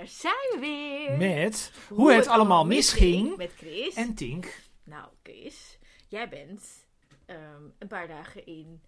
daar 0.00 0.08
zijn 0.08 0.34
we 0.52 0.58
weer. 0.60 1.16
Met 1.18 1.72
hoe, 1.88 2.12
het, 2.12 2.26
allemaal 2.26 2.66
misging. 2.66 3.36
Met 3.36 3.52
Chris. 3.56 3.94
En 3.94 4.14
Tink. 4.14 4.60
Nou, 4.84 5.08
Chris, 5.22 5.78
jij 6.08 6.28
bent 6.28 6.86
ehm, 7.26 7.62
een 7.78 7.88
paar 7.88 8.08
dagen 8.08 8.46
in 8.46 8.82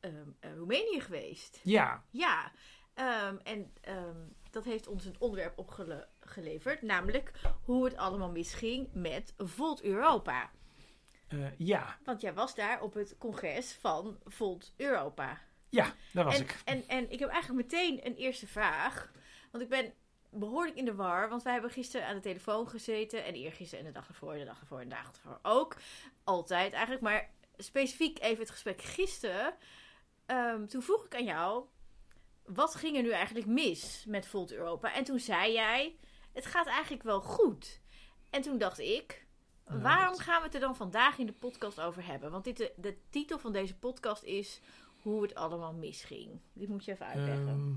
ehm, 0.00 0.14
eh, 0.40 0.54
Roemenië 0.56 1.00
geweest. 1.00 1.60
Ja, 1.62 2.04
Ja, 2.10 2.52
ehm, 2.94 3.36
en 3.42 3.72
dat 4.50 4.64
heeft 4.64 4.86
ons 4.86 5.04
een 5.04 5.16
onderwerp 5.18 5.58
opgeleverd, 5.58 6.82
namelijk 6.82 7.32
hoe 7.62 7.84
het 7.84 7.96
allemaal 7.96 8.30
misging 8.30 8.88
met 8.92 9.34
Volt 9.36 9.82
Europa. 9.82 10.50
eh, 11.28 11.58
ja, 11.58 11.98
Want 12.04 12.20
jij 12.20 12.34
was 12.34 12.54
daar 12.54 12.82
op 12.82 12.94
het 12.94 13.16
congres 13.18 13.72
van 13.72 14.18
Volt 14.24 14.72
Europa. 14.76 15.40
ja, 15.68 15.94
daar 16.12 16.24
was 16.24 16.34
en, 16.34 16.42
ik. 16.42 16.60
En, 16.64 16.88
en 16.88 17.10
ik 17.10 17.18
heb 17.18 17.28
eigenlijk 17.28 17.70
meteen 17.70 18.06
een 18.06 18.14
eerste 18.14 18.46
vraag. 18.46 19.12
Want 19.50 19.64
ik 19.64 19.70
ben 19.70 19.92
behoorlijk 20.38 20.76
in 20.76 20.84
de 20.84 20.94
war. 20.94 21.28
Want 21.28 21.42
wij 21.42 21.52
hebben 21.52 21.70
gisteren 21.70 22.06
aan 22.06 22.14
de 22.14 22.20
telefoon 22.20 22.68
gezeten. 22.68 23.24
En 23.24 23.34
eergisteren 23.34 23.84
en 23.86 23.92
de 23.92 23.98
dag 23.98 24.08
ervoor, 24.08 24.32
en 24.32 24.38
de 24.38 24.44
dag 24.44 24.60
ervoor 24.60 24.80
en 24.80 24.88
de 24.88 24.94
dag 24.94 25.10
ervoor 25.14 25.38
ook. 25.42 25.76
Altijd 26.24 26.72
eigenlijk. 26.72 27.02
Maar 27.02 27.30
specifiek 27.56 28.18
even 28.20 28.38
het 28.40 28.50
gesprek 28.50 28.82
gisteren. 28.82 29.54
Ehm, 30.26 30.66
toen 30.66 30.82
vroeg 30.82 31.04
ik 31.04 31.14
aan 31.14 31.24
jou. 31.24 31.64
Wat 32.44 32.74
ging 32.74 32.96
er 32.96 33.02
nu 33.02 33.10
eigenlijk 33.10 33.46
mis 33.46 34.04
met 34.08 34.26
Volt 34.26 34.52
Europa? 34.52 34.94
En 34.94 35.04
toen 35.04 35.18
zei 35.18 35.52
jij. 35.52 35.96
Het 36.32 36.46
gaat 36.46 36.66
eigenlijk 36.66 37.02
wel 37.02 37.20
goed. 37.20 37.80
En 38.30 38.42
toen 38.42 38.58
dacht 38.58 38.78
ik. 38.78 39.26
Ja, 39.68 39.78
Waarom 39.78 40.12
dat- 40.16 40.20
gaan 40.22 40.38
we 40.38 40.44
het 40.44 40.54
er 40.54 40.60
dan 40.60 40.76
vandaag 40.76 41.18
in 41.18 41.26
de 41.26 41.32
podcast 41.32 41.80
over 41.80 42.06
hebben? 42.06 42.30
Want 42.30 42.44
dit, 42.44 42.56
de, 42.56 42.72
de 42.76 42.96
titel 43.10 43.38
van 43.38 43.52
deze 43.52 43.76
podcast 43.78 44.22
is 44.22 44.60
hoe 45.02 45.22
het 45.22 45.34
allemaal 45.34 45.72
misging. 45.72 46.40
Dit 46.52 46.68
moet 46.68 46.84
je 46.84 46.92
even 46.92 47.06
uitleggen. 47.06 47.48
Ehm, 47.48 47.74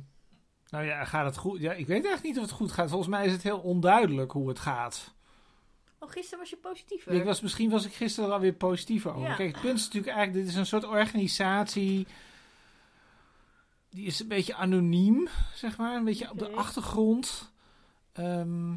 nou 0.70 0.86
ja, 0.86 1.06
gaat 1.06 1.26
het 1.26 1.38
goed? 1.38 1.60
Ja, 1.60 1.72
ik 1.72 1.88
weet 1.88 2.06
eigenlijk 2.06 2.24
niet 2.24 2.36
of 2.36 2.42
het 2.42 2.52
goed 2.52 2.72
gaat. 2.72 2.90
Volgens 2.90 3.10
mij 3.10 3.26
is 3.26 3.32
het 3.32 3.44
heel 3.44 3.60
onduidelijk 3.60 4.32
hoe 4.32 4.48
het 4.48 4.60
gaat. 4.60 5.14
oh, 6.00 6.10
gisteren 6.12 6.40
was 6.40 6.50
je 6.50 6.58
positiever. 6.58 7.12
Ik 7.12 7.24
was, 7.24 7.42
misschien 7.42 7.70
was 7.70 7.86
ik 7.86 7.94
gisteren 7.94 8.32
alweer 8.32 8.54
positiever 8.54 9.14
over. 9.14 9.30
Ja. 9.30 9.36
Kijk, 9.36 9.52
het 9.52 9.62
punt 9.62 9.78
is 9.78 9.86
natuurlijk 9.86 10.14
eigenlijk, 10.14 10.46
dit 10.46 10.54
is 10.54 10.60
een 10.60 10.66
soort 10.66 10.86
organisatie. 10.86 12.08
Die 13.90 14.06
is 14.06 14.20
een 14.20 14.28
beetje 14.28 14.56
anoniem, 14.56 15.28
zeg 15.56 15.78
maar. 15.78 15.96
Een 15.96 16.04
beetje 16.04 16.32
op 16.32 16.40
de 16.40 16.48
Oké. 16.48 16.56
achtergrond. 16.56 17.52
Ehm 18.14 18.74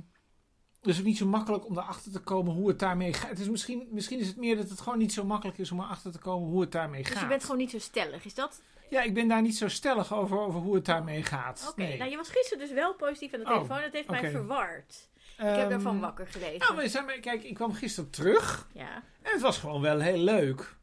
dus 0.83 0.99
ook 0.99 1.05
niet 1.05 1.17
zo 1.17 1.27
makkelijk 1.27 1.67
om 1.67 1.79
erachter 1.79 2.13
te 2.13 2.21
komen 2.21 2.55
hoe 2.55 2.69
het 2.69 2.79
daarmee 2.79 3.13
gaat. 3.13 3.29
Het 3.29 3.39
is 3.39 3.49
misschien, 3.49 3.89
misschien 3.91 4.19
is 4.19 4.27
het 4.27 4.37
meer 4.37 4.57
dat 4.57 4.69
het 4.69 4.81
gewoon 4.81 4.99
niet 4.99 5.13
zo 5.13 5.25
makkelijk 5.25 5.59
is 5.59 5.71
om 5.71 5.81
erachter 5.81 6.13
te 6.13 6.19
komen 6.19 6.49
hoe 6.49 6.61
het 6.61 6.73
daarmee 6.73 7.03
dus 7.03 7.13
gaat. 7.13 7.21
je 7.21 7.27
bent 7.27 7.43
gewoon 7.43 7.57
niet 7.59 7.71
zo 7.71 7.79
stellig, 7.79 8.25
is 8.25 8.35
dat? 8.35 8.63
Ja, 8.93 9.03
ik 9.03 9.15
ben 9.15 9.29
daar 9.29 9.43
niet 9.43 9.57
zo 9.57 9.69
stellig 9.69 10.15
over, 10.15 10.39
over 10.39 10.61
hoe 10.61 10.75
het 10.75 10.85
daarmee 10.85 11.23
gaat. 11.23 11.67
Oké, 11.71 11.83
nee. 11.83 11.99
nou 11.99 12.11
je 12.11 12.17
was 12.17 12.29
gisteren 12.29 12.67
dus 12.67 12.75
wel 12.75 12.95
positief 12.95 13.33
aan 13.35 13.41
de 13.41 13.47
Oh, 13.47 13.53
telefoon. 13.53 13.81
Dat 13.81 13.93
heeft 13.93 14.09
mij 14.11 14.31
verward. 14.31 15.09
ik 15.17 15.45
heb 15.45 15.57
Ehm, 15.57 15.69
daarvan 15.69 16.01
wakker 16.01 16.27
gelegen. 16.27 16.59
Nou, 16.59 16.75
maar 16.75 16.89
zeg 16.89 17.05
maar, 17.05 17.19
kijk, 17.19 17.43
ik 17.45 17.55
kwam 17.55 17.73
gisteren 17.73 18.11
terug 18.11 18.69
Ja, 18.73 18.95
en 19.23 19.33
het 19.33 19.41
was 19.41 19.59
gewoon 19.59 19.81
wel 19.81 20.01
heel 20.01 20.19
leuk. 20.19 20.77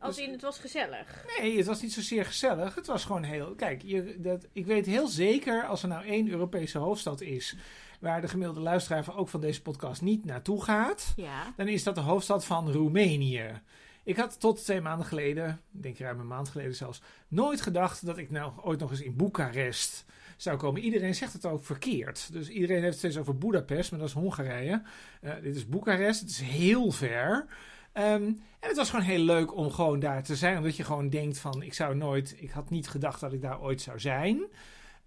als 0.00 0.16
Dus- 0.16 0.24
in 0.26 0.32
het 0.32 0.42
was 0.42 0.58
gezellig. 0.58 1.24
Nee, 1.38 1.56
het 1.56 1.66
was 1.66 1.82
niet 1.82 1.92
zozeer 1.92 2.24
gezellig. 2.24 2.74
Het 2.74 2.86
was 2.86 3.04
gewoon 3.04 3.22
heel. 3.22 3.54
Kijk, 3.54 3.82
je, 3.82 4.16
dat, 4.20 4.46
ik 4.52 4.66
weet 4.66 4.86
heel 4.86 5.08
zeker 5.08 5.64
als 5.66 5.82
er 5.82 5.88
nou 5.88 6.04
één 6.04 6.28
Europese 6.30 6.78
hoofdstad 6.78 7.20
is. 7.20 7.56
waar 8.00 8.20
de 8.20 8.28
gemiddelde 8.28 8.60
luisteraar 8.60 9.16
ook 9.16 9.28
van 9.28 9.40
deze 9.40 9.62
podcast 9.62 10.02
niet 10.02 10.24
naartoe 10.24 10.62
gaat. 10.64 11.12
Ja. 11.16 11.52
dan 11.56 11.68
is 11.68 11.82
dat 11.82 11.94
de 11.94 12.00
hoofdstad 12.00 12.44
van 12.44 12.72
Roemenië. 12.72 13.60
Ik 14.04 14.16
had 14.16 14.40
tot 14.40 14.64
twee 14.64 14.80
maanden 14.80 15.06
geleden, 15.06 15.60
ik 15.72 15.82
denk 15.82 15.98
ruim 15.98 16.20
een 16.20 16.26
maand 16.26 16.48
geleden 16.48 16.74
zelfs. 16.74 17.02
nooit 17.28 17.60
gedacht 17.60 18.06
dat 18.06 18.18
ik 18.18 18.30
nou 18.30 18.52
ooit 18.62 18.80
nog 18.80 18.90
eens 18.90 19.00
in 19.00 19.16
Boekarest 19.16 20.04
zou 20.36 20.56
komen. 20.56 20.80
Iedereen 20.80 21.14
zegt 21.14 21.32
het 21.32 21.46
ook 21.46 21.64
verkeerd. 21.64 22.32
Dus 22.32 22.48
iedereen 22.48 22.82
heeft 22.82 22.88
het 22.88 22.98
steeds 22.98 23.18
over 23.18 23.38
Budapest, 23.38 23.90
maar 23.90 24.00
dat 24.00 24.08
is 24.08 24.14
Hongarije. 24.14 24.82
Eh, 25.20 25.32
dit 25.42 25.56
is 25.56 25.68
Boekarest, 25.68 26.20
het 26.20 26.30
is 26.30 26.40
heel 26.40 26.90
ver. 26.90 27.46
Ehm, 27.92 28.22
en 28.60 28.68
het 28.68 28.76
was 28.76 28.90
gewoon 28.90 29.04
heel 29.04 29.24
leuk 29.24 29.56
om 29.56 29.70
gewoon 29.70 30.00
daar 30.00 30.22
te 30.22 30.36
zijn. 30.36 30.56
Omdat 30.56 30.76
je 30.76 30.84
gewoon 30.84 31.08
denkt 31.08 31.38
van, 31.38 31.62
ik 31.62 31.74
zou 31.74 31.96
nooit... 31.96 32.34
Ik 32.38 32.50
had 32.50 32.70
niet 32.70 32.88
gedacht 32.88 33.20
dat 33.20 33.32
ik 33.32 33.42
daar 33.42 33.60
ooit 33.60 33.80
zou 33.80 34.00
zijn. 34.00 34.46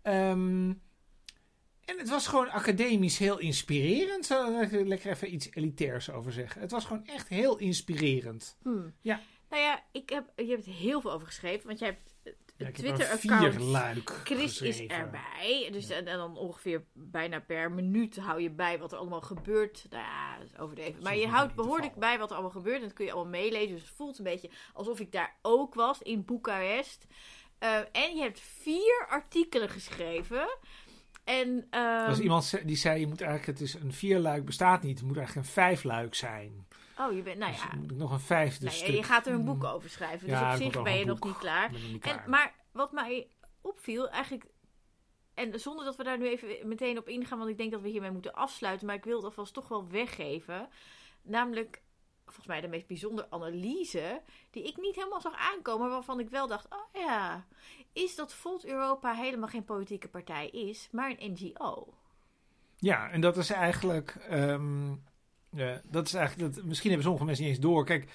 Ehm, 0.01 0.73
en 1.87 1.97
het 1.97 2.09
was 2.09 2.27
gewoon 2.27 2.49
academisch 2.49 3.17
heel 3.17 3.39
inspirerend. 3.39 4.25
Zou 4.25 4.61
ik 4.61 4.71
er 4.71 4.87
lekker 4.87 5.11
even 5.11 5.33
iets 5.33 5.49
elitairs 5.51 6.11
over 6.11 6.31
zeggen. 6.31 6.61
Het 6.61 6.71
was 6.71 6.85
gewoon 6.85 7.05
echt 7.05 7.27
heel 7.27 7.57
inspirerend. 7.57 8.57
Hm. 8.63 8.89
Ja. 9.01 9.21
Nou 9.49 9.61
ja, 9.61 9.83
ik 9.91 10.09
heb, 10.09 10.31
je 10.35 10.49
hebt 10.49 10.65
heel 10.65 11.01
veel 11.01 11.11
over 11.11 11.27
geschreven. 11.27 11.67
Want 11.67 11.79
jij 11.79 11.87
hebt 11.87 12.37
Ja, 12.57 12.65
er 12.65 12.73
Twitter-account... 12.73 14.09
Chris 14.23 14.61
is 14.61 14.79
erbij. 14.79 15.69
Dus 15.71 15.89
en, 15.89 16.07
en 16.07 16.17
dan 16.17 16.37
ongeveer 16.37 16.83
bijna 16.93 17.39
per 17.39 17.71
minuut 17.71 18.17
hou 18.17 18.41
je 18.41 18.51
bij 18.51 18.79
wat 18.79 18.91
er 18.91 18.97
allemaal 18.97 19.21
gebeurt. 19.21 19.85
Nou 19.89 20.03
ja, 20.03 20.37
overdreven. 20.59 21.03
Maar 21.03 21.17
je 21.17 21.27
houdt 21.27 21.55
behoorlijk 21.55 21.95
bij 21.95 22.17
wat 22.17 22.29
er 22.29 22.35
allemaal 22.35 22.55
gebeurt. 22.55 22.77
En 22.77 22.83
dat 22.87 22.93
kun 22.93 23.05
je 23.05 23.11
allemaal 23.11 23.41
meelezen. 23.41 23.75
Dus 23.75 23.81
het 23.81 23.95
voelt 23.95 24.17
een 24.17 24.23
beetje 24.23 24.49
alsof 24.73 24.99
ik 24.99 25.11
daar 25.11 25.35
ook 25.41 25.73
was 25.73 26.01
in 26.01 26.25
Boekarest. 26.25 27.07
Eh, 27.59 27.77
en 27.77 28.15
je 28.15 28.21
hebt 28.21 28.39
vier 28.39 29.05
artikelen 29.09 29.69
geschreven. 29.69 30.47
En, 31.27 31.67
Er 31.69 31.99
ehm, 31.99 32.07
was 32.07 32.19
iemand 32.19 32.67
die 32.67 32.75
zei, 32.75 32.99
je 32.99 33.07
moet 33.07 33.21
eigenlijk, 33.21 33.59
het 33.59 33.67
is 33.67 33.73
een 33.73 33.93
vierluik 33.93 34.45
bestaat 34.45 34.81
niet. 34.83 34.97
Het 34.97 35.07
moet 35.07 35.17
eigenlijk 35.17 35.47
een 35.47 35.53
vijfluik 35.53 36.15
zijn. 36.15 36.67
Oh, 36.99 37.15
je 37.15 37.21
bent, 37.21 37.37
nou 37.37 37.51
Dus 37.51 37.61
ja. 37.61 37.75
moet 37.75 37.91
ik 37.91 37.97
nog 37.97 38.11
een 38.11 38.19
vijfde 38.19 38.65
Nou 38.65 38.77
stuk. 38.77 38.95
je 38.95 39.03
gaat 39.03 39.27
er 39.27 39.33
een 39.33 39.45
boek 39.45 39.61
Hmm. 39.63 39.71
over 39.71 39.89
schrijven. 39.89 40.27
Dus 40.27 40.39
op 40.41 40.51
zich 40.55 40.83
ben 40.83 40.97
je 40.97 41.05
nog 41.05 41.23
niet 41.23 41.37
klaar. 41.37 41.71
En, 42.01 42.23
maar 42.29 42.53
wat 42.71 42.91
mij 42.91 43.27
opviel, 43.61 44.09
eigenlijk. 44.09 44.45
En 45.33 45.59
zonder 45.59 45.85
dat 45.85 45.95
we 45.95 46.03
daar 46.03 46.17
nu 46.17 46.27
even 46.27 46.67
meteen 46.67 46.97
op 46.97 47.07
ingaan, 47.09 47.37
want 47.37 47.49
ik 47.49 47.57
denk 47.57 47.71
dat 47.71 47.81
we 47.81 47.87
hiermee 47.89 48.11
moeten 48.11 48.33
afsluiten. 48.33 48.87
Maar 48.87 48.95
ik 48.95 49.03
wil 49.03 49.15
het 49.15 49.25
alvast 49.25 49.53
toch 49.53 49.67
wel 49.67 49.87
weggeven. 49.87 50.69
Namelijk, 51.21 51.81
volgens 52.25 52.47
mij 52.47 52.61
de 52.61 52.67
meest 52.67 52.87
bijzondere 52.87 53.27
analyse. 53.31 54.21
die 54.51 54.63
ik 54.63 54.77
niet 54.77 54.95
helemaal 54.95 55.21
zag 55.21 55.33
aankomen. 55.35 55.89
waarvan 55.89 56.19
ik 56.19 56.29
wel 56.29 56.47
dacht: 56.47 56.65
oh 56.69 57.01
ja. 57.01 57.45
Is 57.97 58.15
dat 58.15 58.33
Volt 58.33 58.65
Europa 58.65 59.13
helemaal 59.13 59.47
geen 59.49 59.63
politieke 59.63 60.07
partij 60.07 60.47
is, 60.49 60.87
maar 60.91 61.15
een 61.17 61.31
NGO? 61.31 61.93
Ja, 62.77 63.09
en 63.09 63.21
dat 63.21 63.37
is 63.37 63.49
eigenlijk. 63.51 64.15
ehm, 64.29 64.95
dat 65.83 66.05
is 66.07 66.13
eigenlijk 66.13 66.55
dat, 66.55 66.63
misschien 66.63 66.87
hebben 66.87 67.03
sommige 67.05 67.25
mensen 67.25 67.43
niet 67.45 67.53
eens 67.53 67.63
door. 67.63 67.85
Kijk, 67.85 68.11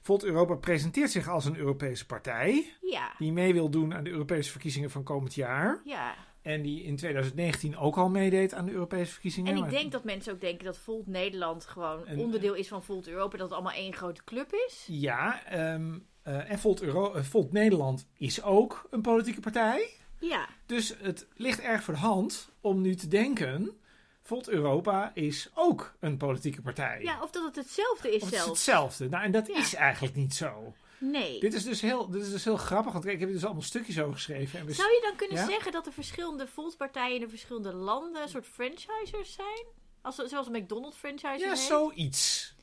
Volt 0.00 0.24
Europa 0.24 0.54
presenteert 0.54 1.10
zich 1.10 1.28
als 1.28 1.44
een 1.44 1.56
Europese 1.56 2.06
partij. 2.06 2.72
Ja, 2.80 3.12
die 3.18 3.32
mee 3.32 3.52
wil 3.52 3.70
doen 3.70 3.94
aan 3.94 4.04
de 4.04 4.10
Europese 4.10 4.50
verkiezingen 4.50 4.90
van 4.90 5.02
komend 5.02 5.34
jaar. 5.34 5.80
ja. 5.84 6.14
En 6.42 6.62
die 6.62 6.82
in 6.82 6.96
2019 6.96 7.76
ook 7.76 7.96
al 7.96 8.08
meedeed 8.08 8.54
aan 8.54 8.64
de 8.66 8.72
Europese 8.72 9.12
verkiezingen. 9.12 9.50
En 9.50 9.56
ik 9.56 9.62
Maar- 9.62 9.70
denk 9.70 9.92
dat 9.92 10.04
mensen 10.04 10.32
ook 10.32 10.40
denken 10.40 10.64
dat 10.64 10.78
Volt 10.78 11.06
Nederland 11.06 11.66
gewoon 11.66 12.06
En- 12.06 12.18
onderdeel 12.18 12.54
is 12.54 12.68
van 12.68 12.82
Volt 12.82 13.08
Europa. 13.08 13.36
Dat 13.36 13.46
het 13.46 13.52
allemaal 13.52 13.72
één 13.72 13.92
grote 13.92 14.24
club 14.24 14.52
is. 14.66 14.84
Ja, 14.90 15.44
ehm, 15.44 15.98
eh, 16.24 16.50
en 16.50 16.58
Volt, 16.58 16.82
Euro, 16.82 17.12
eh, 17.14 17.22
Volt 17.22 17.52
Nederland 17.52 18.06
is 18.18 18.42
ook 18.42 18.86
een 18.90 19.00
politieke 19.02 19.40
partij. 19.40 19.90
Ja, 20.20 20.48
Dus 20.66 20.94
het 20.98 21.26
ligt 21.36 21.60
erg 21.60 21.82
voor 21.82 21.94
de 21.94 22.00
hand 22.00 22.48
om 22.60 22.80
nu 22.80 22.94
te 22.94 23.08
denken. 23.08 23.78
Volt 24.22 24.48
Europa 24.48 25.10
is 25.14 25.50
ook 25.54 25.94
een 26.00 26.16
politieke 26.16 26.62
partij. 26.62 27.02
ja 27.02 27.22
of 27.22 27.30
dat 27.30 27.44
het 27.44 27.56
hetzelfde 27.56 28.14
is 28.14 28.22
Of 28.22 28.30
het 28.30 28.38
is 28.38 28.44
hetzelfde. 28.44 29.08
Nou, 29.08 29.24
en 29.24 29.30
dat 29.32 29.46
Ja. 29.46 29.58
is 29.58 29.74
eigenlijk 29.74 30.14
niet 30.14 30.34
zo. 30.34 30.74
Nee. 30.98 31.40
Dit 31.40 31.54
is, 31.54 31.64
dus 31.64 31.80
heel, 31.80 32.10
dit 32.10 32.22
is 32.22 32.30
dus 32.30 32.44
heel 32.44 32.56
grappig, 32.56 32.92
want 32.92 33.04
ik 33.04 33.18
heb 33.20 33.28
er 33.28 33.34
dus 33.34 33.44
allemaal 33.44 33.62
stukjes 33.62 34.00
over 34.00 34.14
geschreven. 34.14 34.58
En 34.60 34.74
Zou 34.74 34.88
je 34.90 35.00
dan 35.02 35.16
kunnen 35.16 35.36
Ja? 35.36 35.46
zeggen 35.46 35.72
dat 35.72 35.84
de 35.84 35.92
verschillende 35.92 36.46
Volkspartijen 36.46 37.14
in 37.14 37.20
de 37.20 37.28
verschillende 37.28 37.72
landen 37.74 38.22
een 38.22 38.28
soort 38.28 38.46
franchisers 38.46 39.32
zijn? 39.32 39.64
Als, 40.02 40.14
zoals 40.16 40.46
een 40.46 40.52
McDonald's 40.62 40.96
franchise 40.98 41.38
Ja, 41.44 41.48
heet? 41.48 41.58
zoiets. 41.58 42.53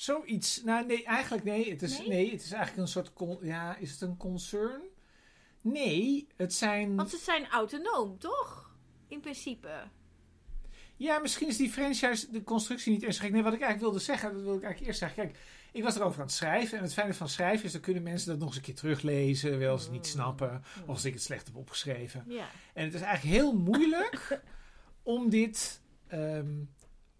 Zoiets. 0.00 0.62
Nou, 0.64 0.86
nee, 0.86 1.04
eigenlijk 1.04 1.44
nee. 1.44 1.70
Het 1.70 1.82
is, 1.82 1.98
Nee? 1.98 2.08
nee? 2.08 2.30
het 2.30 2.42
is 2.42 2.52
eigenlijk 2.52 2.82
een 2.82 2.88
soort. 2.92 3.12
con- 3.12 3.38
Ja, 3.42 3.76
is 3.76 3.90
het 3.90 4.00
een 4.00 4.16
concern? 4.16 4.80
Nee, 5.60 6.26
het 6.36 6.54
zijn. 6.54 6.96
Want 6.96 7.10
ze 7.10 7.16
zijn 7.16 7.48
autonoom, 7.48 8.18
toch? 8.18 8.74
In 9.08 9.20
principe. 9.20 9.82
Ja, 10.96 11.18
misschien 11.18 11.48
is 11.48 11.56
die 11.56 11.70
franchise, 11.70 12.30
de 12.30 12.42
constructie 12.42 12.92
niet 12.92 13.02
eens 13.02 13.18
gek. 13.18 13.32
Nee, 13.32 13.42
wat 13.42 13.52
ik 13.52 13.60
eigenlijk 13.60 13.90
wilde 13.92 14.04
zeggen, 14.04 14.32
dat 14.32 14.42
wil 14.42 14.54
ik 14.56 14.62
eigenlijk 14.62 14.86
eerst 14.86 14.98
zeggen. 14.98 15.22
Kijk, 15.24 15.38
ik 15.72 15.82
was 15.82 15.96
erover 15.96 16.20
aan 16.20 16.26
het 16.26 16.34
schrijven. 16.34 16.76
En 16.78 16.84
het 16.84 16.92
fijne 16.92 17.14
van 17.14 17.28
schrijven 17.28 17.64
is, 17.64 17.72
dan 17.72 17.80
kunnen 17.80 18.02
mensen 18.02 18.28
dat 18.28 18.38
nog 18.38 18.48
eens 18.48 18.56
een 18.56 18.62
keer 18.62 18.74
teruglezen. 18.74 19.58
Wel 19.58 19.78
ze 19.78 19.84
het 19.84 19.92
niet 19.92 20.06
snappen. 20.06 20.62
Of 20.82 20.88
als 20.88 21.04
ik 21.04 21.12
het 21.12 21.22
slecht 21.22 21.46
heb 21.46 21.56
opgeschreven. 21.56 22.24
Ja. 22.28 22.48
En 22.74 22.84
het 22.84 22.94
is 22.94 23.00
eigenlijk 23.00 23.36
heel 23.36 23.52
moeilijk 23.52 24.40
om 25.02 25.30
dit. 25.30 25.80
ehm, 26.06 26.50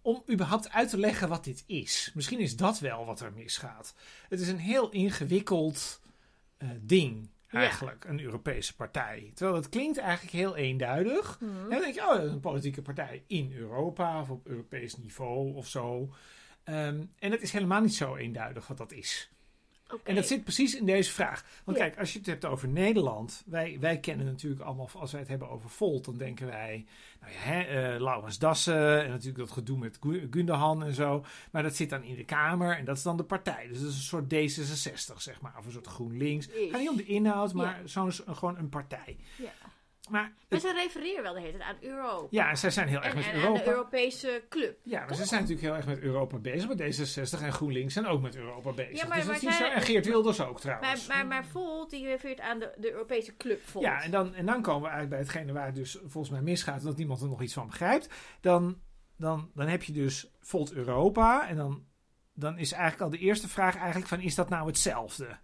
om 0.01 0.23
überhaupt 0.31 0.71
uit 0.71 0.89
te 0.89 0.97
leggen 0.97 1.29
wat 1.29 1.43
dit 1.43 1.63
is. 1.67 2.11
Misschien 2.13 2.39
is 2.39 2.55
dat 2.55 2.79
wel 2.79 3.05
wat 3.05 3.19
er 3.19 3.33
misgaat. 3.33 3.93
Het 4.29 4.39
is 4.39 4.47
een 4.47 4.57
heel 4.59 4.89
ingewikkeld 4.89 6.01
eh, 6.57 6.69
ding, 6.81 7.29
Ja. 7.49 7.59
eigenlijk, 7.59 8.05
een 8.05 8.19
Europese 8.19 8.75
partij. 8.75 9.31
Terwijl 9.35 9.57
het 9.57 9.69
klinkt 9.69 9.97
eigenlijk 9.97 10.33
heel 10.33 10.55
eenduidig. 10.55 11.39
Mhm. 11.39 11.51
En 11.63 11.69
dan 11.69 11.79
denk 11.79 11.93
je, 11.93 12.01
oh, 12.01 12.15
dat 12.15 12.23
is 12.23 12.31
een 12.31 12.39
politieke 12.39 12.81
partij 12.81 13.23
in 13.27 13.53
Europa 13.53 14.21
of 14.21 14.29
op 14.29 14.47
Europees 14.47 14.97
niveau 14.97 15.53
of 15.55 15.67
zo. 15.67 16.13
Ehm, 16.63 17.03
en 17.19 17.31
het 17.31 17.41
is 17.41 17.51
helemaal 17.51 17.81
niet 17.81 17.95
zo 17.95 18.15
eenduidig 18.15 18.67
wat 18.67 18.77
dat 18.77 18.91
is. 18.91 19.29
En 20.03 20.15
dat 20.15 20.27
zit 20.27 20.43
precies 20.43 20.75
in 20.75 20.85
deze 20.85 21.11
vraag. 21.11 21.45
Want 21.63 21.77
Ja. 21.77 21.83
kijk, 21.83 21.99
als 21.99 22.13
je 22.13 22.17
het 22.17 22.27
hebt 22.27 22.45
over 22.45 22.67
Nederland. 22.67 23.43
Wij, 23.45 23.77
wij 23.79 23.99
kennen 23.99 24.25
natuurlijk 24.25 24.61
allemaal, 24.61 24.89
als 24.93 25.11
wij 25.11 25.19
het 25.19 25.29
hebben 25.29 25.49
over 25.49 25.69
Volt, 25.69 26.05
dan 26.05 26.17
denken 26.17 26.47
wij. 26.47 26.85
Nou 27.21 27.33
ja, 27.33 27.39
hè, 27.39 27.61
eh, 27.93 28.01
Laurens 28.01 28.39
Dassen 28.39 29.03
en 29.03 29.09
natuurlijk 29.09 29.37
dat 29.37 29.51
gedoe 29.51 29.77
met 29.77 29.97
Gu- 30.01 30.27
Gundogan 30.31 30.83
en 30.83 30.93
zo. 30.93 31.25
Maar 31.51 31.63
dat 31.63 31.75
zit 31.75 31.89
dan 31.89 32.03
in 32.03 32.15
de 32.15 32.25
Kamer 32.25 32.77
en 32.77 32.85
dat 32.85 32.97
is 32.97 33.03
dan 33.03 33.17
de 33.17 33.23
partij. 33.23 33.67
Dus 33.67 33.79
dat 33.81 33.89
is 33.89 33.95
een 33.95 34.01
soort 34.01 34.33
D66, 34.33 35.17
zeg 35.21 35.41
maar. 35.41 35.53
Of 35.59 35.65
een 35.65 35.71
soort 35.71 35.87
GroenLinks. 35.87 36.45
Het 36.45 36.55
gaat 36.71 36.79
niet 36.79 36.89
om 36.89 36.97
de 36.97 37.05
inhoud, 37.05 37.53
maar 37.53 37.81
zo'n, 37.85 38.11
gewoon 38.11 38.57
een 38.57 38.69
partij. 38.69 39.17
Ja. 39.37 39.51
Maar 40.11 40.33
Maar 40.49 40.59
ze 40.59 40.73
refereren 40.73 41.23
wel 41.23 41.33
de 41.33 41.39
hele 41.39 41.57
tijd 41.57 41.69
aan 41.69 41.77
Europa. 41.81 42.27
ja, 42.29 42.49
en 42.49 42.57
zij 42.57 42.69
zijn 42.69 42.87
heel 42.87 43.01
erg 43.03 43.11
en, 43.11 43.15
met 43.17 43.25
en 43.25 43.31
aan 43.33 43.37
Europa. 43.39 43.59
de 43.63 43.69
Europese 43.69 44.43
club. 44.49 44.77
Ja, 44.83 44.99
maar 45.05 45.15
ze 45.15 45.25
zijn 45.25 45.41
natuurlijk 45.41 45.67
heel 45.67 45.75
erg 45.75 45.85
met 45.85 45.99
Europa 45.99 46.37
bezig. 46.37 46.67
Maar 46.67 46.77
D66 46.77 47.43
en 47.43 47.53
GroenLinks 47.53 47.93
zijn 47.93 48.05
ook 48.07 48.21
met 48.21 48.35
Europa 48.35 48.71
bezig. 48.71 48.97
Ja, 49.01 49.07
maar- 49.07 49.17
dus 49.17 49.25
dat 49.25 49.33
maar 49.33 49.35
is 49.35 49.41
niet 49.41 49.51
zo. 49.51 49.57
zij- 49.63 49.73
En 49.73 49.81
Geert 49.81 50.05
Wilders 50.05 50.41
ook 50.41 50.51
Maar, 50.51 50.61
trouwens. 50.61 51.07
maar, 51.07 51.27
maar 51.27 51.45
Volt, 51.45 51.89
die 51.89 52.05
refereert 52.05 52.39
aan 52.39 52.59
de, 52.59 52.73
de 52.77 52.91
Europese 52.91 53.35
club 53.37 53.61
Volt. 53.67 53.83
Ja, 53.83 54.01
en 54.01 54.11
dan, 54.11 54.33
en 54.35 54.45
dan 54.45 54.61
komen 54.61 54.81
we 54.81 54.87
eigenlijk 54.87 55.09
bij 55.09 55.19
hetgene 55.19 55.53
waar 55.53 55.65
het 55.65 55.75
dus 55.75 55.97
volgens 56.05 56.29
mij 56.29 56.41
misgaat, 56.41 56.83
dat 56.83 56.97
niemand 56.97 57.21
er 57.21 57.27
nog 57.29 57.41
iets 57.41 57.53
van 57.53 57.67
begrijpt. 57.67 58.13
Dan, 58.41 58.79
dan, 59.17 59.51
dan 59.53 59.67
heb 59.67 59.83
je 59.83 59.93
dus 59.93 60.31
Volt 60.39 60.71
Europa 60.73 61.47
en 61.47 61.55
dan, 61.55 61.85
dan 62.33 62.57
is 62.57 62.71
eigenlijk 62.71 63.01
al 63.03 63.09
de 63.09 63.17
eerste 63.25 63.47
vraag 63.47 63.75
eigenlijk 63.77 64.07
van, 64.07 64.19
is 64.19 64.35
dat 64.35 64.49
nou 64.49 64.67
hetzelfde 64.67 65.37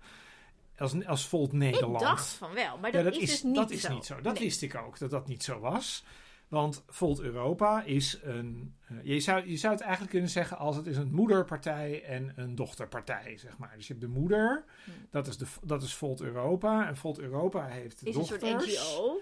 als, 0.77 1.05
als 1.05 1.27
Volt 1.27 1.51
Nederland? 1.53 2.01
Ik 2.01 2.07
dacht 2.07 2.27
van 2.29 2.53
wel, 2.53 2.77
maar 2.77 2.95
ja, 2.95 3.03
dat, 3.03 3.13
is, 3.13 3.19
dus 3.19 3.43
niet 3.43 3.55
dat 3.55 3.71
is 3.71 3.81
zo. 3.81 3.93
niet 3.93 4.05
zo. 4.05 4.21
Dat 4.21 4.33
Nee. 4.33 4.43
wist 4.43 4.61
ik 4.61 4.75
ook, 4.75 4.99
dat 4.99 5.09
dat 5.09 5.27
niet 5.27 5.43
zo 5.43 5.59
was. 5.59 6.03
Want 6.47 6.83
Volt 6.87 7.19
Europa 7.19 7.83
is 7.83 8.19
een. 8.23 8.75
eh, 8.87 8.97
je, 9.03 9.19
zou, 9.19 9.49
je 9.49 9.57
zou 9.57 9.73
het 9.73 9.81
eigenlijk 9.81 10.11
kunnen 10.11 10.29
zeggen 10.29 10.57
als 10.57 10.75
het 10.75 10.85
is 10.87 10.97
een 10.97 11.11
moederpartij 11.13 12.03
en 12.03 12.33
een 12.35 12.55
dochterpartij, 12.55 13.37
zeg 13.37 13.57
maar. 13.57 13.73
Dus 13.75 13.87
je 13.87 13.93
hebt 13.93 14.05
de 14.05 14.19
moeder, 14.19 14.63
Hm. 14.83 14.89
dat 15.11 15.27
is, 15.27 15.37
de, 15.37 15.45
dat 15.63 15.83
is 15.83 15.93
Volt 15.93 16.21
Europa. 16.21 16.87
En 16.87 16.97
Volt 16.97 17.19
Europa 17.19 17.65
heeft 17.65 18.01
Is 18.05 18.15
een 18.15 18.21
dochters. 18.21 18.41
soort 18.75 18.95
NGO. 18.97 19.19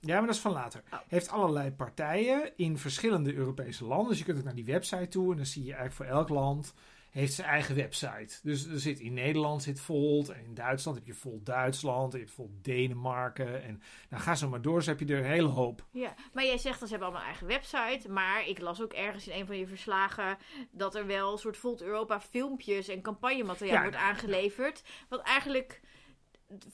Ja, 0.00 0.16
maar 0.18 0.26
dat 0.26 0.34
is 0.34 0.40
van 0.40 0.52
later. 0.52 0.82
Oh. 0.92 0.98
Heeft 1.08 1.28
allerlei 1.28 1.70
partijen 1.72 2.52
in 2.56 2.78
verschillende 2.78 3.34
Europese 3.34 3.84
landen. 3.84 4.08
Dus 4.08 4.18
je 4.18 4.24
kunt 4.24 4.38
ook 4.38 4.44
naar 4.44 4.54
die 4.54 4.64
website 4.64 5.08
toe 5.08 5.30
en 5.30 5.36
dan 5.36 5.46
zie 5.46 5.64
je 5.64 5.74
eigenlijk 5.74 5.94
voor 6.10 6.18
elk 6.18 6.28
land 6.28 6.74
heeft 7.18 7.32
zijn 7.32 7.48
eigen 7.48 7.74
website. 7.74 8.38
Dus 8.42 8.66
er 8.66 8.80
zit 8.80 9.00
in 9.00 9.14
Nederland 9.14 9.62
zit 9.62 9.80
Volt 9.80 10.28
en 10.28 10.44
in 10.44 10.54
Duitsland 10.54 10.96
heb 10.96 11.06
je 11.06 11.14
Volt 11.14 11.46
Duitsland, 11.46 12.12
en 12.12 12.18
je 12.18 12.24
hebt 12.24 12.36
Volt 12.36 12.64
Denemarken 12.64 13.62
en 13.62 13.82
nou 14.08 14.22
ga 14.22 14.34
zo 14.34 14.48
maar 14.48 14.62
door, 14.62 14.82
zo 14.82 14.90
heb 14.90 15.00
je 15.00 15.06
er 15.06 15.18
een 15.18 15.30
hele 15.30 15.48
hoop. 15.48 15.86
Ja, 15.90 16.14
maar 16.32 16.44
jij 16.44 16.58
zegt 16.58 16.80
dat 16.80 16.88
ze 16.88 16.94
hebben 16.94 17.08
allemaal 17.08 17.20
een 17.20 17.38
eigen 17.38 17.46
website. 17.46 18.08
Maar 18.08 18.48
ik 18.48 18.60
las 18.60 18.82
ook 18.82 18.92
ergens 18.92 19.28
in 19.28 19.40
een 19.40 19.46
van 19.46 19.58
je 19.58 19.66
verslagen 19.66 20.38
dat 20.70 20.94
er 20.94 21.06
wel 21.06 21.32
een 21.32 21.38
soort 21.38 21.56
Volt 21.56 21.82
Europa 21.82 22.20
filmpjes 22.20 22.88
en 22.88 23.02
campagnemateriaal 23.02 23.74
Ja, 23.74 23.82
wordt 23.82 23.96
nou, 23.96 24.08
aangeleverd. 24.08 24.82
Wat 25.08 25.20
eigenlijk 25.20 25.80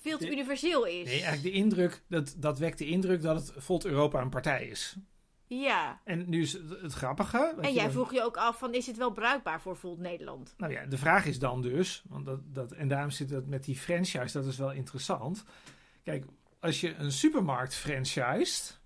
veel 0.01 0.19
te 0.19 0.31
universeel 0.31 0.85
is. 0.85 1.05
Nee, 1.05 1.23
eigenlijk 1.23 1.43
de 1.43 1.51
indruk, 1.51 2.03
dat, 2.09 2.35
dat 2.39 2.59
wekt 2.59 2.79
de 2.79 2.87
indruk 2.87 3.23
dat 3.23 3.37
het 3.37 3.53
Volt 3.65 3.85
Europa 3.85 4.21
een 4.21 4.31
partij 4.31 4.67
is. 4.67 4.97
Ja. 5.47 6.01
En 6.05 6.29
nu 6.29 6.43
is 6.43 6.53
het, 6.53 6.81
het 6.83 6.93
grappige. 6.93 7.55
En 7.61 7.73
jij 7.73 7.91
vroeg 7.91 8.13
je 8.13 8.23
ook 8.23 8.37
af 8.37 8.59
van 8.59 8.75
is 8.75 8.87
het 8.87 8.97
wel 8.97 9.13
bruikbaar 9.13 9.61
voor 9.61 9.77
Volt 9.77 9.99
Nederland? 9.99 10.55
Nou 10.57 10.73
ja, 10.73 10.87
de 10.87 10.99
vraag 10.99 11.27
is 11.27 11.39
dan 11.39 11.63
dus, 11.63 12.03
want 12.09 12.27
dat, 12.27 12.41
dat, 12.45 12.73
en 12.73 12.89
daarom 12.89 13.11
zit 13.11 13.29
dat 13.29 13.47
met 13.47 13.65
die 13.65 13.77
franchise, 13.77 14.39
dat 14.39 14.47
is 14.47 14.59
wel 14.59 14.73
interessant. 14.73 15.45
Kijk, 16.03 16.25
als 16.61 16.81
je 16.81 16.95
een 16.95 17.13
supermarkt 17.13 17.75
franchised, 17.75 18.81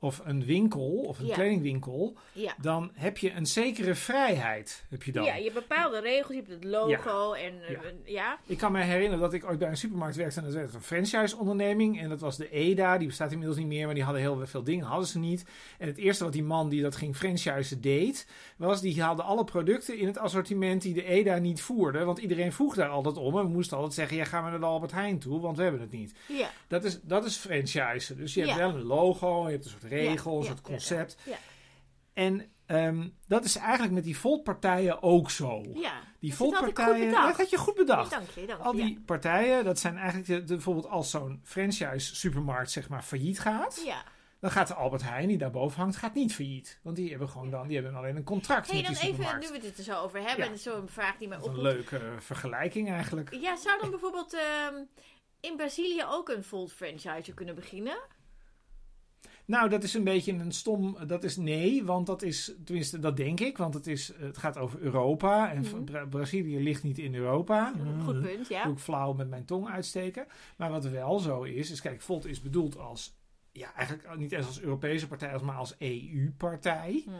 of 0.00 0.20
een 0.24 0.44
winkel, 0.44 0.90
of 1.06 1.18
een 1.18 1.26
Ja. 1.26 1.34
kledingwinkel, 1.34 2.16
Ja. 2.32 2.54
dan 2.60 2.90
heb 2.94 3.18
je 3.18 3.32
een 3.32 3.46
zekere 3.46 3.94
vrijheid. 3.94 4.84
Heb 4.90 5.02
je 5.02 5.12
dan. 5.12 5.24
Ja, 5.24 5.34
je 5.36 5.42
hebt 5.42 5.54
bepaalde 5.54 6.00
regels, 6.00 6.28
je 6.28 6.36
hebt 6.36 6.48
het 6.48 6.64
logo 6.64 7.32
en 7.32 7.52
eh, 7.68 7.76
Ja. 8.04 8.38
Ik 8.46 8.58
kan 8.58 8.72
me 8.72 8.82
herinneren 8.82 9.18
dat 9.20 9.32
ik 9.32 9.44
ooit 9.44 9.58
bij 9.58 9.68
een 9.68 9.76
supermarkt 9.76 10.16
werkte 10.16 10.38
en 10.38 10.44
dat 10.44 10.54
werd 10.54 10.74
een 10.74 10.82
franchise-onderneming. 10.82 12.00
En 12.00 12.08
dat 12.08 12.20
was 12.20 12.36
de 12.36 12.50
EDA, 12.50 12.98
die 12.98 13.06
bestaat 13.06 13.30
inmiddels 13.32 13.58
niet 13.58 13.66
meer, 13.68 13.84
maar 13.86 13.94
die 13.94 14.04
hadden 14.04 14.22
heel 14.22 14.46
veel 14.46 14.62
dingen, 14.64 14.84
hadden 14.86 15.06
ze 15.08 15.18
niet. 15.18 15.44
En 15.78 15.86
het 15.86 15.96
eerste 15.98 16.24
wat 16.24 16.32
die 16.32 16.42
man 16.44 16.68
die 16.68 16.82
dat 16.82 16.96
ging 16.96 17.16
franchisen 17.16 17.80
deed, 17.80 18.26
was 18.56 18.80
die 18.80 19.02
haalde 19.02 19.22
alle 19.22 19.44
producten 19.44 19.98
in 19.98 20.06
het 20.06 20.18
assortiment 20.18 20.82
die 20.82 20.94
de 20.94 21.04
EDA 21.04 21.36
niet 21.38 21.62
voerde. 21.62 22.04
Want 22.04 22.18
iedereen 22.18 22.52
vroeg 22.52 22.74
daar 22.74 22.88
altijd 22.88 23.16
om 23.16 23.38
en 23.38 23.42
we 23.44 23.48
moesten 23.50 23.76
altijd 23.76 23.94
zeggen, 23.94 24.16
ja, 24.16 24.24
gaan 24.24 24.44
we 24.44 24.50
naar 24.50 24.60
de 24.60 24.66
Albert 24.66 24.92
Heijn 24.92 25.18
toe, 25.18 25.40
want 25.40 25.56
we 25.56 25.62
hebben 25.62 25.80
het 25.80 25.90
niet. 25.92 26.14
Ja. 26.28 26.50
Dat 26.68 26.84
is, 26.84 27.00
dat 27.02 27.24
is 27.24 27.36
franchisen. 27.36 28.16
Dus 28.16 28.34
je 28.34 28.40
hebt 28.44 28.56
wel 28.56 28.74
een 28.74 28.82
logo, 28.82 29.44
je 29.46 29.50
hebt 29.52 29.64
een 29.64 29.70
soort 29.70 29.82
regel, 29.90 30.32
een 30.36 30.38
Ja, 30.42 30.46
soort 30.46 30.58
ja, 30.58 30.64
concept. 30.70 31.16
Ja. 31.24 31.36
En 32.12 32.52
ehm, 32.66 33.08
dat 33.26 33.44
is 33.44 33.56
eigenlijk 33.56 33.92
met 33.92 34.04
die 34.04 34.18
Volt-partijen 34.18 35.02
ook 35.02 35.30
zo. 35.30 35.62
Ja. 35.74 35.92
Die 36.20 36.34
Volt-partijen, 36.34 37.10
dat 37.10 37.36
had 37.36 37.50
je 37.50 37.56
goed 37.58 37.74
bedacht. 37.74 38.10
Dank 38.10 38.28
je, 38.30 38.46
dank 38.46 38.58
je. 38.58 38.64
Al 38.64 38.72
die 38.72 39.00
partijen, 39.06 39.64
dat 39.64 39.78
zijn 39.78 39.96
eigenlijk 39.96 40.26
de, 40.26 40.38
de- 40.44 40.54
bijvoorbeeld 40.54 40.86
als 40.88 41.10
zo'n 41.10 41.40
franchise 41.44 42.16
supermarkt 42.16 42.70
zeg 42.70 42.88
maar 42.88 43.02
failliet 43.02 43.38
gaat, 43.40 43.82
Ja. 43.84 44.02
dan 44.40 44.50
gaat 44.50 44.68
de 44.68 44.74
Albert 44.74 45.02
Heijn 45.02 45.28
die 45.28 45.38
daarboven 45.38 45.80
hangt, 45.80 45.96
gaat 45.96 46.14
niet 46.14 46.34
failliet. 46.34 46.78
Want 46.82 46.96
die 46.96 47.10
hebben 47.10 47.28
gewoon 47.28 47.50
dan, 47.50 47.66
die 47.66 47.76
hebben 47.76 47.94
alleen 47.94 48.16
een 48.16 48.24
contract 48.24 48.66
hey, 48.70 48.76
met 48.76 48.84
dan 48.84 48.94
die 48.94 49.02
even, 49.24 49.38
nu 49.40 49.48
we 49.60 49.66
het 49.66 49.78
er 49.78 49.84
zo 49.84 50.00
over 50.00 50.20
hebben, 50.28 50.50
Ja. 50.50 50.56
zo'n 50.56 50.88
vraag 50.88 51.16
die 51.16 51.28
mij 51.28 51.38
is 51.38 51.46
een 51.46 51.60
leuke 51.62 51.96
eh, 51.96 52.02
vergelijking 52.18 52.90
eigenlijk. 52.90 53.34
Ja, 53.34 53.56
zou 53.56 53.80
dan 53.80 53.90
bijvoorbeeld 53.90 54.34
ehm, 54.34 54.74
in 55.40 55.56
Brazilië 55.56 56.04
ook 56.08 56.28
een 56.28 56.44
Volt 56.44 56.72
franchise 56.72 57.34
kunnen 57.34 57.54
beginnen? 57.54 57.98
Nou, 59.50 59.68
dat 59.68 59.82
is 59.82 59.94
een 59.94 60.04
beetje 60.04 60.32
een 60.32 60.52
stom. 60.52 60.96
Dat 61.06 61.24
is 61.24 61.36
nee, 61.36 61.84
want 61.84 62.06
dat 62.06 62.22
is, 62.22 62.54
tenminste, 62.64 62.98
dat 62.98 63.16
denk 63.16 63.40
ik, 63.40 63.56
want 63.58 63.74
het, 63.74 63.86
is, 63.86 64.12
het 64.16 64.38
gaat 64.38 64.58
over 64.58 64.80
Europa. 64.80 65.50
En 65.52 65.60
Mhm. 65.60 65.84
Bra- 65.84 66.06
Brazilië 66.06 66.62
ligt 66.62 66.82
niet 66.82 66.98
in 66.98 67.14
Europa. 67.14 67.72
Goed 68.04 68.20
punt, 68.20 68.48
ja. 68.48 68.64
Doe 68.64 68.72
ik 68.72 68.78
flauw 68.78 69.12
met 69.12 69.28
mijn 69.28 69.44
tong 69.44 69.68
uitsteken. 69.68 70.26
Maar 70.56 70.70
wat 70.70 70.84
wel 70.84 71.18
zo 71.18 71.42
is, 71.42 71.70
is 71.70 71.80
kijk, 71.80 72.00
Volt 72.00 72.26
is 72.26 72.40
bedoeld 72.40 72.78
als, 72.78 73.16
ja, 73.52 73.74
eigenlijk 73.74 74.16
niet 74.18 74.32
eens 74.32 74.46
als 74.46 74.60
Europese 74.60 75.08
partij, 75.08 75.38
maar 75.42 75.56
als 75.56 75.74
EU-partij. 75.78 77.02
Mhm. 77.06 77.16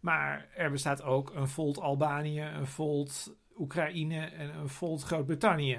Maar 0.00 0.48
er 0.54 0.70
bestaat 0.70 1.02
ook 1.02 1.32
een 1.34 1.48
Volt 1.48 1.78
Albanië, 1.80 2.40
een 2.42 2.66
Volt 2.66 3.36
Oekraïne 3.58 4.20
en 4.24 4.54
een 4.58 4.68
Volt 4.68 5.02
Groot-Brittannië. 5.02 5.78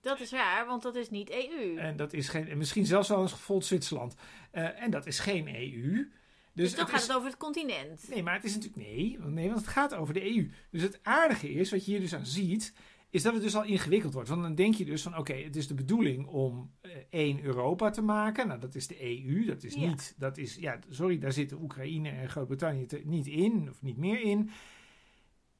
Dat 0.00 0.20
is 0.20 0.30
raar, 0.32 0.66
want 0.66 0.82
dat 0.82 0.94
is 0.94 1.10
niet 1.10 1.30
EU. 1.30 1.76
En 1.76 1.96
dat 1.96 2.12
is 2.12 2.28
geen, 2.28 2.48
en 2.48 2.58
misschien 2.58 2.86
zelfs 2.86 3.08
wel 3.08 3.22
een 3.22 3.28
Volt 3.28 3.64
Zwitserland. 3.64 4.14
Eh, 4.52 4.82
en 4.82 4.90
dat 4.90 5.06
is 5.06 5.18
geen 5.18 5.48
EU. 5.48 5.92
dus 5.92 6.08
Dus 6.52 6.70
dan 6.70 6.80
het 6.80 6.88
gaat 6.90 7.00
is, 7.00 7.06
het 7.06 7.16
over 7.16 7.28
het 7.28 7.38
continent. 7.38 8.08
Nee, 8.08 8.22
maar 8.22 8.34
het 8.34 8.44
is 8.44 8.54
natuurlijk 8.54 8.86
nee, 8.88 9.16
want- 9.20 9.32
nee, 9.34 9.46
want 9.46 9.58
het 9.60 9.68
gaat 9.68 9.94
over 9.94 10.14
de 10.14 10.24
EU. 10.36 10.50
Dus 10.70 10.82
het 10.82 10.98
aardige 11.02 11.50
is, 11.52 11.70
wat 11.70 11.84
je 11.84 11.90
hier 11.90 12.00
dus 12.00 12.14
aan 12.14 12.26
ziet, 12.26 12.74
is 13.10 13.22
dat 13.22 13.32
het 13.32 13.42
dus 13.42 13.56
al 13.56 13.64
ingewikkeld 13.64 14.12
wordt. 14.14 14.28
Want 14.28 14.42
dan 14.42 14.54
denk 14.54 14.74
je 14.74 14.84
dus 14.84 15.02
van, 15.02 15.16
oké, 15.16 15.32
het 15.34 15.56
is 15.56 15.66
de 15.68 15.74
bedoeling 15.74 16.26
om 16.26 16.70
eh, 16.80 16.90
één 17.10 17.42
Europa 17.42 17.90
te 17.90 18.02
maken. 18.02 18.46
Nou, 18.48 18.60
dat 18.60 18.74
is 18.74 18.86
de 18.86 19.02
EU. 19.02 19.44
Dat 19.44 19.62
is 19.62 19.74
Ja. 19.74 19.80
niet, 19.88 20.14
dat 20.18 20.38
is, 20.38 20.54
ja, 20.56 20.78
sorry, 20.88 21.18
daar 21.18 21.32
zitten 21.32 21.60
Oekraïne 21.62 22.08
en 22.10 22.28
Groot-Brittannië 22.28 22.86
niet 23.04 23.26
in, 23.26 23.66
of 23.70 23.82
niet 23.82 23.96
meer 23.96 24.20
in. 24.20 24.50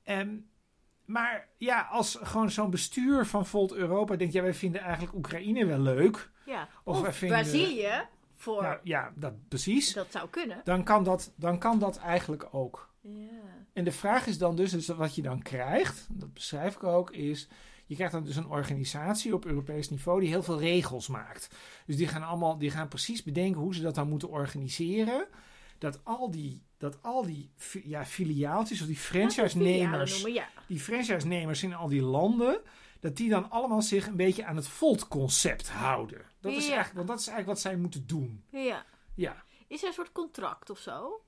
Ehm, 0.02 0.36
maar 1.04 1.48
ja, 1.56 1.80
als 1.90 2.18
gewoon 2.22 2.50
zo'n 2.50 2.70
bestuur 2.70 3.26
van 3.26 3.46
Volt 3.46 3.72
Europa 3.72 4.16
denkt, 4.16 4.32
ja, 4.34 4.42
wij 4.42 4.54
vinden 4.54 4.80
eigenlijk 4.80 5.14
Oekraïne 5.14 5.66
wel 5.66 5.80
leuk. 5.80 6.30
Ja. 6.46 6.68
Of 6.84 6.96
Of, 6.96 7.02
wij 7.02 7.12
vinden- 7.12 7.38
Brazilië, 7.40 7.90
voor... 8.42 8.62
Nou 8.62 8.78
ja, 8.82 9.12
dat 9.16 9.48
precies. 9.48 9.92
dat 9.92 10.10
zou 10.10 10.28
kunnen. 10.28 10.60
Dan 10.64 10.84
kan 10.84 11.04
dat, 11.04 11.32
dan 11.36 11.58
kan 11.58 11.78
dat 11.78 11.96
eigenlijk 11.98 12.48
ook. 12.50 12.90
Ja. 13.00 13.28
En 13.72 13.84
de 13.84 13.92
vraag 13.92 14.26
is 14.26 14.38
dan 14.38 14.56
dus, 14.56 14.70
dus 14.70 14.86
wat 14.86 15.14
je 15.14 15.22
dan 15.22 15.42
krijgt, 15.42 16.06
dat 16.10 16.32
beschrijf 16.34 16.74
ik 16.74 16.84
ook, 16.84 17.10
is 17.10 17.48
je 17.86 17.94
krijgt 17.94 18.12
dan 18.12 18.24
dus 18.24 18.36
een 18.36 18.48
organisatie 18.48 19.34
op 19.34 19.44
Europees 19.44 19.90
niveau 19.90 20.20
die 20.20 20.28
heel 20.28 20.42
veel 20.42 20.58
regels 20.58 21.08
maakt. 21.08 21.48
Dus 21.86 21.96
die 21.96 22.08
gaan 22.08 22.22
allemaal, 22.22 22.58
die 22.58 22.70
gaan 22.70 22.88
precies 22.88 23.22
bedenken 23.22 23.60
hoe 23.60 23.74
ze 23.74 23.82
dat 23.82 23.94
dan 23.94 24.08
moeten 24.08 24.28
organiseren. 24.28 25.26
Dat 25.78 26.04
al 26.04 26.30
die, 26.30 26.62
dat 26.78 27.02
al 27.02 27.26
die 27.26 27.50
ja, 27.84 28.04
filiaaltjes 28.04 28.80
of 28.80 28.86
die 28.86 28.96
franchise-nemers, 28.96 30.22
ja. 30.22 30.48
die 30.66 30.80
franchise-nemers 30.80 31.62
in 31.62 31.74
al 31.74 31.88
die 31.88 32.02
landen, 32.02 32.60
dat 33.00 33.16
die 33.16 33.28
dan 33.28 33.50
allemaal 33.50 33.82
zich 33.82 34.06
een 34.06 34.16
beetje 34.16 34.44
aan 34.44 34.56
het 34.56 34.68
Volt-concept 34.68 35.70
houden. 35.70 36.31
Dat 36.42 36.52
is 36.52 36.64
eigenlijk, 36.66 36.94
want 36.94 37.08
dat 37.08 37.18
is 37.20 37.26
eigenlijk 37.26 37.46
wat 37.58 37.60
zij 37.72 37.76
moeten 37.80 38.06
doen. 38.06 38.44
ja. 38.50 38.84
Ja. 39.14 39.44
Is 39.68 39.80
er 39.82 39.88
een 39.88 39.94
soort 39.94 40.12
contract 40.12 40.70
of 40.70 40.78
zo? 40.78 41.22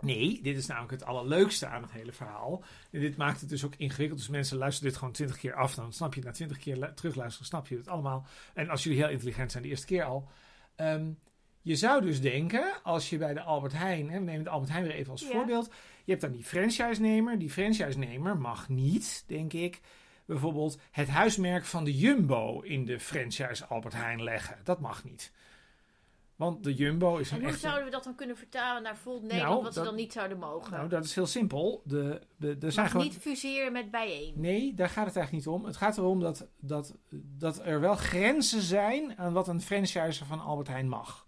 Nee, 0.00 0.42
dit 0.42 0.56
is 0.56 0.66
namelijk 0.66 0.92
het 0.92 1.04
allerleukste 1.04 1.66
aan 1.66 1.82
het 1.82 1.92
hele 1.92 2.12
verhaal. 2.12 2.62
En 2.90 3.00
dit 3.00 3.16
maakt 3.16 3.40
het 3.40 3.48
dus 3.48 3.64
ook 3.64 3.74
ingewikkeld. 3.76 4.18
Dus 4.18 4.28
mensen 4.28 4.56
luisteren 4.58 4.88
dit 4.90 4.98
gewoon 4.98 5.14
twintig 5.14 5.38
keer 5.38 5.54
af. 5.54 5.74
Dan 5.74 5.92
snap 5.92 6.10
je 6.14 6.20
het 6.20 6.28
na 6.28 6.34
twintig 6.34 6.58
keer 6.58 6.76
lu- 6.76 6.94
terugluisteren, 6.94 7.46
snap 7.46 7.66
je 7.66 7.76
het 7.76 7.88
allemaal. 7.88 8.26
En 8.54 8.68
als 8.68 8.82
jullie 8.82 8.98
heel 8.98 9.08
intelligent 9.10 9.50
zijn, 9.50 9.62
de 9.62 9.68
eerste 9.68 9.86
keer 9.86 10.04
al. 10.04 10.28
Ehm, 10.76 11.10
je 11.62 11.76
zou 11.76 12.02
dus 12.02 12.20
denken, 12.20 12.82
als 12.82 13.10
je 13.10 13.18
bij 13.18 13.34
de 13.34 13.42
Albert 13.42 13.72
Heijn, 13.72 14.10
hè, 14.10 14.18
we 14.18 14.24
nemen 14.24 14.44
de 14.44 14.50
Albert 14.50 14.70
Heijn 14.70 14.84
weer 14.84 14.94
even 14.94 15.10
als 15.12 15.22
Ja. 15.22 15.28
voorbeeld. 15.30 15.66
Je 16.04 16.10
hebt 16.10 16.20
dan 16.20 16.32
die 16.32 16.44
franchise-nemer. 16.44 17.38
Die 17.38 17.50
franchise-nemer 17.50 18.38
mag 18.38 18.68
niet, 18.68 19.24
denk 19.26 19.52
ik, 19.52 19.80
bijvoorbeeld 20.28 20.78
het 20.90 21.08
huismerk 21.08 21.64
van 21.64 21.84
de 21.84 21.96
Jumbo 21.96 22.60
in 22.60 22.84
de 22.84 23.00
franchise 23.00 23.66
Albert 23.66 23.94
Heijn 23.94 24.22
leggen. 24.22 24.58
Dat 24.64 24.80
mag 24.80 25.04
niet. 25.04 25.32
Want 26.36 26.64
de 26.64 26.74
Jumbo 26.74 27.16
is 27.16 27.28
En 27.30 27.36
een 27.36 27.40
hoe 27.42 27.50
echte... 27.50 27.60
zouden 27.66 27.84
we 27.84 27.90
dat 27.90 28.04
dan 28.04 28.14
kunnen 28.14 28.36
vertalen 28.36 28.82
naar 28.82 28.96
Volt 28.96 29.22
Nederland, 29.22 29.48
Nou, 29.50 29.62
wat 29.62 29.72
ze 29.72 29.78
dat- 29.78 29.88
dan 29.88 29.96
niet 29.98 30.12
zouden 30.12 30.38
mogen? 30.38 30.72
Nou, 30.72 30.88
dat 30.88 31.04
is 31.04 31.14
heel 31.14 31.26
simpel. 31.26 31.82
De, 31.84 32.20
de, 32.36 32.56
er 32.60 32.72
zijn 32.72 32.88
gewoon... 32.90 33.06
niet 33.06 33.16
fuseren 33.16 33.72
met 33.72 33.90
bijeen. 33.90 34.32
Nee, 34.36 34.74
daar 34.74 34.88
gaat 34.88 35.06
het 35.06 35.16
eigenlijk 35.16 35.46
niet 35.46 35.54
om. 35.54 35.64
Het 35.64 35.76
gaat 35.76 35.96
erom 35.98 36.20
dat, 36.20 36.46
dat, 36.58 36.94
dat 37.38 37.60
er 37.64 37.80
wel 37.80 37.94
grenzen 37.94 38.62
zijn 38.62 39.18
aan 39.18 39.32
wat 39.32 39.48
een 39.48 39.60
franchiser 39.60 40.26
van 40.26 40.40
Albert 40.40 40.68
Heijn 40.68 40.88
mag. 40.88 41.26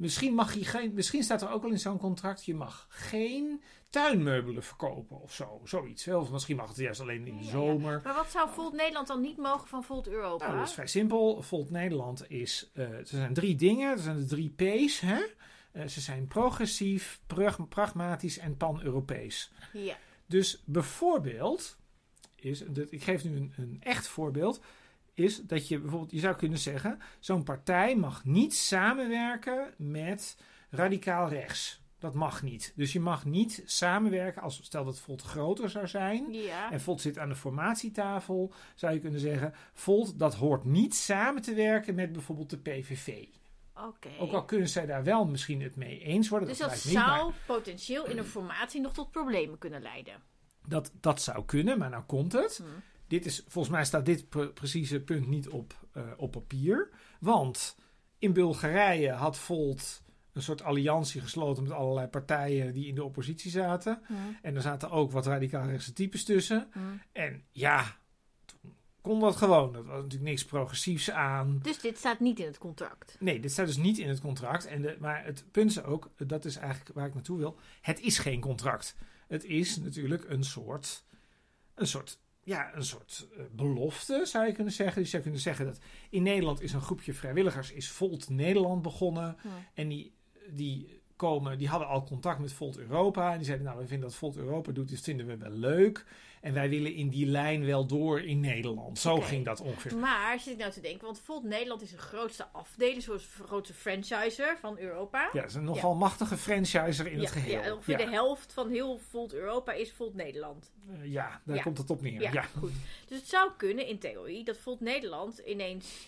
Misschien, 0.00 0.34
mag 0.34 0.54
je 0.54 0.64
geen, 0.64 0.94
misschien 0.94 1.22
staat 1.22 1.42
er 1.42 1.50
ook 1.50 1.64
al 1.64 1.70
in 1.70 1.78
zo'n 1.78 1.98
contract, 1.98 2.44
je 2.44 2.54
mag 2.54 2.86
geen 2.88 3.62
tuinmeubelen 3.90 4.62
verkopen 4.62 5.20
of 5.20 5.34
zo. 5.34 5.60
Zoiets. 5.64 6.08
Of 6.08 6.30
misschien 6.30 6.56
mag 6.56 6.68
het 6.68 6.76
juist 6.76 7.00
alleen 7.00 7.26
in 7.26 7.36
de 7.36 7.40
Ja, 7.40 7.46
ja. 7.46 7.50
zomer. 7.50 8.00
Maar 8.04 8.14
wat 8.14 8.30
zou 8.30 8.50
Volt 8.50 8.72
Nederland 8.72 9.06
dan 9.06 9.20
niet 9.20 9.36
mogen 9.36 9.68
van 9.68 9.84
Volt 9.84 10.08
Europa? 10.08 10.46
Nou, 10.46 10.58
dat 10.58 10.66
is 10.68 10.72
vrij 10.74 10.86
simpel. 10.86 11.42
Volt 11.42 11.70
Nederland 11.70 12.30
is, 12.30 12.70
eh 12.74 12.90
er 12.92 13.06
zijn 13.06 13.34
drie 13.34 13.54
dingen. 13.56 13.90
Er 13.90 13.98
zijn 13.98 14.16
de 14.16 14.24
drie 14.26 14.50
P's. 14.56 15.00
Hè? 15.00 15.20
Eh, 15.72 15.86
ze 15.86 16.00
zijn 16.00 16.26
progressief, 16.26 17.20
prag- 17.26 17.68
pragmatisch 17.68 18.38
en 18.38 18.56
pan-Europees. 18.56 19.52
Ja. 19.72 19.96
Dus 20.26 20.62
bijvoorbeeld, 20.66 21.76
is, 22.36 22.60
ik 22.90 23.02
geef 23.02 23.24
nu 23.24 23.36
een, 23.36 23.52
een 23.56 23.76
echt 23.80 24.06
voorbeeld, 24.06 24.60
is 25.14 25.40
dat 25.42 25.68
je 25.68 25.78
bijvoorbeeld, 25.80 26.10
je 26.10 26.18
zou 26.18 26.36
kunnen 26.36 26.58
zeggen, 26.58 26.98
zo'n 27.18 27.42
partij 27.42 27.96
mag 27.96 28.24
niet 28.24 28.54
samenwerken 28.54 29.74
met 29.76 30.36
radicaal 30.70 31.28
rechts. 31.28 31.78
Dat 31.98 32.14
mag 32.14 32.42
niet. 32.42 32.72
Dus 32.76 32.92
je 32.92 33.00
mag 33.00 33.24
niet 33.24 33.62
samenwerken 33.66 34.42
als, 34.42 34.60
stel 34.62 34.84
dat 34.84 34.98
Volt 34.98 35.22
groter 35.22 35.70
zou 35.70 35.86
zijn, 35.88 36.32
Ja. 36.32 36.72
en 36.72 36.80
Volt 36.80 37.00
zit 37.00 37.18
aan 37.18 37.28
de 37.28 37.34
formatietafel, 37.36 38.52
zou 38.74 38.92
je 38.94 39.00
kunnen 39.00 39.20
zeggen, 39.20 39.54
Volt 39.72 40.18
dat 40.18 40.34
hoort 40.34 40.64
niet 40.64 40.94
samen 40.94 41.42
te 41.42 41.54
werken 41.54 41.94
met 41.94 42.12
bijvoorbeeld 42.12 42.50
de 42.50 42.58
PVV. 42.58 43.24
Oké. 43.74 44.08
Ook 44.18 44.32
al 44.32 44.44
kunnen 44.44 44.68
zij 44.68 44.86
daar 44.86 45.04
wel 45.04 45.26
misschien 45.26 45.62
het 45.62 45.76
mee 45.76 46.00
eens 46.00 46.28
worden. 46.28 46.48
Dus 46.48 46.58
dat 46.58 46.68
dat 46.70 46.84
lijkt 46.84 46.98
me 46.98 47.00
niet, 47.00 47.08
maar- 47.10 47.18
zou 47.18 47.32
potentieel 47.46 48.06
in 48.06 48.18
een 48.18 48.24
formatie 48.24 48.80
nog 48.80 48.92
tot 48.92 49.10
problemen 49.10 49.58
kunnen 49.58 49.82
leiden. 49.82 50.14
Dat, 50.66 50.92
dat 51.00 51.22
zou 51.22 51.44
kunnen, 51.44 51.78
maar 51.78 51.90
nou 51.90 52.02
komt 52.04 52.32
het. 52.32 52.56
Hm. 52.56 52.64
Dit 53.10 53.26
is, 53.26 53.44
volgens 53.48 53.74
mij 53.74 53.84
staat 53.84 54.06
dit 54.06 54.28
pre- 54.28 54.52
precieze 54.52 55.00
punt 55.00 55.26
niet 55.26 55.48
op, 55.48 55.86
eh, 55.92 56.02
op 56.16 56.30
papier. 56.30 56.88
Want 57.20 57.76
in 58.18 58.32
Bulgarije 58.32 59.10
had 59.10 59.38
Volt 59.38 60.02
een 60.32 60.42
soort 60.42 60.62
alliantie 60.62 61.20
gesloten 61.20 61.62
met 61.62 61.72
allerlei 61.72 62.06
partijen 62.06 62.72
die 62.72 62.86
in 62.86 62.94
de 62.94 63.04
oppositie 63.04 63.50
zaten. 63.50 64.02
En 64.42 64.54
er 64.56 64.62
zaten 64.62 64.90
ook 64.90 65.10
wat 65.10 65.26
radicaal 65.26 65.66
rechtse 65.66 65.92
types 65.92 66.24
tussen. 66.24 66.68
En 67.12 67.44
ja, 67.50 67.96
toen 68.44 68.74
kon 69.00 69.20
dat 69.20 69.36
gewoon. 69.36 69.74
Er 69.74 69.84
was 69.84 70.02
natuurlijk 70.02 70.30
niks 70.30 70.44
progressiefs 70.44 71.10
aan. 71.10 71.58
Dus 71.62 71.80
dit 71.80 71.98
staat 71.98 72.20
niet 72.20 72.38
in 72.38 72.46
het 72.46 72.58
contract. 72.58 73.16
Nee, 73.20 73.40
dit 73.40 73.52
staat 73.52 73.66
dus 73.66 73.76
niet 73.76 73.98
in 73.98 74.08
het 74.08 74.20
contract. 74.20 74.66
En 74.66 74.82
de, 74.82 74.96
maar 75.00 75.24
het 75.24 75.44
punt 75.50 75.70
is 75.70 75.82
ook, 75.82 76.10
dat 76.16 76.44
is 76.44 76.56
eigenlijk 76.56 76.94
waar 76.94 77.06
ik 77.06 77.14
naartoe 77.14 77.38
wil. 77.38 77.58
Het 77.80 78.00
is 78.00 78.18
geen 78.18 78.40
contract. 78.40 78.96
Het 79.28 79.44
is 79.44 79.76
natuurlijk 79.76 80.24
een 80.28 80.44
soort, 80.44 81.04
een 81.74 81.86
soort, 81.86 82.18
ja, 82.50 82.74
een 82.74 82.84
soort 82.84 83.28
eh, 83.36 83.44
belofte, 83.52 84.20
zou 84.24 84.46
je 84.46 84.52
kunnen 84.52 84.72
zeggen. 84.72 84.94
Dus 84.94 85.04
je 85.04 85.10
zou 85.10 85.22
kunnen 85.22 85.40
zeggen 85.40 85.66
dat 85.66 85.78
in 86.10 86.22
Nederland 86.22 86.60
is 86.60 86.72
een 86.72 86.80
groepje 86.80 87.14
vrijwilligers, 87.14 87.72
is 87.72 87.90
Volt 87.90 88.28
Nederland 88.28 88.82
begonnen. 88.82 89.36
En 89.74 89.88
die, 89.88 90.14
die, 90.50 91.00
komen, 91.16 91.58
die 91.58 91.68
hadden 91.68 91.88
al 91.88 92.04
contact 92.04 92.38
met 92.38 92.52
Volt 92.52 92.78
Europa. 92.78 93.30
En 93.30 93.36
die 93.36 93.46
zeiden, 93.46 93.66
nou, 93.66 93.78
we 93.78 93.86
vinden 93.86 94.08
dat 94.08 94.18
Volt 94.18 94.36
Europa 94.36 94.72
doet, 94.72 94.88
dit 94.88 95.00
vinden 95.00 95.26
we 95.26 95.36
wel 95.36 95.50
leuk. 95.50 96.06
En 96.40 96.52
wij 96.54 96.68
willen 96.68 96.94
in 96.94 97.08
die 97.08 97.26
lijn 97.26 97.64
wel 97.64 97.86
door 97.86 98.20
in 98.20 98.40
Nederland. 98.40 98.98
Zo 98.98 99.16
ging 99.20 99.44
dat 99.44 99.60
ongeveer. 99.60 99.96
Maar 99.96 100.40
zit 100.40 100.52
ik 100.52 100.58
nou 100.58 100.72
te 100.72 100.80
denken, 100.80 101.04
want 101.04 101.20
Volt 101.20 101.44
Nederland 101.44 101.82
is 101.82 101.90
de 101.90 101.98
grootste 101.98 102.46
afdeling, 102.52 103.02
zoals 103.02 103.22
de 103.36 103.44
grootste 103.44 103.74
franchiser 103.74 104.56
van 104.60 104.78
Europa. 104.78 105.28
Ja, 105.32 105.40
het 105.40 105.50
is 105.50 105.56
een 105.56 105.64
nogal 105.64 105.94
machtige 105.94 106.36
franchiser 106.36 107.06
in 107.06 107.16
ja, 107.16 107.20
het 107.20 107.30
geheel. 107.32 107.62
ja, 107.62 107.72
ongeveer 107.72 107.96
de 107.96 108.10
helft 108.10 108.52
van 108.52 108.70
heel 108.70 108.98
Volt 109.08 109.32
Europa 109.34 109.72
is 109.72 109.92
Volt 109.92 110.14
Nederland. 110.14 110.70
Eh, 110.90 111.12
ja, 111.12 111.40
daar 111.44 111.62
komt 111.62 111.78
het 111.78 111.90
op 111.90 112.02
neer. 112.02 112.20
Ja, 112.20 112.32
Ja. 112.32 112.42
goed. 112.42 112.72
Dus 113.08 113.18
het 113.18 113.28
zou 113.28 113.50
kunnen, 113.56 113.86
in 113.86 113.98
theorie, 113.98 114.44
dat 114.44 114.56
Volt 114.56 114.80
Nederland 114.80 115.38
ineens, 115.38 116.06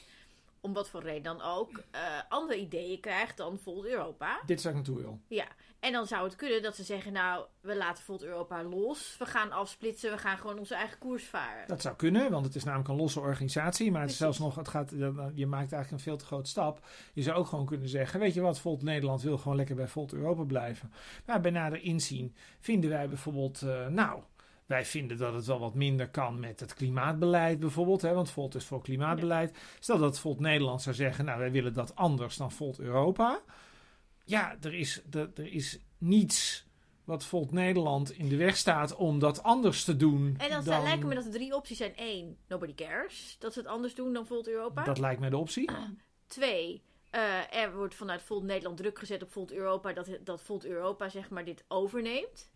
om 0.63 0.73
wat 0.73 0.89
voor 0.89 1.03
reden 1.03 1.23
dan 1.23 1.43
ook, 1.43 1.83
eh, 1.91 2.01
andere 2.29 2.61
ideeën 2.61 3.01
krijgt 3.01 3.37
dan 3.37 3.59
Volt 3.59 3.87
Europa. 3.87 4.41
Dit 4.47 4.59
is 4.59 4.65
waar 4.65 4.73
ik 4.73 4.79
naartoe 4.79 5.03
wil. 5.03 5.21
Ja, 5.29 5.47
en 5.81 5.93
dan 5.93 6.07
zou 6.07 6.25
het 6.25 6.37
kunnen 6.37 6.63
dat 6.63 6.77
ze 6.77 6.83
zeggen, 6.83 7.13
nou, 7.13 7.45
we 7.61 7.77
laten 7.77 8.05
Volt 8.05 8.23
Europa 8.23 8.63
los. 8.63 9.17
We 9.19 9.27
gaan 9.27 9.53
afsplitsen, 9.53 10.11
we 10.11 10.19
gaan 10.19 10.39
gewoon 10.39 10.59
onze 10.59 10.75
eigen 10.75 10.99
koers 10.99 11.25
varen. 11.25 11.67
Dat 11.67 11.83
zou 11.83 11.97
kunnen, 11.97 12.31
want 12.31 12.45
het 12.45 12.55
is 12.55 12.65
namelijk 12.65 12.89
een 12.89 12.97
losse 12.97 13.21
organisatie. 13.21 13.91
Maar 13.91 14.01
het 14.01 14.11
is 14.11 14.17
zelfs 14.17 14.39
nog, 14.39 14.55
het 14.55 14.69
gaat, 14.69 14.91
je 15.35 15.47
maakt 15.47 15.73
eigenlijk 15.73 15.91
een 15.91 16.01
veel 16.01 16.17
te 16.17 16.25
grote 16.25 16.51
stap. 16.51 16.87
Je 17.13 17.23
zou 17.23 17.37
ook 17.37 17.47
gewoon 17.47 17.67
kunnen 17.67 17.89
zeggen: 17.89 18.21
Weet 18.21 18.35
je 18.35 18.41
wat, 18.41 18.59
Volt 18.59 18.83
Nederland 18.83 19.23
wil 19.23 19.39
gewoon 19.39 19.57
lekker 19.57 19.75
bij 19.75 19.89
Volt 19.89 20.13
Europa 20.13 20.43
blijven. 20.43 20.93
Maar 21.27 21.41
bij 21.41 21.51
nader 21.51 21.83
inzien 21.83 22.35
vinden 22.61 22.91
wij 22.91 23.09
bijvoorbeeld, 23.09 23.63
eh, 23.63 23.87
nou. 23.87 24.23
Wij 24.73 24.85
vinden 24.85 25.17
dat 25.17 25.35
het 25.35 25.47
wel 25.47 25.59
wat 25.59 25.75
minder 25.75 26.09
kan 26.09 26.41
met 26.41 26.61
het 26.61 26.75
klimaatbeleid 26.75 27.61
bijvoorbeeld. 27.61 28.03
Hè, 28.03 28.15
want 28.15 28.31
Volt 28.31 28.55
is 28.55 28.65
voor 28.65 28.83
klimaatbeleid. 28.83 29.59
Stel 29.81 29.99
dat 29.99 30.19
Volt 30.19 30.41
Nederland 30.41 30.83
zou 30.83 30.95
zeggen, 30.95 31.25
nou 31.25 31.39
wij 31.39 31.51
willen 31.51 31.73
dat 31.73 31.97
anders 31.97 32.37
dan 32.37 32.53
Volt 32.53 32.79
Europa. 32.79 33.41
Ja, 34.25 34.57
er 34.61 34.75
is, 34.75 35.03
er, 35.11 35.31
er 35.35 35.53
is 35.53 35.79
niets 35.99 36.67
wat 37.05 37.25
Volt 37.25 37.53
Nederland 37.53 38.13
in 38.13 38.29
de 38.29 38.37
weg 38.37 38.57
staat 38.57 38.95
om 38.95 39.19
dat 39.19 39.43
anders 39.43 39.85
te 39.85 39.97
doen. 39.97 40.35
En 40.39 40.51
dan, 40.51 40.65
dan... 40.65 40.83
lijken 40.83 41.09
me 41.09 41.15
dat 41.15 41.25
er 41.25 41.31
drie 41.31 41.55
opties 41.55 41.77
zijn. 41.77 41.93
Eén, 41.97 42.37
nobody 42.49 42.75
cares. 42.75 43.37
Dat 43.39 43.53
ze 43.53 43.59
het 43.59 43.69
anders 43.69 43.95
doen 43.95 44.13
dan 44.13 44.27
Volt 44.27 44.49
Europa. 44.49 44.85
Dat 44.85 44.99
lijkt 44.99 45.21
mij 45.21 45.31
de 45.31 45.37
optie. 45.37 45.71
Twee, 46.27 46.83
eh, 47.11 47.55
er 47.55 47.75
wordt 47.75 47.95
vanuit 47.95 48.23
Volt 48.23 48.43
Nederland 48.43 48.77
druk 48.77 48.99
gezet 48.99 49.23
op 49.23 49.33
Volt 49.33 49.53
Europa. 49.53 49.93
Dat, 49.93 50.19
dat 50.25 50.43
Volt 50.43 50.65
Europa 50.65 51.09
zeg 51.09 51.31
maar 51.31 51.45
dit 51.45 51.65
overneemt. 51.69 52.52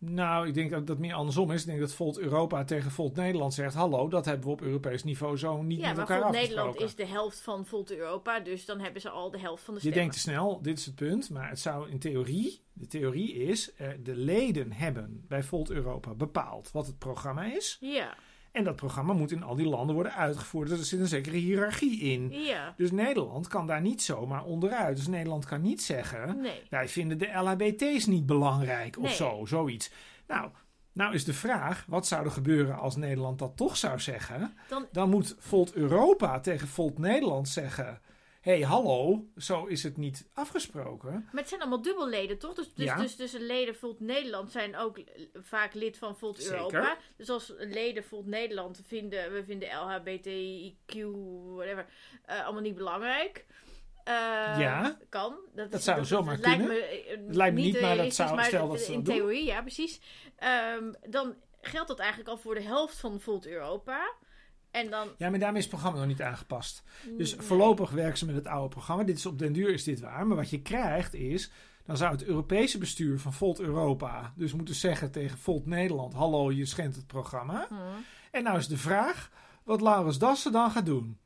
Nou, 0.00 0.46
ik 0.46 0.54
denk 0.54 0.70
dat 0.70 0.86
dat 0.86 0.98
meer 0.98 1.14
andersom 1.14 1.50
is. 1.50 1.60
Ik 1.60 1.66
denk 1.66 1.80
dat 1.80 1.92
Volt 1.94 2.18
Europa 2.18 2.64
tegen 2.64 2.90
Volt 2.90 3.14
Nederland 3.14 3.54
zegt: 3.54 3.74
Hallo, 3.74 4.08
dat 4.08 4.24
hebben 4.24 4.46
we 4.46 4.52
op 4.52 4.62
Europees 4.62 5.04
niveau 5.04 5.36
zo 5.36 5.62
niet 5.62 5.80
ja, 5.80 5.88
met 5.88 5.98
elkaar 5.98 6.16
Volt 6.20 6.28
afgesproken. 6.34 6.64
Nederland 6.64 6.90
is 6.90 6.94
de 6.94 7.06
helft 7.06 7.40
van 7.40 7.66
Volt 7.66 7.90
Europa. 7.90 8.40
Dus 8.40 8.64
dan 8.64 8.80
hebben 8.80 9.00
ze 9.00 9.10
al 9.10 9.30
de 9.30 9.38
helft 9.38 9.64
van 9.64 9.74
de 9.74 9.80
Je 9.80 9.86
stemmen. 9.88 10.00
denkt 10.02 10.14
te 10.14 10.30
snel, 10.30 10.62
dit 10.62 10.78
is 10.78 10.86
het 10.86 10.94
punt. 10.94 11.30
Maar 11.30 11.48
het 11.48 11.60
zou 11.60 11.90
in 11.90 11.98
theorie, 11.98 12.60
de 12.72 12.86
theorie 12.86 13.32
is, 13.34 13.74
eh, 13.74 13.88
de 14.02 14.16
leden 14.16 14.72
hebben 14.72 15.24
bij 15.28 15.42
Volt 15.42 15.70
Europa 15.70 16.14
bepaald 16.14 16.70
wat 16.72 16.86
het 16.86 16.98
programma 16.98 17.44
is. 17.54 17.76
Ja, 17.80 18.16
En 18.58 18.64
dat 18.64 18.76
programma 18.76 19.12
moet 19.12 19.30
in 19.32 19.42
al 19.42 19.54
die 19.54 19.66
landen 19.68 19.94
worden 19.94 20.14
uitgevoerd. 20.14 20.68
Dus 20.68 20.78
er 20.78 20.84
zit 20.84 21.00
een 21.00 21.06
zekere 21.06 21.36
hiërarchie 21.36 22.00
in. 22.00 22.30
ja. 22.32 22.74
Dus 22.76 22.90
Nederland 22.90 23.48
kan 23.48 23.66
daar 23.66 23.80
niet 23.80 24.02
zomaar 24.02 24.44
onderuit. 24.44 24.96
Dus 24.96 25.06
Nederland 25.06 25.44
kan 25.44 25.60
niet 25.60 25.82
zeggen: 25.82 26.40
Nee. 26.40 26.62
wij 26.70 26.88
vinden 26.88 27.18
de 27.18 27.30
LHBT's 27.32 28.06
niet 28.06 28.26
belangrijk 28.26 28.98
of 28.98 29.10
zo, 29.12 29.44
zoiets. 29.44 29.90
Nou, 30.26 30.50
nou 30.92 31.14
is 31.14 31.24
de 31.24 31.34
vraag, 31.34 31.84
wat 31.88 32.06
zou 32.06 32.24
er 32.24 32.30
gebeuren 32.30 32.78
als 32.78 32.96
Nederland 32.96 33.38
dat 33.38 33.56
toch 33.56 33.76
zou 33.76 34.00
zeggen? 34.00 34.54
Dan- 34.68 34.86
Dan 34.92 35.10
moet 35.10 35.36
Volt 35.38 35.72
Europa 35.72 36.40
tegen 36.40 36.68
Volt 36.68 36.98
Nederland 36.98 37.48
zeggen... 37.48 38.00
Hé, 38.48 38.54
hey, 38.54 38.62
hallo, 38.62 39.26
zo 39.36 39.64
is 39.64 39.82
het 39.82 39.96
niet 39.96 40.28
afgesproken. 40.32 41.10
Maar 41.12 41.40
het 41.40 41.48
zijn 41.48 41.60
allemaal 41.60 41.82
dubbelleden, 41.82 42.38
toch? 42.38 42.54
Dus, 42.54 42.74
dus, 42.74 42.84
Ja. 42.84 42.96
dus, 42.96 43.16
dus 43.16 43.30
de 43.30 43.40
leden 43.40 43.76
Volt 43.76 44.00
Nederland 44.00 44.50
zijn 44.52 44.76
ook 44.76 44.98
vaak 45.34 45.74
lid 45.74 45.98
van 45.98 46.16
Volt 46.16 46.38
Zeker. 46.38 46.54
Europa. 46.54 46.96
Dus 47.16 47.28
als 47.28 47.52
leden 47.58 48.04
Volt 48.04 48.26
Nederland 48.26 48.80
vinden, 48.86 49.32
we 49.32 49.44
vinden 49.44 49.68
LHBTIQ, 49.68 50.94
whatever, 51.54 51.86
eh, 52.24 52.44
allemaal 52.44 52.62
niet 52.62 52.74
belangrijk. 52.74 53.46
eh, 54.04 54.14
Ja. 54.58 54.98
Kan. 55.08 55.36
Dat, 55.54 55.82
zou 55.82 56.04
zomaar 56.04 56.38
lijkt 56.38 56.58
kunnen. 56.58 56.76
me, 56.76 56.82
eh, 56.84 57.18
lijkt 57.28 57.54
me 57.54 57.60
niet, 57.60 57.80
maar 57.80 57.96
dat 57.96 58.14
zou- 58.14 58.42
stel 58.42 58.68
dat 58.68 58.80
ze 58.80 58.92
in 58.92 59.02
doen. 59.02 59.14
theorie, 59.14 59.44
ja, 59.44 59.60
precies. 59.60 60.00
Ehm, 60.36 60.92
dan 61.08 61.34
geldt 61.60 61.88
dat 61.88 61.98
eigenlijk 61.98 62.30
al 62.30 62.38
voor 62.38 62.54
de 62.54 62.60
helft 62.62 62.98
van 62.98 63.20
Volt 63.20 63.46
Europa. 63.46 64.12
En 64.78 64.90
dan... 64.90 65.08
Ja, 65.16 65.30
maar 65.30 65.38
daarmee 65.38 65.58
is 65.58 65.64
het 65.64 65.74
programma 65.74 65.98
nog 65.98 66.08
niet 66.08 66.22
aangepast. 66.22 66.82
Dus 67.16 67.36
Nee. 67.36 67.46
voorlopig 67.46 67.90
werken 67.90 68.18
ze 68.18 68.26
met 68.26 68.34
het 68.34 68.46
oude 68.46 68.68
programma. 68.68 69.02
Dit 69.04 69.16
is 69.18 69.26
op 69.26 69.38
den 69.38 69.52
duur 69.52 69.68
is 69.72 69.84
dit 69.84 70.00
waar. 70.00 70.26
Maar 70.26 70.36
wat 70.36 70.50
je 70.50 70.62
krijgt 70.62 71.14
is... 71.14 71.50
Dan 71.84 71.96
zou 71.96 72.12
het 72.12 72.24
Europese 72.24 72.78
bestuur 72.78 73.18
van 73.18 73.32
Volt 73.32 73.60
Europa... 73.60 74.32
dus 74.36 74.52
moeten 74.52 74.74
zeggen 74.74 75.10
tegen 75.10 75.38
Volt 75.38 75.66
Nederland... 75.66 76.12
Hallo, 76.12 76.52
je 76.52 76.66
schendt 76.66 76.96
het 76.96 77.06
programma. 77.06 77.66
Hm. 77.68 77.74
En 78.30 78.42
nou 78.42 78.58
is 78.58 78.68
de 78.68 78.76
vraag... 78.76 79.30
wat 79.64 79.80
Laurens 79.80 80.18
Dassen 80.18 80.52
dan 80.52 80.70
gaat 80.70 80.86
doen. 80.86 81.18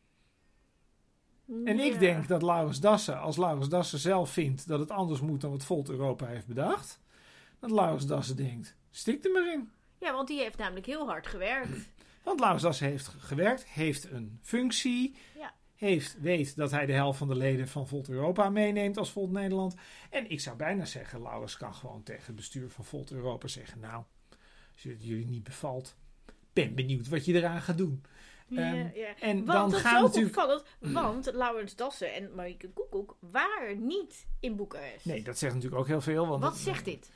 En 1.65 1.79
ik 1.81 1.93
Ja. 1.93 1.99
denk 1.99 2.29
dat 2.29 2.43
Laurens 2.43 2.81
Dassen, 2.81 3.21
als 3.21 3.37
Laurens 3.37 3.69
Dassen 3.69 3.99
zelf 3.99 4.31
vindt 4.31 4.69
dat 4.69 4.81
het 4.81 4.91
anders 4.91 5.21
moet 5.21 5.41
dan 5.41 5.51
wat 5.51 5.65
Volt 5.65 5.89
Europa 5.89 6.27
heeft 6.27 6.47
bedacht, 6.47 7.01
dat 7.61 7.71
Laurens 7.71 8.07
Dassen 8.07 8.37
denkt, 8.37 8.77
stik 8.91 9.25
er 9.25 9.31
maar 9.33 9.53
in. 9.53 9.71
Ja, 10.01 10.13
want 10.13 10.29
die 10.29 10.39
heeft 10.39 10.59
namelijk 10.59 10.87
heel 10.87 11.07
hard 11.07 11.27
gewerkt. 11.27 11.91
Want 12.23 12.41
Laurens 12.41 12.63
Dassen 12.63 12.87
heeft 12.89 13.07
gewerkt, 13.19 13.65
heeft 13.65 14.11
een 14.11 14.39
functie, 14.43 15.17
Ja. 15.39 15.55
heeft, 15.77 16.17
weet 16.21 16.57
dat 16.57 16.71
hij 16.71 16.87
de 16.87 16.93
helft 16.93 17.19
van 17.19 17.29
de 17.29 17.37
leden 17.37 17.69
van 17.69 17.89
Volt 17.89 18.09
Europa 18.09 18.51
meeneemt 18.51 18.97
als 18.97 19.11
Volt 19.11 19.31
Nederland. 19.31 19.75
En 20.11 20.31
ik 20.31 20.41
zou 20.41 20.57
bijna 20.57 20.85
zeggen, 20.85 21.23
Laurens 21.23 21.57
kan 21.57 21.75
gewoon 21.75 22.03
tegen 22.03 22.25
het 22.27 22.35
bestuur 22.37 22.71
van 22.71 22.85
Volt 22.85 23.11
Europa 23.13 23.47
zeggen, 23.49 23.81
nou, 23.81 24.03
als 24.75 24.83
het 24.83 25.05
jullie 25.05 25.27
niet 25.27 25.45
bevalt, 25.45 25.97
ben 26.53 26.75
benieuwd 26.75 27.09
wat 27.09 27.25
je 27.25 27.33
eraan 27.35 27.63
gaat 27.63 27.79
doen. 27.79 28.03
Ja, 28.47 28.59
Ehm, 28.73 28.99
ja. 28.99 29.17
En 29.21 29.37
Want 29.37 29.47
dan 29.47 29.71
dat 29.71 29.79
is 29.79 29.85
gaan 29.87 29.97
ook 29.97 30.07
natuurlijk... 30.07 30.37
opvallend, 30.37 30.65
want 30.79 31.31
Laurens 31.35 31.77
Dassen 31.77 32.15
en 32.15 32.35
Marieke 32.35 32.69
Koekoek 32.69 33.17
waren 33.21 33.87
niet 33.87 34.27
in 34.41 34.57
Boekarest. 34.57 35.05
Nee, 35.05 35.23
dat 35.23 35.39
zegt 35.39 35.55
natuurlijk 35.55 35.81
ook 35.81 35.89
heel 35.89 36.01
veel. 36.01 36.27
Want 36.27 36.43
Wat 36.43 36.57
zegt 36.57 36.85
dit? 36.85 37.11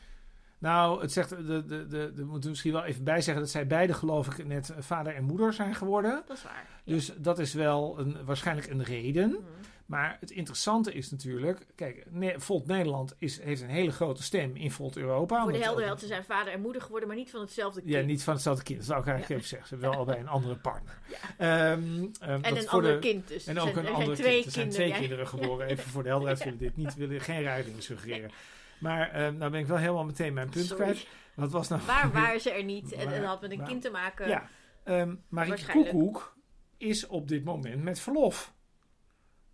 Nou, 0.58 1.00
het 1.00 1.12
zegt, 1.12 1.28
de, 1.28 1.44
de, 1.44 1.66
de, 1.66 1.86
de, 1.86 2.12
we 2.14 2.24
moeten 2.24 2.50
misschien 2.50 2.72
wel 2.72 2.84
even 2.84 3.04
bij 3.04 3.20
zeggen 3.20 3.42
dat 3.42 3.52
zij 3.52 3.66
beide, 3.66 3.94
geloof 3.94 4.26
ik, 4.26 4.46
net 4.46 4.72
vader 4.78 5.14
en 5.14 5.24
moeder 5.24 5.52
zijn 5.52 5.74
geworden. 5.74 6.22
Dat 6.26 6.36
is 6.36 6.42
waar. 6.42 6.66
Dus 6.84 7.12
dat 7.16 7.38
is 7.38 7.52
wel 7.54 7.98
een, 7.98 8.16
waarschijnlijk 8.24 8.68
een 8.70 8.82
reden. 8.84 9.30
Mhm. 9.30 9.40
Maar 9.86 10.16
het 10.20 10.30
interessante 10.30 10.92
is 10.92 11.10
natuurlijk, 11.10 11.66
kijk, 11.74 12.06
Volt 12.36 12.66
Nederland 12.66 13.14
is, 13.18 13.40
heeft 13.42 13.62
een 13.62 13.68
hele 13.68 13.90
grote 13.92 14.22
stem 14.22 14.56
in 14.56 14.70
Volt 14.70 14.96
Europa. 14.96 15.42
Voor 15.42 15.52
de 15.52 15.58
helderheid, 15.58 16.00
ze 16.00 16.06
zijn 16.06 16.24
vader 16.24 16.52
en 16.52 16.60
moeder 16.60 16.82
geworden, 16.82 17.08
maar 17.08 17.16
niet 17.16 17.30
van 17.30 17.40
hetzelfde 17.40 17.80
kind. 17.80 17.92
Ja, 17.94 18.00
niet 18.00 18.22
van 18.22 18.34
hetzelfde 18.34 18.62
kind. 18.64 18.78
Dat 18.78 18.86
zou 18.88 19.00
ik 19.00 19.06
eigenlijk 19.06 19.40
Ja. 19.40 19.46
even 19.46 19.48
zeggen. 19.56 19.68
Ze 19.68 19.74
hebben 19.74 19.90
wel 19.90 19.98
allebei 19.98 20.20
een 20.26 20.32
andere 20.40 20.56
partner. 20.56 20.98
Ja. 21.08 21.16
Ehm, 21.38 21.80
ehm, 22.20 22.30
En 22.30 22.42
dat 22.42 22.52
een 22.56 22.62
voor 22.62 22.72
ander 22.72 22.92
de- 22.92 22.98
kind 22.98 23.28
dus. 23.28 23.46
En 23.46 23.58
ook 23.60 23.72
zijn- 23.74 23.86
een 23.86 24.08
er 24.10 24.14
twee 24.14 24.32
kind. 24.34 24.44
Er 24.46 24.50
zijn 24.52 24.68
twee 24.70 24.92
kinderen 24.92 25.28
geboren. 25.28 25.66
Even 25.66 25.90
voor 25.90 26.02
de 26.02 26.08
helderheid 26.08 26.42
willen 26.44 26.58
dit 26.58 26.76
niet, 26.76 26.94
willen 26.94 27.20
geen 27.20 27.42
ruiling 27.42 27.82
suggereren. 27.82 28.30
Maar 28.78 29.10
ehm, 29.10 29.36
nou 29.36 29.50
ben 29.50 29.60
ik 29.60 29.66
wel 29.66 29.76
helemaal 29.76 30.04
meteen 30.04 30.34
mijn 30.34 30.50
punt 30.50 30.66
Sorry. 30.66 30.82
kwijt. 30.84 31.06
Wat 31.34 31.50
was 31.50 31.68
nou... 31.68 31.80
Waar 31.86 32.12
waren 32.20 32.40
ze 32.40 32.50
er 32.50 32.64
niet? 32.64 32.92
En 32.92 33.10
dat 33.10 33.24
had 33.24 33.40
met 33.40 33.50
een 33.50 33.58
waar- 33.58 33.66
kind 33.68 33.82
te 33.82 33.90
maken. 33.90 34.28
Ja, 34.28 34.48
Marieke 34.84 35.18
Waarschijnlijk. 35.28 35.90
Koekoek 35.90 36.36
is 36.76 37.06
op 37.06 37.28
dit 37.28 37.44
moment 37.44 37.82
met 37.82 38.00
verlof. 38.00 38.54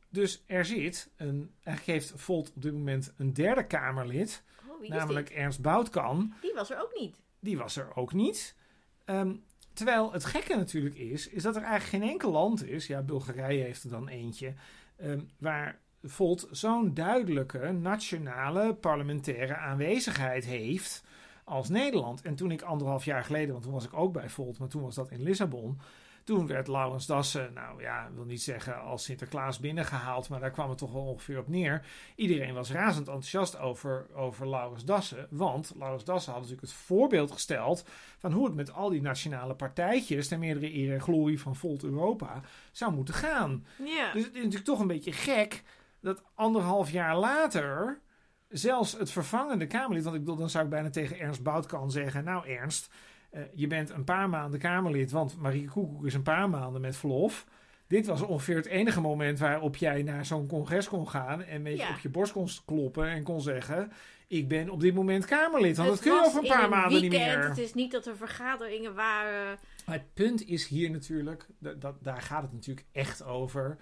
Dus 0.09 0.43
er 0.47 0.64
zit 0.64 1.11
een, 1.17 1.55
er 1.62 1.76
geeft 1.76 2.12
Volt 2.17 2.52
op 2.55 2.62
dit 2.62 2.73
moment 2.73 3.12
een 3.17 3.33
derde 3.33 3.67
Kamerlid, 3.67 4.43
Oh, 4.69 4.88
namelijk? 4.88 5.31
Ernst 5.31 5.61
Boutkan. 5.62 6.35
Die 6.41 6.52
was 6.55 6.71
er 6.71 6.83
ook 6.83 6.95
niet. 6.99 7.17
Die 7.41 7.59
was 7.59 7.76
er 7.76 7.97
ook 7.97 8.12
niet. 8.12 8.57
Ehm, 9.05 9.35
terwijl 9.73 10.12
het 10.12 10.25
gekke 10.25 10.57
natuurlijk 10.57 10.95
is, 10.95 11.29
is 11.29 11.43
dat 11.43 11.57
er 11.57 11.62
eigenlijk 11.62 12.05
geen 12.05 12.11
enkel 12.12 12.31
land 12.31 12.64
is, 12.64 12.87
ja, 12.87 13.02
Bulgarije 13.02 13.62
heeft 13.64 13.85
er 13.85 13.91
dan 13.91 14.09
eentje, 14.09 14.55
ehm, 14.97 15.21
waar 15.38 15.81
Volt 16.02 16.49
zo'n 16.50 16.94
duidelijke 16.94 17.73
nationale 17.73 18.75
parlementaire 18.75 19.56
aanwezigheid 19.56 20.44
heeft 20.44 21.04
als 21.44 21.68
Nederland. 21.68 22.23
En 22.23 22.35
toen 22.35 22.50
ik 22.50 22.62
anderhalf 22.62 23.04
jaar 23.04 23.25
geleden, 23.25 23.52
want 23.52 23.62
toen 23.62 23.73
was 23.73 23.85
ik 23.85 23.94
ook 23.94 24.12
bij 24.12 24.28
Volt, 24.28 24.59
maar 24.59 24.68
toen 24.68 24.82
was 24.82 24.94
dat 24.94 25.11
in 25.11 25.23
Lissabon. 25.23 25.80
Toen 26.25 26.47
werd 26.47 26.68
Laurens 26.68 27.06
Dassen, 27.06 27.52
nou 27.52 27.82
ja, 27.82 28.11
wil 28.14 28.25
niet 28.25 28.42
zeggen 28.42 28.80
als 28.80 29.04
Sinterklaas 29.04 29.59
binnengehaald, 29.59 30.28
maar 30.28 30.40
daar 30.40 30.50
kwam 30.50 30.68
het 30.68 30.78
toch 30.78 30.92
wel 30.92 31.02
ongeveer 31.02 31.38
op 31.38 31.49
neer. 31.49 31.87
Iedereen 32.14 32.54
was 32.54 32.71
razend 32.71 33.06
enthousiast 33.06 33.59
over, 33.59 34.06
over 34.14 34.49
Laurens 34.49 34.85
Dassen, 34.85 35.26
want 35.30 35.73
Laurens 35.78 36.04
Dassen 36.04 36.32
had 36.32 36.40
natuurlijk 36.40 36.68
het 36.68 36.76
voorbeeld 36.76 37.32
gesteld 37.32 37.85
van 38.18 38.32
hoe 38.32 38.44
het 38.44 38.54
met 38.54 38.73
al 38.73 38.90
die 38.90 39.02
nationale 39.02 39.54
partijtjes, 39.54 40.28
ten 40.28 40.38
meerdere 40.38 40.75
eer 40.75 40.92
en 40.92 41.00
glorie 41.00 41.40
van 41.40 41.56
Volt 41.56 41.82
Europa, 41.85 42.40
zou 42.73 42.92
moeten 42.92 43.14
gaan. 43.14 43.66
Ja. 43.85 44.12
Dus 44.12 44.25
het 44.25 44.35
is 44.35 44.42
natuurlijk 44.42 44.64
toch 44.64 44.80
een 44.80 44.87
beetje 44.87 45.12
gek 45.12 45.62
dat 46.02 46.23
anderhalf 46.35 46.90
jaar 46.90 47.16
later 47.16 48.00
zelfs 48.49 48.99
het 48.99 49.11
vervangende 49.11 49.66
Kamerlid, 49.66 50.04
want 50.04 50.16
ik 50.16 50.23
bedoel, 50.23 50.37
dan 50.38 50.50
zou 50.50 50.64
ik 50.64 50.71
bijna 50.71 50.90
tegen 50.90 51.18
Ernst 51.18 51.42
Boutkan 51.42 51.90
zeggen, 51.90 52.25
nou 52.25 52.47
Ernst, 52.49 52.92
eh, 53.30 53.42
je 53.54 53.66
bent 53.66 53.90
een 53.90 54.04
paar 54.04 54.28
maanden 54.28 54.61
Kamerlid, 54.61 55.11
want 55.11 55.37
Marieke 55.40 55.71
Koekoek 55.71 56.06
is 56.06 56.14
een 56.14 56.23
paar 56.23 56.50
maanden 56.50 56.80
met 56.80 56.97
verlof. 56.97 57.47
Dit 57.87 58.06
was 58.06 58.23
ongeveer 58.23 58.56
het 58.56 58.66
enige 58.66 59.00
moment 59.00 59.38
waarop 59.38 59.76
jij 59.76 60.02
naar 60.02 60.26
zo'n 60.26 60.47
congres 60.47 60.88
kon 60.88 61.09
gaan 61.09 61.42
en 61.42 61.54
een 61.54 61.62
beetje 61.62 61.82
Ja. 61.87 61.90
op 61.90 61.99
je 61.99 62.09
borst 62.09 62.32
kon 62.32 62.49
kloppen 62.64 63.06
en 63.09 63.23
kon 63.23 63.40
zeggen, 63.40 63.92
ik 64.26 64.49
ben 64.49 64.71
op 64.71 64.80
dit 64.80 64.94
moment 64.94 65.25
Kamerlid. 65.25 65.76
Want 65.76 65.88
Het 65.88 65.99
dat 65.99 66.09
kun 66.09 66.21
je 66.21 66.26
over 66.26 66.42
een 66.42 66.49
paar 66.59 66.68
maanden 66.68 67.00
niet 67.02 67.11
meer. 67.11 67.49
Het 67.49 67.59
is 67.59 67.75
niet 67.75 67.92
dat 67.92 68.06
er 68.06 68.16
vergaderingen 68.16 68.94
waren. 68.94 69.59
Maar 69.87 69.94
het 69.94 70.14
punt 70.14 70.47
is 70.47 70.66
hier 70.66 70.90
natuurlijk, 70.90 71.47
dat, 71.59 71.80
dat, 71.80 71.94
daar 72.00 72.23
gaat 72.23 72.42
het 72.42 72.52
natuurlijk 72.52 72.87
echt 72.92 73.25
over. 73.25 73.76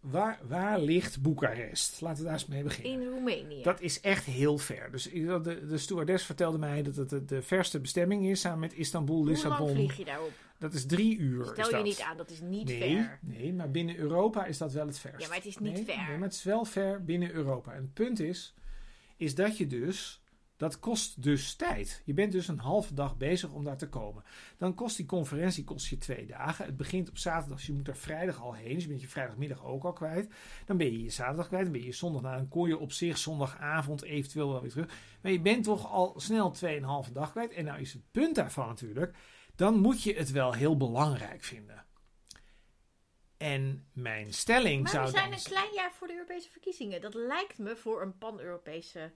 Waar, 0.00 0.38
waar 0.48 0.80
ligt 0.80 1.22
Boekarest? 1.22 2.00
Laten 2.00 2.18
we 2.18 2.24
daar 2.24 2.32
eens 2.32 2.46
mee 2.46 2.62
beginnen. 2.62 3.02
In 3.02 3.08
Roemenië. 3.08 3.62
Dat 3.62 3.80
is 3.80 4.00
echt 4.00 4.24
heel 4.24 4.58
ver. 4.58 4.90
Dus 4.90 5.02
de, 5.02 5.66
de 5.68 5.78
stewardess 5.78 6.24
vertelde 6.24 6.58
mij 6.58 6.82
dat 6.82 6.96
het 6.96 7.10
de, 7.10 7.24
de 7.24 7.42
verste 7.42 7.80
bestemming 7.80 8.26
is 8.26 8.40
samen 8.40 8.58
met 8.58 8.74
Istanbul, 8.74 9.14
Hoe 9.16 9.24
lang 9.24 9.36
Lissabon. 9.36 9.74
vlieg 9.74 9.96
je 9.96 10.04
daarop? 10.04 10.32
Dat 10.58 10.74
is 10.74 10.86
drie 10.86 11.18
uur. 11.18 11.44
Stel 11.44 11.76
je 11.76 11.82
niet 11.82 12.00
aan, 12.00 12.16
dat 12.16 12.30
is 12.30 12.40
niet 12.40 12.68
nee, 12.68 12.78
ver. 12.78 13.18
Nee, 13.22 13.52
maar 13.52 13.70
binnen 13.70 13.96
Europa 13.96 14.44
is 14.44 14.58
dat 14.58 14.72
wel 14.72 14.86
het 14.86 14.98
verst. 14.98 15.20
Ja, 15.20 15.26
maar 15.26 15.36
het 15.36 15.46
is 15.46 15.58
niet 15.58 15.72
nee, 15.72 15.84
ver. 15.84 15.96
Nee, 15.96 16.18
maar 16.18 16.28
het 16.28 16.32
is 16.32 16.42
wel 16.42 16.64
ver 16.64 17.04
binnen 17.04 17.32
Europa. 17.32 17.72
En 17.72 17.80
het 17.80 17.94
punt 17.94 18.20
is, 18.20 18.54
is 19.16 19.34
dat 19.34 19.56
je 19.56 19.66
dus, 19.66 20.20
dat 20.58 20.78
kost 20.78 21.22
dus 21.22 21.54
tijd. 21.54 22.02
Je 22.04 22.14
bent 22.14 22.32
dus 22.32 22.48
een 22.48 22.58
halve 22.58 22.94
dag 22.94 23.16
bezig 23.16 23.52
om 23.52 23.64
daar 23.64 23.76
te 23.76 23.88
komen. 23.88 24.24
Dan 24.56 24.74
kost 24.74 24.96
die 24.96 25.06
conferentie 25.06 25.64
kost 25.64 25.86
je 25.86 25.98
twee 25.98 26.26
dagen. 26.26 26.64
Het 26.64 26.76
begint 26.76 27.08
op 27.08 27.18
zaterdag, 27.18 27.56
dus 27.56 27.66
je 27.66 27.72
moet 27.72 27.88
er 27.88 27.96
vrijdag 27.96 28.40
al 28.40 28.54
heen. 28.54 28.74
Dus 28.74 28.82
je 28.82 28.88
bent 28.88 29.00
je 29.00 29.08
vrijdagmiddag 29.08 29.64
ook 29.64 29.84
al 29.84 29.92
kwijt. 29.92 30.28
Dan 30.66 30.76
ben 30.76 30.92
je 30.92 31.02
je 31.02 31.10
zaterdag 31.10 31.46
kwijt. 31.46 31.62
Dan 31.62 31.72
ben 31.72 31.80
je 31.80 31.86
je 31.86 31.92
zondag 31.92 32.22
na. 32.22 32.36
Dan 32.36 32.48
kon 32.48 32.68
je 32.68 32.78
op 32.78 32.92
zich 32.92 33.18
zondagavond 33.18 34.02
eventueel 34.02 34.50
wel 34.50 34.60
weer 34.60 34.70
terug. 34.70 34.94
Maar 35.22 35.32
je 35.32 35.40
bent 35.40 35.64
toch 35.64 35.92
al 35.92 36.14
snel 36.16 36.54
2,5 37.06 37.12
dag 37.12 37.30
kwijt. 37.30 37.52
En 37.52 37.64
nou 37.64 37.80
is 37.80 37.92
het 37.92 38.10
punt 38.10 38.34
daarvan 38.34 38.66
natuurlijk. 38.68 39.16
Dan 39.54 39.78
moet 39.78 40.02
je 40.02 40.14
het 40.14 40.30
wel 40.30 40.52
heel 40.52 40.76
belangrijk 40.76 41.42
vinden. 41.42 41.84
En 43.36 43.88
mijn 43.92 44.32
stelling 44.32 44.82
Maar 44.82 44.92
zou 44.92 45.04
we 45.04 45.10
zijn 45.10 45.30
dan... 45.30 45.38
een 45.38 45.44
klein 45.44 45.74
jaar 45.74 45.92
voor 45.92 46.06
de 46.06 46.14
Europese 46.14 46.50
verkiezingen. 46.50 47.00
Dat 47.00 47.14
lijkt 47.14 47.58
me 47.58 47.76
voor 47.76 48.02
een 48.02 48.18
pan-Europese 48.18 49.12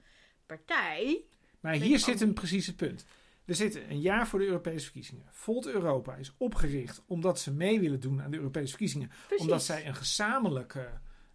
partij. 0.47 1.25
Maar 1.63 1.75
hier 1.75 1.99
zit 1.99 2.21
een 2.21 2.33
precies 2.33 2.67
het 2.67 2.77
punt. 2.77 3.05
We 3.45 3.55
zitten 3.55 3.91
een 3.91 4.01
jaar 4.01 4.29
voor 4.29 4.39
de 4.39 4.45
Europese 4.45 4.85
verkiezingen. 4.85 5.27
Volt 5.31 5.67
Europa 5.67 6.15
is 6.15 6.35
opgericht 6.37 7.03
omdat 7.07 7.41
ze 7.41 7.53
mee 7.53 7.81
willen 7.81 8.01
doen 8.01 8.23
aan 8.23 8.31
de 8.31 8.37
Europese 8.37 8.69
verkiezingen. 8.69 9.11
Precies. 9.27 9.45
Omdat 9.45 9.63
zij 9.63 9.87
een 9.87 9.95
gezamenlijke 9.95 10.89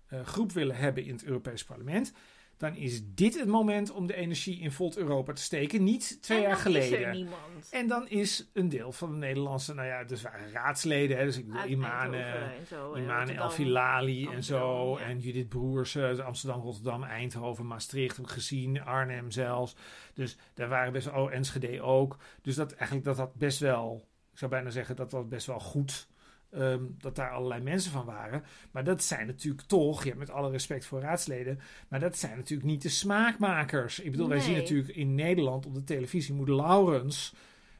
eh, 0.08 0.26
groep 0.26 0.52
willen 0.52 0.76
hebben 0.76 1.06
in 1.06 1.14
het 1.14 1.24
Europees 1.24 1.64
Parlement. 1.64 2.14
Dan 2.58 2.76
is 2.76 3.02
dit 3.06 3.40
het 3.40 3.48
moment 3.48 3.92
om 3.92 4.08
de 4.08 4.16
energie 4.16 4.60
in 4.60 4.72
Volt 4.72 4.98
Europa 4.98 5.34
te 5.34 5.42
steken. 5.42 5.84
Niet 5.84 6.22
twee 6.22 6.38
en 6.38 6.44
jaar 6.44 6.58
geleden. 6.58 7.00
is 7.00 7.06
er 7.06 7.14
niemand. 7.14 7.70
En 7.72 7.88
dan 7.88 8.10
is 8.10 8.50
een 8.54 8.70
deel 8.70 8.92
van 8.92 9.12
de 9.12 9.18
Nederlandse, 9.18 9.74
nou 9.74 9.88
ja, 9.88 10.04
dus 10.04 10.22
waren 10.22 10.52
raadsleden. 10.52 11.18
Hè, 11.18 11.26
dus 11.26 11.38
ik 11.38 11.46
bedoel, 11.46 11.62
Uit 11.62 11.70
Imane, 11.70 12.18
Eindhoven 12.18 12.58
en 12.60 12.66
zo, 12.66 12.94
en 12.94 13.02
Imane 13.02 13.18
Rotterdam. 13.18 13.44
El 13.44 13.50
Filali 13.50 14.28
en 14.28 14.44
zo. 14.44 14.98
Ja. 15.00 15.06
En 15.06 15.20
Judith 15.20 15.50
Broers, 15.50 15.96
eh, 15.96 16.20
Amsterdam, 16.20 16.62
Rotterdam, 16.62 17.04
Eindhoven, 17.04 17.68
Maastricht 17.68 18.20
gezien. 18.24 18.82
Arnhem 18.82 19.32
zelfs. 19.32 19.76
Dus 20.14 20.38
daar 20.54 20.70
waren 20.70 20.94
best 20.94 21.12
wel, 21.12 21.24
oh, 21.24 21.34
Enschede 21.34 21.82
ook. 21.82 22.18
Dus 22.42 22.56
dat 22.56 22.72
eigenlijk 22.72 23.06
dat 23.06 23.18
had 23.18 23.36
best 23.36 23.60
wel, 23.60 24.08
ik 24.32 24.38
zou 24.38 24.52
bijna 24.52 24.70
zeggen 24.70 24.96
dat 24.96 25.12
dat 25.12 25.30
best 25.30 25.48
wel 25.48 25.60
goed. 25.60 26.08
Ehm, 26.52 26.84
dat 26.98 27.16
daar 27.16 27.32
allerlei 27.32 27.62
mensen 27.62 27.92
van 27.92 28.06
waren. 28.06 28.44
Maar 28.72 28.84
dat 28.84 29.04
zijn 29.04 29.28
natuurlijk 29.28 29.68
toch, 29.68 30.04
ja, 30.04 30.16
met 30.16 30.30
alle 30.30 30.50
respect 30.52 30.86
voor 30.86 31.00
raadsleden. 31.02 31.60
Maar 31.88 32.00
dat 32.00 32.18
zijn 32.18 32.38
natuurlijk 32.38 32.70
niet 32.70 32.82
de 32.82 32.90
smaakmakers. 32.90 34.00
Ik 34.00 34.12
bedoel, 34.12 34.28
wij 34.28 34.40
zien 34.40 34.56
natuurlijk 34.56 34.96
in 34.96 35.16
Nederland 35.16 35.66
op 35.66 35.74
de 35.76 35.84
televisie 35.84 36.34
Moeder 36.34 36.56
Laurens. 36.56 37.34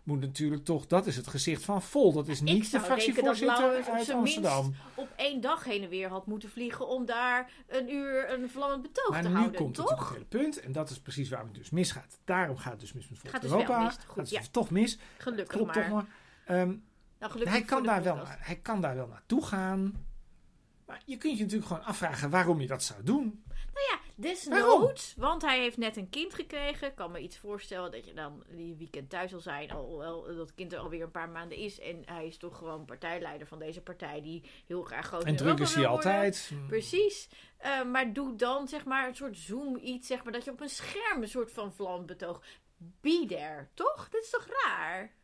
Moet 0.04 0.20
natuurlijk 0.20 0.66
toch, 0.66 0.88
dat 0.88 1.08
is 1.08 1.16
het 1.16 1.28
gezicht 1.28 1.64
van 1.64 1.82
Vol. 1.82 2.14
Dat 2.14 2.28
is 2.28 2.42
niet 2.42 2.72
de 2.72 2.80
fractievoorzitter 2.80 3.84
uit 3.92 4.10
Amsterdam. 4.10 4.76
op 4.96 5.08
één 5.16 5.42
dag 5.42 5.64
heen 5.64 5.84
en 5.84 5.90
weer 5.90 6.10
had 6.10 6.26
moeten 6.28 6.50
vliegen 6.50 6.88
om 6.88 7.06
daar 7.06 7.52
een 7.68 7.94
uur 7.94 8.32
een 8.34 8.50
vlammend 8.50 8.82
betoog 8.82 9.10
Maar 9.10 9.22
te 9.22 9.28
nu 9.28 9.34
houden, 9.36 9.56
komt 9.56 9.76
toch? 9.76 9.90
natuurlijk 9.90 10.10
het 10.10 10.32
hele 10.32 10.44
punt. 10.44 10.60
En 10.60 10.72
dat 10.72 10.90
is 10.90 11.00
precies 11.00 11.30
waar 11.30 11.44
het 11.44 11.54
dus 11.54 11.70
misgaat. 11.70 12.20
Daarom 12.26 12.58
gaat 12.58 12.72
het 12.72 12.80
dus 12.82 12.94
mis 12.94 13.10
met 13.10 13.18
Volt 13.20 13.32
Gaat 13.32 13.42
dus 13.42 13.50
wel 13.52 13.60
Europa. 13.60 13.84
mis. 13.84 13.94
Goed, 13.94 14.06
Gaat 14.06 14.16
het 14.16 14.30
ja. 14.30 14.40
dus 14.40 14.50
toch 14.50 14.70
mis. 14.70 14.98
Gelukkig 15.18 15.48
Klopt 15.58 15.76
maar. 15.76 15.84
toch 15.84 15.94
maar. 15.94 16.06
Ehm, 16.46 16.74
Nou, 17.20 17.32
gelukkig 17.32 17.56
hij, 17.56 17.66
kan 17.66 17.84
daar 17.84 18.04
wel, 18.04 18.18
hij 18.28 18.56
kan 18.56 18.82
daar 18.82 18.96
wel 18.96 19.08
naartoe 19.08 19.46
gaan. 19.46 20.06
Maar 20.86 21.02
je 21.06 21.18
kunt 21.18 21.38
je 21.38 21.44
natuurlijk 21.44 21.70
gewoon 21.70 21.86
afvragen 21.86 22.30
waarom 22.30 22.62
je 22.62 22.68
dat 22.68 22.84
zou 22.84 23.04
doen. 23.04 23.44
Nou 23.48 23.86
ja, 23.92 24.00
desnoods, 24.16 25.14
want 25.18 25.42
hij 25.42 25.60
heeft 25.60 25.78
net 25.78 25.98
een 25.98 26.10
kind 26.10 26.34
gekregen. 26.34 26.88
Ik 26.88 26.96
kan 26.96 27.12
me 27.12 27.20
iets 27.20 27.38
voorstellen 27.38 27.92
dat 27.92 28.06
je 28.06 28.14
dan 28.14 28.44
die 28.50 28.76
weekend 28.76 29.10
thuis 29.10 29.32
zal 29.32 29.40
zijn, 29.40 29.72
alhoewel 29.72 30.36
dat 30.36 30.54
kind 30.56 30.74
er 30.74 30.80
alweer 30.80 31.02
een 31.02 31.12
paar 31.12 31.30
maanden 31.30 31.58
is. 31.58 31.80
En 31.80 32.02
hij 32.06 32.28
is 32.28 32.38
toch 32.38 32.58
gewoon 32.58 32.86
partijleider 32.86 33.48
van 33.48 33.60
deze 33.60 33.82
partij 33.82 34.22
die 34.22 34.44
heel 34.68 34.84
graag 34.84 35.06
groot 35.06 35.24
En 35.24 35.36
druk 35.36 35.60
is 35.60 35.76
hij 35.76 35.88
altijd. 35.88 36.52
Precies. 36.68 37.30
Eh, 37.58 37.84
maar 37.84 38.14
doe 38.14 38.36
dan 38.36 38.68
zeg 38.68 38.86
maar 38.86 39.08
een 39.08 39.16
soort 39.16 39.38
zoom 39.38 39.78
iets, 39.82 40.08
zeg 40.08 40.24
maar, 40.24 40.34
dat 40.34 40.44
je 40.44 40.52
op 40.52 40.62
een 40.62 40.70
scherm 40.70 41.22
een 41.22 41.30
soort 41.30 41.52
van 41.52 41.74
vlam 41.74 42.06
betoog. 42.06 42.42
Be 42.78 43.26
there, 43.28 43.68
toch? 43.74 44.10
Dit 44.10 44.24
is 44.24 44.30
toch 44.30 44.48
raar? 44.64 45.16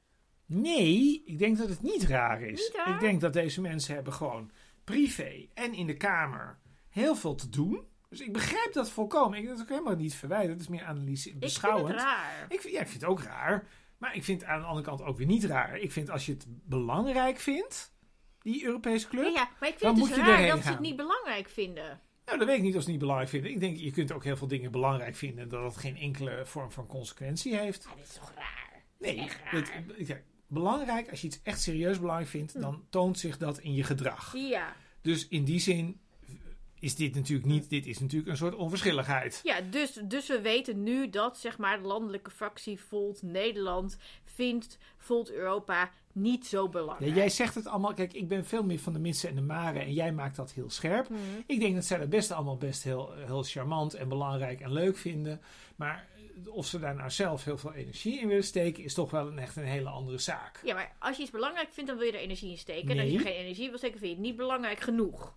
Nee, 0.53 1.23
ik 1.25 1.37
denk 1.37 1.57
dat 1.57 1.69
het 1.69 1.81
niet 1.81 2.03
raar 2.03 2.41
is. 2.41 2.59
Niet 2.59 2.71
raar? 2.75 2.93
Ik 2.93 2.99
denk 2.99 3.21
dat 3.21 3.33
deze 3.33 3.61
mensen 3.61 3.95
hebben 3.95 4.13
gewoon 4.13 4.51
privé 4.83 5.47
en 5.53 5.73
in 5.73 5.87
de 5.87 5.97
Kamer 5.97 6.59
heel 6.89 7.15
veel 7.15 7.35
te 7.35 7.49
doen. 7.49 7.87
Dus 8.09 8.19
ik 8.21 8.33
begrijp 8.33 8.73
dat 8.73 8.89
volkomen. 8.89 9.37
Ik 9.37 9.47
dat 9.47 9.61
ook 9.61 9.69
helemaal 9.69 9.95
niet 9.95 10.15
verwijt. 10.15 10.47
Dat 10.47 10.59
is 10.59 10.67
meer 10.67 10.83
analyse 10.83 11.25
Ik 11.25 11.29
vind 11.29 11.39
beschouwend. 11.39 11.87
het 11.87 11.97
raar. 11.97 12.45
Ik 12.49 12.61
vind, 12.61 12.73
ja, 12.73 12.81
ik 12.81 12.87
vind 12.87 13.01
het 13.01 13.09
ook 13.09 13.21
raar. 13.21 13.67
Maar 13.97 14.15
ik 14.15 14.23
vind 14.23 14.41
het 14.41 14.49
aan 14.49 14.59
de 14.59 14.65
andere 14.65 14.85
kant 14.85 15.01
ook 15.01 15.17
weer 15.17 15.27
niet 15.27 15.43
raar. 15.43 15.77
Ik 15.77 15.91
vind 15.91 16.09
als 16.09 16.25
je 16.25 16.31
het 16.31 16.45
belangrijk 16.47 17.39
vindt, 17.39 17.93
die 18.41 18.65
Europese 18.65 19.07
club. 19.07 19.23
Ja, 19.23 19.29
ja, 19.29 19.49
maar 19.59 19.69
ik 19.69 19.77
vind 19.77 19.97
het 19.99 20.07
dus 20.07 20.17
raar 20.17 20.47
dat 20.47 20.63
ze 20.63 20.69
het 20.69 20.79
niet 20.79 20.95
belangrijk 20.95 21.49
vinden. 21.49 22.01
Nou, 22.25 22.37
dat 22.37 22.47
weet 22.47 22.57
ik 22.57 22.63
niet 22.63 22.75
als 22.75 22.83
ze 22.83 22.89
het 22.91 22.99
niet 22.99 22.99
belangrijk 22.99 23.29
vinden. 23.29 23.51
Ik 23.51 23.59
denk, 23.59 23.77
je 23.77 23.91
kunt 23.91 24.11
ook 24.11 24.23
heel 24.23 24.37
veel 24.37 24.47
dingen 24.47 24.71
belangrijk 24.71 25.15
vinden. 25.15 25.49
Dat 25.49 25.63
het 25.63 25.77
geen 25.77 25.97
enkele 25.97 26.45
vorm 26.45 26.71
van 26.71 26.87
consequentie 26.87 27.57
heeft. 27.57 27.83
Ja, 27.89 27.95
dit 27.95 28.05
is 28.05 28.13
toch 28.13 28.33
raar? 28.35 28.83
Nee, 28.99 29.15
ja, 29.97 30.17
belangrijk, 30.53 31.09
als 31.09 31.21
je 31.21 31.27
iets 31.27 31.39
echt 31.43 31.61
serieus 31.61 31.99
belangrijk 31.99 32.29
vindt, 32.29 32.53
Hm. 32.53 32.59
dan 32.61 32.83
toont 32.89 33.19
zich 33.19 33.37
dat 33.37 33.57
in 33.59 33.73
je 33.73 33.83
gedrag. 33.83 34.33
Ja. 34.35 34.75
Dus 35.01 35.27
in 35.27 35.43
die 35.43 35.59
zin 35.59 35.99
is 36.79 36.95
dit 36.95 37.15
natuurlijk 37.15 37.47
niet, 37.47 37.69
dit 37.69 37.85
is 37.85 37.99
natuurlijk 37.99 38.29
een 38.31 38.37
soort 38.37 38.55
onverschilligheid. 38.55 39.39
Ja, 39.43 39.61
dus, 39.61 39.93
dus 40.03 40.27
we 40.27 40.41
weten 40.41 40.83
nu 40.83 41.09
dat 41.09 41.37
zeg 41.37 41.57
maar 41.57 41.81
de 41.81 41.87
landelijke 41.87 42.31
fractie 42.31 42.79
Volt 42.79 43.21
Nederland 43.21 43.97
vindt 44.25 44.77
Volt 44.97 45.31
Europa 45.31 45.91
niet 46.11 46.45
zo 46.47 46.63
Ja, 46.63 46.69
belangrijk. 46.69 47.15
jij 47.15 47.29
zegt 47.29 47.55
het 47.55 47.67
allemaal, 47.67 47.93
kijk, 47.93 48.13
ik 48.13 48.27
ben 48.27 48.45
veel 48.45 48.63
meer 48.63 48.79
van 48.79 48.93
de 48.93 48.99
mitsen 48.99 49.29
en 49.29 49.35
de 49.35 49.41
maren 49.41 49.81
en 49.81 49.93
jij 49.93 50.11
maakt 50.13 50.35
dat 50.35 50.51
heel 50.51 50.69
scherp. 50.69 51.09
Mhm. 51.09 51.19
Ik 51.45 51.59
denk 51.59 51.75
dat 51.75 51.85
zij 51.85 51.97
dat 51.97 52.09
best 52.09 52.31
allemaal 52.31 52.57
best 52.57 52.83
heel, 52.83 53.11
heel 53.13 53.43
charmant 53.43 53.93
en 53.93 54.09
belangrijk 54.09 54.61
en 54.61 54.71
leuk 54.73 54.97
vinden. 54.97 55.41
Maar 55.75 56.07
of 56.47 56.65
ze 56.65 56.79
daar 56.79 56.95
nou 56.95 57.09
zelf 57.09 57.43
heel 57.43 57.57
veel 57.57 57.73
energie 57.73 58.19
in 58.19 58.27
willen 58.27 58.43
steken, 58.43 58.83
is 58.83 58.93
toch 58.93 59.11
wel 59.11 59.27
een, 59.27 59.39
echt 59.39 59.55
een 59.55 59.63
hele 59.63 59.89
andere 59.89 60.17
zaak. 60.17 60.59
Ja, 60.63 60.73
maar 60.73 60.95
als 60.99 61.15
je 61.15 61.21
iets 61.21 61.31
belangrijk 61.31 61.69
vindt, 61.71 61.89
dan 61.89 61.99
wil 61.99 62.07
je 62.07 62.13
er 62.13 62.19
energie 62.19 62.51
in 62.51 62.57
steken. 62.57 62.89
En 62.89 62.97
als 62.99 63.07
Nee. 63.07 63.11
je 63.11 63.19
geen 63.19 63.33
energie 63.33 63.69
wil 63.69 63.77
steken, 63.77 63.97
vind 63.99 64.09
je 64.11 64.15
het 64.17 64.25
niet 64.25 64.35
belangrijk 64.35 64.79
genoeg. 64.79 65.35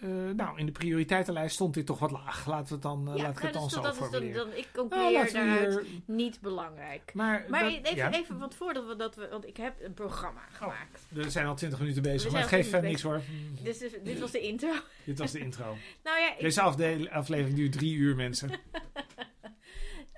Eh, 0.00 0.08
nou, 0.36 0.58
in 0.58 0.66
de 0.66 0.72
prioriteitenlijst 0.72 1.54
stond 1.54 1.74
dit 1.74 1.86
toch 1.86 1.98
wat 1.98 2.10
laag. 2.10 2.46
Laten 2.46 2.66
we 2.66 2.72
het 2.74 2.82
dan, 2.82 3.08
eh, 3.08 3.16
ja, 3.16 3.28
ik 3.28 3.38
het 3.38 3.42
nou, 3.42 3.52
dan 3.52 3.62
dat, 3.62 3.72
zo 3.72 3.80
dat 3.82 3.92
is 3.94 4.00
dan, 4.10 4.10
dan, 4.32 4.48
ik 4.48 4.68
Nou, 4.74 4.88
concludeer 4.88 5.24
we 5.24 5.32
daaruit 5.32 5.86
niet 6.06 6.40
belangrijk. 6.40 7.10
maar 7.14 7.44
Maar 7.48 7.62
dat- 7.62 7.70
even, 7.72 7.96
ja, 7.96 8.12
even 8.12 8.38
want 8.38 8.54
voordat 8.54 8.86
we 8.86 8.96
dat 8.96 9.14
we, 9.14 9.28
want 9.28 9.46
ik 9.46 9.56
heb 9.56 9.74
een 9.82 9.94
programma 9.94 10.40
gemaakt. 10.50 11.06
we 11.08 11.30
zijn 11.30 11.46
al 11.46 11.54
20 11.54 11.78
minuten 11.78 12.02
bezig, 12.02 12.24
We 12.26 12.30
maar 12.32 12.40
het 12.40 12.50
geeft 12.50 12.70
niks 12.82 13.00
20 13.00 13.02
hoor. 13.02 13.20
Dus, 13.64 13.78
dus 13.78 13.92
dit 14.02 14.20
was 14.20 14.30
de 14.30 14.40
intro. 14.40 14.72
Dit 15.04 15.18
was 15.18 15.32
de 15.32 15.38
intro. 15.38 15.76
Nou 16.04 16.18
ja, 16.20 16.32
ik, 16.34 16.40
Deze 16.40 16.62
aflevering 17.10 17.56
duurt 17.56 17.72
drie 17.72 17.94
uur, 17.94 18.16
mensen. 18.16 18.50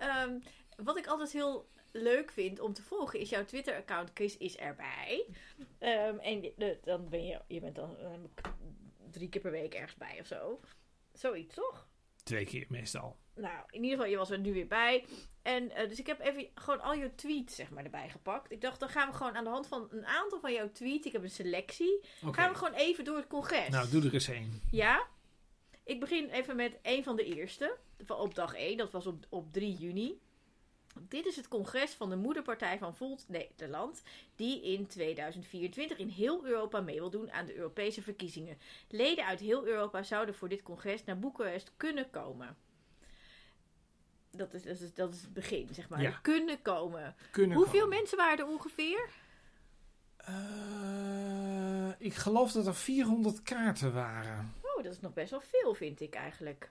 Ehm, 0.03 0.39
wat 0.77 0.97
ik 0.99 1.07
altijd 1.07 1.33
heel 1.33 1.69
leuk 1.93 2.31
vind 2.31 2.61
om 2.61 2.73
te 2.73 2.83
volgen 2.83 3.19
is 3.19 3.29
jouw 3.29 3.45
Twitter-account. 3.45 4.11
Chris 4.15 4.37
is 4.37 4.57
erbij. 4.57 5.27
Ehm, 5.79 6.19
en 6.19 6.41
de- 6.41 6.79
dan 6.85 7.09
ben 7.09 7.27
je, 7.27 7.41
je 7.47 7.61
bent 7.61 7.75
dan 7.75 7.97
ehm, 7.99 8.21
drie 9.11 9.29
keer 9.29 9.41
per 9.41 9.51
week 9.51 9.75
ergens 9.75 9.95
bij 9.97 10.17
of 10.21 10.27
zo. 10.27 10.61
Zoiets, 11.13 11.55
toch? 11.55 11.87
Twee 12.23 12.45
keer 12.45 12.67
meestal. 12.69 13.17
Nou, 13.35 13.63
in 13.71 13.83
ieder 13.83 13.97
geval, 13.99 14.11
je 14.13 14.17
was 14.17 14.31
er 14.31 14.39
nu 14.39 14.53
weer 14.53 14.67
bij. 14.67 15.05
En 15.43 15.71
eh, 15.71 15.89
dus 15.89 15.99
ik 15.99 16.07
heb 16.07 16.21
even 16.21 16.49
gewoon 16.55 16.81
al 16.81 16.93
je 16.95 17.15
tweets 17.15 17.55
zeg 17.55 17.71
maar, 17.71 17.85
erbij 17.85 18.09
gepakt. 18.11 18.53
Ik 18.53 18.61
dacht, 18.61 18.81
dan 18.81 18.89
gaan 18.89 19.11
we 19.11 19.17
gewoon 19.17 19.35
aan 19.37 19.45
de 19.45 19.51
hand 19.51 19.67
van 19.67 19.89
een 19.91 20.07
aantal 20.07 20.41
van 20.41 20.53
jouw 20.53 20.71
tweets. 20.73 21.07
Ik 21.07 21.13
heb 21.13 21.23
een 21.23 21.31
selectie. 21.31 22.01
Gaan 22.31 22.51
we 22.53 22.59
gewoon 22.59 22.75
even 22.75 23.05
door 23.05 23.17
het 23.17 23.27
congres. 23.27 23.69
Nou, 23.69 23.89
doe 23.91 24.05
er 24.05 24.15
eens 24.15 24.29
één. 24.29 24.61
Ja? 24.71 25.07
Ik 25.85 26.01
begin 26.01 26.29
even 26.31 26.57
met 26.57 26.79
een 26.83 27.03
van 27.05 27.17
de 27.17 27.25
eerste. 27.25 27.77
Op 28.07 28.35
dag 28.35 28.55
1, 28.55 28.77
dat 28.77 28.91
was 28.91 29.07
op, 29.07 29.27
op 29.29 29.53
3 29.53 29.75
juni. 29.75 30.21
Dit 31.09 31.27
is 31.27 31.37
het 31.37 31.49
congres 31.49 31.91
van 31.93 32.11
de 32.11 32.17
moederpartij 32.17 32.79
van 32.79 32.95
Volt 32.95 33.25
Nederland, 33.29 34.03
die 34.37 34.63
in 34.63 34.87
2024 34.87 35.99
in 35.99 36.09
heel 36.09 36.45
Europa 36.47 36.81
mee 36.81 36.99
wil 36.99 37.11
doen 37.11 37.33
aan 37.33 37.47
de 37.47 37.57
Europese 37.57 38.03
verkiezingen. 38.03 38.59
Leden 38.89 39.27
uit 39.27 39.41
heel 39.41 39.67
Europa 39.67 40.03
zouden 40.03 40.35
voor 40.35 40.49
dit 40.49 40.63
congres 40.63 41.05
naar 41.05 41.19
Boekarest 41.19 41.73
kunnen 41.77 42.11
komen. 42.11 42.57
Dat 44.31 44.55
is, 44.55 44.63
dat 44.63 44.81
is, 44.81 44.95
dat 44.95 45.15
is 45.15 45.23
het 45.23 45.33
begin, 45.33 45.69
zeg 45.73 45.89
maar. 45.89 46.03
Ja. 46.03 46.19
Kunnen 46.23 46.63
komen. 46.63 47.15
Kunnen 47.31 47.57
Hoeveel 47.57 47.81
komen. 47.81 47.97
mensen 47.97 48.17
waren 48.17 48.39
er 48.39 48.47
ongeveer? 48.47 49.09
Eh, 50.17 51.89
ik 51.99 52.15
geloof 52.15 52.53
dat 52.53 52.67
er 52.67 52.75
400 52.75 53.43
kaarten 53.43 53.93
waren. 53.93 54.55
Oh, 54.63 54.83
dat 54.83 54.93
is 54.93 55.01
nog 55.01 55.13
best 55.13 55.31
wel 55.31 55.41
veel, 55.41 55.75
vind 55.75 56.01
ik 56.01 56.15
eigenlijk. 56.15 56.71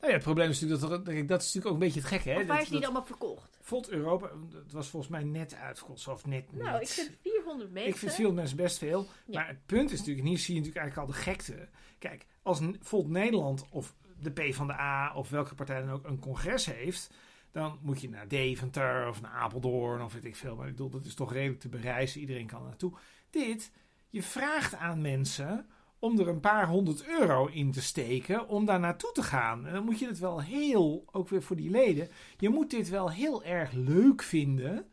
Nou 0.00 0.12
ja, 0.12 0.18
het 0.18 0.22
probleem 0.28 0.50
is 0.50 0.60
natuurlijk 0.60 0.80
dat 0.80 0.90
er, 1.14 1.26
dat 1.26 1.40
is 1.40 1.46
natuurlijk 1.54 1.66
ook 1.66 1.72
een 1.72 1.78
beetje 1.86 2.00
het 2.00 2.08
gekke. 2.08 2.30
Hè? 2.30 2.40
Of 2.40 2.46
waar 2.46 2.60
is 2.60 2.64
die 2.64 2.74
dat- 2.74 2.84
allemaal 2.84 3.04
verkocht? 3.04 3.58
Volt 3.60 3.88
Europa, 3.88 4.30
het 4.62 4.72
was 4.72 4.88
volgens 4.88 5.12
mij 5.12 5.24
net 5.24 5.54
uitverkocht. 5.54 6.08
Of 6.08 6.26
net 6.26 6.52
Nou, 6.52 6.80
ik 6.80 6.88
vind 6.88 7.10
400 7.22 7.70
mensen. 7.72 7.90
Ik 7.92 7.96
vind 7.98 8.12
veel 8.14 8.32
mensen 8.32 8.56
best 8.56 8.78
veel. 8.78 9.06
Ja. 9.26 9.38
Maar 9.38 9.48
het 9.48 9.66
punt 9.66 9.90
is 9.90 9.98
natuurlijk, 9.98 10.24
en 10.26 10.30
hier 10.30 10.38
zie 10.38 10.54
je 10.54 10.60
natuurlijk 10.60 10.86
eigenlijk 10.86 11.08
al 11.08 11.14
de 11.16 11.22
gekte. 11.30 11.68
Kijk, 11.98 12.26
als 12.42 12.60
Volt 12.80 13.08
Nederland 13.08 13.64
of 13.70 13.94
de 14.20 14.30
P 14.30 14.54
van 14.54 14.66
de 14.66 14.72
A 14.72 15.14
of 15.14 15.30
welke 15.30 15.54
partij 15.54 15.80
dan 15.80 15.90
ook 15.90 16.04
een 16.06 16.18
congres 16.18 16.66
heeft, 16.66 17.10
dan 17.52 17.78
moet 17.82 18.00
je 18.00 18.08
naar 18.08 18.28
Deventer 18.28 19.08
of 19.08 19.20
naar 19.20 19.32
Apeldoorn 19.32 20.02
of 20.02 20.12
weet 20.12 20.24
ik 20.24 20.36
veel. 20.36 20.56
Maar 20.56 20.66
ik 20.66 20.72
bedoel, 20.72 20.90
dat 20.90 21.04
is 21.06 21.14
toch 21.14 21.32
redelijk 21.32 21.60
te 21.60 21.68
bereizen. 21.68 22.20
Iedereen 22.20 22.46
kan 22.46 22.62
naartoe. 22.62 22.92
Dit, 23.30 23.70
je 24.10 24.22
vraagt 24.22 24.74
aan 24.74 25.00
mensen 25.00 25.66
om 26.00 26.18
er 26.18 26.28
een 26.28 26.40
paar 26.40 26.68
honderd 26.68 27.06
euro 27.06 27.46
in 27.46 27.72
te 27.72 27.82
steken 27.82 28.48
om 28.48 28.64
daar 28.64 28.80
naartoe 28.80 29.12
te 29.12 29.22
gaan. 29.22 29.66
En 29.66 29.72
dan 29.72 29.84
moet 29.84 29.98
je 29.98 30.06
het 30.06 30.18
wel 30.18 30.42
heel, 30.42 31.04
ook 31.12 31.28
weer 31.28 31.42
voor 31.42 31.56
die 31.56 31.70
leden, 31.70 32.08
je 32.38 32.48
moet 32.48 32.70
dit 32.70 32.88
wel 32.88 33.10
heel 33.10 33.44
erg 33.44 33.72
leuk 33.72 34.22
vinden 34.22 34.86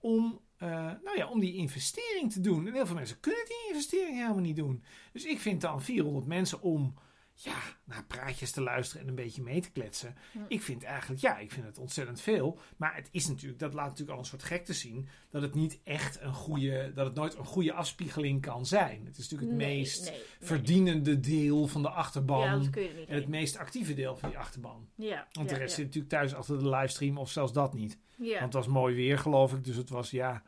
om, 0.00 0.40
eh, 0.56 0.68
nou 1.04 1.16
ja, 1.16 1.28
om 1.28 1.40
die 1.40 1.54
investering 1.54 2.32
te 2.32 2.40
doen. 2.40 2.66
En 2.66 2.72
heel 2.74 2.86
veel 2.86 2.94
mensen 2.94 3.20
kunnen 3.20 3.44
die 3.46 3.68
investering 3.68 4.16
helemaal 4.16 4.38
niet 4.38 4.56
doen. 4.56 4.84
Dus 5.12 5.24
ik 5.24 5.38
vind 5.38 5.60
dan 5.60 5.82
400 5.82 6.26
mensen 6.26 6.62
om 6.62 6.94
ja, 7.42 7.58
naar 7.84 8.04
praatjes 8.04 8.50
te 8.50 8.60
luisteren 8.60 9.02
en 9.02 9.08
een 9.08 9.14
beetje 9.14 9.42
mee 9.42 9.60
te 9.60 9.70
kletsen. 9.70 10.16
Ik 10.48 10.62
vind 10.62 10.82
eigenlijk, 10.82 11.20
ja, 11.20 11.38
ik 11.38 11.52
vind 11.52 11.66
het 11.66 11.78
ontzettend 11.78 12.20
veel. 12.20 12.58
Maar 12.76 12.94
het 12.94 13.08
is 13.10 13.28
natuurlijk, 13.28 13.58
dat 13.58 13.74
laat 13.74 13.84
natuurlijk 13.84 14.12
al 14.12 14.18
een 14.18 14.24
soort 14.24 14.42
gekte 14.42 14.72
zien, 14.72 15.08
dat 15.30 15.42
het 15.42 15.54
niet 15.54 15.80
echt 15.84 16.20
een 16.20 16.34
goede, 16.34 16.92
dat 16.94 17.06
het 17.06 17.14
nooit 17.14 17.36
een 17.36 17.44
goede 17.44 17.72
afspiegeling 17.72 18.40
kan 18.40 18.66
zijn. 18.66 19.04
Het 19.04 19.18
is 19.18 19.28
natuurlijk 19.28 19.50
het 19.50 19.60
Nee, 19.60 19.76
meest 19.76 20.04
nee, 20.04 20.10
nee. 20.10 20.22
verdienende 20.40 21.20
deel 21.20 21.66
van 21.66 21.82
de 21.82 21.90
achterban. 21.90 22.40
Ja, 22.40 22.56
dat 22.58 22.70
kun 22.70 22.82
je 22.82 22.88
er 22.88 22.94
niet 22.94 23.08
en 23.08 23.14
het 23.14 23.28
meest 23.28 23.56
actieve 23.56 23.94
deel 23.94 24.16
van 24.16 24.28
die 24.28 24.38
achterban. 24.38 24.88
Ja, 24.94 25.28
Want 25.32 25.48
de 25.48 25.56
rest 25.56 25.74
zit 25.74 25.84
natuurlijk 25.84 26.12
thuis 26.12 26.34
achter 26.34 26.58
de 26.58 26.68
livestream 26.68 27.18
of 27.18 27.30
zelfs 27.30 27.52
dat 27.52 27.74
niet. 27.74 27.98
Want 28.16 28.40
het 28.40 28.52
was 28.52 28.66
mooi 28.66 28.94
weer, 28.94 29.18
geloof 29.18 29.52
ik. 29.52 29.64
Dus 29.64 29.76
het 29.76 29.88
was, 29.88 30.10
ja, 30.10 30.42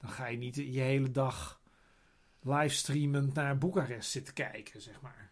dan 0.00 0.10
ga 0.10 0.26
je 0.26 0.36
niet 0.36 0.54
je 0.54 0.80
hele 0.80 1.10
dag 1.10 1.60
livestreamend 2.42 3.34
naar 3.34 3.58
Boekarest 3.58 4.10
zitten 4.10 4.34
kijken, 4.34 4.80
zeg 4.80 5.00
maar. 5.00 5.25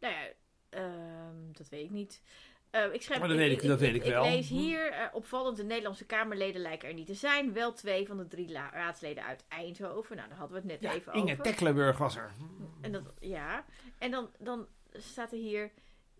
Nou 0.00 0.14
ja, 0.14 0.28
ehm, 0.68 1.52
dat 1.52 1.68
weet 1.68 1.84
ik 1.84 1.90
niet. 1.90 2.22
Eh, 2.70 2.92
ik 2.92 3.02
schrijf, 3.02 3.20
Maar 3.20 3.28
dat 3.28 3.36
weet 3.38 3.62
ik- 3.62 3.68
dat 3.68 3.80
weet 3.80 3.94
ik 3.94 4.02
wel. 4.02 4.24
Ik 4.24 4.30
lees 4.30 4.48
hier, 4.48 4.90
eh, 4.92 5.06
opvallend, 5.14 5.56
de 5.56 5.64
Nederlandse 5.64 6.06
Kamerleden 6.06 6.60
lijken 6.60 6.88
er 6.88 6.94
niet 6.94 7.06
te 7.06 7.14
zijn. 7.14 7.52
Wel 7.52 7.72
twee 7.72 8.06
van 8.06 8.16
de 8.16 8.26
drie 8.28 8.52
raadsleden 8.52 9.24
uit 9.24 9.44
Eindhoven. 9.48 10.16
Nou, 10.16 10.28
daar 10.28 10.38
hadden 10.38 10.62
we 10.62 10.62
het 10.72 10.80
net 10.82 10.90
Ja, 10.90 10.98
even 10.98 11.12
Inge 11.12 11.32
over. 11.32 11.44
Tecklenburg 11.44 11.98
was 11.98 12.16
er. 12.16 12.32
En 12.80 12.92
dat, 12.92 13.02
ja. 13.20 13.64
En 13.98 14.10
dan, 14.10 14.30
dan 14.38 14.66
staat 14.92 15.32
er 15.32 15.38
hier... 15.38 15.70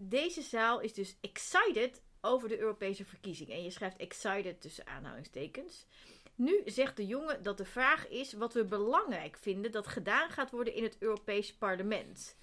Deze 0.01 0.43
zaal 0.43 0.81
is 0.81 0.93
dus 0.93 1.17
excited 1.21 2.03
over 2.21 2.49
de 2.49 2.59
Europese 2.59 3.05
verkiezingen. 3.05 3.55
En 3.57 3.63
je 3.63 3.71
schrijft 3.71 3.97
excited 3.97 4.61
tussen 4.61 4.87
aanhalingstekens. 4.87 5.87
Nu 6.35 6.63
zegt 6.65 6.97
de 6.97 7.07
jongen 7.07 7.43
dat 7.43 7.57
de 7.59 7.65
vraag 7.65 8.09
is 8.09 8.33
wat 8.33 8.55
we 8.55 8.65
belangrijk 8.65 9.37
vinden 9.37 9.73
dat 9.73 9.87
gedaan 9.87 10.31
gaat 10.31 10.51
worden 10.51 10.75
in 10.75 10.83
het 10.83 10.97
Europees 10.99 11.55
parlement. 11.55 12.37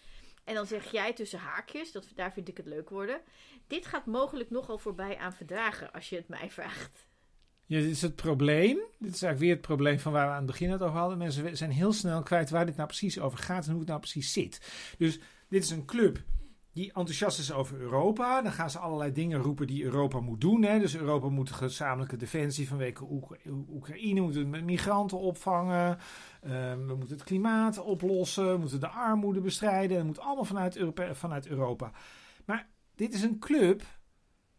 En 0.46 0.54
dan 0.54 0.66
zeg 0.66 0.92
jij 0.92 1.14
tussen 1.14 1.40
haakjes, 1.40 1.92
dat, 1.92 2.08
daar 2.16 2.34
vind 2.34 2.48
ik 2.48 2.58
het 2.58 2.66
leuk 2.66 2.90
worden. 2.90 3.22
Dit 3.68 3.86
gaat 3.86 4.06
mogelijk 4.06 4.50
nogal 4.50 4.78
voorbij 4.78 5.18
aan 5.18 5.34
verdragen, 5.34 5.92
als 5.92 6.10
je 6.10 6.16
het 6.16 6.28
mij 6.28 6.52
vraagt. 6.52 7.08
Ja, 7.66 7.80
dit 7.80 7.90
is 7.90 8.02
het 8.02 8.16
probleem. 8.16 8.76
Dit 8.76 9.14
is 9.14 9.22
eigenlijk 9.22 9.40
weer 9.40 9.52
het 9.52 9.62
probleem 9.62 10.00
van 10.00 10.12
waar 10.12 10.26
we 10.26 10.32
aan 10.32 10.38
het 10.38 10.46
begin 10.46 10.72
het 10.72 10.82
over 10.82 11.00
hadden. 11.00 11.18
Mensen 11.18 11.58
zijn 11.58 11.72
heel 11.72 11.94
snel 11.94 12.24
kwijt 12.24 12.50
waar 12.50 12.66
dit 12.66 12.76
nou 12.76 12.88
precies 12.88 13.20
over 13.20 13.40
gaat 13.40 13.66
en 13.66 13.70
hoe 13.70 13.80
het 13.80 13.90
nou 13.90 14.00
precies 14.00 14.34
zit. 14.34 14.62
Dus 14.98 15.20
dit 15.50 15.64
is 15.64 15.70
een 15.70 15.86
club 15.86 16.24
die 16.76 16.86
enthousiast 16.94 17.40
is 17.40 17.52
over 17.52 17.80
Europa. 17.80 18.42
Dan 18.42 18.52
gaan 18.52 18.70
ze 18.70 18.80
allerlei 18.80 19.12
dingen 19.12 19.42
roepen 19.42 19.68
die 19.68 19.84
Europa 19.84 20.20
moet 20.20 20.42
doen. 20.42 20.64
Hè. 20.64 20.80
Dus 20.80 20.96
Europa 20.96 21.30
moet 21.30 21.52
gezamenlijke 21.52 22.18
defensie 22.18 22.68
vanwege 22.68 23.04
Oek- 23.12 23.38
Oekraïne, 23.70 24.20
we 24.20 24.26
moeten 24.26 24.66
migranten 24.66 25.20
opvangen. 25.20 25.98
Ehm, 26.42 26.86
we 26.86 26.96
moeten 26.96 27.16
het 27.16 27.24
klimaat 27.26 27.80
oplossen. 27.80 28.52
We 28.52 28.58
moeten 28.58 28.80
de 28.80 28.88
armoede 28.88 29.42
bestrijden. 29.42 29.98
Dat 29.98 30.06
moet 30.06 30.20
allemaal 30.20 30.46
vanuit 30.46 30.78
Europa. 30.78 31.16
Vanuit 31.16 31.48
Europa. 31.48 31.92
Maar 32.46 32.70
dit 32.96 33.14
is 33.14 33.22
een 33.22 33.40
club. 33.40 33.84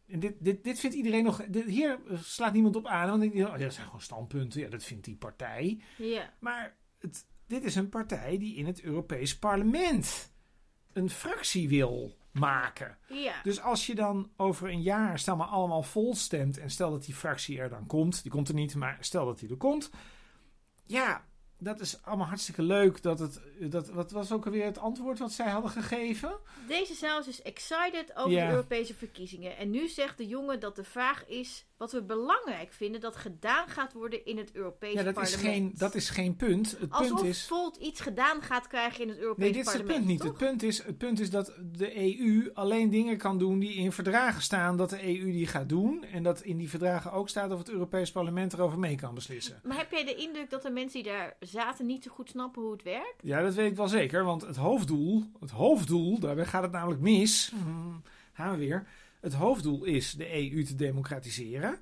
En 0.07 0.21
dit, 0.21 0.35
dit, 0.39 0.65
dit 0.65 0.81
vindt 0.81 0.97
iedereen 0.97 1.25
nog. 1.25 1.45
Dit, 1.49 1.65
hier 1.65 1.99
slaat 2.15 2.53
niemand 2.53 2.77
op 2.77 2.87
aan. 2.87 3.19
Want 3.19 3.31
oh, 3.31 3.35
ja, 3.35 3.57
dat 3.57 3.73
zijn 3.73 3.87
gewoon 3.87 4.01
standpunten. 4.01 4.61
Ja, 4.61 4.69
dat 4.69 4.85
vindt 4.85 5.05
die 5.05 5.17
partij. 5.17 5.81
Ja. 5.97 6.35
Maar 6.41 6.77
het, 6.99 7.27
dit 7.47 7.65
is 7.65 7.75
een 7.75 7.89
partij 7.89 8.39
die 8.39 8.57
in 8.57 8.67
het 8.67 8.83
Europees 8.83 9.39
Parlement 9.39 10.35
een 10.97 11.11
fractie 11.11 11.69
wil 11.69 12.17
maken. 12.33 12.99
Ja. 13.09 13.43
Dus 13.43 13.61
als 13.61 13.87
je 13.87 13.95
dan 13.95 14.31
over 14.37 14.69
een 14.71 14.83
jaar, 14.83 15.19
stel 15.19 15.37
maar 15.37 15.47
allemaal 15.47 15.83
vol 15.83 16.15
stemt 16.15 16.59
en 16.59 16.71
stel 16.71 16.91
dat 16.91 17.05
die 17.05 17.15
fractie 17.15 17.59
er 17.59 17.69
dan 17.69 17.87
komt, 17.87 18.23
die 18.23 18.31
komt 18.31 18.49
er 18.49 18.55
niet, 18.55 18.75
maar 18.75 18.97
stel 19.01 19.25
dat 19.25 19.39
die 19.39 19.51
er 19.51 19.57
komt, 19.57 19.91
ja, 20.85 21.25
dat 21.59 21.81
is 21.81 21.99
allemaal 22.03 22.27
hartstikke 22.27 22.63
leuk. 22.63 23.03
Dat 23.03 23.19
het, 23.19 23.41
dat, 23.61 23.89
wat 23.89 24.11
was 24.11 24.33
ook 24.33 24.45
alweer 24.47 24.65
het 24.65 24.79
antwoord 24.79 25.19
wat 25.19 25.33
zij 25.33 25.51
hadden 25.51 25.71
gegeven? 25.71 26.37
Deze 26.69 26.95
zaal 26.95 27.21
is 27.27 27.43
excited 27.43 28.17
over 28.17 28.31
Ja. 28.31 28.45
de 28.47 28.51
Europese 28.53 28.95
verkiezingen. 28.95 29.57
En 29.57 29.71
nu 29.71 29.89
zegt 29.89 30.17
de 30.19 30.27
jongen 30.27 30.61
dat 30.61 30.77
de 30.77 30.85
vraag 30.85 31.27
is 31.27 31.65
wat 31.77 31.93
we 31.93 32.03
belangrijk 32.03 32.73
vinden 32.73 33.01
dat 33.01 33.17
gedaan 33.17 33.69
gaat 33.69 33.93
worden 33.93 34.25
in 34.25 34.37
het 34.39 34.53
Europees 34.55 34.93
Ja, 34.93 35.03
dat 35.03 35.23
is, 35.23 35.31
parlement. 35.31 35.55
geen, 35.71 35.73
dat 35.79 35.95
is 35.95 36.09
geen 36.11 36.37
punt. 36.37 36.77
Het 36.79 36.91
Alsof 36.91 37.21
punt 37.21 37.29
is. 37.31 37.47
Volt 37.47 37.77
iets 37.77 38.01
gedaan 38.01 38.43
gaat 38.43 38.67
krijgen 38.67 39.03
in 39.03 39.09
het 39.09 39.19
Europees 39.19 39.45
Nee, 39.45 39.53
dit 39.53 39.67
is 39.67 39.73
het 39.73 39.83
parlement. 39.83 40.07
punt 40.07 40.19
niet. 40.19 40.29
Het 40.39 40.49
punt, 40.49 40.63
is, 40.63 40.85
het 40.85 40.99
punt 40.99 41.21
is 41.21 41.31
dat 41.31 41.53
de 41.73 42.19
EU 42.21 42.51
alleen 42.55 42.91
dingen 42.91 43.17
kan 43.17 43.39
doen 43.39 43.59
die 43.59 43.75
in 43.75 43.93
verdragen 43.93 44.43
staan 44.43 44.77
dat 44.77 44.91
de 44.91 45.03
EU 45.19 45.25
die 45.33 45.47
gaat 45.47 45.69
doen. 45.69 46.05
En 46.05 46.23
dat 46.23 46.41
in 46.43 46.57
die 46.57 46.71
verdragen 46.71 47.13
ook 47.13 47.29
staat 47.29 47.53
of 47.53 47.59
het 47.59 47.69
Europees 47.69 48.11
Parlement 48.13 48.53
erover 48.53 48.79
mee 48.79 48.97
kan 48.97 49.15
beslissen. 49.15 49.61
Maar 49.65 49.77
heb 49.77 49.91
jij 49.91 50.05
de 50.05 50.15
indruk 50.15 50.51
dat 50.51 50.63
de 50.63 50.71
mensen 50.71 51.03
die 51.03 51.13
daar 51.13 51.37
zaten 51.47 51.87
niet 51.87 52.03
zo 52.05 52.11
goed 52.15 52.29
snappen 52.29 52.63
hoe 52.63 52.73
het 52.73 52.83
werkt? 52.83 53.15
Ja, 53.23 53.43
dat 53.43 53.55
weet 53.55 53.71
ik 53.71 53.77
wel 53.77 53.89
zeker. 53.89 54.25
Want 54.25 54.43
het 54.43 54.57
hoofddoel, 54.57 55.25
het 55.41 55.51
hoofddoel, 55.51 56.19
daarbij 56.19 56.47
gaat 56.47 56.63
het 56.63 56.73
namelijk 56.73 57.01
mis. 57.01 57.53
Hmm, 57.63 58.03
gaan 58.33 58.51
we 58.51 58.57
weer. 58.57 58.87
Het 59.21 59.35
hoofddoel 59.35 59.85
is 59.85 60.13
de 60.13 60.35
EU 60.53 60.63
te 60.65 60.75
democratiseren. 60.75 61.79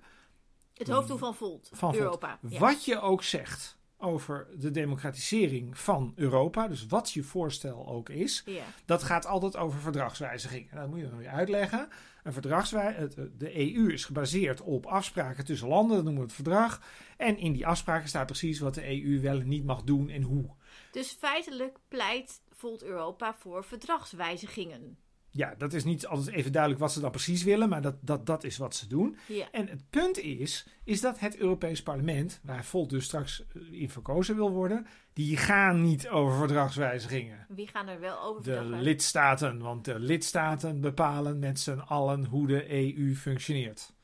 Het 0.74 0.88
hoofddoel 0.88 1.18
van 1.18 1.34
Volt, 1.34 1.68
Van 1.72 1.78
Volt. 1.92 2.02
Europa. 2.02 2.38
Ja. 2.48 2.58
Wat 2.58 2.84
je 2.84 3.00
ook 3.00 3.22
zegt 3.22 3.76
over 3.98 4.46
de 4.58 4.70
democratisering 4.70 5.78
van 5.78 6.12
Europa, 6.16 6.68
dus 6.68 6.86
wat 6.86 7.10
je 7.10 7.22
voorstel 7.22 7.88
ook 7.88 8.08
is, 8.08 8.42
Ja. 8.46 8.64
dat 8.84 9.02
gaat 9.02 9.26
altijd 9.26 9.56
over 9.56 9.80
verdragswijzigingen. 9.80 10.74
Dat 10.76 10.88
moet 10.88 10.98
je 11.00 11.08
dan 11.08 11.18
weer 11.18 11.28
uitleggen. 11.28 11.88
Een 12.24 12.32
verdragswij 12.32 12.92
het- 12.92 13.16
de 13.38 13.58
EU 13.58 13.92
is 13.92 14.04
gebaseerd 14.04 14.60
op 14.60 14.86
afspraken 14.86 15.44
tussen 15.44 15.68
landen, 15.68 15.94
dat 15.94 16.04
noemen 16.04 16.22
we 16.22 16.26
het 16.26 16.36
verdrag. 16.36 16.80
En 17.16 17.38
in 17.38 17.52
die 17.52 17.66
afspraken 17.66 18.08
staat 18.08 18.26
precies 18.26 18.58
wat 18.58 18.74
de 18.74 18.86
EU 18.88 19.20
wel 19.20 19.40
en 19.40 19.48
niet 19.48 19.64
mag 19.64 19.82
doen 19.82 20.08
en 20.08 20.22
hoe. 20.22 20.50
Dus 20.90 21.12
feitelijk 21.12 21.78
pleit 21.88 22.42
Volt 22.50 22.82
Europa 22.82 23.34
voor 23.34 23.64
verdragswijzigingen. 23.64 24.98
Ja, 25.36 25.54
dat 25.58 25.72
is 25.72 25.84
niet 25.84 26.06
altijd 26.06 26.36
even 26.36 26.52
duidelijk 26.52 26.82
wat 26.82 26.92
ze 26.92 27.00
dan 27.00 27.10
precies 27.10 27.42
willen, 27.42 27.68
maar 27.68 27.82
dat, 27.82 27.94
dat, 28.00 28.26
dat 28.26 28.44
is 28.44 28.56
wat 28.56 28.74
ze 28.74 28.86
doen. 28.86 29.16
Ja. 29.26 29.50
En 29.50 29.68
het 29.68 29.90
punt 29.90 30.18
is, 30.18 30.66
is 30.84 31.00
dat 31.00 31.18
het 31.18 31.36
Europees 31.36 31.82
Parlement, 31.82 32.40
waar 32.42 32.64
Volt 32.64 32.90
dus 32.90 33.04
straks 33.04 33.44
eh, 33.46 33.80
in 33.80 33.90
verkozen 33.90 34.36
wil 34.36 34.50
worden, 34.50 34.86
die 35.12 35.36
gaan 35.36 35.82
niet 35.82 36.08
over 36.08 36.38
verdragswijzigingen. 36.38 37.46
Wie 37.48 37.66
gaan 37.66 37.88
er 37.88 38.00
wel 38.00 38.20
over 38.22 38.42
De 38.42 38.62
lidstaten, 38.64 39.58
want 39.58 39.84
de 39.84 39.98
lidstaten 39.98 40.80
bepalen 40.80 41.38
met 41.38 41.60
z'n 41.60 41.78
allen 41.78 42.24
hoe 42.24 42.46
de 42.46 42.72
EU 42.72 43.14
functioneert. 43.14 43.94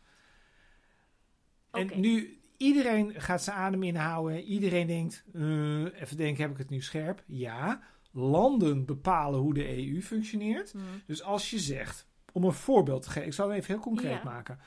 Oké. 1.71 1.93
En 1.93 2.01
nu, 2.01 2.41
iedereen 2.57 3.21
gaat 3.21 3.43
zijn 3.43 3.57
adem 3.57 3.83
inhouden. 3.83 4.43
Iedereen 4.43 4.87
denkt, 4.87 5.25
eh, 5.33 6.01
even 6.01 6.17
denken, 6.17 6.43
heb 6.43 6.51
ik 6.51 6.59
het 6.59 6.71
nu 6.71 6.81
scherp? 6.81 7.23
Ja, 7.27 7.83
landen 8.13 8.85
bepalen 8.85 9.41
hoe 9.41 9.55
de 9.55 9.89
EU 9.89 10.03
functioneert. 10.03 10.73
Hm. 10.73 10.79
Dus 11.07 11.23
als 11.23 11.51
je 11.51 11.59
zegt, 11.59 12.07
om 12.33 12.45
een 12.45 12.53
voorbeeld 12.53 13.03
te 13.03 13.11
geven, 13.11 13.29
ik 13.29 13.35
zal 13.35 13.49
het 13.49 13.57
even 13.57 13.75
heel 13.75 13.83
concreet 13.83 14.11
Ja. 14.11 14.25
maken. 14.25 14.59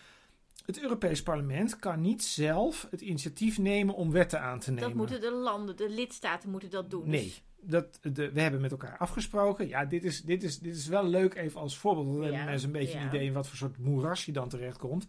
Het 0.65 0.81
Europees 0.81 1.23
Parlement 1.23 1.79
kan 1.79 2.01
niet 2.01 2.23
zelf 2.23 2.87
het 2.91 3.01
initiatief 3.01 3.57
nemen 3.57 3.95
om 3.95 4.11
wetten 4.11 4.41
aan 4.41 4.59
te 4.59 4.71
nemen. 4.71 4.87
Dat 4.87 4.97
moeten 4.97 5.21
de 5.21 5.31
landen, 5.31 5.77
de 5.77 5.89
lidstaten 5.89 6.49
moeten 6.49 6.69
dat 6.69 6.89
doen. 6.89 7.09
Nee. 7.09 7.33
Dat, 7.65 7.99
de, 8.01 8.31
we 8.31 8.41
hebben 8.41 8.61
met 8.61 8.71
elkaar 8.71 8.97
afgesproken. 8.97 9.67
Ja, 9.67 9.85
dit 9.85 10.03
is, 10.03 10.21
dit 10.21 10.43
is, 10.43 10.59
dit 10.59 10.75
is 10.75 10.87
wel 10.87 11.05
leuk 11.05 11.33
even 11.35 11.61
als 11.61 11.77
voorbeeld. 11.77 12.07
Dan 12.07 12.23
hebben 12.23 12.45
mensen 12.45 12.67
een 12.67 12.79
beetje 12.79 12.97
ja. 12.97 13.01
een 13.01 13.07
idee 13.07 13.25
in 13.25 13.33
wat 13.33 13.47
voor 13.47 13.57
soort 13.57 13.77
moeras 13.77 14.25
je 14.25 14.31
dan 14.31 14.49
terechtkomt. 14.49 15.05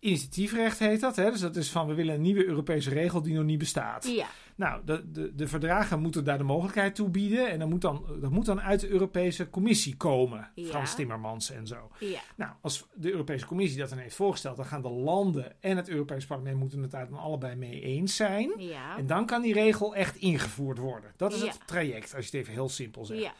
Initiatiefrecht 0.00 0.78
heet 0.78 1.00
dat. 1.00 1.16
Hè? 1.16 1.30
Dus 1.30 1.40
dat 1.40 1.56
is 1.56 1.70
van 1.70 1.86
we 1.86 1.94
willen 1.94 2.14
een 2.14 2.20
nieuwe 2.20 2.46
Europese 2.46 2.90
regel 2.90 3.22
die 3.22 3.34
nog 3.34 3.44
niet 3.44 3.58
bestaat. 3.58 4.06
ja. 4.16 4.26
Nou, 4.56 4.80
de, 4.84 5.10
de, 5.12 5.34
de 5.34 5.48
verdragen 5.48 6.00
moeten 6.00 6.24
daar 6.24 6.38
de 6.38 6.44
mogelijkheid 6.44 6.94
toe 6.94 7.08
bieden. 7.08 7.50
En 7.50 7.58
dat 7.58 7.68
moet 7.68 7.80
dan, 7.80 8.04
dat 8.20 8.30
moet 8.30 8.46
dan 8.46 8.60
uit 8.60 8.80
de 8.80 8.88
Europese 8.88 9.50
Commissie 9.50 9.96
komen. 9.96 10.50
Ja. 10.54 10.66
Frans 10.66 10.94
Timmermans 10.94 11.50
en 11.50 11.66
zo. 11.66 11.90
ja. 11.98 12.20
Nou, 12.36 12.52
als 12.60 12.86
de 12.94 13.10
Europese 13.10 13.46
Commissie 13.46 13.78
dat 13.78 13.88
dan 13.88 13.98
heeft 13.98 14.14
voorgesteld, 14.14 14.56
dan 14.56 14.64
gaan 14.66 14.82
de 14.82 14.90
landen 14.90 15.52
en 15.60 15.76
het 15.76 15.88
Europees 15.88 16.26
Parlement 16.26 16.58
moeten 16.58 16.82
het 16.82 16.90
daar 16.90 17.08
dan 17.08 17.18
allebei 17.18 17.54
mee 17.56 17.80
eens 17.80 18.16
zijn. 18.16 18.52
Ja. 18.56 18.96
En 18.98 19.06
dan 19.06 19.26
kan 19.26 19.42
die 19.42 19.52
regel 19.52 19.94
echt 19.94 20.16
ingevoerd 20.16 20.78
worden. 20.78 21.12
Dat 21.16 21.32
is 21.32 21.40
het 21.40 21.58
traject, 21.66 22.14
als 22.14 22.24
je 22.26 22.30
het 22.30 22.40
even 22.40 22.52
heel 22.52 22.68
simpel 22.68 23.04
zegt. 23.04 23.22
ja. 23.22 23.32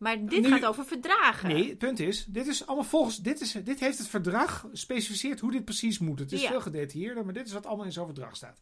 Maar 0.00 0.26
dit 0.26 0.40
Nu- 0.42 0.48
gaat 0.48 0.64
over 0.64 0.84
verdragen. 0.84 1.48
Nee, 1.48 1.68
het 1.68 1.78
punt 1.78 2.00
is, 2.00 2.24
dit 2.28 2.46
is 2.46 2.66
allemaal 2.66 2.84
volgens, 2.84 3.16
dit, 3.16 3.40
is, 3.40 3.52
dit 3.52 3.80
heeft 3.80 3.98
het 3.98 4.08
verdrag 4.08 4.66
specificeert 4.72 5.40
hoe 5.40 5.52
dit 5.52 5.64
precies 5.64 5.98
moet. 5.98 6.18
Het 6.18 6.32
is 6.32 6.42
Ja. 6.42 6.48
veel 6.48 6.60
gedetailleerder, 6.60 7.24
maar 7.24 7.34
dit 7.34 7.46
is 7.46 7.52
wat 7.52 7.66
allemaal 7.66 7.84
in 7.86 7.92
zo'n 7.92 8.06
verdrag 8.06 8.36
staat. 8.36 8.60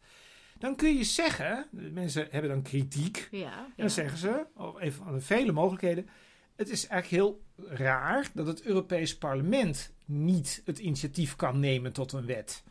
Dan 0.57 0.75
kun 0.75 0.95
je 0.97 1.03
zeggen, 1.03 1.67
mensen 1.71 2.27
hebben 2.31 2.49
dan 2.51 2.61
kritiek, 2.61 3.27
Ja. 3.31 3.39
en 3.39 3.65
ja. 3.67 3.73
dan 3.75 3.89
zeggen 3.89 4.17
ze, 4.17 4.45
of 4.55 4.75
een 4.81 4.91
van 4.93 5.13
de 5.13 5.21
vele 5.21 5.51
mogelijkheden, 5.51 6.09
het 6.55 6.69
is 6.69 6.87
eigenlijk 6.87 7.23
heel 7.23 7.43
raar 7.77 8.29
dat 8.33 8.47
het 8.47 8.61
Europees 8.61 9.17
Parlement 9.17 9.93
niet 10.05 10.61
het 10.65 10.79
initiatief 10.79 11.35
kan 11.35 11.59
nemen 11.59 11.93
tot 11.93 12.11
een 12.11 12.25
wet. 12.25 12.63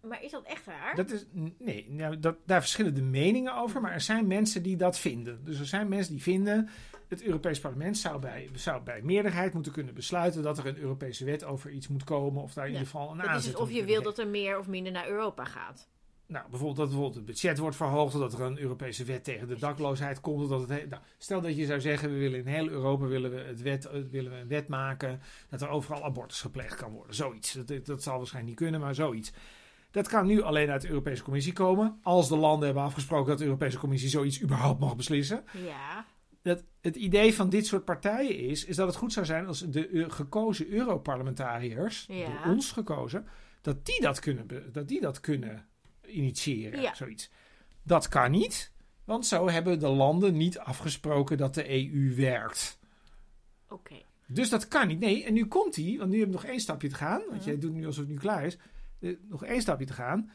Maar 0.00 0.22
is 0.22 0.30
dat 0.30 0.44
echt 0.44 0.66
raar? 0.66 0.94
Dat 0.96 1.10
is, 1.10 1.24
nee, 1.58 1.86
nou, 1.90 2.18
dat, 2.20 2.36
daar 2.46 2.60
verschillen 2.60 2.94
de 2.94 3.02
meningen 3.02 3.54
over, 3.56 3.80
maar 3.80 3.92
er 3.92 4.00
zijn 4.00 4.26
mensen 4.26 4.62
die 4.62 4.76
dat 4.76 4.98
vinden. 4.98 5.44
Dus 5.44 5.58
er 5.58 5.66
zijn 5.66 5.88
mensen 5.88 6.12
die 6.12 6.22
vinden, 6.22 6.68
het 7.10 7.22
Europees 7.22 7.60
Parlement 7.60 7.98
zou 7.98 8.20
bij, 8.20 8.48
zou 8.54 8.82
bij 8.82 9.02
meerderheid 9.02 9.52
moeten 9.52 9.72
kunnen 9.72 9.94
besluiten 9.94 10.42
dat 10.42 10.58
er 10.58 10.66
een 10.66 10.78
Europese 10.78 11.24
wet 11.24 11.44
over 11.44 11.70
iets 11.70 11.88
moet 11.88 12.04
komen, 12.04 12.42
of 12.42 12.52
daar 12.52 12.66
in 12.66 12.72
Ja, 12.72 12.78
ieder 12.78 12.92
geval 12.92 13.12
een 13.12 13.22
aanzet 13.22 13.52
dus 13.52 13.60
of 13.60 13.70
je 13.70 13.84
wil 13.84 14.02
dat 14.02 14.18
er 14.18 14.28
meer 14.28 14.58
of 14.58 14.66
minder 14.66 14.92
naar 14.92 15.08
Europa 15.08 15.44
gaat. 15.44 15.88
Nou, 16.26 16.44
bijvoorbeeld 16.50 16.76
dat 16.76 16.86
bijvoorbeeld 16.86 17.14
het 17.14 17.24
budget 17.24 17.58
wordt 17.58 17.76
verhoogd, 17.76 18.14
of 18.14 18.20
dat 18.20 18.32
er 18.32 18.40
een 18.40 18.58
Europese 18.58 19.04
wet 19.04 19.24
tegen 19.24 19.48
de 19.48 19.58
dakloosheid 19.58 20.20
komt. 20.20 20.42
of 20.42 20.48
Dat 20.48 20.68
het, 20.68 20.90
nou, 20.90 21.02
stel 21.18 21.40
dat 21.40 21.56
je 21.56 21.66
zou 21.66 21.80
zeggen, 21.80 22.12
we 22.12 22.18
willen 22.18 22.38
in 22.38 22.46
heel 22.46 22.68
Europa 22.68 23.06
willen 23.06 23.30
we 23.30 23.40
het 23.40 23.62
wet, 23.62 23.86
eh, 23.86 24.00
willen 24.10 24.32
we 24.32 24.38
een 24.38 24.48
wet 24.48 24.68
maken 24.68 25.20
dat 25.48 25.62
er 25.62 25.68
overal 25.68 26.04
abortus 26.04 26.40
gepleegd 26.40 26.74
kan 26.74 26.92
worden. 26.92 27.14
Zoiets. 27.14 27.52
Dat, 27.52 27.86
dat 27.86 28.02
zal 28.02 28.16
waarschijnlijk 28.16 28.60
niet 28.60 28.68
kunnen, 28.68 28.80
maar 28.80 28.94
zoiets. 28.94 29.32
Dat 29.90 30.08
kan 30.08 30.26
nu 30.26 30.42
alleen 30.42 30.70
uit 30.70 30.82
de 30.82 30.88
Europese 30.88 31.22
Commissie 31.22 31.52
komen. 31.52 31.98
Als 32.02 32.28
de 32.28 32.36
landen 32.36 32.64
hebben 32.66 32.84
afgesproken 32.84 33.28
dat 33.28 33.38
de 33.38 33.44
Europese 33.44 33.78
Commissie 33.78 34.08
zoiets 34.08 34.42
überhaupt 34.42 34.80
mag 34.80 34.96
beslissen. 34.96 35.44
Ja. 35.64 36.06
Dat 36.42 36.64
het 36.80 36.96
idee 36.96 37.34
van 37.34 37.50
dit 37.50 37.66
soort 37.66 37.84
partijen 37.84 38.38
is, 38.38 38.64
is 38.64 38.76
dat 38.76 38.86
het 38.86 38.96
goed 38.96 39.12
zou 39.12 39.26
zijn 39.26 39.46
als 39.46 39.60
de 39.60 40.04
gekozen 40.08 40.68
Europarlementariërs, 40.70 42.06
Ja. 42.08 42.24
door 42.44 42.52
ons 42.54 42.72
gekozen, 42.72 43.26
dat 43.60 43.86
die 43.86 44.00
dat 44.00 44.18
kunnen, 44.20 44.46
dat 44.72 44.88
die 44.88 45.00
dat 45.00 45.20
kunnen 45.20 45.66
initiëren. 46.06 46.80
Ja. 46.80 46.94
Zoiets. 46.94 47.30
Dat 47.82 48.08
kan 48.08 48.30
niet, 48.30 48.72
want 49.04 49.26
zo 49.26 49.48
hebben 49.48 49.78
de 49.78 49.88
landen 49.88 50.36
niet 50.36 50.58
afgesproken 50.58 51.36
dat 51.38 51.54
de 51.54 51.70
EU 51.94 52.14
werkt. 52.14 52.78
Oké. 53.68 53.94
Dus 54.26 54.48
dat 54.48 54.68
kan 54.68 54.86
niet. 54.88 54.98
Nee, 55.00 55.24
en 55.24 55.32
nu 55.32 55.46
komt 55.46 55.76
hij, 55.76 55.94
want 55.98 56.10
nu 56.10 56.18
hebben 56.18 56.36
we 56.36 56.42
nog 56.42 56.50
één 56.52 56.60
stapje 56.60 56.88
te 56.88 56.94
gaan. 56.94 57.20
Want 57.28 57.40
Mhm. 57.40 57.48
jij 57.48 57.58
doet 57.58 57.72
nu 57.72 57.86
alsof 57.86 58.02
het 58.04 58.12
nu 58.12 58.18
klaar 58.18 58.44
is. 58.44 58.58
Eh, 59.00 59.16
nog 59.28 59.44
één 59.44 59.60
stapje 59.60 59.86
te 59.86 59.92
gaan. 59.92 60.30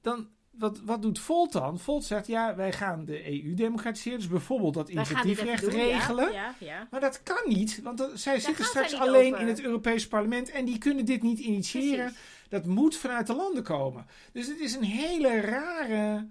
Dan, 0.00 0.28
wat, 0.58 0.80
wat 0.84 1.02
doet 1.02 1.18
Volt 1.18 1.52
dan? 1.52 1.78
Volt 1.78 2.04
zegt, 2.04 2.26
ja, 2.26 2.54
wij 2.56 2.72
gaan 2.72 3.04
de 3.04 3.44
EU 3.44 3.54
democratiseren. 3.54 4.18
Dus 4.18 4.28
bijvoorbeeld 4.28 4.74
dat 4.74 4.88
initiatiefrecht 4.88 5.60
doen, 5.62 5.70
regelen. 5.70 6.32
Ja, 6.32 6.54
ja. 6.58 6.88
Maar 6.90 7.00
dat 7.00 7.22
kan 7.22 7.42
niet, 7.46 7.80
want 7.82 7.98
dat- 7.98 8.10
zij 8.14 8.40
zitten 8.40 8.64
straks 8.64 8.90
zij 8.90 8.98
alleen 8.98 9.32
over. 9.32 9.40
in 9.40 9.48
het 9.48 9.60
Europese 9.62 10.08
parlement 10.08 10.50
en 10.50 10.64
die 10.64 10.78
kunnen 10.78 11.04
dit 11.04 11.22
niet 11.22 11.38
initiëren. 11.38 12.04
Precies. 12.04 12.22
Dat 12.48 12.66
moet 12.66 12.96
vanuit 12.96 13.26
de 13.26 13.34
landen 13.34 13.62
komen. 13.62 14.06
Dus 14.32 14.46
het 14.46 14.60
is 14.60 14.74
een 14.74 14.82
hele 14.84 15.40
rare 15.40 16.26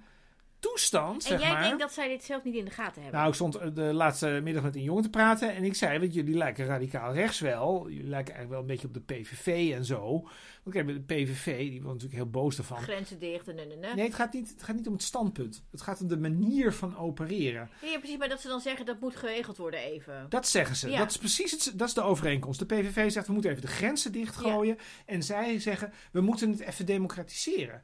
toestand, 0.70 1.16
En 1.16 1.22
zeg 1.22 1.40
jij 1.42 1.52
maar. 1.52 1.62
denkt 1.64 1.80
dat 1.80 1.94
zij 1.94 2.08
dit 2.08 2.24
zelf 2.24 2.44
niet 2.44 2.56
in 2.56 2.66
de 2.66 2.72
gaten 2.72 3.02
hebben? 3.02 3.20
Nou, 3.20 3.28
ik 3.30 3.36
stond 3.36 3.56
eh, 3.56 3.68
de 3.74 3.82
laatste 3.82 4.40
middag 4.44 4.64
met 4.64 4.76
een 4.76 4.84
jongen 4.84 5.04
te 5.04 5.10
praten 5.10 5.56
en 5.56 5.64
ik 5.64 5.76
zei, 5.76 6.00
want 6.00 6.14
jullie 6.14 6.38
lijken 6.38 6.66
radicaal 6.66 7.14
rechts 7.14 7.40
wel. 7.40 7.90
Jullie 7.90 8.10
lijken 8.10 8.34
eigenlijk 8.36 8.50
wel 8.50 8.60
een 8.60 8.66
beetje 8.66 8.88
op 8.88 8.94
de 8.94 9.14
PVV 9.14 9.74
en 9.76 9.86
zo. 9.86 10.28
Want 10.64 10.76
kijk, 10.76 10.88
de 10.88 11.16
PVV, 11.16 11.58
die 11.70 11.82
was 11.82 11.92
natuurlijk 11.92 12.16
heel 12.22 12.30
boos 12.30 12.58
ervan. 12.58 12.78
Grenzen 12.78 13.20
dicht 13.20 13.48
en 13.48 13.58
en 13.60 13.72
en, 13.72 13.84
en. 13.84 13.96
Nee, 13.96 14.06
het 14.06 14.16
gaat, 14.16 14.34
niet, 14.34 14.50
het 14.50 14.64
gaat 14.64 14.76
niet 14.76 14.88
om 14.88 14.94
het 14.94 15.04
standpunt. 15.04 15.64
Het 15.72 15.82
gaat 15.82 16.02
om 16.02 16.08
de 16.08 16.18
manier 16.18 16.74
van 16.74 16.98
opereren. 16.98 17.70
Ja, 17.82 17.98
precies, 18.00 18.18
maar 18.18 18.30
dat 18.30 18.42
ze 18.42 18.48
dan 18.48 18.62
zeggen 18.62 18.86
dat 18.86 19.00
moet 19.00 19.16
geregeld 19.16 19.58
worden 19.58 19.80
even. 19.80 20.26
Dat 20.30 20.48
zeggen 20.48 20.76
ze. 20.76 20.90
Ja. 20.90 20.98
Dat 20.98 21.10
is 21.10 21.18
precies 21.18 21.52
het, 21.52 21.74
dat 21.76 21.88
is 21.88 21.94
de 21.94 22.02
overeenkomst. 22.02 22.60
De 22.60 22.66
PVV 22.66 23.12
zegt 23.12 23.28
we 23.28 23.34
moeten 23.34 23.52
even 23.52 23.64
de 23.64 23.68
grenzen 23.68 24.12
dichtgooien. 24.12 24.78
En 25.06 25.24
zij 25.24 25.60
zeggen 25.60 25.94
we 26.12 26.22
moeten 26.22 26.50
het 26.52 26.60
even 26.60 26.86
democratiseren. 26.86 27.82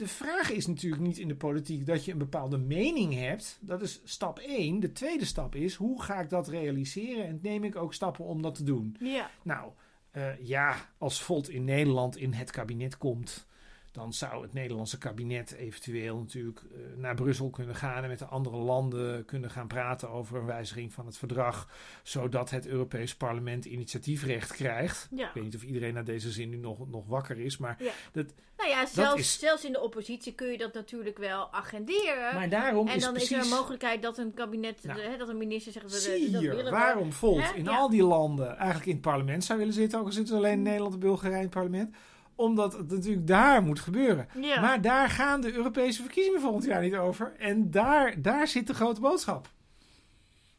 De 0.00 0.08
vraag 0.08 0.50
is 0.50 0.66
natuurlijk 0.66 1.02
niet 1.02 1.18
in 1.18 1.28
de 1.28 1.36
politiek 1.36 1.86
dat 1.86 2.04
je 2.04 2.12
een 2.12 2.18
bepaalde 2.18 2.58
mening 2.58 3.14
hebt. 3.14 3.58
Dat 3.60 3.82
is 3.82 4.00
stap 4.04 4.38
1. 4.38 4.80
De 4.80 4.92
tweede 4.92 5.24
stap 5.24 5.54
is 5.54 5.74
hoe 5.74 6.02
ga 6.02 6.20
ik 6.20 6.30
dat 6.30 6.48
realiseren 6.48 7.26
en 7.26 7.38
neem 7.42 7.64
ik 7.64 7.76
ook 7.76 7.94
stappen 7.94 8.24
om 8.24 8.42
dat 8.42 8.54
te 8.54 8.64
doen. 8.64 8.96
Ja. 9.00 9.30
Nou, 9.42 9.72
eh, 10.10 10.46
ja, 10.46 10.76
als 10.98 11.22
Volt 11.22 11.48
in 11.48 11.64
Nederland 11.64 12.16
in 12.16 12.32
het 12.32 12.50
kabinet 12.50 12.98
komt, 12.98 13.46
dan 13.92 14.12
zou 14.12 14.42
het 14.42 14.52
Nederlandse 14.52 14.98
kabinet 14.98 15.52
eventueel 15.52 16.18
natuurlijk 16.18 16.58
eh, 16.72 16.78
naar 16.96 17.14
Brussel 17.14 17.50
kunnen 17.50 17.74
gaan 17.74 18.02
en 18.02 18.08
met 18.08 18.18
de 18.18 18.24
andere 18.24 18.56
landen 18.56 19.24
kunnen 19.24 19.50
gaan 19.50 19.66
praten 19.66 20.10
over 20.10 20.36
een 20.38 20.44
wijziging 20.46 20.92
van 20.92 21.06
het 21.06 21.16
verdrag, 21.18 21.68
zodat 22.02 22.50
het 22.50 22.66
Europees 22.66 23.14
Parlement 23.16 23.64
initiatiefrecht 23.64 24.52
krijgt. 24.52 25.08
Ja. 25.10 25.28
Ik 25.28 25.34
weet 25.34 25.44
niet 25.44 25.54
of 25.54 25.62
iedereen 25.62 25.94
naar 25.94 26.04
deze 26.04 26.30
zin 26.30 26.48
nu 26.50 26.56
nog, 26.56 26.88
nog 26.88 27.06
wakker 27.06 27.38
is, 27.38 27.58
maar, 27.58 27.76
Ja. 27.82 27.90
dat, 28.12 28.26
Nou 28.56 28.70
ja, 28.72 28.86
zelfs, 28.86 29.18
is- 29.20 29.38
zelfs 29.38 29.64
in 29.64 29.72
de 29.72 29.80
oppositie 29.80 30.32
kun 30.34 30.46
je 30.50 30.58
dat 30.58 30.72
natuurlijk 30.74 31.18
wel 31.18 31.52
agenderen. 31.52 32.34
maar 32.34 32.48
daarom 32.48 32.88
en 32.88 32.94
is 32.96 33.02
dan 33.02 33.12
precies... 33.12 33.30
is 33.30 33.36
er 33.36 33.42
een 33.44 33.58
mogelijkheid 33.58 34.02
dat 34.02 34.18
een 34.18 34.34
kabinet, 34.34 34.84
Nou. 34.84 35.00
hè, 35.00 35.16
dat 35.16 35.28
een 35.28 35.38
minister 35.38 35.72
zegt... 35.72 35.90
we- 35.92 35.98
Zie 35.98 36.30
dat 36.30 36.42
willen 36.42 36.72
waarom 36.72 37.12
Volt 37.12 37.52
in 37.54 37.64
Ja. 37.64 37.76
al 37.76 37.90
die 37.90 38.02
landen 38.04 38.56
eigenlijk 38.56 38.86
in 38.86 38.92
het 38.92 39.00
parlement 39.02 39.44
zou 39.44 39.58
willen 39.58 39.74
zitten, 39.74 39.98
ook 39.98 40.06
al 40.06 40.12
zitten 40.12 40.36
alleen 40.36 40.52
in 40.52 40.62
Nederland 40.62 40.92
en 40.94 41.00
Bulgarije 41.00 41.36
in 41.36 41.42
het 41.42 41.50
parlement, 41.50 41.94
omdat 42.40 42.72
het 42.72 42.90
natuurlijk 42.90 43.26
daar 43.26 43.62
moet 43.62 43.80
gebeuren. 43.80 44.28
Ja. 44.40 44.60
Maar 44.60 44.80
daar 44.80 45.08
gaan 45.08 45.40
de 45.40 45.52
Europese 45.52 46.02
verkiezingen 46.02 46.40
volgend 46.40 46.64
jaar 46.64 46.82
niet 46.82 46.94
over. 46.94 47.34
En 47.38 47.70
daar, 47.70 48.22
daar 48.22 48.48
zit 48.48 48.66
de 48.66 48.74
grote 48.74 49.00
boodschap. 49.00 49.48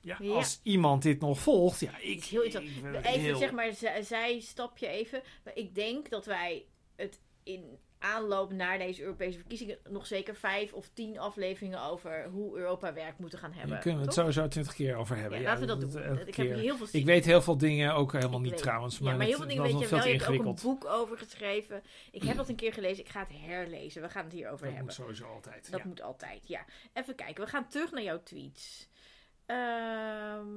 Ja, 0.02 0.18
Ja. 0.20 0.34
als 0.34 0.60
iemand 0.64 1.02
dit 1.04 1.20
nog 1.20 1.40
volgt, 1.40 1.80
ja, 1.80 1.98
ik... 2.00 2.24
Heel 2.24 2.44
ik 2.44 2.54
Even 2.56 3.20
heel- 3.20 3.38
zeg 3.38 3.52
maar, 3.52 3.74
zij, 3.74 4.02
zij 4.04 4.40
stapje 4.40 4.88
even. 4.88 5.22
Maar 5.44 5.56
ik 5.56 5.76
denk 5.76 6.10
dat 6.10 6.26
wij 6.26 6.66
het 6.96 7.20
in 7.44 7.64
aanloop 8.02 8.52
naar 8.54 8.78
deze 8.78 9.02
Europese 9.02 9.38
verkiezingen 9.38 9.78
nog 9.90 10.08
zeker 10.08 10.36
vijf 10.36 10.74
of 10.74 10.90
tien 10.94 11.20
afleveringen 11.20 11.82
over 11.82 12.26
hoe 12.32 12.58
Europa 12.58 12.94
werkt 12.94 13.20
moeten 13.20 13.40
gaan 13.40 13.52
hebben. 13.52 13.72
Hier 13.72 13.80
kunnen 13.80 14.00
we 14.00 14.06
het 14.06 14.16
sowieso 14.16 14.48
twintig 14.48 14.74
keer 14.74 14.96
over 14.96 15.16
hebben. 15.18 15.40
Ja, 15.40 15.44
Ja, 15.44 15.50
laten 15.60 15.68
we 15.68 15.88
dat 15.88 15.92
doen. 16.06 16.28
Ik 16.28 16.36
heb 16.36 16.54
heel 16.56 16.78
veel 16.78 16.88
Ik 16.92 17.06
weet 17.06 17.26
heel 17.26 17.42
veel 17.42 17.58
dingen 17.58 17.94
ook 17.94 18.12
helemaal 18.12 18.38
Ik 18.38 18.42
niet 18.44 18.52
weet- 18.52 18.62
trouwens. 18.62 18.98
Ja, 18.98 19.04
maar 19.16 19.26
heel 19.26 19.38
veel 19.38 19.48
dingen 19.48 19.64
weet 19.64 19.80
je 19.80 19.88
wel. 19.88 20.06
Je 20.08 20.12
hebt 20.18 20.28
ook 20.28 20.46
een 20.46 20.58
boek 20.62 20.86
over 20.86 21.18
geschreven. 21.18 21.84
Ik 22.12 22.24
heb 22.24 22.36
dat 22.38 22.50
een 22.50 22.56
keer 22.64 22.74
gelezen. 22.74 23.04
Ik 23.04 23.10
ga 23.10 23.20
het 23.20 23.40
herlezen. 23.42 24.02
We 24.02 24.10
gaan 24.10 24.24
het 24.24 24.34
hierover 24.34 24.58
Dat 24.66 24.76
hebben. 24.76 24.84
moet 24.86 24.94
sowieso 24.94 25.26
altijd. 25.26 25.72
Dat 25.72 25.80
ja. 25.80 25.88
moet 25.88 26.02
altijd, 26.02 26.48
ja. 26.48 26.66
Even 26.94 27.16
kijken, 27.16 27.44
we 27.44 27.50
gaan 27.50 27.68
terug 27.68 27.92
naar 27.92 28.04
jouw 28.04 28.24
tweets. 28.24 28.90
Ehm, 29.46 30.48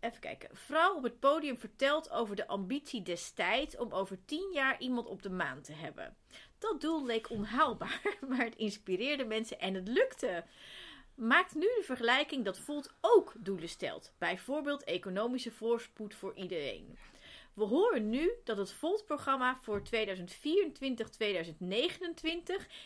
even 0.00 0.20
kijken. 0.20 0.48
Vrouw 0.52 0.96
op 0.96 1.02
het 1.02 1.20
podium 1.20 1.58
vertelt 1.58 2.10
over 2.10 2.36
de 2.36 2.46
ambitie 2.46 3.02
destijds 3.02 3.76
om 3.76 3.92
over 3.92 4.24
tien 4.24 4.50
jaar 4.52 4.80
iemand 4.80 5.06
op 5.06 5.22
de 5.22 5.30
maan 5.30 5.60
te 5.60 5.72
hebben. 5.72 6.16
Dat 6.58 6.80
doel 6.80 7.06
leek 7.06 7.30
onhaalbaar, 7.30 8.16
maar 8.28 8.44
het 8.44 8.56
inspireerde 8.56 9.24
mensen 9.24 9.58
en 9.60 9.74
het 9.74 9.88
lukte. 9.88 10.44
Maakt 11.14 11.54
nu 11.54 11.60
de 11.60 11.82
vergelijking 11.84 12.44
dat 12.44 12.58
Volt 12.58 12.94
ook 13.00 13.32
doelen 13.38 13.68
stelt. 13.68 14.12
Bijvoorbeeld 14.18 14.84
economische 14.84 15.50
voorspoed 15.50 16.14
voor 16.14 16.34
iedereen. 16.34 16.98
We 17.54 17.64
horen 17.64 18.08
nu 18.08 18.32
dat 18.44 18.56
het 18.56 18.72
Volt-programma 18.72 19.58
voor 19.60 19.82
2024-2029 19.82 19.90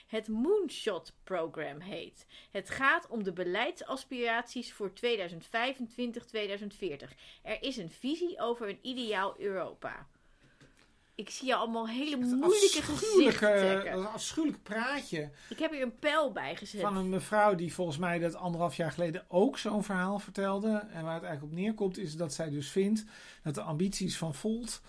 het 0.07 0.29
Moonshot-program 0.29 1.81
heet. 1.81 2.27
Het 2.51 2.71
gaat 2.71 3.09
om 3.09 3.23
de 3.23 3.33
beleidsaspiraties 3.33 4.73
voor 4.73 4.91
2025-2040. 4.91 4.95
Er 7.43 7.63
is 7.63 7.77
een 7.77 7.91
visie 7.91 8.41
over 8.41 8.69
een 8.69 8.79
ideaal 8.83 9.35
Europa. 9.39 10.09
Ik 11.17 11.31
zie 11.31 11.47
je 11.47 11.55
allemaal 11.55 11.89
hele 11.89 12.17
moeilijke 12.17 12.83
gezichten 12.83 13.85
dat 13.97 14.07
afschuwelijk 14.07 14.63
praatje 14.63 15.31
Ik 15.49 15.59
heb 15.59 15.71
hier 15.71 15.83
een 15.83 15.99
pijl 15.99 16.33
bij 16.33 16.57
gezet. 16.57 16.81
van 16.81 16.97
een 16.97 17.09
mevrouw 17.09 17.55
die 17.55 17.75
volgens 17.75 17.99
mij 17.99 18.19
dat 18.19 18.35
anderhalf 18.35 18.77
jaar 18.77 18.93
geleden 18.93 19.25
ook 19.29 19.59
zo'n 19.59 19.85
verhaal 19.85 20.19
vertelde. 20.19 20.69
En 20.93 21.05
waar 21.05 21.15
het 21.15 21.25
eigenlijk 21.25 21.43
op 21.43 21.59
neerkomt 21.59 21.99
is 21.99 22.17
dat 22.17 22.35
zij 22.35 22.51
dus 22.51 22.71
vindt 22.71 23.05
dat 23.43 23.55
de 23.55 23.63
ambities 23.63 24.19
van 24.19 24.35
Volt 24.35 24.81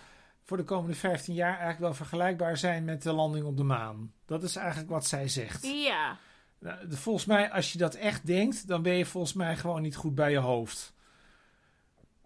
voor 0.43 0.57
de 0.57 0.63
komende 0.63 0.95
15 0.95 1.33
jaar 1.33 1.49
eigenlijk 1.49 1.79
wel 1.79 1.93
vergelijkbaar 1.93 2.57
zijn 2.57 2.85
met 2.85 3.03
de 3.03 3.11
landing 3.11 3.45
op 3.45 3.57
de 3.57 3.63
maan. 3.63 4.13
Dat 4.25 4.43
is 4.43 4.55
eigenlijk 4.55 4.89
wat 4.89 5.05
zij 5.05 5.27
zegt. 5.27 5.67
Ja, 5.67 6.17
Nou, 6.59 6.77
Volgens 6.89 7.25
mij, 7.25 7.51
als 7.51 7.71
je 7.71 7.77
dat 7.77 7.93
echt 7.93 8.25
denkt, 8.25 8.67
dan 8.67 8.81
ben 8.81 8.93
je 8.93 9.05
volgens 9.05 9.33
mij 9.33 9.57
gewoon 9.57 9.81
niet 9.81 9.95
goed 9.95 10.15
bij 10.15 10.31
je 10.31 10.37
hoofd. 10.37 10.93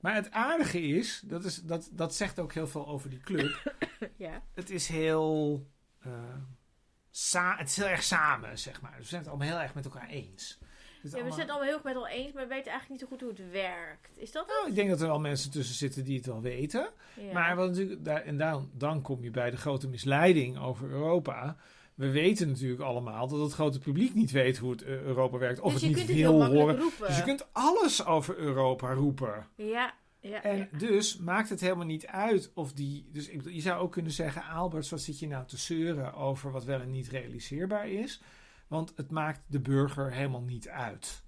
Maar 0.01 0.15
het 0.15 0.31
aardige 0.31 0.81
is, 0.81 1.21
dat, 1.25 1.43
is 1.45 1.55
dat, 1.55 1.89
dat 1.91 2.15
zegt 2.15 2.39
ook 2.39 2.53
heel 2.53 2.67
veel 2.67 2.87
over 2.87 3.09
die 3.09 3.19
club. 3.19 3.73
ja. 4.15 4.43
het 4.53 4.69
is 4.69 4.87
heel. 4.87 5.65
eh, 6.01 6.11
sa 7.11 7.57
het 7.57 7.69
is 7.69 7.77
heel 7.77 7.87
erg 7.87 8.03
samen, 8.03 8.57
zeg 8.59 8.81
maar. 8.81 8.95
We 8.97 9.03
zijn 9.03 9.21
het 9.21 9.29
allemaal 9.29 9.47
heel 9.47 9.59
erg 9.59 9.73
met 9.73 9.85
elkaar 9.85 10.07
eens. 10.07 10.57
Ja 10.61 10.67
we 11.01 11.09
zijn 11.09 11.23
het 11.25 11.49
allemaal 11.49 11.61
heel 11.61 11.73
erg 11.73 11.83
met 11.83 11.95
elkaar 11.95 12.11
eens, 12.11 12.33
maar 12.33 12.43
we 12.43 12.49
weten 12.49 12.71
eigenlijk 12.71 12.89
niet 12.89 12.99
zo 12.99 13.07
goed 13.07 13.21
hoe 13.21 13.29
het 13.29 13.51
werkt. 13.51 14.17
Is 14.17 14.31
dat 14.31 14.47
Nou, 14.47 14.67
ik 14.67 14.75
denk 14.75 14.89
dat 14.89 15.01
er 15.01 15.07
wel 15.07 15.19
mensen 15.19 15.51
tussen 15.51 15.75
zitten 15.75 16.03
die 16.03 16.17
het 16.17 16.25
wel 16.25 16.41
weten. 16.41 16.89
Ja. 17.15 17.33
Maar 17.33 17.55
wat 17.55 17.67
natuurlijk, 17.69 18.05
daar, 18.05 18.21
en 18.21 18.37
dan, 18.37 18.69
dan 18.73 19.01
kom 19.01 19.23
je 19.23 19.31
bij 19.31 19.49
de 19.49 19.57
grote 19.57 19.87
misleiding 19.87 20.59
over 20.59 20.89
Europa. 20.89 21.57
We 21.99 22.09
weten 22.09 22.47
natuurlijk 22.47 22.81
allemaal 22.81 23.27
dat 23.27 23.39
het 23.39 23.53
grote 23.53 23.79
publiek 23.79 24.13
niet 24.13 24.31
weet 24.31 24.57
hoe 24.57 24.71
het 24.71 24.81
eh, 24.81 25.01
Europa 25.01 25.37
werkt. 25.37 25.59
Of 25.59 25.73
dus 25.73 25.81
het 25.81 25.95
niet 25.95 26.07
heel 26.07 26.37
wil 26.37 26.45
horen. 26.45 26.77
roepen. 26.77 27.07
Dus 27.07 27.17
je 27.17 27.23
kunt 27.23 27.47
alles 27.51 28.05
over 28.05 28.37
Europa 28.37 28.93
roepen. 28.93 29.47
Ja, 29.55 29.93
ja, 30.19 30.43
En 30.43 30.57
ja. 30.57 30.77
dus 30.77 31.17
maakt 31.17 31.49
het 31.49 31.59
helemaal 31.59 31.85
niet 31.85 32.07
uit 32.07 32.51
of 32.53 32.73
die. 32.73 33.09
Dus 33.11 33.27
ik, 33.27 33.37
bedoel, 33.37 33.53
je 33.53 33.61
zou 33.61 33.81
ook 33.81 33.91
kunnen 33.91 34.11
zeggen: 34.11 34.43
Albert, 34.43 34.89
wat 34.89 35.01
zit 35.01 35.19
je 35.19 35.27
nou 35.27 35.45
te 35.45 35.57
zeuren 35.57 36.13
over 36.13 36.51
wat 36.51 36.63
wel 36.65 36.81
en 36.81 36.91
niet 36.91 37.07
realiseerbaar 37.07 37.89
is? 37.89 38.21
Want 38.67 38.93
het 38.95 39.11
maakt 39.11 39.41
de 39.47 39.59
burger 39.59 40.11
helemaal 40.11 40.41
niet 40.41 40.67
uit. 40.67 41.23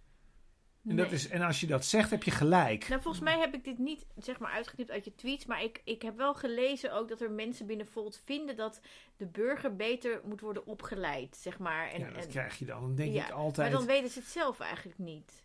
En, 0.88 0.96
dat 0.96 1.12
is, 1.12 1.28
en 1.28 1.41
als 1.41 1.60
je 1.60 1.67
dat 1.67 1.86
zegt, 1.86 2.10
heb 2.10 2.24
je 2.24 2.32
gelijk. 2.32 2.88
Nou, 2.88 3.02
volgens 3.02 3.24
mij 3.24 3.39
heb 3.39 3.54
ik 3.54 3.63
dit 3.63 3.78
niet 3.78 4.06
zeg 4.17 4.39
maar 4.39 4.52
uitgeknipt 4.52 4.91
uit 4.91 5.06
je 5.06 5.15
tweets, 5.15 5.46
maar 5.46 5.63
ik, 5.63 5.82
ik 5.84 6.02
heb 6.02 6.17
wel 6.17 6.34
gelezen 6.34 6.94
ook 6.94 7.10
dat 7.10 7.22
er 7.22 7.32
mensen 7.32 7.65
binnen 7.65 7.88
Volt 7.88 8.22
vinden 8.26 8.56
dat 8.56 8.82
de 9.17 9.26
burger 9.26 9.76
beter 9.76 10.22
moet 10.26 10.41
worden 10.41 10.65
opgeleid, 10.65 11.38
zeg 11.38 11.60
maar. 11.60 11.89
En, 11.89 12.00
ja, 12.00 12.12
dat 12.12 12.24
en- 12.24 12.30
krijg 12.30 12.60
je 12.60 12.65
dan. 12.65 12.82
Dan 12.82 12.96
denk 12.96 13.13
ja, 13.13 13.26
ik 13.26 13.32
altijd. 13.32 13.70
Maar 13.70 13.80
dan 13.80 13.88
weten 13.88 14.10
ze 14.10 14.20
het 14.20 14.28
zelf 14.28 14.60
eigenlijk 14.60 14.98
niet. 14.98 15.44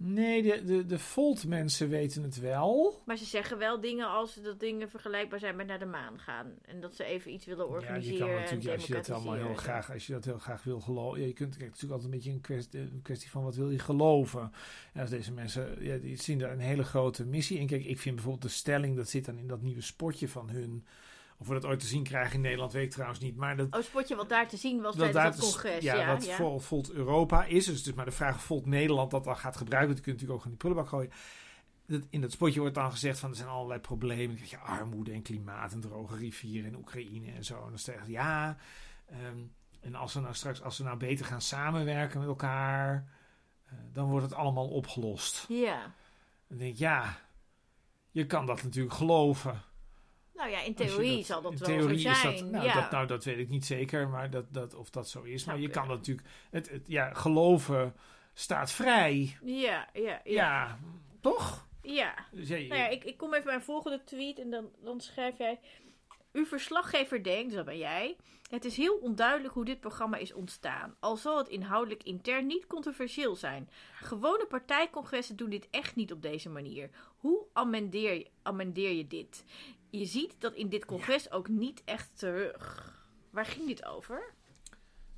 Nee, 0.00 0.42
de, 0.42 0.64
de, 0.64 0.86
de 0.86 0.98
Volt-mensen 0.98 1.88
weten 1.88 2.22
het 2.22 2.40
wel. 2.40 3.02
Maar 3.06 3.16
ze 3.16 3.24
zeggen 3.24 3.58
wel 3.58 3.80
dingen 3.80 4.08
als 4.08 4.34
dat 4.34 4.60
dingen 4.60 4.90
vergelijkbaar 4.90 5.38
zijn 5.38 5.56
met 5.56 5.66
naar 5.66 5.78
de 5.78 5.84
maan 5.84 6.18
gaan. 6.18 6.54
En 6.62 6.80
dat 6.80 6.94
ze 6.94 7.04
even 7.04 7.32
iets 7.32 7.46
willen 7.46 7.64
Ja, 7.64 7.70
je 7.70 7.78
organiseren 7.78 8.26
kan 8.26 8.40
natuurlijk, 8.40 8.74
als 8.74 8.86
je 8.86 8.92
dat 8.92 9.10
allemaal 9.10 9.34
heel 9.34 9.54
graag, 9.54 9.92
als 9.92 10.06
je 10.06 10.12
dat 10.12 10.24
heel 10.24 10.38
graag 10.38 10.62
wil 10.62 10.80
geloven. 10.80 11.26
Je 11.26 11.32
kunt, 11.32 11.56
kijk, 11.56 11.70
het 11.70 11.76
is 11.76 11.82
natuurlijk 11.82 11.92
altijd 11.92 12.04
een 12.04 12.18
beetje 12.18 12.30
een 12.30 12.40
kwestie, 12.40 12.80
een 12.80 13.02
kwestie 13.02 13.30
van 13.30 13.42
wat 13.42 13.56
wil 13.56 13.70
je 13.70 13.78
geloven. 13.78 14.52
En 14.92 15.00
als 15.00 15.10
deze 15.10 15.32
mensen, 15.32 15.84
ja, 15.84 15.96
die 15.96 16.22
zien 16.22 16.38
daar 16.38 16.52
een 16.52 16.58
hele 16.58 16.84
grote 16.84 17.24
missie 17.26 17.58
in. 17.58 17.66
Kijk, 17.66 17.84
ik 17.84 17.98
vind 17.98 18.14
bijvoorbeeld 18.14 18.50
de 18.50 18.56
stelling, 18.56 18.96
dat 18.96 19.08
zit 19.08 19.24
dan 19.24 19.38
in 19.38 19.46
dat 19.46 19.62
nieuwe 19.62 19.80
spotje 19.80 20.28
van 20.28 20.50
hun. 20.50 20.86
Of 21.40 21.46
we 21.46 21.52
dat 21.54 21.64
ooit 21.64 21.80
te 21.80 21.86
zien 21.86 22.02
krijgen 22.02 22.34
in 22.34 22.40
Nederland, 22.40 22.72
weet 22.72 22.84
ik 22.84 22.90
trouwens 22.90 23.20
niet. 23.20 23.36
Maar 23.36 23.56
dat, 23.56 23.74
Oh, 23.76 23.82
spotje 23.82 24.16
wat 24.16 24.28
daar 24.28 24.48
te 24.48 24.56
zien 24.56 24.80
was 24.80 24.96
dat 24.96 25.12
tijdens 25.12 25.36
dat 25.36 25.44
dus- 25.44 25.52
congres. 25.52 25.82
ja, 25.84 25.94
Ja, 25.94 26.06
wat 26.12 26.24
ja. 26.26 26.36
vol- 26.36 26.58
Volt 26.60 26.90
Europa 26.90 27.44
is. 27.44 27.64
Dus 27.66 27.76
het 27.78 27.86
is 27.86 27.92
maar 27.94 28.04
de 28.04 28.10
vraag 28.10 28.34
of 28.34 28.42
Volt 28.42 28.66
Nederland 28.66 29.10
dat 29.10 29.24
dan 29.24 29.36
gaat 29.36 29.56
gebruiken. 29.56 29.94
Dat 29.94 30.04
kun 30.04 30.12
je 30.12 30.18
natuurlijk 30.18 30.38
ook 30.40 30.44
in 30.44 30.50
die 30.50 30.58
prullenbak 30.58 30.88
gooien. 30.88 31.10
Dat, 31.86 32.02
in 32.10 32.20
dat 32.20 32.32
spotje 32.32 32.60
wordt 32.60 32.74
dan 32.74 32.90
gezegd 32.90 33.18
van 33.18 33.30
er 33.30 33.36
zijn 33.36 33.48
allerlei 33.48 33.80
problemen. 33.80 34.38
Je 34.44 34.58
armoede 34.58 35.12
en 35.12 35.22
klimaat 35.22 35.72
en 35.72 35.80
droge 35.80 36.16
rivieren 36.16 36.70
in 36.70 36.76
Oekraïne 36.76 37.30
en 37.32 37.44
zo. 37.44 37.54
En 37.62 37.68
dan 37.68 37.78
zeggen 37.78 38.04
ze 38.06 38.10
ja. 38.12 38.56
ehm, 39.06 39.38
en 39.80 39.94
als 39.94 40.14
we 40.14 40.20
nou 40.20 40.34
straks, 40.34 40.62
als 40.62 40.78
we 40.78 40.84
nou 40.84 40.96
beter 40.96 41.26
gaan 41.26 41.40
samenwerken 41.40 42.18
met 42.18 42.28
elkaar, 42.28 43.08
eh, 43.64 43.72
dan 43.92 44.08
wordt 44.08 44.24
het 44.24 44.34
allemaal 44.34 44.68
opgelost. 44.68 45.44
Ja. 45.48 45.94
Dan 46.48 46.58
denk 46.58 46.72
ik 46.72 46.78
ja, 46.78 47.18
je 48.10 48.26
kan 48.26 48.46
dat 48.46 48.62
natuurlijk 48.62 48.94
geloven. 48.94 49.62
Nou 50.38 50.50
ja, 50.50 50.60
in 50.60 50.74
theorie 50.74 51.24
zal 51.24 51.42
dat 51.42 51.52
in 51.52 51.58
wel 51.58 51.68
theorie 51.68 51.98
zo 51.98 52.10
is 52.10 52.20
zijn. 52.20 52.36
dat, 52.36 52.50
nou, 52.50 52.64
ja. 52.64 52.74
dat, 52.74 52.90
nou, 52.90 53.06
dat 53.06 53.24
weet 53.24 53.38
ik 53.38 53.48
niet 53.48 53.66
zeker, 53.66 54.08
maar 54.08 54.30
dat, 54.30 54.54
dat, 54.54 54.74
of 54.74 54.90
dat 54.90 55.08
zo 55.08 55.22
is. 55.22 55.44
Maar 55.44 55.58
je 55.58 55.68
kan 55.68 55.88
dat 55.88 55.96
natuurlijk. 55.96 56.28
Het, 56.50 56.70
het, 56.70 56.84
ja, 56.86 57.14
geloven 57.14 57.94
staat 58.34 58.72
vrij. 58.72 59.38
ja, 59.42 59.88
ja, 59.92 60.02
ja. 60.02 60.20
Ja, 60.24 60.78
toch? 61.20 61.66
ja. 61.82 62.14
Dus 62.32 62.48
Nou 62.48 62.74
ja, 62.74 62.88
ik, 62.88 63.04
ik 63.04 63.16
kom 63.16 63.32
even 63.32 63.44
bij 63.44 63.54
een 63.54 63.62
volgende 63.62 64.04
tweet 64.04 64.38
en 64.38 64.50
dan, 64.50 64.70
dan 64.84 65.00
schrijf 65.00 65.38
jij... 65.38 65.60
Uw 66.32 66.46
verslaggever 66.46 67.22
denkt, 67.22 67.54
dat 67.54 67.64
ben 67.64 67.78
jij... 67.78 68.16
Het 68.50 68.64
is 68.64 68.76
heel 68.76 68.94
onduidelijk 68.94 69.54
hoe 69.54 69.64
dit 69.64 69.80
programma 69.80 70.16
is 70.16 70.32
ontstaan. 70.32 70.96
Al 71.00 71.16
zal 71.16 71.38
het 71.38 71.48
inhoudelijk 71.48 72.02
intern 72.02 72.46
niet 72.46 72.66
controversieel 72.66 73.36
zijn. 73.36 73.70
Gewone 73.94 74.46
partijcongressen 74.46 75.36
doen 75.36 75.50
dit 75.50 75.68
echt 75.70 75.96
niet 75.96 76.12
op 76.12 76.22
deze 76.22 76.48
manier. 76.48 76.90
Hoe 77.16 77.46
amendeer 77.52 78.14
je, 78.14 78.26
amendeer 78.42 78.92
je 78.92 79.06
dit? 79.06 79.44
Je 79.90 80.04
ziet 80.04 80.34
dat 80.38 80.54
in 80.54 80.68
dit 80.68 80.84
congres 80.84 81.30
ook 81.30 81.48
niet 81.48 81.82
echt 81.84 82.18
terug. 82.18 82.94
Waar 83.30 83.46
ging 83.46 83.66
dit 83.66 83.84
over? 83.84 84.34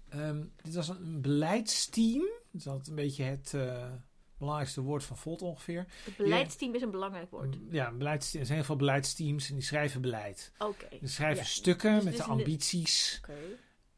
ehm, 0.09 0.45
dit 0.63 0.75
was 0.75 0.89
een 0.89 1.21
beleidsteam. 1.21 2.21
Dat 2.53 2.61
is 2.61 2.67
altijd 2.67 2.89
een 2.89 2.95
beetje 2.95 3.25
het 3.25 3.55
eh, 3.55 3.93
belangrijkste 4.39 4.81
woord 4.81 5.05
van 5.05 5.17
Volt 5.17 5.43
ongeveer. 5.43 5.87
Het 6.05 6.17
beleidsteam 6.17 6.75
is 6.75 6.83
een 6.83 6.91
belangrijk 6.91 7.31
woord. 7.31 7.57
Ja, 7.71 7.89
een 7.89 7.99
beleidsteam. 7.99 8.41
Er 8.41 8.47
zijn 8.47 8.59
heel 8.59 8.67
veel 8.67 8.77
beleidsteams 8.77 9.49
en 9.49 9.55
die 9.55 9.65
schrijven 9.65 10.01
beleid. 10.01 10.53
Oké. 10.59 10.87
Die 11.01 11.09
schrijven 11.09 11.43
Ja. 11.43 11.49
stukken 11.49 11.95
Dus 11.95 12.05
met 12.05 12.17
de 12.17 12.23
ambities. 12.23 13.19
Oké. 13.23 13.39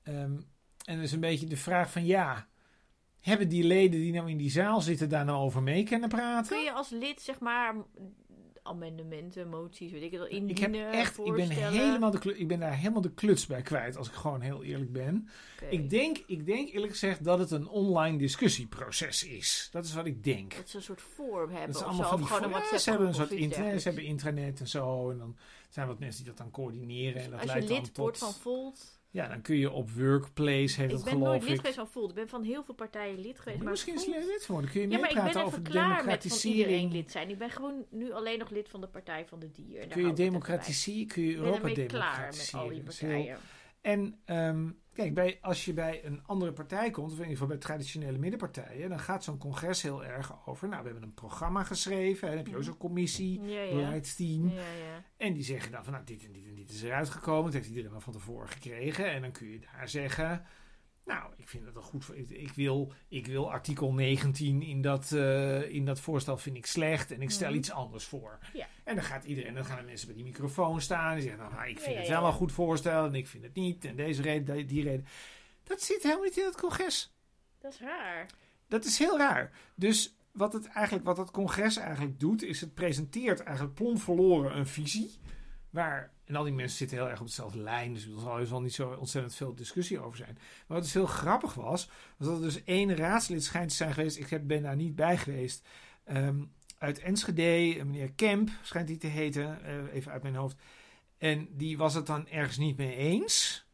Ehm, 0.02 0.40
en 0.84 1.00
dus 1.00 1.12
een 1.12 1.20
beetje 1.20 1.46
de 1.46 1.56
vraag 1.56 1.90
van 1.92 2.04
ja, 2.06 2.48
hebben 3.20 3.48
die 3.48 3.64
leden 3.64 4.00
die 4.00 4.12
nou 4.12 4.30
in 4.30 4.36
die 4.36 4.50
zaal 4.50 4.80
zitten 4.80 5.08
daar 5.08 5.24
nou 5.24 5.38
over 5.38 5.62
mee 5.62 5.84
kunnen 5.84 6.08
praten? 6.08 6.56
Kun 6.56 6.64
je 6.64 6.72
als 6.72 6.90
lid, 6.90 7.20
zeg 7.22 7.38
maar, 7.40 7.74
amendementen, 8.62 9.48
moties, 9.48 9.92
weet 9.92 10.02
ik 10.02 10.10
het 10.10 10.20
wel, 10.20 10.28
Ik 10.30 10.58
heb 10.58 10.68
indienen, 10.68 10.92
echt, 10.92 11.18
ik 11.18 11.34
ben, 11.34 11.50
helemaal 11.50 12.10
de, 12.10 12.38
ik 12.38 12.48
ben 12.48 12.60
daar 12.60 12.76
helemaal 12.76 13.00
de 13.00 13.12
kluts 13.12 13.46
bij 13.46 13.62
kwijt, 13.62 13.96
als 13.96 14.08
ik 14.08 14.14
gewoon 14.14 14.40
heel 14.40 14.62
eerlijk 14.62 14.92
ben. 14.92 15.28
Ik, 15.70 15.90
denk, 15.90 16.22
ik 16.26 16.46
denk 16.46 16.72
eerlijk 16.72 16.92
gezegd 16.92 17.24
dat 17.24 17.38
het 17.38 17.50
een 17.50 17.68
online 17.68 18.18
discussieproces 18.18 19.24
is. 19.24 19.68
Dat 19.72 19.84
is 19.84 19.94
wat 19.94 20.06
ik 20.06 20.24
denk. 20.24 20.56
Dat 20.56 20.68
ze 20.68 20.76
een 20.76 20.82
soort 20.82 21.02
vorm 21.02 21.50
hebben 21.50 21.72
Dat 21.72 21.86
of 21.86 21.96
zo, 21.96 22.02
van 22.02 22.16
die 22.16 22.26
gewoon 22.26 22.42
een 22.42 22.62
ja, 22.70 22.78
ze 22.78 22.90
hebben 22.90 23.08
een 23.08 23.14
soort 23.14 23.30
internet, 23.30 23.82
ze 23.82 23.88
hebben 23.88 24.06
intranet 24.06 24.60
en 24.60 24.68
zo. 24.68 25.10
En 25.10 25.18
dan 25.18 25.36
zijn 25.68 25.86
er 25.86 25.92
wat 25.92 26.00
mensen 26.00 26.24
die 26.24 26.32
dat 26.32 26.42
dan 26.42 26.50
coördineren. 26.50 27.22
En 27.22 27.30
dat 27.30 27.40
Als 27.40 27.52
je 27.52 27.56
leidt 27.56 27.68
dan 27.68 27.82
lid 27.82 27.96
wordt 27.96 28.18
van 28.18 28.32
Volt. 28.32 29.00
Ja, 29.12 29.28
dan 29.28 29.42
kun 29.42 29.56
je 29.56 29.70
op 29.70 29.90
Workplace, 29.90 30.80
heet 30.80 30.90
Ik 30.90 30.90
dat 30.90 31.04
ben 31.04 31.18
nooit 31.18 31.24
geloof 31.28 31.42
lid 31.42 31.50
ik. 31.50 31.56
geweest 31.56 31.74
van 31.74 31.88
Volt. 31.88 32.08
Ik 32.08 32.14
ben 32.14 32.28
van 32.28 32.42
heel 32.42 32.62
veel 32.64 32.74
partijen 32.74 33.18
lid 33.20 33.38
geweest. 33.38 33.62
Maar 33.62 33.70
misschien 33.70 33.94
is 33.94 34.06
lid 34.06 34.46
worden. 34.46 34.70
Kun 34.70 34.80
je 34.80 34.88
Ja, 34.88 34.98
maar 34.98 35.08
ik 35.08 35.14
ben 35.14 35.24
meepraten 35.24 35.40
even 35.48 35.58
over 35.58 35.62
de 35.64 35.70
klaar 35.70 36.04
met 36.04 36.26
van 36.26 36.50
iedereen 36.50 36.66
democratisering. 36.66 36.92
lid 36.92 37.10
zijn. 37.10 37.30
Ik 37.30 37.38
ben 37.38 37.50
gewoon 37.50 37.84
nu 37.90 38.12
alleen 38.12 38.38
nog 38.38 38.50
lid 38.50 38.68
van 38.68 38.80
de 38.80 38.86
Partij 38.86 39.26
van 39.26 39.38
de 39.38 39.50
Dier. 39.50 39.78
Daar 39.80 39.88
Kun 39.88 40.02
je 40.02 40.08
ik 40.08 40.16
democratiseren, 40.16 41.06
kun 41.06 41.22
je. 41.22 41.30
Ik 41.30 41.36
Europa 41.36 41.60
ben 41.60 41.70
ermee 41.70 41.86
klaar 41.86 42.10
met 42.10 42.50
democratiseren. 42.50 42.60
al 42.60 42.68
die 42.70 42.82
partijen. 42.82 43.38
En 43.80 44.18
ehm, 44.24 44.70
kijk, 44.92 45.14
bij, 45.14 45.38
als 45.40 45.64
je 45.64 45.72
bij 45.72 46.04
een 46.04 46.22
andere 46.26 46.52
partij 46.52 46.90
komt, 46.90 47.06
of 47.06 47.12
in 47.12 47.18
ieder 47.18 47.32
geval 47.32 47.48
bij 47.48 47.56
traditionele 47.56 48.18
middenpartijen, 48.18 48.88
dan 48.88 48.98
gaat 48.98 49.24
zo'n 49.24 49.38
congres 49.38 49.82
heel 49.82 50.04
erg 50.04 50.48
over. 50.48 50.68
Nou, 50.68 50.82
we 50.82 50.88
hebben 50.88 51.08
een 51.08 51.14
programma 51.14 51.64
geschreven, 51.64 52.28
en 52.28 52.34
dan 52.34 52.44
heb 52.44 52.52
je 52.52 52.56
ook 52.56 52.62
zo'n 52.62 52.76
commissie, 52.76 53.42
Ja, 53.42 53.60
ja. 53.62 53.74
beleidsteam. 53.74 54.48
Ja, 54.48 54.54
ja. 54.60 55.04
En 55.16 55.32
die 55.32 55.42
zeggen 55.44 55.72
dan 55.72 55.84
van, 55.84 55.92
nou, 55.92 56.04
dit 56.04 56.24
en 56.24 56.32
dit 56.32 56.46
en 56.46 56.54
dit 56.54 56.70
is 56.70 56.82
eruit 56.82 57.10
gekomen. 57.10 57.44
Dat 57.44 57.52
heeft 57.52 57.68
iedereen 57.68 57.90
wel 57.90 58.00
van 58.00 58.12
tevoren 58.12 58.48
gekregen. 58.48 59.10
En 59.10 59.22
dan 59.22 59.32
kun 59.32 59.48
je 59.48 59.58
daar 59.58 59.88
zeggen, 59.88 60.44
nou, 61.04 61.32
ik 61.36 61.48
vind 61.48 61.64
het 61.64 61.74
wel 61.74 61.82
goed. 61.82 62.10
ik- 62.14 62.52
wil, 62.52 62.92
ik 63.08 63.26
wil 63.26 63.50
artikel 63.52 63.92
19 63.92 64.62
in 64.62 64.82
dat, 64.82 65.12
eh, 65.12 65.62
in 65.74 65.84
dat 65.84 66.00
voorstel 66.00 66.36
vind 66.38 66.56
ik 66.56 66.66
slecht. 66.66 67.10
En 67.10 67.22
ik 67.22 67.30
stel 67.30 67.48
Mhm. 67.48 67.58
iets 67.58 67.70
anders 67.70 68.04
voor. 68.04 68.38
Ja. 68.52 68.66
En 68.84 68.94
dan 68.94 69.04
gaat 69.04 69.24
iedereen, 69.24 69.54
dan 69.54 69.64
gaan 69.64 69.76
de 69.78 69.82
mensen 69.82 70.06
bij 70.06 70.16
die 70.16 70.24
microfoon 70.24 70.80
staan. 70.80 71.14
Die 71.14 71.22
zeggen, 71.28 71.50
nou, 71.50 71.68
ik 71.68 71.78
vind 71.78 71.94
Ja, 71.94 72.00
het 72.00 72.08
wel 72.08 72.26
een 72.26 72.32
goed 72.32 72.52
voorstel. 72.52 73.04
En 73.06 73.14
ik 73.14 73.26
vind 73.28 73.42
het 73.44 73.54
niet. 73.54 73.84
En 73.84 73.96
deze 73.96 74.22
reden, 74.22 74.66
die- 74.66 74.82
reden. 74.82 75.06
Dat 75.64 75.82
zit 75.82 76.02
helemaal 76.02 76.24
niet 76.24 76.36
in 76.38 76.44
het 76.44 76.60
congres. 76.60 77.12
Dat 77.58 77.72
is 77.72 77.80
raar. 77.80 78.26
Dat 78.68 78.84
is 78.84 78.98
heel 78.98 79.18
raar. 79.18 79.50
Dus 79.74 80.16
wat, 80.32 80.52
het 80.52 80.66
eigenlijk, 80.66 81.04
wat 81.06 81.16
het 81.16 81.30
congres 81.30 81.76
eigenlijk 81.76 82.20
doet, 82.20 82.42
is 82.42 82.60
het 82.60 82.74
presenteert 82.74 83.40
eigenlijk 83.40 83.74
plomp 83.74 84.00
verloren 84.00 84.56
een 84.56 84.66
visie. 84.66 85.10
Waar, 85.70 86.11
en 86.32 86.38
al 86.38 86.44
die 86.44 86.52
mensen 86.52 86.76
zitten 86.76 86.96
heel 86.96 87.08
erg 87.08 87.20
op 87.20 87.26
dezelfde 87.26 87.58
lijn, 87.58 87.94
dus 87.94 88.04
er 88.06 88.20
zal 88.20 88.38
er 88.38 88.46
zal 88.46 88.60
niet 88.60 88.74
zo 88.74 88.90
ontzettend 88.90 89.34
veel 89.34 89.54
discussie 89.54 90.00
over 90.00 90.16
zijn. 90.16 90.32
Maar 90.34 90.76
wat 90.76 90.82
dus 90.82 90.92
heel 90.92 91.06
grappig 91.06 91.54
was, 91.54 91.88
was 92.16 92.28
dat 92.28 92.36
er 92.36 92.42
dus 92.42 92.64
één 92.64 92.96
raadslid 92.96 93.44
schijnt 93.44 93.68
te 93.68 93.74
zijn 93.76 93.94
geweest, 93.94 94.16
ik 94.18 94.28
heb- 94.30 94.46
ben 94.46 94.62
daar 94.62 94.76
niet 94.76 94.94
bij 94.94 95.16
geweest, 95.16 95.68
ehm, 96.04 96.42
uit 96.78 96.98
Enschede, 96.98 97.78
een 97.78 97.86
meneer 97.86 98.12
Kemp 98.12 98.50
schijnt 98.62 98.88
hij 98.88 98.98
te 98.98 99.06
heten, 99.06 99.64
eh, 99.64 99.94
even 99.94 100.12
uit 100.12 100.22
mijn 100.22 100.34
hoofd. 100.34 100.56
En 101.18 101.48
die 101.50 101.76
was 101.78 101.94
het 101.94 102.06
dan 102.06 102.28
ergens 102.28 102.56
niet 102.58 102.76
mee 102.76 102.94
eens. 102.96 103.66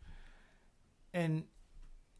En 1.10 1.48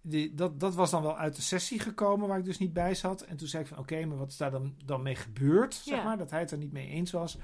die, 0.01 0.35
dat, 0.35 0.61
dat 0.61 0.75
was 0.75 0.91
dan 0.91 1.03
wel 1.03 1.17
uit 1.19 1.37
de 1.37 1.43
sessie 1.43 1.79
gekomen 1.79 2.29
waar 2.29 2.39
ik 2.39 2.45
dus 2.45 2.59
niet 2.59 2.73
bij 2.73 2.95
zat. 2.95 3.23
En 3.23 3.37
toen 3.37 3.49
zei 3.49 3.63
ik 3.63 3.69
van 3.69 3.79
oké, 3.79 4.05
maar 4.05 4.19
wat 4.19 4.31
is 4.31 4.37
daar 4.37 4.51
dan, 4.51 4.75
dan 4.85 5.03
mee 5.03 5.15
gebeurd? 5.15 5.75
Zeg 5.75 5.99
maar, 6.05 6.19
dat 6.19 6.31
hij 6.31 6.41
het 6.41 6.51
er 6.51 6.59
niet 6.59 6.73
mee 6.73 6.89
eens 6.89 7.11
was. 7.11 7.39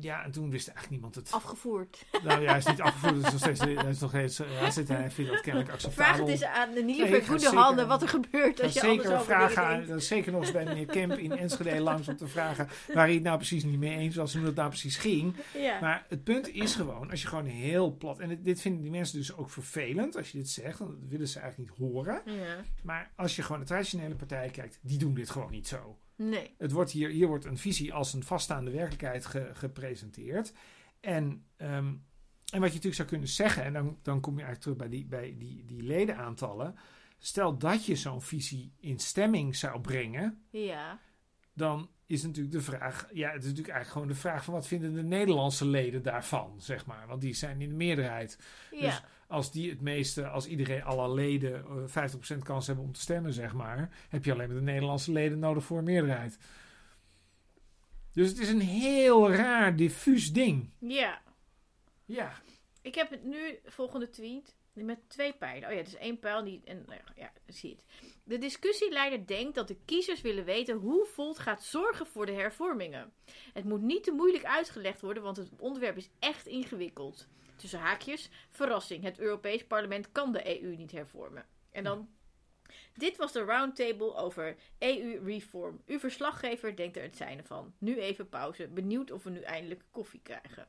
Ja, 0.00 0.24
en 0.24 0.30
toen 0.30 0.50
wist 0.50 0.68
eigenlijk 0.68 0.90
niemand 0.90 1.14
het. 1.14 1.32
Afgevoerd. 1.32 2.04
Nou 2.22 2.40
ja, 2.40 2.48
hij 2.48 2.58
is 2.58 2.66
niet 2.66 2.80
afgevoerd. 2.80 3.14
Het 3.14 3.26
is 3.26 3.32
nog 3.32 3.40
steeds, 3.40 3.60
hij 3.60 3.90
is 3.90 4.00
nog 4.00 4.10
steeds, 4.10 4.38
hij 4.38 4.70
zit 4.70 4.88
hij 4.88 5.10
vindt 5.10 5.30
dat 5.30 5.40
kennelijk 5.40 5.70
Vraag 5.70 5.84
acceptabel. 5.84 6.20
het 6.20 6.28
eens 6.28 6.44
aan 6.44 6.70
de 6.74 6.82
Nee, 6.82 6.94
nieuwe 6.94 7.20
ga 7.20 7.26
goede 7.26 7.48
handen 7.56 7.88
wat 7.88 8.02
er 8.02 8.08
gebeurt 8.08 8.62
als 8.62 8.72
je 8.72 8.80
anders 8.80 9.02
zeker 9.02 9.14
over 9.14 9.26
vragen 9.26 9.62
aan, 9.64 10.00
zeker 10.00 10.32
nog 10.32 10.40
eens 10.40 10.52
bij 10.52 10.64
meneer 10.64 10.86
Kemp 10.86 11.12
in 11.18 11.32
Enschede 11.32 11.80
langs 11.80 12.08
om 12.08 12.16
te 12.16 12.26
vragen 12.26 12.68
waar 12.94 13.04
hij 13.04 13.14
het 13.14 13.22
nou 13.22 13.36
precies 13.36 13.64
niet 13.64 13.78
mee 13.78 13.96
eens 13.96 14.16
was 14.16 14.34
hoe 14.34 14.44
dat 14.44 14.54
nou 14.54 14.68
precies 14.68 14.96
ging. 14.96 15.34
Ja. 15.58 15.80
Maar 15.80 16.06
het 16.08 16.24
punt 16.24 16.48
is 16.48 16.74
gewoon, 16.74 17.10
als 17.10 17.22
je 17.22 17.28
gewoon 17.28 17.46
heel 17.46 17.96
plat, 17.96 18.18
en 18.18 18.28
dit, 18.28 18.44
dit 18.44 18.60
vinden 18.60 18.82
die 18.82 18.90
mensen 18.90 19.18
dus 19.18 19.36
ook 19.36 19.50
vervelend 19.50 20.16
als 20.16 20.30
je 20.30 20.38
dit 20.38 20.48
zegt, 20.48 20.78
want 20.78 20.90
dat 20.90 21.08
willen 21.08 21.28
ze 21.28 21.38
eigenlijk 21.38 21.70
niet 21.70 21.88
horen. 21.88 22.22
ja. 22.24 22.64
Maar 22.82 23.10
als 23.16 23.36
je 23.36 23.42
gewoon 23.42 23.60
de 23.60 23.66
traditionele 23.66 24.14
partijen 24.14 24.50
kijkt, 24.50 24.78
die 24.82 24.98
doen 24.98 25.14
dit 25.14 25.30
gewoon 25.30 25.50
niet 25.50 25.68
zo. 25.68 25.98
Nee. 26.22 26.54
Het 26.58 26.72
wordt 26.72 26.90
hier, 26.90 27.08
hier 27.08 27.26
wordt 27.26 27.44
een 27.44 27.58
visie 27.58 27.92
als 27.94 28.12
een 28.12 28.22
vaststaande 28.24 28.70
werkelijkheid 28.70 29.26
ge- 29.26 29.50
gepresenteerd. 29.52 30.52
En, 31.00 31.44
ehm, 31.56 31.70
en 32.52 32.60
wat 32.60 32.68
je 32.68 32.74
natuurlijk 32.74 32.94
zou 32.94 33.08
kunnen 33.08 33.28
zeggen, 33.28 33.64
en 33.64 33.72
dan, 33.72 33.98
dan 34.02 34.20
kom 34.20 34.38
je 34.38 34.44
eigenlijk 34.44 34.62
terug 34.62 34.76
bij 34.76 34.88
die, 34.98 35.06
bij 35.06 35.34
die, 35.38 35.64
die 35.64 35.82
ledenaantallen. 35.82 36.74
Stel 37.18 37.58
dat 37.58 37.86
je 37.86 37.96
zo'n 37.96 38.22
visie 38.22 38.72
in 38.78 38.98
stemming 38.98 39.56
zou 39.56 39.80
brengen, 39.80 40.42
Ja. 40.50 40.98
dan 41.52 41.90
is 42.06 42.22
natuurlijk 42.22 42.54
de 42.54 42.60
vraag, 42.62 43.08
ja, 43.12 43.30
het 43.30 43.42
is 43.42 43.48
natuurlijk 43.48 43.74
eigenlijk 43.74 43.90
gewoon 43.92 44.08
de 44.08 44.14
vraag 44.28 44.44
van 44.44 44.54
wat 44.54 44.66
vinden 44.66 44.94
de 44.94 45.02
Nederlandse 45.02 45.66
leden 45.66 46.02
daarvan, 46.02 46.60
zeg 46.60 46.86
maar. 46.86 47.06
Want 47.06 47.20
die 47.20 47.34
zijn 47.34 47.60
in 47.60 47.68
de 47.68 47.74
meerderheid. 47.74 48.38
Ja. 48.70 48.80
Dus 48.80 49.02
als 49.30 49.52
die 49.52 49.70
het 49.70 49.80
meeste, 49.80 50.28
als 50.28 50.46
iedereen, 50.46 50.82
alle 50.82 51.14
leden, 51.14 51.64
eh, 51.64 51.86
50% 51.86 52.42
kans 52.42 52.66
hebben 52.66 52.84
om 52.84 52.92
te 52.92 53.00
stemmen, 53.00 53.32
zeg 53.32 53.52
maar, 53.52 53.90
heb 54.08 54.24
je 54.24 54.32
alleen 54.32 54.46
maar 54.46 54.56
de 54.56 54.62
Nederlandse 54.62 55.12
leden 55.12 55.38
nodig 55.38 55.64
voor 55.64 55.78
een 55.78 55.84
meerderheid. 55.84 56.38
Dus 58.12 58.28
het 58.28 58.38
is 58.38 58.48
een 58.48 58.60
heel 58.60 59.32
raar, 59.32 59.76
diffuus 59.76 60.32
ding. 60.32 60.70
ja. 60.78 61.22
Ja. 62.04 62.32
Ik 62.82 62.94
heb 62.94 63.10
het 63.10 63.24
nu, 63.24 63.58
volgende 63.64 64.10
tweet, 64.10 64.54
met 64.72 64.98
twee 65.08 65.32
pijlen. 65.32 65.68
Oh 65.68 65.74
ja, 65.74 65.78
het 65.78 65.86
is 65.86 65.96
één 65.96 66.18
pijl 66.18 66.44
die, 66.44 66.60
en 66.64 66.82
nou 66.86 67.00
ja, 67.04 67.12
ja, 67.22 67.32
zie 67.46 67.70
het. 67.70 67.84
De 68.24 68.38
discussieleider 68.38 69.26
denkt 69.26 69.54
dat 69.54 69.68
de 69.68 69.76
kiezers 69.84 70.20
willen 70.20 70.44
weten 70.44 70.76
hoe 70.76 71.06
Volt 71.06 71.38
gaat 71.38 71.62
zorgen 71.62 72.06
voor 72.06 72.26
de 72.26 72.32
hervormingen. 72.32 73.12
Het 73.52 73.64
moet 73.64 73.82
niet 73.82 74.04
te 74.04 74.12
moeilijk 74.12 74.44
uitgelegd 74.44 75.00
worden, 75.00 75.22
want 75.22 75.36
het 75.36 75.50
onderwerp 75.58 75.96
is 75.96 76.10
echt 76.18 76.46
ingewikkeld. 76.46 77.28
Tussen 77.60 77.78
haakjes, 77.80 78.30
verrassing, 78.50 79.02
het 79.02 79.18
Europees 79.18 79.66
Parlement 79.66 80.12
kan 80.12 80.32
de 80.32 80.62
EU 80.62 80.76
niet 80.76 80.92
hervormen. 80.92 81.46
En 81.70 81.84
dan, 81.84 82.08
dit 82.94 83.16
was 83.16 83.32
de 83.32 83.42
roundtable 83.42 84.14
over 84.14 84.56
EU-reform. 84.78 85.80
Uw 85.86 85.98
verslaggever 85.98 86.76
denkt 86.76 86.96
er 86.96 87.02
het 87.02 87.16
zijne 87.16 87.42
van. 87.44 87.74
Nu 87.78 87.98
even 87.98 88.28
pauze, 88.28 88.68
benieuwd 88.68 89.10
of 89.10 89.22
we 89.22 89.30
nu 89.30 89.40
eindelijk 89.40 89.84
koffie 89.90 90.20
krijgen. 90.22 90.66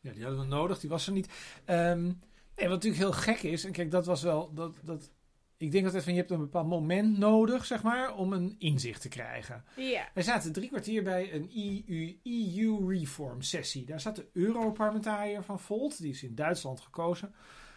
ja, 0.00 0.12
die 0.12 0.22
hadden 0.22 0.40
we 0.40 0.46
nodig, 0.46 0.80
die 0.80 0.90
was 0.90 1.06
er 1.06 1.12
niet. 1.12 1.60
Ehm, 1.64 2.12
en 2.54 2.68
wat 2.68 2.68
natuurlijk 2.68 3.02
heel 3.02 3.12
gek 3.12 3.42
is, 3.42 3.64
en 3.64 3.72
kijk, 3.72 3.90
dat 3.90 4.06
was 4.06 4.22
wel, 4.22 4.54
dat, 4.54 4.76
dat, 4.82 5.10
ik 5.58 5.72
denk 5.72 5.84
altijd 5.84 6.04
van, 6.04 6.12
je 6.12 6.18
hebt 6.18 6.30
een 6.30 6.38
bepaald 6.38 6.68
moment 6.68 7.18
nodig, 7.18 7.64
zeg 7.64 7.82
maar, 7.82 8.14
om 8.14 8.32
een 8.32 8.56
inzicht 8.58 9.00
te 9.00 9.08
krijgen. 9.08 9.64
Ja. 9.76 10.08
Wij 10.14 10.22
zaten 10.22 10.52
drie 10.52 10.68
kwartier 10.68 11.02
bij 11.02 11.34
een 11.34 11.50
E 11.54 11.82
EU, 11.86 12.16
EU-reform 12.22 13.42
sessie. 13.42 13.84
Daar 13.84 14.00
zat 14.00 14.16
de 14.16 14.26
Europarlementariër 14.32 15.42
van 15.42 15.60
Volt, 15.60 15.98
die 15.98 16.10
is 16.10 16.22
in 16.22 16.34
Duitsland 16.34 16.80
gekozen. 16.80 17.34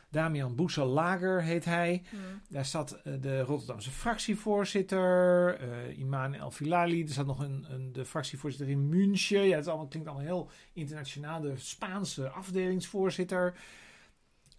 Damian 0.09 0.55
Boesel-Lager 0.55 1.43
heet 1.43 1.65
hij. 1.65 2.01
Hm. 2.09 2.17
Daar 2.49 2.65
zat 2.65 2.91
eh, 2.91 3.13
de 3.21 3.41
Rotterdamse 3.41 3.91
fractievoorzitter, 3.91 5.55
eh 5.59 5.97
Iman 5.99 6.34
El 6.34 6.51
Filali. 6.51 7.01
Er 7.01 7.09
zat 7.09 7.25
nog 7.25 7.39
een, 7.39 7.65
een, 7.69 7.91
de 7.93 8.05
fractievoorzitter 8.05 8.69
in 8.69 8.89
München. 8.89 9.43
Ja, 9.43 9.55
het 9.55 9.67
allemaal, 9.67 9.88
klinkt 9.88 10.07
allemaal 10.07 10.27
heel 10.27 10.49
internationaal. 10.73 11.41
De 11.41 11.57
Spaanse 11.57 12.29
afdelingsvoorzitter. 12.29 13.53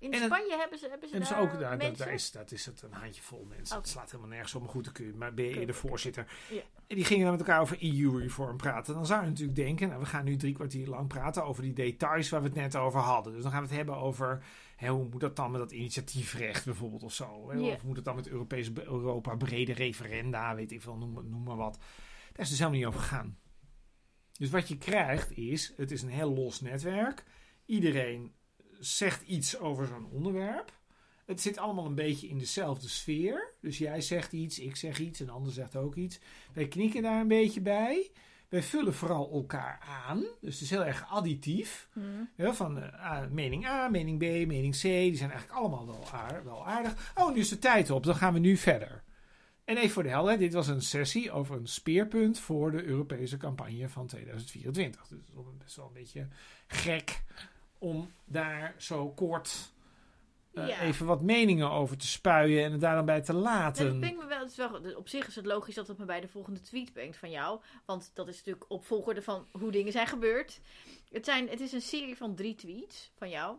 In 0.03 0.13
En 0.13 0.23
het- 0.23 0.33
Spanje 0.33 0.57
hebben 0.57 0.79
ze, 0.79 0.89
hebben 0.89 1.09
ze 1.09 1.19
daar 1.19 1.41
ook, 1.41 1.59
dat, 1.61 1.79
mensen? 1.79 2.05
daar 2.05 2.15
is, 2.15 2.31
dat 2.31 2.51
is 2.53 2.67
het 2.67 2.83
een 2.83 2.93
handjevol 2.93 3.45
mensen. 3.49 3.77
Oké. 3.77 3.85
Het 3.85 3.89
slaat 3.93 4.11
helemaal 4.11 4.31
nergens 4.31 4.55
op, 4.55 4.61
maar 4.63 4.71
goed, 4.71 4.85
dan 4.85 4.93
kun 4.93 5.07
je, 5.07 5.15
maar 5.15 5.35
ben 5.35 5.45
je 5.45 5.59
eerder 5.59 5.75
voorzitter. 5.75 6.27
Ja. 6.51 6.61
En 6.87 6.97
die 6.97 7.05
gingen 7.05 7.23
dan 7.23 7.31
met 7.37 7.41
elkaar 7.41 7.61
over 7.61 7.77
EU-reform 7.83 8.57
praten. 8.57 8.95
Dan 8.95 9.07
zou 9.07 9.23
je 9.23 9.29
natuurlijk 9.29 9.57
denken, 9.57 9.89
nou, 9.89 10.01
we 10.01 10.07
gaan 10.07 10.25
nu 10.25 10.37
drie 10.37 10.55
kwartier 10.55 10.87
lang 10.89 11.09
praten 11.09 11.45
over 11.45 11.63
die 11.63 11.73
details 11.73 12.29
waar 12.29 12.41
we 12.41 12.47
het 12.47 12.57
net 12.57 12.77
over 12.77 13.01
hadden. 13.01 13.33
Dus 13.33 13.43
dan 13.43 13.51
gaan 13.51 13.61
we 13.63 13.67
het 13.69 13.77
hebben 13.77 13.97
over, 13.97 14.45
hè, 14.77 14.89
hoe 14.89 15.09
moet 15.09 15.21
dat 15.21 15.37
dan 15.37 15.51
met 15.51 15.61
dat 15.61 15.73
initiatiefrecht 15.73 16.65
bijvoorbeeld 16.65 17.03
of 17.03 17.13
zo. 17.15 17.51
Hè? 17.51 17.61
Of 17.61 17.83
moet 17.85 17.97
het 17.97 18.05
dan 18.05 18.17
met 18.17 18.29
Europees, 18.29 18.73
Europa 18.73 19.35
brede 19.37 19.73
referenda, 19.73 20.55
weet 20.55 20.73
ik 20.73 20.83
veel, 20.83 20.97
noem, 20.97 21.29
noem 21.29 21.43
maar 21.43 21.57
wat. 21.57 21.79
Daar 22.33 22.45
is 22.45 22.49
dus 22.49 22.59
helemaal 22.59 22.79
niet 22.79 22.89
over 22.89 23.01
gegaan. 23.01 23.39
Dus 24.33 24.51
wat 24.51 24.69
je 24.69 24.79
krijgt 24.79 25.37
is, 25.37 25.73
het 25.77 25.91
is 25.91 26.03
een 26.03 26.09
heel 26.09 26.35
los 26.35 26.61
netwerk. 26.61 27.25
Iedereen 27.67 28.33
zegt 28.85 29.23
iets 29.23 29.59
over 29.59 29.87
zo'n 29.87 30.07
onderwerp. 30.11 30.73
Het 31.27 31.41
zit 31.41 31.59
allemaal 31.59 31.87
een 31.87 31.95
beetje 31.95 32.29
in 32.29 32.39
dezelfde 32.39 32.89
sfeer. 32.89 33.53
Dus 33.61 33.79
jij 33.79 34.01
zegt 34.01 34.33
iets, 34.33 34.59
ik 34.59 34.77
zeg 34.77 34.99
iets, 34.99 35.21
een 35.21 35.31
ander 35.31 35.53
zegt 35.53 35.77
ook 35.77 35.95
iets. 35.95 36.19
Wij 36.53 36.69
knikken 36.69 37.03
daar 37.03 37.21
een 37.21 37.29
beetje 37.29 37.61
bij. 37.61 38.11
Wij 38.49 38.63
vullen 38.63 38.95
vooral 38.95 39.33
elkaar 39.33 39.81
aan. 40.07 40.19
Dus 40.41 40.53
het 40.55 40.63
is 40.63 40.71
heel 40.71 40.85
erg 40.85 41.07
additief. 41.11 41.89
Ja, 42.37 42.55
van 42.55 42.79
eh, 42.83 43.05
A, 43.11 43.29
mening 43.31 43.67
A, 43.67 43.89
mening 43.89 44.19
B, 44.19 44.23
mening 44.49 44.75
C. 44.77 44.83
Die 44.83 45.17
zijn 45.17 45.31
eigenlijk 45.31 45.61
allemaal 45.61 45.87
wel, 45.87 46.09
aard- 46.13 46.45
wel 46.45 46.67
aardig. 46.67 47.13
Oh, 47.15 47.35
nu 47.35 47.41
is 47.41 47.49
de 47.49 47.59
tijd 47.59 47.91
op. 47.91 48.05
Dan 48.05 48.15
gaan 48.17 48.33
we 48.33 48.39
nu 48.39 48.57
verder. 48.57 49.03
En 49.65 49.77
even 49.77 49.91
voor 49.91 50.03
de 50.03 50.09
helderheid. 50.09 50.41
Dit 50.41 50.53
was 50.53 50.67
een 50.69 50.83
sessie 50.83 51.31
over 51.31 51.57
een 51.57 51.67
speerpunt 51.69 52.39
voor 52.39 52.71
de 52.71 52.85
Europese 52.85 53.37
campagne 53.37 53.89
van 53.89 54.07
2024. 54.07 55.01
Dus 55.09 55.19
het 55.19 55.29
is 55.29 55.35
wel 55.35 55.55
best 55.59 55.77
wel 55.77 55.87
een 55.87 55.93
beetje 55.93 56.29
gek 56.67 57.23
om 57.83 58.13
daar 58.25 58.75
zo 58.79 59.09
kort 59.11 59.73
eh, 60.55 60.69
Ja. 60.69 60.81
even 60.81 61.07
wat 61.07 61.23
meningen 61.23 61.71
over 61.71 61.97
te 61.97 62.07
spuien 62.07 62.65
en 62.65 62.73
het 62.73 62.81
daar 62.81 62.95
dan 62.95 63.05
bij 63.05 63.21
te 63.23 63.33
Nee, 63.33 63.43
laten. 63.43 63.87
dat 63.87 64.01
brengt 64.01 64.21
me 64.21 64.27
wel, 64.27 64.39
het 64.41 64.51
is 64.51 64.57
wel. 64.57 64.81
Op 64.97 65.09
zich 65.09 65.27
is 65.27 65.35
het 65.37 65.47
logisch 65.47 65.75
dat 65.75 65.89
het 65.89 65.99
me 65.99 66.05
bij 66.05 66.21
de 66.21 66.29
volgende 66.29 66.61
tweet 66.61 66.93
brengt 66.93 67.17
van 67.17 67.31
jou. 67.31 67.61
Want 67.87 68.11
dat 68.15 68.29
is 68.29 68.37
natuurlijk 68.37 68.65
opvolgorde 68.71 69.23
van 69.23 69.47
hoe 69.51 69.71
dingen 69.71 69.93
zijn 69.93 70.07
gebeurd. 70.07 70.61
Het, 71.11 71.25
zijn, 71.25 71.49
het 71.49 71.61
is 71.61 71.73
een 71.73 71.81
serie 71.83 72.17
van 72.17 72.35
drie 72.35 72.55
tweets 72.55 73.11
van 73.15 73.29
jou. 73.31 73.57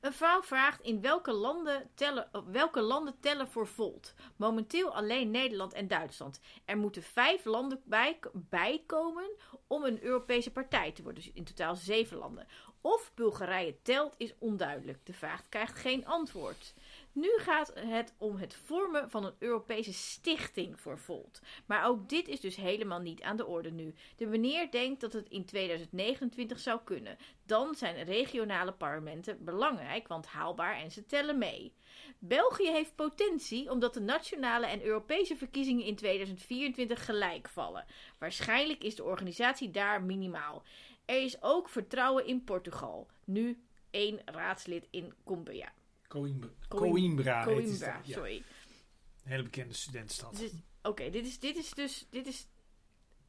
Een 0.00 0.12
vrouw 0.12 0.42
vraagt 0.42 0.80
in 0.80 1.00
welke 1.00 1.32
landen 1.32 1.90
tellen, 1.94 2.28
op 2.32 2.48
welke 2.52 2.80
landen 2.80 3.20
tellen 3.20 3.48
voor 3.48 3.66
Volt. 3.66 4.14
Momenteel 4.36 4.94
alleen 4.94 5.30
Nederland 5.30 5.72
en 5.72 5.88
Duitsland. 5.88 6.40
Er 6.64 6.76
moeten 6.78 7.02
vijf 7.02 7.44
landen 7.44 7.80
bij, 7.84 8.18
bijkomen 8.32 9.30
om 9.66 9.84
een 9.84 10.02
Europese 10.02 10.50
partij 10.52 10.92
te 10.92 11.02
worden. 11.02 11.22
Dus 11.22 11.32
in 11.32 11.44
totaal 11.44 11.76
zeven 11.76 12.16
landen. 12.16 12.46
Of 12.80 13.12
Bulgarije 13.14 13.82
telt 13.82 14.14
is 14.16 14.34
onduidelijk. 14.38 15.06
De 15.06 15.12
vraag 15.12 15.48
krijgt 15.48 15.78
geen 15.78 16.06
antwoord. 16.06 16.74
Nu 17.12 17.30
gaat 17.36 17.72
het 17.74 18.14
om 18.18 18.36
het 18.36 18.54
vormen 18.54 19.10
van 19.10 19.24
een 19.24 19.34
Europese 19.38 19.92
stichting 19.92 20.80
voor 20.80 20.98
Volt. 20.98 21.40
Maar 21.66 21.86
ook 21.86 22.08
dit 22.08 22.28
is 22.28 22.40
dus 22.40 22.56
helemaal 22.56 23.00
niet 23.00 23.22
aan 23.22 23.36
de 23.36 23.46
orde 23.46 23.70
nu. 23.70 23.94
De 24.16 24.26
meneer 24.26 24.70
denkt 24.70 25.00
dat 25.00 25.12
het 25.12 25.28
in 25.28 25.44
2029 25.44 26.58
zou 26.58 26.80
kunnen. 26.84 27.16
Dan 27.46 27.74
zijn 27.74 28.04
regionale 28.04 28.72
parlementen 28.72 29.44
belangrijk, 29.44 30.08
want 30.08 30.26
haalbaar 30.26 30.76
en 30.76 30.90
ze 30.90 31.06
tellen 31.06 31.38
mee. 31.38 31.72
België 32.18 32.70
heeft 32.70 32.94
potentie 32.94 33.70
omdat 33.70 33.94
de 33.94 34.00
nationale 34.00 34.66
en 34.66 34.82
Europese 34.82 35.36
verkiezingen 35.36 35.84
in 35.84 35.96
2024 35.96 37.04
gelijk 37.04 37.48
vallen. 37.48 37.84
Waarschijnlijk 38.18 38.84
is 38.84 38.94
de 38.94 39.04
organisatie 39.04 39.70
daar 39.70 40.02
minimaal. 40.02 40.62
Er 41.08 41.22
is 41.22 41.36
ook 41.42 41.68
vertrouwen 41.68 42.26
in 42.26 42.44
Portugal. 42.44 43.08
Nu 43.24 43.62
één 43.90 44.20
raadslid 44.24 44.86
in. 44.90 45.12
Coimbra. 45.24 45.72
Coim- 46.08 46.50
Coimbra. 46.68 47.44
Coimbra, 47.44 48.00
ja. 48.04 48.14
sorry. 48.14 48.36
Een 48.36 49.30
hele 49.30 49.42
bekende 49.42 49.74
studentenstad. 49.74 50.36
Dus- 50.38 50.52
Oké, 50.82 51.10
dit, 51.10 51.26
is, 51.26 51.38
dit 51.38 51.56
is 51.56 51.70
dus. 51.70 52.06
Dit 52.10 52.26
is, 52.26 52.46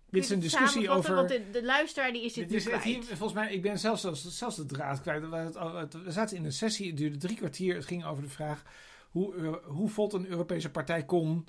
Dit 0.10 0.24
is 0.24 0.30
een 0.30 0.36
het 0.36 0.44
discussie 0.44 0.90
over... 0.90 1.16
Want 1.16 1.30
de, 1.30 1.50
de 1.52 1.64
luisteraar 1.64 2.12
die 2.12 2.24
is 2.24 2.34
dit, 2.34 2.50
Dit 2.50 2.58
is 2.58 2.64
het 2.66 2.74
kwijt. 2.82 2.96
hier, 2.96 3.04
volgens 3.18 3.34
mij, 3.34 3.54
ik 3.54 3.62
ben 3.62 3.80
zelfs, 3.80 4.02
zelfs, 4.02 4.38
zelfs 4.38 4.56
de 4.56 4.66
draad 4.66 5.02
kwijt. 5.02 5.30
We, 5.30 5.36
het- 5.36 5.56
het- 5.60 6.04
we 6.04 6.12
zaten 6.12 6.38
in 6.38 6.46
een 6.46 6.52
sessie, 6.54 6.88
het 6.88 6.98
duurde 6.98 7.18
drie 7.18 7.36
kwartier. 7.36 7.76
Het 7.76 7.86
ging 7.86 8.06
over 8.06 8.24
de 8.24 8.30
vraag 8.30 8.64
hoe, 9.10 9.36
eh, 9.36 9.66
hoe 9.66 9.90
Volt 9.90 10.14
een 10.14 10.28
Europese 10.28 10.72
partij 10.72 11.06
kon 11.06 11.48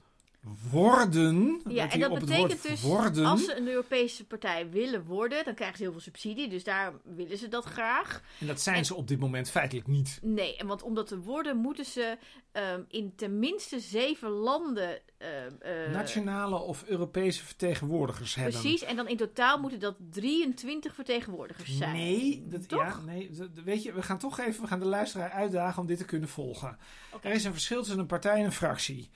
worden. 0.70 1.60
Ja, 1.68 1.90
en 1.90 2.00
dat 2.00 2.18
betekent 2.18 2.62
dus, 2.62 2.82
worden. 2.82 3.24
als 3.24 3.44
ze 3.44 3.56
een 3.56 3.68
Europese 3.68 4.24
partij 4.26 4.70
willen 4.70 5.04
worden, 5.04 5.44
dan 5.44 5.54
krijgen 5.54 5.76
ze 5.76 5.82
heel 5.82 5.92
veel 5.92 6.00
subsidie. 6.00 6.48
Dus 6.48 6.64
daar 6.64 6.92
willen 7.04 7.38
ze 7.38 7.48
dat 7.48 7.64
graag. 7.64 8.22
En 8.40 8.46
dat 8.46 8.60
zijn 8.60 8.76
en- 8.76 8.84
ze 8.84 8.94
op 8.94 9.08
dit 9.08 9.18
moment 9.18 9.50
feitelijk 9.50 9.86
niet. 9.86 10.18
Nee, 10.22 10.56
en 10.56 10.66
want 10.66 10.82
om 10.82 10.94
dat 10.94 11.06
te 11.06 11.18
worden, 11.20 11.56
moeten 11.56 11.84
ze 11.84 12.18
ehm, 12.52 12.82
in 12.88 13.12
tenminste 13.16 13.80
zeven 13.80 14.30
landen. 14.30 14.98
ehm, 15.18 15.50
eh, 15.60 15.92
Nationale 15.92 16.56
of 16.58 16.84
Europese 16.86 17.44
vertegenwoordigers 17.44 18.34
hebben. 18.34 18.60
Precies, 18.60 18.82
en 18.82 18.96
dan 18.96 19.08
in 19.08 19.16
totaal 19.16 19.60
moeten 19.60 19.80
dat 19.80 19.96
23 20.10 20.94
vertegenwoordigers 20.94 21.76
zijn. 21.76 21.92
Nee, 21.96 22.44
dat, 22.48 22.68
Toch? 22.68 22.80
ja, 22.82 23.00
nee 23.06 23.30
dat- 23.30 23.48
weet 23.64 23.82
je, 23.82 23.92
we 23.92 24.02
gaan 24.02 24.18
toch 24.18 24.38
even 24.40 24.62
we 24.62 24.66
gaan 24.68 24.78
de 24.78 24.84
luisteraar 24.86 25.30
uitdagen 25.30 25.80
om 25.80 25.86
dit 25.86 25.98
te 25.98 26.04
kunnen 26.04 26.28
volgen. 26.28 26.78
Er 27.20 27.30
is 27.32 27.44
een 27.44 27.52
verschil 27.52 27.78
tussen 27.78 27.98
een 27.98 28.06
partij 28.06 28.38
en 28.38 28.44
een 28.44 28.52
fractie. 28.52 29.10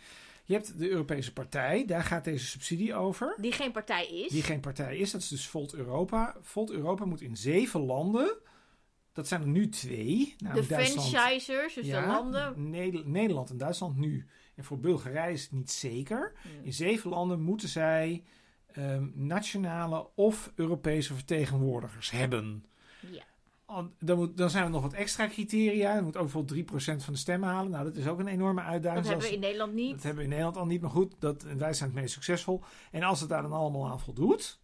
Je 0.46 0.54
hebt 0.54 0.78
de 0.78 0.88
Europese 0.90 1.32
partij, 1.32 1.84
daar 1.86 2.02
gaat 2.02 2.24
deze 2.24 2.46
subsidie 2.46 2.94
over. 2.94 3.34
Die 3.40 3.52
geen 3.52 3.72
partij 3.72 4.06
is. 4.06 4.28
Die 4.30 4.42
geen 4.42 4.60
partij 4.60 4.96
is, 4.96 5.10
dat 5.10 5.20
is 5.20 5.28
dus 5.28 5.46
Volt 5.48 5.74
Europa. 5.74 6.36
Volt 6.40 6.70
Europa 6.70 7.04
moet 7.04 7.20
in 7.20 7.36
zeven 7.36 7.80
landen, 7.80 8.36
dat 9.12 9.28
zijn 9.28 9.40
er 9.40 9.48
nu 9.48 9.68
twee. 9.68 10.34
de 10.38 10.44
namelijk 10.44 10.68
Duitsland- 10.68 11.08
franchisers, 11.08 11.74
dus 11.74 11.86
ja, 11.86 12.00
de 12.00 12.06
landen. 12.06 12.70
Neder- 12.70 13.08
Nederland 13.08 13.50
en 13.50 13.56
Duitsland 13.58 13.96
nu. 13.96 14.26
En 14.54 14.64
voor 14.64 14.78
Bulgarije 14.80 15.32
is 15.32 15.42
het 15.42 15.52
niet 15.52 15.70
zeker. 15.70 16.32
Hmm. 16.42 16.50
In 16.64 16.72
zeven 16.72 17.10
landen 17.10 17.40
moeten 17.40 17.68
zij 17.68 18.24
ehm, 18.72 19.08
nationale 19.14 20.08
of 20.14 20.52
Europese 20.54 21.14
vertegenwoordigers 21.14 22.10
hebben. 22.10 22.64
Ja. 23.10 23.22
An- 23.66 23.94
Dan, 23.98 24.16
moet, 24.18 24.36
dan 24.36 24.50
zijn 24.50 24.64
er 24.64 24.70
nog 24.70 24.82
wat 24.82 24.92
extra 24.92 25.28
criteria. 25.28 25.96
Er 25.96 26.02
moet 26.02 26.16
ook 26.16 26.22
bijvoorbeeld 26.22 26.70
3% 26.70 27.04
van 27.04 27.12
de 27.12 27.18
stemmen 27.18 27.48
halen. 27.48 27.70
Nou, 27.70 27.84
dat 27.84 27.96
is 27.96 28.06
ook 28.06 28.18
een 28.18 28.28
enorme 28.28 28.60
uitdaging. 28.60 29.02
Dat 29.02 29.10
hebben 29.12 29.28
we 29.28 29.34
in 29.34 29.40
Nederland 29.40 29.74
niet. 29.74 29.92
dat 29.92 30.02
hebben 30.02 30.16
we 30.16 30.24
in 30.24 30.28
Nederland 30.28 30.56
al 30.56 30.66
niet, 30.66 30.80
maar 30.80 30.90
goed, 30.90 31.14
dat, 31.18 31.42
wij 31.42 31.72
zijn 31.72 31.90
het 31.90 32.00
meest 32.00 32.14
succesvol. 32.14 32.62
En 32.90 33.02
als 33.02 33.20
het 33.20 33.28
daar 33.28 33.42
dan 33.42 33.52
allemaal 33.52 33.90
aan 33.90 34.00
voldoet, 34.00 34.60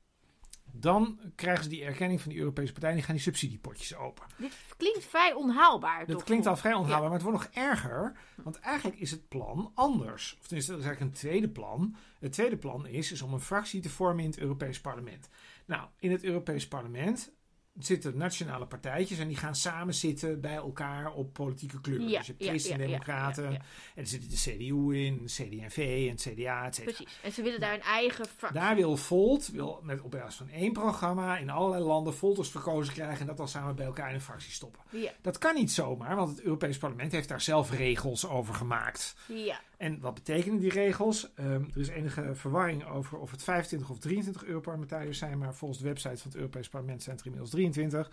dan 0.72 1.20
krijgen 1.34 1.62
ze 1.64 1.70
die 1.70 1.84
erkenning 1.84 2.20
van 2.20 2.30
die 2.30 2.40
Europese 2.40 2.72
partij 2.72 2.90
en 2.90 2.96
die 2.96 3.04
gaan 3.04 3.14
die 3.14 3.24
subsidiepotjes 3.24 3.96
open. 3.96 4.24
Dit 4.36 4.52
klinkt 4.76 5.04
vrij 5.04 5.32
onhaalbaar. 5.32 5.98
Dat 6.06 6.16
toch? 6.16 6.24
klinkt 6.24 6.46
al 6.46 6.56
vrij 6.56 6.74
onhaalbaar, 6.74 7.10
maar 7.10 7.18
het 7.18 7.22
wordt 7.22 7.38
nog 7.38 7.48
erger. 7.64 8.16
Want 8.36 8.58
eigenlijk 8.58 9.00
is 9.00 9.10
het 9.10 9.28
plan 9.28 9.72
anders. 9.74 10.36
Of 10.40 10.46
tenminste, 10.46 10.72
dat 10.72 10.80
is 10.80 10.86
eigenlijk 10.86 11.00
een 11.00 11.20
tweede 11.20 11.48
plan. 11.48 11.96
Het 12.18 12.32
tweede 12.32 12.56
plan 12.56 12.86
is, 12.86 13.12
is 13.12 13.22
om 13.22 13.32
een 13.32 13.40
fractie 13.40 13.80
te 13.80 13.88
vormen 13.88 14.24
in 14.24 14.30
het 14.30 14.38
Europees 14.38 14.80
Parlement. 14.80 15.28
Nou, 15.66 15.88
in 15.98 16.10
het 16.10 16.24
Europees 16.24 16.68
Parlement 16.68 17.32
zitten 17.78 18.16
nationale 18.16 18.66
partijtjes 18.66 19.18
en 19.18 19.28
die 19.28 19.36
gaan 19.36 19.54
samen 19.54 19.94
zitten 19.94 20.40
bij 20.40 20.54
elkaar 20.54 21.12
op 21.12 21.32
politieke 21.32 21.80
kleuren. 21.80 22.08
Ja, 22.08 22.18
dus 22.18 22.26
je 22.26 22.32
hebt 22.32 22.48
Christen-Democraten 22.48 23.44
ja, 23.44 23.50
ja, 23.50 23.58
en 23.94 24.02
er 24.02 24.06
zit 24.06 24.30
de 24.30 24.36
CDU 24.36 24.96
in, 24.96 25.18
de 25.22 25.32
CD&V 25.32 26.06
en 26.08 26.10
het 26.10 26.20
CDA, 26.20 26.66
et 26.66 26.74
cetera. 26.74 26.96
Precies. 26.96 27.18
En 27.22 27.32
ze 27.32 27.42
willen 27.42 27.60
daar 27.60 27.74
een 27.74 27.82
eigen 27.82 28.26
fractie. 28.26 28.60
Daar 28.60 28.76
wil 28.76 28.96
Volt, 28.96 29.48
wil 29.48 29.80
met, 29.82 30.00
op 30.00 30.10
basis 30.10 30.34
van 30.34 30.48
één 30.48 30.72
programma 30.72 31.38
in 31.38 31.50
allerlei 31.50 31.82
landen 31.82 32.14
Volters 32.14 32.50
verkozen 32.50 32.94
krijgen 32.94 33.20
en 33.20 33.26
dat 33.26 33.36
dan 33.36 33.48
samen 33.48 33.76
bij 33.76 33.86
elkaar 33.86 34.08
in 34.08 34.14
een 34.14 34.20
fractie 34.20 34.52
stoppen. 34.52 34.80
Dat 35.22 35.38
kan 35.38 35.54
niet 35.54 35.72
zomaar, 35.72 36.16
want 36.16 36.30
het 36.30 36.40
Europees 36.40 36.78
Parlement 36.78 37.12
heeft 37.12 37.28
daar 37.28 37.40
zelf 37.40 37.70
regels 37.70 38.26
over 38.26 38.54
gemaakt. 38.54 39.16
ja. 39.26 39.60
En 39.80 40.00
wat 40.00 40.14
betekenen 40.14 40.58
die 40.58 40.70
regels? 40.70 41.34
Ehm, 41.34 41.64
er 41.74 41.80
is 41.80 41.88
enige 41.88 42.34
verwarring 42.34 42.84
over 42.84 43.18
of 43.18 43.30
het 43.30 43.42
25 43.42 43.90
of 43.90 43.98
23 43.98 44.44
Europarlementariërs 44.44 45.18
zijn, 45.18 45.38
maar 45.38 45.54
volgens 45.54 45.80
de 45.80 45.86
website 45.86 46.16
van 46.16 46.30
het 46.30 46.34
Europees 46.34 46.68
Parlement 46.68 47.02
zijn 47.02 47.16
het 47.16 47.24
er 47.24 47.30
inmiddels 47.32 47.54
23. 47.54 48.10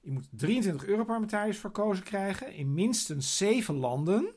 Je 0.00 0.10
moet 0.10 0.28
23 0.30 0.86
Europarlementariërs 0.86 1.58
verkozen 1.58 2.04
krijgen 2.04 2.52
in 2.54 2.74
minstens 2.74 3.36
zeven 3.36 3.74
landen. 3.74 4.34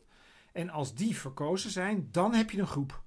En 0.52 0.70
als 0.70 0.96
die 0.96 1.16
verkozen 1.16 1.70
zijn, 1.72 2.08
dan 2.12 2.34
heb 2.34 2.50
je 2.52 2.60
een 2.60 2.68
groep. 2.68 3.02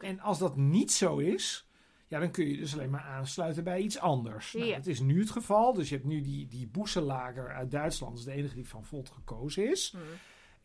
En 0.00 0.20
als 0.20 0.38
dat 0.38 0.56
niet 0.56 0.92
zo 0.92 1.16
is, 1.18 1.68
ja, 2.08 2.18
dan 2.18 2.30
kun 2.30 2.48
je 2.48 2.56
dus 2.56 2.72
alleen 2.74 2.90
maar 2.90 3.04
aansluiten 3.04 3.64
bij 3.64 3.80
iets 3.80 3.98
anders. 3.98 4.52
Nou, 4.52 4.66
Ja. 4.66 4.76
dat 4.76 4.86
is 4.86 5.00
nu 5.00 5.20
het 5.20 5.30
geval. 5.30 5.72
Dus 5.74 5.88
je 5.88 5.94
hebt 5.94 6.06
nu 6.08 6.20
die, 6.20 6.46
die 6.48 6.66
Boeselager 6.66 7.52
uit 7.52 7.70
Duitsland, 7.70 8.12
dat 8.16 8.26
is 8.26 8.32
de 8.32 8.38
enige 8.40 8.54
die 8.54 8.68
van 8.68 8.84
Volt 8.84 9.10
gekozen 9.10 9.70
is. 9.70 9.90
Hm. 9.96 9.98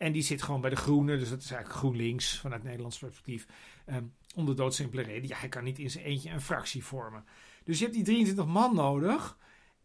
En 0.00 0.12
die 0.12 0.22
zit 0.22 0.42
gewoon 0.42 0.60
bij 0.60 0.70
de 0.70 0.76
Groenen, 0.76 1.18
dus 1.18 1.28
dat 1.30 1.42
is 1.42 1.50
eigenlijk 1.50 1.80
GroenLinks 1.80 2.38
vanuit 2.38 2.62
Nederlands 2.62 2.98
perspectief. 2.98 3.46
Ehm, 3.86 4.04
om 4.34 4.46
de 4.46 4.54
doodsimpele 4.54 5.02
reden, 5.02 5.28
ja, 5.28 5.36
hij 5.36 5.48
kan 5.48 5.64
niet 5.64 5.78
in 5.78 5.90
zijn 5.90 6.04
eentje 6.04 6.30
een 6.30 6.40
fractie 6.40 6.84
vormen. 6.84 7.24
Dus 7.64 7.78
je 7.78 7.84
hebt 7.84 7.96
die 7.96 8.04
23 8.04 8.46
man 8.46 8.74
nodig. 8.74 9.38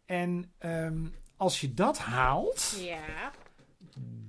En 0.04 0.52
ehm, 0.58 1.06
als 1.36 1.60
je 1.60 1.74
dat 1.74 1.98
haalt, 1.98 2.76
Ja. 2.80 3.32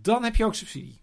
dan 0.01 0.23
heb 0.23 0.35
je 0.35 0.45
ook 0.45 0.55
subsidie. 0.55 1.01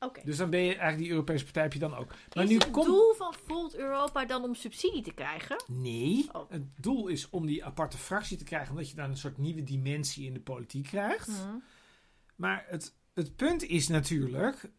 Oké. 0.00 0.20
Dus 0.24 0.36
dan 0.36 0.50
ben 0.50 0.60
je 0.60 0.68
eigenlijk 0.70 0.98
die 0.98 1.10
Europese 1.10 1.44
partij 1.44 1.62
heb 1.62 1.72
je 1.72 1.78
dan 1.78 1.94
ook. 1.96 2.14
Maar 2.34 2.44
is 2.44 2.50
nu 2.50 2.56
het 2.56 2.74
doel 2.74 3.14
van 3.14 3.34
Volt 3.46 3.74
Europa 3.76 4.24
dan 4.24 4.42
om 4.44 4.54
subsidie 4.54 5.02
te 5.02 5.12
krijgen? 5.12 5.64
Nee, 5.66 6.28
Oh. 6.32 6.50
het 6.50 6.62
doel 6.76 7.08
is 7.08 7.30
om 7.30 7.46
die 7.46 7.64
aparte 7.64 7.98
fractie 7.98 8.36
te 8.36 8.44
krijgen, 8.44 8.70
omdat 8.70 8.90
je 8.90 8.96
dan 8.96 9.10
een 9.10 9.16
soort 9.16 9.38
nieuwe 9.38 9.62
dimensie 9.62 10.26
in 10.26 10.34
de 10.34 10.40
politiek 10.40 10.86
krijgt. 10.86 11.26
Hm. 11.28 11.56
Maar 12.36 12.64
het, 12.68 12.94
het 13.18 13.36
punt 13.36 13.62
is 13.62 13.88
natuurlijk, 13.88 14.70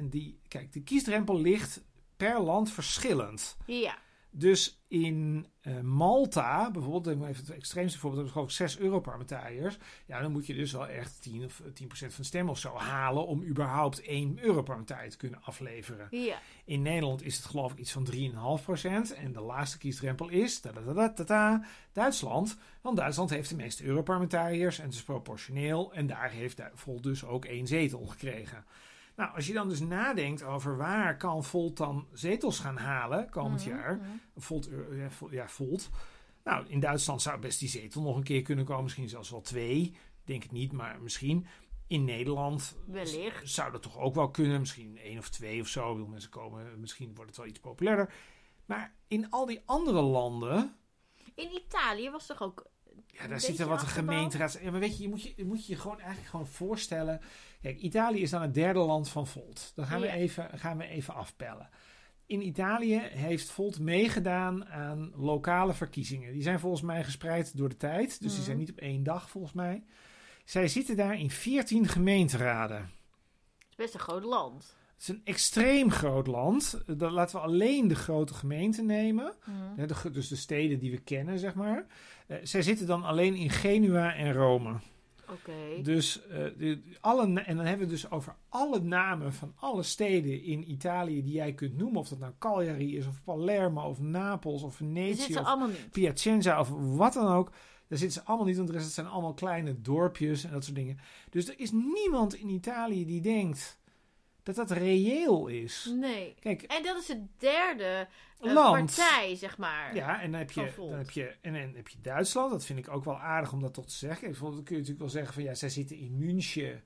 die, 0.00 0.40
kijk, 0.48 0.72
de 0.72 0.82
kiesdrempel 0.82 1.40
ligt 1.40 1.84
per 2.16 2.40
land 2.40 2.70
verschillend. 2.70 3.56
Ja. 3.66 3.98
Dus 4.30 4.82
in 4.88 5.46
eh, 5.60 5.80
Malta, 5.80 6.70
bijvoorbeeld, 6.70 7.06
even 7.06 7.44
het 7.44 7.50
extreemste 7.50 7.98
voorbeeld, 7.98 8.22
hebben 8.22 8.32
geloof 8.32 8.48
ik 8.48 8.68
zes 8.68 8.78
Europarlementariërs. 8.78 9.78
Ja, 10.06 10.20
dan 10.20 10.32
moet 10.32 10.46
je 10.46 10.54
dus 10.54 10.72
wel 10.72 10.88
echt 10.88 11.22
10 11.22 11.44
of 11.44 11.62
10% 11.62 11.64
van 11.86 12.08
de 12.16 12.22
stem 12.22 12.48
of 12.48 12.58
zo 12.58 12.76
halen 12.76 13.26
om 13.26 13.42
überhaupt 13.42 14.00
één 14.00 14.38
Europarlementariër 14.42 15.10
te 15.10 15.16
kunnen 15.16 15.42
afleveren. 15.42 16.06
Ja. 16.10 16.40
In 16.64 16.82
Nederland 16.82 17.22
is 17.22 17.36
het 17.36 17.44
geloof 17.44 17.72
ik 17.72 17.78
iets 17.78 17.92
van 17.92 18.06
3,5%. 18.12 19.16
En 19.16 19.32
de 19.32 19.40
laagste 19.40 19.78
kiesdrempel 19.78 20.28
is 20.28 20.60
Duitsland. 21.92 22.58
Want 22.80 22.96
Duitsland 22.96 23.30
heeft 23.30 23.48
de 23.48 23.56
meeste 23.56 23.84
Europarlementariërs 23.84 24.78
en 24.78 24.84
het 24.84 24.94
is 24.94 25.02
proportioneel. 25.02 25.92
En 25.92 26.06
daar 26.06 26.30
heeft 26.30 26.62
Volt 26.74 27.02
dus 27.02 27.24
ook 27.24 27.44
één 27.44 27.66
zetel 27.66 28.06
gekregen. 28.06 28.64
Nou, 29.16 29.34
als 29.34 29.46
je 29.46 29.52
dan 29.52 29.68
dus 29.68 29.80
nadenkt 29.80 30.42
over 30.42 30.76
waar 30.76 31.16
kan 31.16 31.44
Volt 31.44 31.76
dan 31.76 32.06
zetels 32.12 32.58
gaan 32.58 32.76
halen 32.76 33.30
komend 33.30 33.62
Hm. 33.62 33.68
jaar. 33.68 33.98
Hm. 33.98 34.40
Volt, 34.40 34.68
eh, 34.68 34.98
ja, 34.98 35.10
Vol- 35.10 35.32
ja, 35.32 35.48
Volt. 35.48 35.90
Nou, 36.44 36.66
in 36.68 36.80
Duitsland 36.80 37.22
zou 37.22 37.40
best 37.40 37.58
die 37.58 37.68
zetel 37.68 38.02
nog 38.02 38.16
een 38.16 38.22
keer 38.22 38.42
kunnen 38.42 38.64
komen. 38.64 38.82
Misschien 38.82 39.08
zelfs 39.08 39.30
wel 39.30 39.40
twee. 39.40 39.94
Denk 40.24 40.42
het 40.42 40.52
niet, 40.52 40.72
maar 40.72 41.00
misschien. 41.02 41.46
In 41.92 42.04
Nederland 42.04 42.76
Wellicht. 42.86 43.48
zou 43.50 43.72
dat 43.72 43.82
toch 43.82 43.98
ook 43.98 44.14
wel 44.14 44.30
kunnen. 44.30 44.60
Misschien 44.60 44.98
één 44.98 45.18
of 45.18 45.28
twee 45.28 45.60
of 45.60 45.68
zo. 45.68 45.96
Wil 45.96 46.06
mensen 46.06 46.30
komen. 46.30 46.80
Misschien 46.80 47.14
wordt 47.14 47.30
het 47.30 47.38
wel 47.38 47.48
iets 47.48 47.60
populairder. 47.60 48.12
Maar 48.66 48.94
in 49.08 49.30
al 49.30 49.46
die 49.46 49.60
andere 49.64 50.00
landen. 50.00 50.76
In 51.34 51.54
Italië 51.54 52.10
was 52.10 52.26
toch 52.26 52.42
ook 52.42 52.66
Ja, 53.06 53.26
daar 53.26 53.40
zitten 53.40 53.68
wat 53.68 53.82
gemeenteraads... 53.82 54.58
Ja, 54.60 54.70
maar 54.70 54.80
weet 54.80 54.96
je, 54.96 55.02
je 55.02 55.08
moet 55.08 55.22
je, 55.22 55.32
je, 55.36 55.44
moet 55.44 55.66
je 55.66 55.76
gewoon 55.76 55.98
eigenlijk 55.98 56.28
gewoon 56.30 56.46
voorstellen... 56.46 57.20
Kijk, 57.62 57.78
Italië 57.78 58.20
is 58.20 58.30
dan 58.30 58.42
het 58.42 58.54
derde 58.54 58.78
land 58.78 59.08
van 59.08 59.26
Volt. 59.26 59.72
Dan 59.74 59.86
gaan, 59.86 60.00
we, 60.00 60.08
even, 60.08 60.58
gaan 60.58 60.78
we 60.78 60.86
even 60.86 61.14
afpellen. 61.14 61.68
In 62.26 62.46
Italië 62.46 62.98
heeft 62.98 63.50
Volt 63.50 63.78
meegedaan 63.78 64.66
aan 64.66 65.12
lokale 65.16 65.72
verkiezingen. 65.74 66.32
Die 66.32 66.42
zijn 66.42 66.60
volgens 66.60 66.82
mij 66.82 67.04
gespreid 67.04 67.56
door 67.56 67.68
de 67.68 67.76
tijd. 67.76 68.08
Dus 68.08 68.18
die 68.18 68.30
Mhm. 68.30 68.42
zijn 68.42 68.58
niet 68.58 68.70
op 68.70 68.78
één 68.78 69.02
dag 69.02 69.30
volgens 69.30 69.52
mij. 69.52 69.84
Zij 70.44 70.68
zitten 70.68 70.96
daar 70.96 71.18
in 71.18 71.30
14 71.30 71.88
gemeenteraden. 71.88 72.76
Het 72.76 73.70
is 73.70 73.76
best 73.76 73.94
een 73.94 74.00
groot 74.00 74.24
land. 74.24 74.76
Het 74.92 75.02
is 75.02 75.08
een 75.08 75.20
extreem 75.24 75.90
groot 75.90 76.26
land. 76.26 76.82
Dan 76.86 77.12
laten 77.12 77.36
we 77.36 77.42
alleen 77.42 77.88
de 77.88 77.94
grote 77.94 78.34
gemeenten 78.34 78.86
nemen. 78.86 79.34
Mhm. 79.44 79.86
De 79.86 80.10
dus 80.10 80.28
de 80.28 80.36
steden 80.36 80.78
die 80.78 80.90
we 80.90 81.00
kennen, 81.00 81.38
zeg 81.38 81.54
maar. 81.54 81.86
Eh, 82.26 82.36
zij 82.42 82.62
zitten 82.62 82.86
dan 82.86 83.04
alleen 83.04 83.34
in 83.34 83.50
Genua 83.50 84.14
en 84.14 84.32
Rome. 84.32 84.80
Oké. 85.32 85.82
Dus 85.82 86.26
eh, 86.26 86.44
de, 86.56 86.82
alle, 87.00 87.22
en 87.22 87.56
dan 87.56 87.66
hebben 87.66 87.86
we 87.86 87.92
het 87.92 88.02
dus 88.02 88.10
over 88.10 88.36
alle 88.48 88.80
namen 88.80 89.32
van 89.32 89.52
alle 89.56 89.82
steden 89.82 90.42
in 90.42 90.70
Italië 90.70 91.22
die 91.22 91.32
jij 91.32 91.52
kunt 91.52 91.76
noemen. 91.76 92.00
Of 92.00 92.08
dat 92.08 92.18
nou 92.18 92.32
Cagliari 92.38 92.96
is, 92.96 93.06
of 93.06 93.22
Palermo, 93.24 93.88
of 93.88 94.00
Napels, 94.00 94.62
of 94.62 94.74
Venetië, 94.74 95.38
of 95.38 95.44
allemaal 95.44 95.68
niet. 95.68 95.90
Piacenza, 95.90 96.60
of 96.60 96.68
wat 96.96 97.12
dan 97.12 97.32
ook. 97.32 97.50
Daar 97.92 98.00
zitten 98.00 98.20
ze 98.22 98.28
allemaal 98.28 98.46
niet, 98.46 98.70
rest 98.70 98.84
het 98.84 98.94
zijn 98.94 99.06
allemaal 99.06 99.34
kleine 99.34 99.80
dorpjes 99.80 100.44
en 100.44 100.52
dat 100.52 100.64
soort 100.64 100.76
dingen. 100.76 100.98
Dus 101.30 101.48
er 101.48 101.58
is 101.58 101.70
niemand 101.70 102.34
in 102.34 102.48
Italië 102.48 103.06
die 103.06 103.20
denkt 103.20 103.78
dat 104.42 104.54
dat 104.54 104.70
reëel 104.70 105.46
is. 105.46 105.92
Nee. 106.00 106.34
Kijk, 106.40 106.62
En 106.62 106.82
dat 106.82 106.96
is 106.96 107.06
de 107.06 107.24
derde 107.38 108.08
eh, 108.40 108.52
Land. 108.52 108.94
partij, 108.94 109.36
zeg 109.36 109.58
maar. 109.58 109.94
Ja, 109.94 110.20
en 110.20 110.30
dan 110.30 110.40
heb 110.40 110.50
je, 110.50 110.72
dan 110.76 110.98
heb 110.98 111.10
je, 111.10 111.36
en 111.40 111.52
dan 111.52 111.74
heb 111.74 111.88
je 111.88 112.00
Duitsland. 112.02 112.50
Dat 112.50 112.64
vind 112.64 112.78
ik 112.78 112.88
ook 112.88 113.04
wel 113.04 113.18
aardig 113.18 113.52
om 113.52 113.60
dat 113.60 113.74
toch 113.74 113.86
te 113.86 113.94
zeggen. 113.96 114.20
Kijk, 114.20 114.30
Bijvoorbeeld 114.30 114.64
kun 114.64 114.74
je 114.74 114.80
natuurlijk 114.80 115.12
wel 115.12 115.22
zeggen 115.22 115.34
van 115.34 115.42
ja, 115.42 115.54
zij 115.54 115.68
zitten 115.68 115.96
in 115.96 116.18
München. 116.18 116.82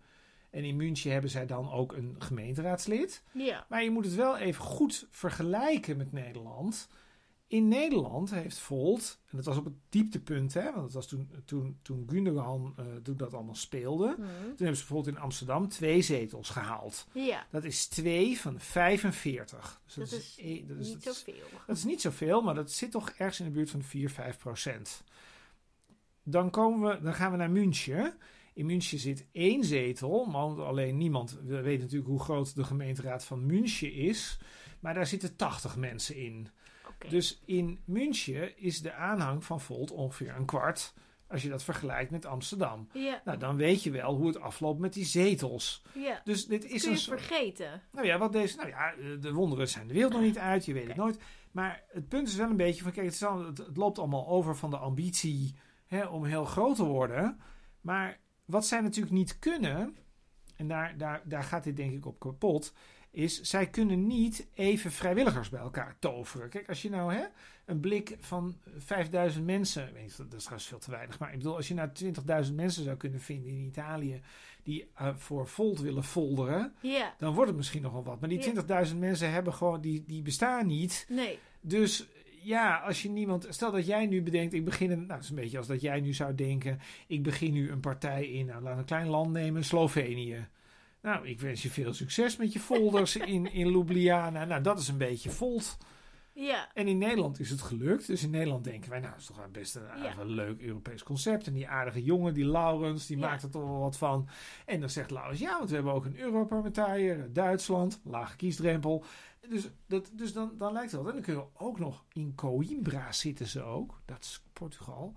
En 0.50 0.64
in 0.64 0.76
München 0.76 1.12
hebben 1.12 1.30
zij 1.30 1.46
dan 1.46 1.72
ook 1.72 1.92
een 1.92 2.14
gemeenteraadslid. 2.18 3.22
Ja. 3.32 3.66
Maar 3.68 3.82
je 3.82 3.90
moet 3.90 4.04
het 4.04 4.14
wel 4.14 4.36
even 4.36 4.64
goed 4.64 5.07
vergelijken 5.11 5.96
met 5.96 6.12
Nederland. 6.12 6.88
In 7.49 7.68
Nederland 7.68 8.30
heeft 8.30 8.59
Volt, 8.59 9.20
en 9.30 9.36
dat 9.36 9.47
was 9.47 9.57
op 9.57 9.64
het 9.64 9.74
dieptepunt, 9.88 10.55
hè, 10.55 10.64
want 10.72 10.84
het 10.84 10.92
was 10.92 11.07
toen, 11.07 11.30
toen, 11.44 11.78
toen 11.82 12.07
Gundogan 12.11 12.74
eh, 12.76 12.84
toen 13.03 13.16
dat 13.16 13.34
allemaal 13.34 13.55
speelde. 13.55 14.07
Mhm. 14.18 14.26
Toen 14.26 14.47
hebben 14.47 14.57
ze 14.57 14.84
bijvoorbeeld 14.84 15.16
in 15.16 15.22
Amsterdam 15.22 15.68
twee 15.68 16.03
zetels 16.03 16.51
gehaald. 16.51 17.07
Ja. 17.12 17.47
Dat 17.51 17.64
is 17.64 17.86
twee 17.86 18.40
van 18.40 18.61
45. 18.61 19.80
Dus 19.84 19.94
Dat 19.94 20.05
is 20.05 20.11
dat 20.11 20.20
is- 20.20 20.36
niet 20.36 20.68
dat 20.68 20.78
is- 20.78 21.24
zoveel. 21.24 21.44
dat 21.66 21.76
is 21.76 21.84
niet 21.84 22.01
zoveel, 22.01 22.42
maar 22.42 22.55
dat 22.55 22.70
zit 22.72 22.90
toch 22.90 23.11
ergens 23.11 23.38
in 23.40 23.44
de 23.47 23.51
buurt 23.53 23.70
van 23.70 23.80
de 23.80 23.86
4, 23.86 24.11
5 24.11 24.38
procent. 24.38 25.03
Dan, 26.22 26.51
komen 26.51 26.90
we, 26.90 27.03
dan 27.03 27.14
gaan 27.14 27.30
we 27.30 27.36
naar 27.36 27.51
München. 27.51 28.14
In 28.55 28.66
München 28.66 28.99
zit 28.99 29.26
één 29.32 29.64
zetel, 29.64 30.24
maar 30.24 30.42
alleen 30.64 30.97
niemand 30.97 31.38
we 31.44 31.61
weet 31.61 31.80
natuurlijk 31.80 32.09
hoe 32.09 32.20
groot 32.20 32.55
de 32.55 32.64
gemeenteraad 32.64 33.24
van 33.24 33.47
München 33.47 33.92
is. 33.92 34.38
Maar 34.80 34.94
daar 34.94 35.07
zitten 35.07 35.36
80 35.36 35.76
mensen 35.76 36.16
in. 36.16 36.49
Dus 37.09 37.40
in 37.44 37.80
München 37.84 38.59
is 38.59 38.82
de 38.82 38.92
aanhang 38.92 39.44
van 39.44 39.61
Volt 39.61 39.90
ongeveer 39.90 40.34
een 40.36 40.47
kwart. 40.47 40.94
Als 41.28 41.42
je 41.42 41.49
dat 41.49 41.62
vergelijkt 41.64 42.11
met 42.11 42.26
Amsterdam. 42.26 42.88
Ja. 42.92 43.20
Nou, 43.24 43.38
dan 43.38 43.57
weet 43.57 43.82
je 43.82 43.90
wel 43.90 44.14
hoe 44.16 44.26
het 44.26 44.40
afloopt 44.40 44.80
met 44.80 44.92
die 44.92 45.05
zetels. 45.05 45.82
Ja. 45.94 46.20
Dus 46.24 46.47
dit 46.47 46.64
is 46.64 46.80
Kun 46.80 46.90
een 46.90 46.97
je 46.97 47.01
soort- 47.03 47.20
vergeten. 47.20 47.82
nou 47.92 48.07
ja, 48.07 48.18
wat 48.18 48.32
deze, 48.32 48.57
nou 48.57 48.68
ja, 48.68 48.92
eh, 48.92 49.20
de 49.20 49.32
wonderen 49.32 49.68
zijn 49.68 49.86
de 49.86 49.94
wereld 49.94 50.12
nog 50.12 50.22
niet 50.22 50.38
uit, 50.38 50.64
je 50.64 50.72
weet 50.72 50.86
het 50.86 50.97
nooit. 50.97 51.18
Maar 51.53 51.82
het 51.88 52.09
punt 52.09 52.28
is 52.28 52.36
wel 52.36 52.51
een 52.51 52.57
beetje 52.57 52.82
van, 52.82 52.92
kijk, 52.92 53.07
het, 53.07 53.14
is 53.14 53.24
al- 53.24 53.44
het, 53.47 53.59
het 53.59 53.76
loopt 53.76 53.99
allemaal 53.99 54.26
over 54.28 54.57
van 54.57 54.70
de 54.70 54.76
ambitie 54.76 55.55
hè, 55.86 56.05
om 56.07 56.24
heel 56.24 56.44
groot 56.44 56.76
te 56.76 56.84
worden. 56.84 57.40
Maar 57.80 58.18
wat 58.44 58.66
zij 58.66 58.80
natuurlijk 58.80 59.14
niet 59.14 59.38
kunnen, 59.38 59.97
en 60.57 60.68
daar, 60.68 60.97
daar, 60.97 61.22
daar 61.24 61.44
gaat 61.44 61.64
dit 61.64 61.76
denk 61.76 61.92
ik 61.92 62.07
op 62.07 62.18
kapot, 62.18 62.72
is 63.16 63.40
zij 63.40 63.66
kunnen 63.66 64.06
niet 64.06 64.46
even 64.54 64.92
vrijwilligers 64.92 65.48
bij 65.48 65.60
elkaar 65.60 65.96
toveren. 65.98 66.48
Kijk, 66.48 66.68
als 66.68 66.82
je 66.82 66.90
nou 66.90 67.14
hè, 67.14 67.24
een 67.64 67.80
blik 67.80 68.16
van 68.20 68.56
5000 68.76 69.44
mensen, 69.44 69.92
weet 69.92 70.02
niet, 70.02 70.16
dat 70.16 70.32
is 70.32 70.42
trouwens 70.42 70.68
veel 70.68 70.78
te 70.78 70.90
weinig, 70.90 71.18
maar 71.18 71.32
ik 71.32 71.36
bedoel, 71.36 71.56
als 71.56 71.68
je 71.68 71.74
nou 71.74 71.88
20.000 72.48 72.54
mensen 72.54 72.84
zou 72.84 72.96
kunnen 72.96 73.20
vinden 73.20 73.50
in 73.50 73.64
Italië 73.64 74.20
die 74.62 74.88
eh, 74.94 75.14
voor 75.16 75.48
Volt 75.48 75.80
willen 75.80 76.04
folderen, 76.04 76.72
dan 77.18 77.34
wordt 77.34 77.48
het 77.48 77.56
misschien 77.56 77.82
nog 77.82 77.92
wel 77.92 78.04
wat. 78.04 78.20
Maar 78.20 78.28
die 78.28 78.54
Ja. 78.66 78.86
20.000 78.86 78.96
mensen 78.96 79.30
hebben 79.30 79.54
gewoon, 79.54 79.80
die, 79.80 80.04
die 80.06 80.22
bestaan 80.22 80.66
niet. 80.66 81.06
Nee. 81.08 81.38
Dus 81.60 82.08
ja, 82.42 82.76
als 82.76 83.02
je 83.02 83.08
niemand. 83.08 83.46
Stel 83.50 83.70
dat 83.72 83.86
jij 83.86 84.06
nu 84.06 84.22
bedenkt, 84.22 84.54
ik 84.54 84.64
begin 84.64 84.90
een. 84.90 84.98
Nou, 84.98 85.12
het 85.12 85.22
is 85.22 85.28
een 85.28 85.36
beetje 85.36 85.58
als 85.58 85.66
dat 85.66 85.80
jij 85.80 86.00
nu 86.00 86.12
zou 86.12 86.34
denken. 86.34 86.80
Ik 87.06 87.22
begin 87.22 87.52
nu 87.52 87.70
een 87.70 87.80
partij 87.80 88.26
in. 88.26 88.46
Nou, 88.46 88.62
laat 88.62 88.78
een 88.78 88.84
klein 88.84 89.08
land 89.08 89.32
nemen, 89.32 89.64
Slovenië. 89.64 90.46
Nou, 91.07 91.26
ik 91.28 91.40
wens 91.40 91.62
je 91.62 91.70
veel 91.70 91.94
succes 91.94 92.36
met 92.36 92.52
je 92.52 92.61
folders 92.61 93.16
in, 93.34 93.52
in 93.52 93.68
Ljubljana. 93.68 94.44
Nou, 94.44 94.62
dat 94.62 94.78
is 94.78 94.88
een 94.88 94.98
beetje 94.98 95.30
Volt. 95.30 95.76
Ja. 96.32 96.68
En 96.74 96.88
in 96.88 96.98
Nederland 96.98 97.40
is 97.40 97.50
het 97.50 97.62
gelukt. 97.62 98.07
Dus 98.07 98.22
in 98.22 98.30
Nederland 98.30 98.64
denken 98.64 98.90
wij, 98.90 98.98
nou, 99.00 99.12
dat 99.12 99.20
is 99.20 99.26
toch 99.26 99.50
best 99.50 99.74
een, 99.74 99.82
Ja. 100.02 100.18
een 100.18 100.26
leuk 100.30 100.61
Europees 100.61 101.02
concept. 101.02 101.46
En 101.46 101.52
die 101.52 101.68
aardige 101.68 102.02
jongen, 102.02 102.34
die 102.34 102.44
Laurens, 102.44 103.07
die 103.07 103.18
Ja. 103.18 103.26
maakt 103.28 103.42
er 103.42 103.50
toch 103.50 103.62
wel 103.62 103.78
wat 103.80 103.96
van. 103.96 104.28
En 104.66 104.80
dan 104.80 104.90
zegt 104.90 105.11
Laurens, 105.11 105.38
ja, 105.40 105.57
want 105.59 105.68
we 105.68 105.74
hebben 105.74 105.92
ook 105.92 106.04
een 106.04 106.18
Europarlementariër, 106.18 107.20
uit 107.20 107.34
Duitsland, 107.34 108.00
lage 108.04 108.36
kiesdrempel. 108.36 109.04
Dus, 109.48 109.68
dat, 109.86 110.11
dus 110.12 110.32
dan, 110.32 110.52
dan 110.59 110.72
lijkt 110.72 110.90
het 110.90 111.00
wel. 111.00 111.09
En 111.11 111.14
dan 111.16 111.24
kunnen 111.24 111.42
we 111.42 111.64
ook 111.64 111.78
nog 111.78 112.04
in 112.12 112.34
Coimbra 112.34 113.12
zitten 113.12 113.46
ze 113.46 113.62
ook. 113.62 114.00
Dat 114.04 114.18
is 114.24 114.42
Portugal. 114.52 115.14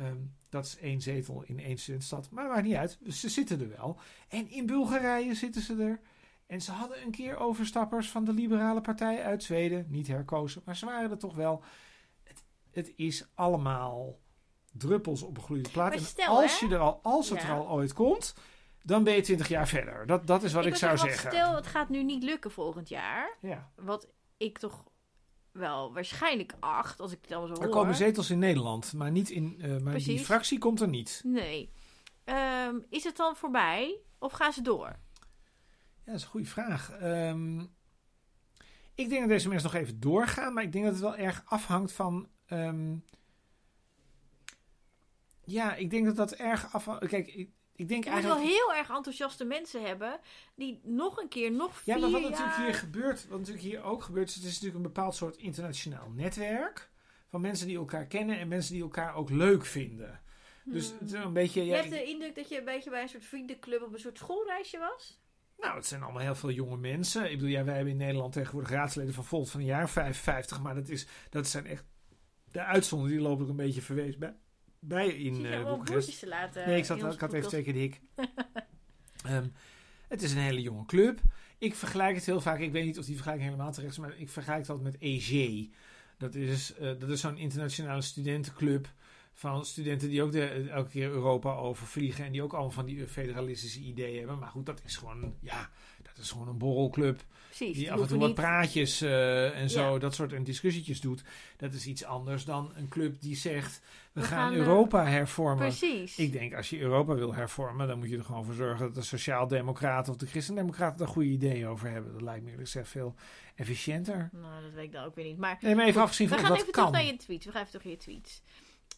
Ehm, 0.00 0.16
dat 0.48 0.64
is 0.64 0.78
één 0.78 1.00
zetel 1.00 1.42
in 1.42 1.60
één 1.60 1.78
studentstad. 1.78 2.30
Maar 2.30 2.48
maakt 2.48 2.62
niet 2.62 2.74
uit. 2.74 2.98
Ze 3.08 3.28
zitten 3.28 3.60
er 3.60 3.68
wel. 3.68 3.98
En 4.28 4.50
in 4.50 4.66
Bulgarije 4.66 5.34
zitten 5.34 5.62
ze 5.62 5.76
er. 5.82 6.00
En 6.46 6.60
ze 6.60 6.72
hadden 6.72 7.02
een 7.02 7.10
keer 7.10 7.36
overstappers 7.36 8.08
van 8.10 8.24
de 8.24 8.32
Liberale 8.32 8.80
Partij 8.80 9.22
uit 9.22 9.42
Zweden. 9.42 9.86
Niet 9.88 10.06
herkozen, 10.06 10.62
maar 10.64 10.76
ze 10.76 10.86
waren 10.86 11.10
er 11.10 11.18
toch 11.18 11.34
wel. 11.34 11.62
Het, 12.22 12.44
het 12.70 12.92
is 12.96 13.26
allemaal 13.34 14.18
druppels 14.72 15.22
op 15.22 15.36
een 15.36 15.42
gloeiende 15.42 15.70
plaat. 15.70 15.92
En 15.92 16.00
stel, 16.00 16.42
als, 16.42 16.60
hè? 16.60 16.66
je 16.66 16.74
er 16.74 16.80
al, 16.80 17.00
als 17.02 17.30
het 17.30 17.42
Ja. 17.42 17.48
er 17.48 17.54
al 17.54 17.68
ooit 17.68 17.92
komt, 17.92 18.34
dan 18.82 19.04
ben 19.04 19.14
je 19.14 19.20
20 19.20 19.48
jaar 19.48 19.68
verder. 19.68 20.06
Dat, 20.06 20.26
dat 20.26 20.42
is 20.42 20.52
wat 20.52 20.66
ik, 20.66 20.76
zou 20.76 20.98
zeggen, 20.98 21.30
Stel, 21.30 21.54
het 21.54 21.66
gaat 21.66 21.88
nu 21.88 22.02
niet 22.02 22.22
lukken 22.22 22.50
volgend 22.50 22.88
jaar. 22.88 23.36
Ja. 23.40 23.70
Wat 23.74 24.08
ik 24.36 24.58
toch 24.58 24.84
wel 25.52 25.92
waarschijnlijk 25.92 26.52
acht, 26.60 27.00
als 27.00 27.12
ik 27.12 27.18
het 27.22 27.30
allemaal 27.32 27.56
zo 27.56 27.62
Er 27.62 27.68
hoor. 27.68 27.76
komen 27.76 27.94
zetels 27.94 28.30
in 28.30 28.38
Nederland, 28.38 28.92
maar, 28.92 29.10
niet 29.10 29.30
in, 29.30 29.56
eh, 29.60 29.78
maar 29.78 29.98
die 29.98 30.18
fractie 30.18 30.58
komt 30.58 30.80
er 30.80 30.88
niet. 30.88 31.20
Nee. 31.24 31.70
Ehm, 32.24 32.74
is 32.88 33.04
het 33.04 33.16
dan 33.16 33.36
voorbij? 33.36 33.98
Of 34.18 34.32
gaan 34.32 34.52
ze 34.52 34.62
door? 34.62 34.86
Ja, 34.86 34.96
dat 36.04 36.14
is 36.14 36.22
een 36.22 36.28
goede 36.28 36.46
vraag. 36.46 36.90
Ehm, 36.90 37.60
ik 38.94 39.08
denk 39.08 39.20
dat 39.20 39.28
deze 39.28 39.48
mensen 39.48 39.70
nog 39.72 39.80
even 39.80 40.00
doorgaan, 40.00 40.52
maar 40.52 40.62
ik 40.62 40.72
denk 40.72 40.84
dat 40.84 40.92
het 40.94 41.02
wel 41.02 41.16
erg 41.16 41.42
afhangt 41.44 41.92
van. 41.92 42.28
ehm, 42.46 42.96
ja, 45.44 45.74
ik 45.74 45.90
denk 45.90 46.06
dat 46.06 46.16
dat 46.16 46.32
erg 46.32 46.72
afhangt. 46.72 47.06
Kijk, 47.06 47.48
ik, 47.80 47.86
ik 47.86 47.88
denk 47.88 48.04
Je 48.04 48.10
moet 48.10 48.22
wel 48.22 48.30
eigenlijk. 48.36 48.58
heel 48.58 48.74
erg 48.78 48.90
enthousiaste 48.96 49.44
mensen 49.44 49.82
hebben 49.86 50.20
die 50.54 50.80
nog 50.82 51.20
een 51.20 51.28
keer, 51.28 51.52
nog 51.52 51.76
vier 51.80 51.94
Ja, 51.94 52.00
maar 52.00 52.10
wat 52.10 52.20
jaar... 52.20 52.30
natuurlijk 52.30 52.56
hier 52.56 52.74
gebeurt, 52.74 53.28
wat 53.28 53.38
natuurlijk 53.38 53.64
hier 53.66 53.82
ook 53.82 54.02
gebeurt, 54.02 54.28
is 54.28 54.34
het 54.34 54.44
is 54.44 54.50
natuurlijk 54.52 54.76
een 54.76 54.92
bepaald 54.92 55.14
soort 55.14 55.36
internationaal 55.36 56.10
netwerk 56.10 56.90
van 57.28 57.40
mensen 57.40 57.66
die 57.66 57.76
elkaar 57.76 58.06
kennen 58.06 58.38
en 58.38 58.48
mensen 58.48 58.72
die 58.74 58.82
elkaar 58.82 59.14
ook 59.14 59.30
leuk 59.30 59.64
vinden. 59.64 60.20
Dus 60.64 60.88
Hmm. 60.88 60.98
het 60.98 61.12
is 61.12 61.24
een 61.24 61.32
beetje. 61.32 61.64
Je 61.64 61.72
hebt 61.72 61.84
ik- 61.84 61.90
de 61.90 62.04
indruk 62.04 62.34
dat 62.34 62.48
je 62.48 62.58
een 62.58 62.64
beetje 62.64 62.90
bij 62.90 63.02
een 63.02 63.08
soort 63.08 63.24
vriendenclub 63.24 63.82
op 63.82 63.92
een 63.92 63.98
soort 64.00 64.18
schoolreisje 64.18 64.78
was? 64.78 65.18
Nou, 65.58 65.76
het 65.76 65.86
zijn 65.86 66.02
allemaal 66.02 66.22
heel 66.22 66.34
veel 66.34 66.50
jonge 66.50 66.76
mensen. 66.76 67.24
Ik 67.24 67.30
bedoel, 67.36 67.48
ja, 67.48 67.64
wij 67.64 67.74
hebben 67.74 67.92
in 67.92 67.98
Nederland 67.98 68.32
tegenwoordig 68.32 68.70
raadsleden 68.70 69.14
van 69.14 69.24
Volt 69.24 69.50
van 69.50 69.60
een 69.60 69.66
jaar 69.66 69.88
55. 69.90 70.60
Maar 70.62 70.74
dat, 70.74 70.88
is, 70.88 71.06
dat 71.30 71.46
zijn 71.46 71.66
echt... 71.66 71.84
De 72.52 72.62
uitzonderingen 72.64 73.18
die 73.20 73.28
lopen 73.28 73.44
er 73.44 73.50
een 73.50 73.56
beetje 73.56 73.82
verwees 73.82 74.18
bij, 74.18 74.36
bij 74.80 75.08
in 75.08 75.64
Boekarest. 75.64 76.18
te 76.18 76.26
laten 76.26 76.66
Nee, 76.66 76.78
ik, 76.78 76.84
zat, 76.84 77.12
ik 77.12 77.20
had 77.20 77.32
even 77.32 77.64
de 77.64 77.78
hik. 77.78 78.00
Ehm, 79.24 79.46
het 80.08 80.22
is 80.22 80.32
een 80.32 80.38
hele 80.38 80.62
jonge 80.62 80.86
club. 80.86 81.20
Ik 81.58 81.74
vergelijk 81.74 82.14
het 82.14 82.26
heel 82.26 82.40
vaak. 82.40 82.58
Ik 82.58 82.72
weet 82.72 82.84
niet 82.84 82.98
of 82.98 83.04
die 83.04 83.14
vergelijking 83.14 83.50
helemaal 83.50 83.72
terecht 83.72 83.92
is. 83.92 83.98
Maar 83.98 84.18
ik 84.18 84.28
vergelijk 84.28 84.66
dat 84.66 84.80
met 84.80 84.96
EG. 84.98 85.66
Dat 86.18 86.34
is, 86.34 86.74
eh, 86.74 86.92
dat 86.98 87.08
is 87.08 87.20
zo'n 87.20 87.36
internationale 87.36 88.02
studentenclub. 88.02 88.92
Van 89.32 89.64
studenten 89.64 90.08
die 90.08 90.22
ook 90.22 90.32
de, 90.32 90.68
elke 90.70 90.90
keer 90.90 91.10
Europa 91.10 91.54
overvliegen. 91.54 92.24
En 92.24 92.32
die 92.32 92.42
ook 92.42 92.52
allemaal 92.52 92.70
van 92.70 92.84
die 92.84 93.06
federalistische 93.06 93.80
ideeën 93.80 94.18
hebben. 94.18 94.38
Maar 94.38 94.48
goed, 94.48 94.66
dat 94.66 94.82
is 94.84 94.96
gewoon, 94.96 95.34
ja, 95.40 95.70
dat 96.02 96.18
is 96.18 96.30
gewoon 96.30 96.48
een 96.48 96.58
borrelclub. 96.58 97.24
Precies. 97.56 97.76
Die 97.76 97.92
af 97.92 98.00
en 98.00 98.06
toe 98.06 98.18
wat 98.18 98.26
niet- 98.26 98.36
praatjes 98.36 99.00
eh, 99.00 99.58
en 99.60 99.70
zo, 99.70 99.92
Ja. 99.92 99.98
dat 99.98 100.14
soort 100.14 100.32
en 100.32 100.44
discussietjes 100.44 101.00
doet. 101.00 101.22
Dat 101.56 101.72
is 101.74 101.86
iets 101.86 102.04
anders 102.04 102.44
dan 102.44 102.72
een 102.76 102.88
club 102.88 103.20
die 103.20 103.36
zegt: 103.36 103.80
we, 104.12 104.20
We 104.20 104.26
gaan, 104.26 104.38
gaan, 104.38 104.52
eh, 104.52 104.58
Europa 104.58 105.04
hervormen. 105.06 105.66
Precies. 105.66 106.18
Ik 106.18 106.32
denk 106.32 106.54
als 106.54 106.70
je 106.70 106.78
Europa 106.80 107.14
wil 107.14 107.34
hervormen, 107.34 107.88
dan 107.88 107.98
moet 107.98 108.10
je 108.10 108.16
er 108.18 108.24
gewoon 108.24 108.44
voor 108.44 108.54
zorgen 108.54 108.78
dat 108.86 108.94
de 108.94 109.02
Sociaaldemocraten 109.02 110.12
of 110.12 110.18
de 110.18 110.26
Christendemocraten 110.26 111.06
er 111.06 111.12
goede 111.12 111.28
ideeën 111.28 111.66
over 111.66 111.90
hebben. 111.90 112.12
Dat 112.12 112.22
lijkt 112.22 112.42
me 112.44 112.50
eerlijk 112.50 112.66
gezegd 112.68 112.88
veel 112.88 113.14
efficiënter. 113.54 114.28
Nou, 114.32 114.62
dat 114.62 114.72
weet 114.72 114.84
ik 114.84 114.92
dan 114.92 115.04
ook 115.04 115.14
weer 115.14 115.24
niet. 115.24 115.38
Maar 115.38 115.58
Nee, 115.60 115.74
maar 115.74 115.86
even 115.86 116.00
afgezien 116.02 116.28
we 116.28 116.32
van 116.34 116.42
gaan 116.42 116.52
of 116.52 116.56
even 116.56 116.66
dat 116.72 116.74
terug 116.82 116.90
kan. 116.92 117.02
naar 117.04 117.12
je 117.12 117.18
tweets. 117.18 117.44
We 117.46 117.52
gaan 117.52 117.60
even 117.60 117.72
terug 117.80 117.84
naar 117.86 117.94
je 117.94 117.98
tweets. 118.10 118.42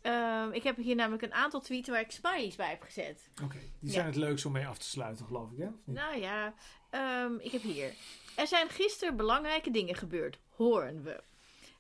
Ehm, 0.03 0.53
ik 0.53 0.63
heb 0.63 0.77
hier 0.77 0.95
namelijk 0.95 1.23
een 1.23 1.33
aantal 1.33 1.61
tweets 1.61 1.89
waar 1.89 2.01
ik 2.01 2.11
smileys 2.11 2.57
bij 2.57 2.69
heb 2.69 2.83
gezet. 2.83 3.31
Oké, 3.43 3.59
die 3.81 3.91
zijn 3.91 4.07
het 4.07 4.17
leukst 4.17 4.47
om 4.47 4.53
mee 4.53 4.67
af 4.67 4.79
te 4.79 4.87
sluiten, 4.87 5.27
geloof 5.27 5.51
ik, 5.51 5.59
hè? 5.59 5.69
Nou 5.85 6.17
ja, 6.17 6.55
ehm, 6.91 7.35
ik 7.39 7.53
heb 7.53 7.63
hier. 7.63 7.93
Er 8.37 8.47
zijn 8.47 8.69
gisteren 8.69 9.17
belangrijke 9.17 9.71
dingen 9.71 9.95
gebeurd, 9.95 10.39
horen 10.49 11.03
we. 11.03 11.23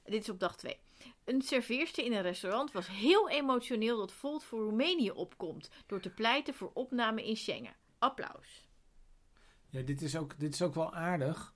Dit 0.04 0.22
is 0.22 0.28
op 0.28 0.40
dag 0.40 0.56
2. 0.56 0.76
Een 1.24 1.42
serveerster 1.42 2.04
in 2.04 2.12
een 2.12 2.22
restaurant 2.22 2.72
was 2.72 2.88
heel 2.88 3.30
emotioneel 3.30 3.96
dat 3.96 4.12
Volt 4.12 4.44
voor 4.44 4.62
Roemenië 4.62 5.10
opkomt. 5.10 5.70
Door 5.86 6.00
te 6.00 6.10
pleiten 6.10 6.54
voor 6.54 6.70
opname 6.74 7.26
in 7.26 7.36
Schengen. 7.36 7.74
Applaus. 7.98 8.68
Ja, 9.70 9.82
dit 9.82 10.02
is 10.02 10.16
ook, 10.16 10.38
dit 10.38 10.54
is 10.54 10.62
ook 10.62 10.74
wel 10.74 10.94
aardig. 10.94 11.54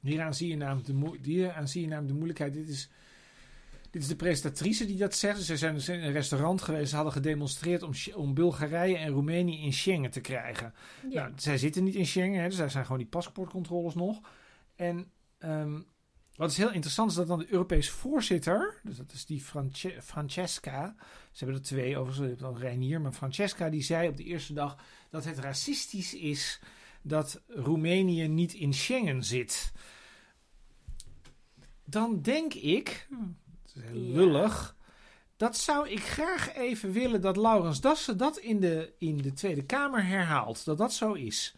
Hieraan 0.00 0.34
zie 0.34 0.48
je 0.48 0.56
namelijk 0.56 0.86
de, 0.86 1.30
hieraan 1.30 1.68
zie 1.68 1.80
je 1.80 1.86
namelijk 1.86 2.12
de 2.12 2.18
moeilijkheid. 2.18 2.52
Dit 2.52 2.68
is, 2.68 2.90
dit 3.94 4.02
is 4.02 4.08
de 4.08 4.16
presentatrice 4.16 4.86
die 4.86 4.96
dat 4.96 5.14
zegt. 5.14 5.42
Ze 5.42 5.56
zijn 5.56 5.74
dus 5.74 5.88
in 5.88 6.02
een 6.02 6.12
restaurant 6.12 6.62
geweest. 6.62 6.90
Ze 6.90 6.94
hadden 6.94 7.12
gedemonstreerd 7.12 7.82
om, 7.82 7.92
om 8.14 8.34
Bulgarije 8.34 8.96
en 8.96 9.12
Roemenië 9.12 9.62
in 9.62 9.72
Schengen 9.72 10.10
te 10.10 10.20
krijgen. 10.20 10.74
Ja. 11.10 11.22
Nou, 11.22 11.32
zij 11.36 11.58
zitten 11.58 11.84
niet 11.84 11.94
in 11.94 12.06
Schengen, 12.06 12.42
hè, 12.42 12.48
dus 12.48 12.56
daar 12.56 12.70
zijn 12.70 12.84
gewoon 12.84 12.98
die 12.98 13.08
paspoortcontroles 13.08 13.94
nog. 13.94 14.20
En 14.76 15.10
ehm, 15.38 15.80
wat 16.36 16.50
is 16.50 16.56
heel 16.56 16.72
interessant 16.72 17.10
is 17.10 17.16
dat 17.16 17.26
dan 17.26 17.38
de 17.38 17.52
Europese 17.52 17.92
voorzitter, 17.92 18.80
dus 18.82 18.96
dat 18.96 19.12
is 19.12 19.26
die 19.26 19.40
France- 19.40 20.02
Francesca, 20.02 20.94
ze 21.32 21.44
hebben 21.44 21.56
er 21.62 21.66
twee 21.66 21.96
overigens, 21.96 22.18
je 22.18 22.28
hebt 22.28 22.40
dan 22.40 22.58
Reinier, 22.58 23.00
maar 23.00 23.12
Francesca 23.12 23.70
die 23.70 23.82
zei 23.82 24.08
op 24.08 24.16
de 24.16 24.24
eerste 24.24 24.52
dag 24.52 24.76
dat 25.10 25.24
het 25.24 25.38
racistisch 25.38 26.14
is 26.14 26.60
dat 27.02 27.42
Roemenië 27.46 28.28
niet 28.28 28.52
in 28.52 28.74
Schengen 28.74 29.24
zit. 29.24 29.72
Dan 31.84 32.22
denk 32.22 32.54
ik, 32.54 33.08
het 33.10 33.43
heel 33.80 34.00
lullig, 34.00 34.76
dat 35.36 35.56
zou 35.56 35.88
ik 35.88 36.00
graag 36.00 36.54
even 36.54 36.92
willen 36.92 37.20
dat 37.20 37.36
Laurens 37.36 37.80
Dassen 37.80 38.16
dat 38.16 38.38
in 38.38 38.60
de, 38.60 38.92
in 38.98 39.16
de 39.16 39.32
Tweede 39.32 39.64
Kamer 39.64 40.06
herhaalt. 40.06 40.64
Dat 40.64 40.78
dat 40.78 40.92
zo 40.92 41.12
is. 41.12 41.54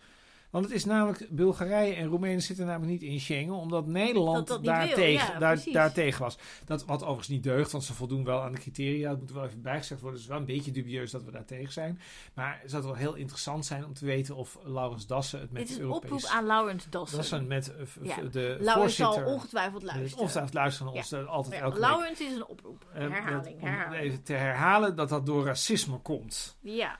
Want 0.56 0.68
het 0.68 0.76
is 0.76 0.84
namelijk, 0.84 1.26
Bulgarije 1.30 1.94
en 1.94 2.06
Roemenië 2.06 2.40
zitten 2.40 2.66
namelijk 2.66 2.90
niet 2.92 3.02
in 3.10 3.20
Schengen, 3.20 3.54
omdat 3.54 3.86
Nederland 3.86 4.36
Dat 4.36 4.46
dat 4.46 4.56
niet 4.58 4.66
daar, 4.66 4.86
wil, 4.86 4.94
tegen, 4.94 5.32
ja, 5.32 5.38
daar, 5.38 5.52
precies. 5.52 5.72
daar 5.72 5.92
tegen 5.92 6.20
was. 6.22 6.38
Dat 6.64 6.84
wat 6.84 7.00
overigens 7.02 7.28
niet 7.28 7.42
deugt, 7.42 7.72
want 7.72 7.84
ze 7.84 7.94
voldoen 7.94 8.24
wel 8.24 8.40
aan 8.42 8.52
de 8.52 8.58
criteria. 8.58 9.10
Dat 9.10 9.20
moet 9.20 9.32
wel 9.32 9.44
even 9.44 9.62
bijgezegd 9.62 10.00
worden. 10.00 10.20
Het 10.20 10.28
is 10.28 10.34
wel 10.34 10.40
een 10.40 10.54
beetje 10.54 10.70
dubieus 10.70 11.10
dat 11.10 11.24
we 11.24 11.30
daar 11.30 11.44
tegen 11.44 11.72
zijn. 11.72 12.00
Maar 12.34 12.58
het 12.62 12.70
zou 12.70 12.82
wel 12.82 12.94
heel 12.94 13.14
interessant 13.14 13.66
zijn 13.66 13.84
om 13.84 13.94
te 13.94 14.04
weten 14.04 14.36
of 14.36 14.58
Laurens 14.64 15.06
Dassen 15.06 15.40
het 15.40 15.50
met 15.52 15.60
Dit 15.62 15.70
is 15.70 15.76
een 15.76 15.82
Europese... 15.82 16.14
oproep 16.14 16.30
aan 16.30 16.46
Laurens 16.46 16.86
Dassen. 16.90 17.16
Dassen 17.18 17.46
met 17.46 17.74
eh, 17.76 17.86
v- 17.86 17.96
Ja. 18.02 18.16
de 18.30 18.56
Laurens 18.60 18.96
zal 18.96 19.24
ongetwijfeld 19.24 19.82
luisteren. 19.82 20.18
Ongetwijfeld 20.18 20.54
luisteren 20.54 20.86
naar 20.92 20.96
ons 21.02 21.10
Ja. 21.10 21.18
altijd 21.22 21.54
elke 21.54 21.70
week. 21.80 21.88
Laurens 21.88 22.20
is 22.20 22.32
een 22.34 22.46
oproep. 22.46 22.86
Eh, 22.92 23.00
herhaling, 23.00 23.44
dat- 23.44 23.52
om 23.62 23.68
herhaling. 23.68 24.02
even 24.02 24.22
te 24.22 24.32
herhalen 24.32 24.96
dat 24.96 25.08
dat 25.08 25.26
door 25.26 25.44
racisme 25.44 25.98
komt. 25.98 26.56
Ja. 26.60 26.98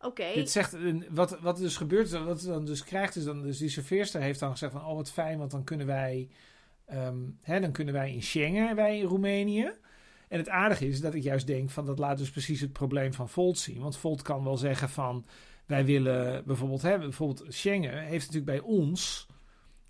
Oké. 0.00 0.32
Dit 0.34 0.50
zegt, 0.50 0.72
een- 0.72 1.06
wat, 1.10 1.40
wat 1.40 1.56
dus 1.56 1.76
gebeurt, 1.76 2.10
wat 2.10 2.40
dan 2.42 2.64
dus 2.64 2.84
krijgt, 2.84 3.16
is 3.16 3.24
dan 3.24 3.42
dus 3.42 3.58
die 3.58 3.68
serveerster 3.68 4.20
heeft 4.20 4.40
dan 4.40 4.50
gezegd 4.50 4.72
van, 4.72 4.84
oh 4.84 4.94
wat 4.96 5.10
fijn, 5.10 5.38
want 5.38 5.50
dan 5.50 5.64
kunnen 5.64 5.86
wij, 5.86 6.28
ehm, 6.86 7.16
hè, 7.42 7.60
dan 7.60 7.72
kunnen 7.72 7.94
wij 7.94 8.12
in 8.12 8.22
Schengen, 8.22 8.76
wij 8.76 8.98
in 8.98 9.04
Roemenië. 9.06 9.72
En 10.28 10.38
het 10.38 10.48
aardige 10.48 10.86
is 10.88 11.00
dat 11.00 11.14
ik 11.14 11.22
juist 11.22 11.46
denk 11.46 11.70
van, 11.70 11.86
dat 11.86 11.98
laat 11.98 12.18
dus 12.18 12.30
precies 12.30 12.60
het 12.60 12.72
probleem 12.72 13.12
van 13.14 13.28
Volt 13.28 13.58
zien. 13.58 13.80
Want 13.80 13.96
Volt 13.96 14.22
kan 14.22 14.44
wel 14.44 14.56
zeggen 14.56 14.88
van, 14.88 15.24
wij 15.66 15.84
willen 15.84 16.44
bijvoorbeeld, 16.46 16.82
hè, 16.82 16.98
bijvoorbeeld 16.98 17.54
Schengen 17.54 17.98
heeft 18.02 18.26
natuurlijk 18.32 18.58
bij 18.62 18.70
ons 18.74 19.26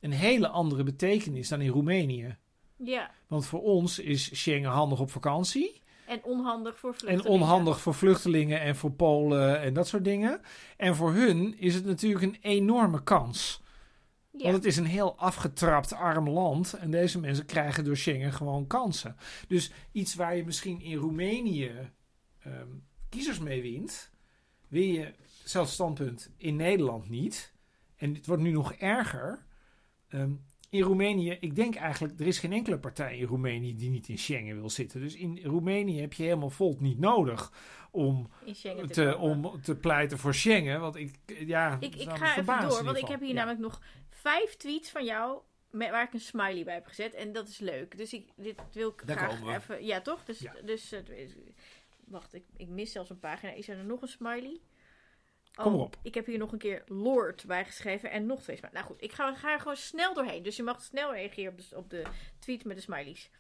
een 0.01 0.13
hele 0.13 0.49
andere 0.49 0.83
betekenis 0.83 1.49
dan 1.49 1.61
in 1.61 1.69
Roemenië. 1.71 2.37
Ja. 2.77 3.11
Want 3.27 3.47
voor 3.47 3.63
ons 3.63 3.99
is 3.99 4.39
Schengen 4.41 4.71
handig 4.71 5.01
op 5.01 5.11
vakantie. 5.11 5.81
En 6.11 6.25
onhandig 6.25 6.79
voor 6.79 6.91
En 6.91 6.99
vluchtelingen. 6.99 7.31
onhandig 7.31 7.81
voor 7.81 7.95
vluchtelingen 7.95 8.61
en 8.61 8.77
voor 8.77 8.93
Polen 8.93 9.61
en 9.61 9.75
dat 9.75 9.89
soort 9.89 10.05
dingen. 10.05 10.41
En 10.77 10.97
voor 10.97 11.13
hun 11.13 11.59
is 11.59 11.75
het 11.75 11.85
natuurlijk 11.85 12.25
een 12.25 12.39
enorme 12.41 13.03
kans. 13.03 13.63
Ja. 14.31 14.43
Want 14.43 14.55
het 14.55 14.65
is 14.65 14.77
een 14.77 14.87
heel 14.87 15.17
afgetrapt 15.19 15.93
arm 15.93 16.29
land. 16.29 16.73
En 16.73 16.91
deze 16.91 17.21
mensen 17.21 17.47
krijgen 17.47 17.85
door 17.85 17.97
Schengen 17.97 18.33
gewoon 18.33 18.67
kansen. 18.67 19.17
Dus 19.49 19.73
iets 19.93 20.15
waar 20.15 20.37
je 20.37 20.45
misschien 20.45 20.81
in 20.81 20.97
Roemenië 20.97 21.91
ehm, 22.39 22.69
kiezers 23.09 23.39
mee 23.39 23.63
wint, 23.63 24.11
wil 24.69 24.83
je 24.83 25.15
zelfs 25.45 25.73
standpunt 25.73 26.31
in 26.37 26.57
Nederland 26.57 27.09
niet. 27.09 27.53
En 27.97 28.15
het 28.15 28.27
wordt 28.27 28.43
nu 28.43 28.51
nog 28.51 28.73
erger. 28.73 29.45
Ehm, 30.09 30.33
in 30.71 30.83
Roemenië, 30.83 31.37
ik 31.41 31.55
denk 31.55 31.75
eigenlijk, 31.75 32.21
er 32.21 32.27
is 32.27 32.39
geen 32.39 32.53
enkele 32.53 32.79
partij 32.79 33.19
in 33.19 33.27
Roemenië 33.27 33.77
die 33.77 33.91
niet 33.91 34.09
in 34.09 34.19
Schengen 34.19 34.61
wil 34.61 34.71
zitten. 34.71 35.01
Dus 35.01 35.15
in 35.15 35.41
Roemenië 35.43 36.01
heb 36.01 36.13
je 36.13 36.23
helemaal 36.23 36.51
Volt 36.51 36.81
niet 36.81 36.99
nodig 36.99 37.53
om 37.91 38.29
te, 38.91 39.17
om 39.19 39.61
te 39.63 39.77
pleiten 39.77 40.19
voor 40.19 40.35
Schengen. 40.35 40.81
Want 40.81 40.97
ik, 40.97 41.15
ja, 41.27 41.77
Ik, 41.81 41.95
ga 42.09 42.37
even 42.37 42.69
door, 42.69 42.85
want 42.85 42.97
ik 42.97 43.09
heb 43.09 43.21
hier 43.21 43.35
namelijk 43.35 43.61
nog 43.61 43.81
vijf 44.09 44.57
tweets 44.57 44.91
van 44.91 45.05
jou 45.05 45.41
met, 45.71 45.91
waar 45.91 46.05
ik 46.05 46.13
een 46.13 46.21
smiley 46.21 46.65
bij 46.65 46.75
heb 46.75 46.87
gezet. 46.87 47.15
En 47.15 47.33
dat 47.33 47.49
is 47.49 47.59
leuk. 47.59 47.97
Dus 47.97 48.13
ik, 48.13 48.29
dit 48.37 48.61
wil 48.73 48.89
ik 48.89 49.07
Daar 49.07 49.17
graag 49.17 49.57
even... 49.57 49.85
Ja, 49.85 50.01
toch? 50.01 50.25
Dus, 50.25 50.39
Ja. 50.39 50.55
dus 50.65 50.93
eh, 50.93 51.01
wacht, 52.07 52.35
ik, 52.35 52.45
ik 52.57 52.69
mis 52.69 52.93
zelfs 52.93 53.11
een 53.11 53.19
pagina. 53.19 53.53
Is 53.53 53.69
er 53.69 53.85
nog 53.85 54.03
een 54.03 54.09
smiley? 54.09 54.61
Oh, 55.61 55.67
Kom 55.67 55.75
erop. 55.75 55.97
Ik 56.03 56.15
heb 56.15 56.27
hier 56.27 56.39
nog 56.39 56.53
een 56.53 56.59
keer 56.59 56.83
Lord 56.87 57.45
bijgeschreven 57.47 58.11
en 58.11 58.27
nog 58.27 58.43
twee 58.43 58.57
smileys. 58.57 58.81
Nou 58.81 58.93
goed, 58.93 59.03
ik 59.03 59.13
ga, 59.13 59.35
ga 59.35 59.53
er 59.53 59.61
gewoon 59.61 59.77
snel 59.77 60.15
doorheen. 60.15 60.43
Dus 60.43 60.57
je 60.57 60.63
mag 60.63 60.83
snel 60.83 61.13
reageren 61.13 61.53
op 61.53 61.59
de, 61.59 61.77
op 61.77 61.91
de 61.91 62.03
tweet 62.39 62.65
met 62.65 62.77
de 62.77 62.83
smileys. 62.83 63.31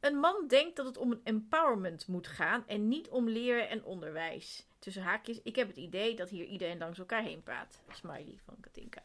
Een 0.00 0.16
man 0.16 0.48
denkt 0.48 0.76
dat 0.76 0.86
het 0.86 0.96
om 0.96 1.10
een 1.10 1.20
empowerment 1.24 2.06
moet 2.06 2.26
gaan 2.26 2.66
en 2.66 2.88
niet 2.88 3.08
om 3.08 3.28
leren 3.28 3.68
en 3.68 3.84
onderwijs. 3.84 4.66
Tussen 4.78 5.02
haakjes, 5.02 5.40
ik 5.42 5.56
heb 5.56 5.68
het 5.68 5.76
idee 5.76 6.16
dat 6.16 6.28
hier 6.28 6.44
iedereen 6.44 6.78
langs 6.78 6.98
elkaar 6.98 7.22
heen 7.22 7.42
praat. 7.42 7.80
Smiley 7.92 8.38
van 8.44 8.56
Katinka. 8.60 9.02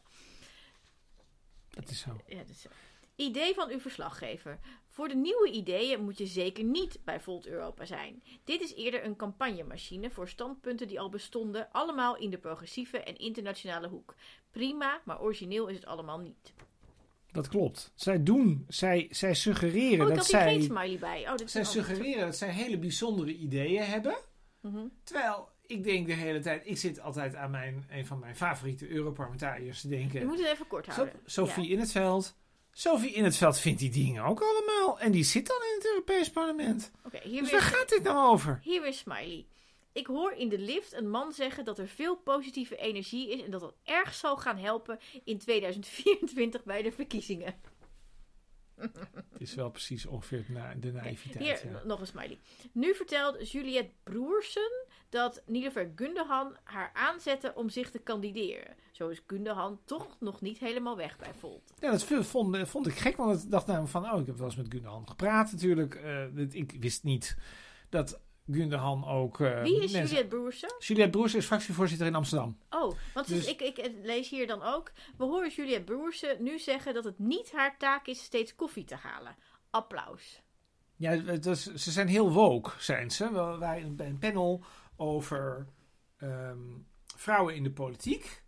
Dat 1.70 1.88
is 1.88 2.00
zo. 2.00 2.20
Ja, 2.26 2.38
dat 2.38 2.48
is 2.48 2.60
zo. 2.60 2.68
Idee 3.16 3.54
van 3.54 3.70
uw 3.70 3.80
verslaggever. 3.80 4.58
Voor 4.98 5.08
de 5.08 5.16
nieuwe 5.16 5.50
ideeën 5.50 6.04
moet 6.04 6.18
je 6.18 6.26
zeker 6.26 6.64
niet 6.64 6.98
bij 7.04 7.20
Volt 7.20 7.46
Europa 7.46 7.84
zijn. 7.84 8.22
Dit 8.44 8.60
is 8.60 8.74
eerder 8.74 9.04
een 9.04 9.16
campagnemachine 9.16 10.10
voor 10.10 10.28
standpunten 10.28 10.88
die 10.88 11.00
al 11.00 11.08
bestonden, 11.08 11.68
allemaal 11.72 12.16
in 12.16 12.30
de 12.30 12.38
progressieve 12.38 12.98
en 12.98 13.16
internationale 13.16 13.88
hoek. 13.88 14.14
Prima, 14.50 15.00
maar 15.04 15.20
origineel 15.20 15.66
is 15.66 15.76
het 15.76 15.86
allemaal 15.86 16.18
niet. 16.18 16.52
Dat 17.32 17.48
klopt. 17.48 17.92
Zij 17.94 18.22
doen, 18.22 18.64
zij, 18.68 19.06
zij 19.10 19.34
suggereren 19.34 20.06
Oh, 20.06 20.14
dat 20.14 20.26
hier 20.26 20.40
geen 20.40 20.62
zij, 20.62 20.76
smiley 20.76 20.98
bij. 20.98 21.30
Oh, 21.30 21.34
is 21.44 21.52
zij 21.52 21.64
suggereren 21.64 22.24
dat 22.24 22.36
zij 22.36 22.50
hele 22.50 22.78
bijzondere 22.78 23.34
ideeën 23.34 23.82
hebben. 23.82 24.16
Mhm. 24.60 24.86
Terwijl 25.02 25.48
ik 25.66 25.84
denk 25.84 26.06
de 26.06 26.12
hele 26.12 26.40
tijd, 26.40 26.66
ik 26.66 26.78
zit 26.78 27.00
altijd 27.00 27.34
aan 27.34 27.50
mijn, 27.50 27.86
een 27.90 28.06
van 28.06 28.18
mijn 28.18 28.36
favoriete 28.36 28.88
Europarlementariërs 28.88 29.80
te 29.80 29.88
denken. 29.88 30.20
Je 30.20 30.26
moet 30.26 30.38
het 30.38 30.48
even 30.52 30.66
kort 30.66 30.86
houden. 30.86 31.14
Sophie 31.24 31.64
Ja. 31.64 31.72
in 31.72 31.78
het 31.78 31.92
veld. 31.92 32.36
Sophie 32.80 33.10
in 33.12 33.24
het 33.24 33.36
veld 33.36 33.58
vindt 33.58 33.80
die 33.80 33.90
dingen 33.90 34.24
ook 34.24 34.40
allemaal. 34.40 35.00
En 35.00 35.12
die 35.12 35.24
zit 35.24 35.46
dan 35.46 35.56
in 35.56 35.74
het 35.78 35.86
Europees 35.86 36.30
Parlement. 36.30 36.90
Oké, 37.04 37.18
hier, 37.22 37.40
Dus 37.40 37.50
weer, 37.50 37.60
waar 37.60 37.68
gaat 37.70 37.88
dit 37.88 38.02
nou 38.02 38.32
over? 38.32 38.60
hier 38.62 38.82
weer 38.82 38.92
smiley. 38.92 39.46
Ik 39.92 40.06
hoor 40.06 40.32
in 40.32 40.48
de 40.48 40.58
lift 40.58 40.92
een 40.92 41.10
man 41.10 41.32
zeggen 41.32 41.64
dat 41.64 41.78
er 41.78 41.88
veel 41.88 42.16
positieve 42.16 42.76
energie 42.76 43.30
is 43.30 43.42
en 43.42 43.50
dat 43.50 43.60
dat 43.60 43.74
erg 43.84 44.14
zal 44.14 44.36
gaan 44.36 44.58
helpen 44.58 44.98
in 45.24 45.38
2024 45.38 46.64
bij 46.64 46.82
de 46.82 46.92
verkiezingen. 46.92 47.54
Het 48.78 49.40
is 49.40 49.54
wel 49.54 49.70
precies 49.70 50.06
ongeveer 50.06 50.44
na- 50.48 50.74
de 50.74 50.92
naïviteit. 50.92 51.60
Hier, 51.62 51.72
ja. 51.72 51.80
nog 51.84 52.00
een 52.00 52.06
smiley. 52.06 52.38
Nu 52.72 52.94
vertelt 52.94 53.50
Juliette 53.50 53.92
Broersen 54.02 54.86
dat 55.08 55.42
Nilofer 55.46 55.92
Gundogan 55.96 56.56
haar 56.64 56.90
aanzette 56.92 57.52
om 57.54 57.68
zich 57.68 57.90
te 57.90 57.98
kandideren. 57.98 58.74
Zo 58.92 59.08
is 59.08 59.22
Gundogan 59.26 59.80
toch 59.84 60.16
nog 60.20 60.40
niet 60.40 60.58
helemaal 60.58 60.96
weg 60.96 61.16
bij 61.16 61.34
Volt. 61.38 61.72
Ja, 61.80 61.90
dat 61.90 62.04
vond, 62.04 62.58
vond 62.68 62.86
ik 62.86 62.94
gek, 62.94 63.16
want 63.16 63.42
ik 63.42 63.50
dacht 63.50 63.66
namelijk 63.66 63.90
van, 63.90 64.12
oh, 64.12 64.20
ik 64.20 64.26
heb 64.26 64.36
wel 64.36 64.46
eens 64.46 64.56
met 64.56 64.66
Gundogan 64.70 65.08
gepraat 65.08 65.52
natuurlijk. 65.52 65.94
Eh, 65.94 66.38
ik 66.50 66.76
wist 66.80 67.04
niet 67.04 67.36
dat 67.88 68.20
Gundogan 68.50 69.06
ook... 69.06 69.40
eh, 69.40 69.62
Wie 69.62 69.74
is 69.74 69.92
mensen- 69.92 70.00
Juliette 70.02 70.36
Broersen? 70.36 70.74
Juliette 70.78 71.10
Broers 71.18 71.34
is 71.34 71.46
fractievoorzitter 71.46 72.06
in 72.06 72.14
Amsterdam. 72.14 72.58
Oh, 72.70 72.92
want 73.14 73.28
dus 73.28 73.36
Dus- 73.44 73.46
ik, 73.46 73.60
ik 73.60 73.90
lees 74.02 74.28
hier 74.28 74.46
dan 74.46 74.62
ook. 74.62 74.92
We 75.16 75.24
horen 75.24 75.50
Juliette 75.50 75.84
Broersen 75.84 76.42
nu 76.42 76.58
zeggen 76.58 76.94
dat 76.94 77.04
het 77.04 77.18
niet 77.18 77.52
haar 77.52 77.78
taak 77.78 78.06
is 78.06 78.22
steeds 78.22 78.54
koffie 78.54 78.84
te 78.84 78.94
halen. 78.94 79.36
Applaus. 79.70 80.42
Ja, 80.96 81.10
het 81.10 81.46
is- 81.46 81.74
ze 81.74 81.90
zijn 81.90 82.08
heel 82.08 82.32
woke, 82.32 82.70
zijn 82.78 83.10
ze. 83.10 83.56
Wij 83.58 83.92
bij 83.94 84.06
een 84.06 84.18
panel 84.18 84.64
over 84.96 85.66
ehm, 86.16 86.58
vrouwen 87.16 87.54
in 87.54 87.62
de 87.62 87.70
politiek. 87.70 88.42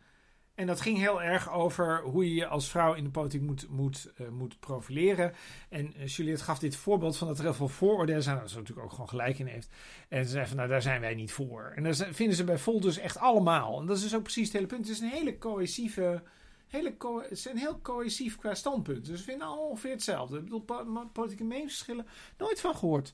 En 0.60 0.66
dat 0.66 0.80
ging 0.80 0.98
heel 0.98 1.22
erg 1.22 1.50
over 1.52 2.02
hoe 2.02 2.28
je 2.28 2.34
je 2.34 2.46
als 2.46 2.68
vrouw 2.70 2.94
in 2.94 3.04
de 3.04 3.10
politiek 3.10 3.40
moet, 3.42 3.68
moet, 3.68 4.12
eh, 4.16 4.28
moet 4.28 4.60
profileren. 4.60 5.32
En 5.68 5.94
eh, 5.94 6.06
Juliette 6.06 6.44
gaf 6.44 6.58
dit 6.58 6.76
voorbeeld 6.76 7.16
van 7.16 7.28
dat 7.28 7.38
er 7.38 7.44
heel 7.44 7.54
veel 7.54 7.68
vooroordelen 7.68 8.22
zijn. 8.22 8.34
Nou, 8.34 8.46
dat 8.46 8.54
ze 8.54 8.60
natuurlijk 8.60 8.86
ook 8.86 8.92
gewoon 8.92 9.08
gelijk 9.08 9.38
in 9.38 9.46
heeft. 9.46 9.68
En 10.08 10.24
ze 10.24 10.30
zei 10.30 10.46
van, 10.46 10.56
nou, 10.56 10.68
daar 10.68 10.82
zijn 10.82 11.00
wij 11.00 11.14
niet 11.14 11.32
voor. 11.32 11.72
En 11.76 11.82
dat 11.82 11.96
zijn- 11.96 12.14
vinden 12.14 12.36
ze 12.36 12.44
bij 12.44 12.58
Volt 12.58 12.82
dus 12.82 12.98
echt 12.98 13.16
allemaal. 13.18 13.80
En 13.80 13.86
dat 13.86 13.96
is 13.96 14.02
dus 14.02 14.14
ook 14.14 14.22
precies 14.22 14.44
het 14.44 14.52
hele 14.52 14.66
punt. 14.66 14.86
Het 14.86 14.94
is 14.96 15.00
een 15.02 15.08
hele 15.10 15.38
cohesieve... 15.38 16.22
Hele 16.68 16.96
co 16.96 17.20
het 17.28 17.46
een 17.50 17.56
heel 17.58 17.80
cohesief 17.80 18.36
qua 18.36 18.54
standpunt. 18.54 19.06
Dus 19.06 19.18
we 19.18 19.24
vinden 19.24 19.46
allemaal 19.46 19.68
ongeveer 19.68 19.90
hetzelfde. 19.90 20.36
Ik 20.36 20.42
bedoel, 20.44 20.60
po- 20.62 21.08
politieke 21.12 21.44
meningsverschillen, 21.44 22.06
nooit 22.38 22.60
van 22.60 22.74
gehoord. 22.76 23.12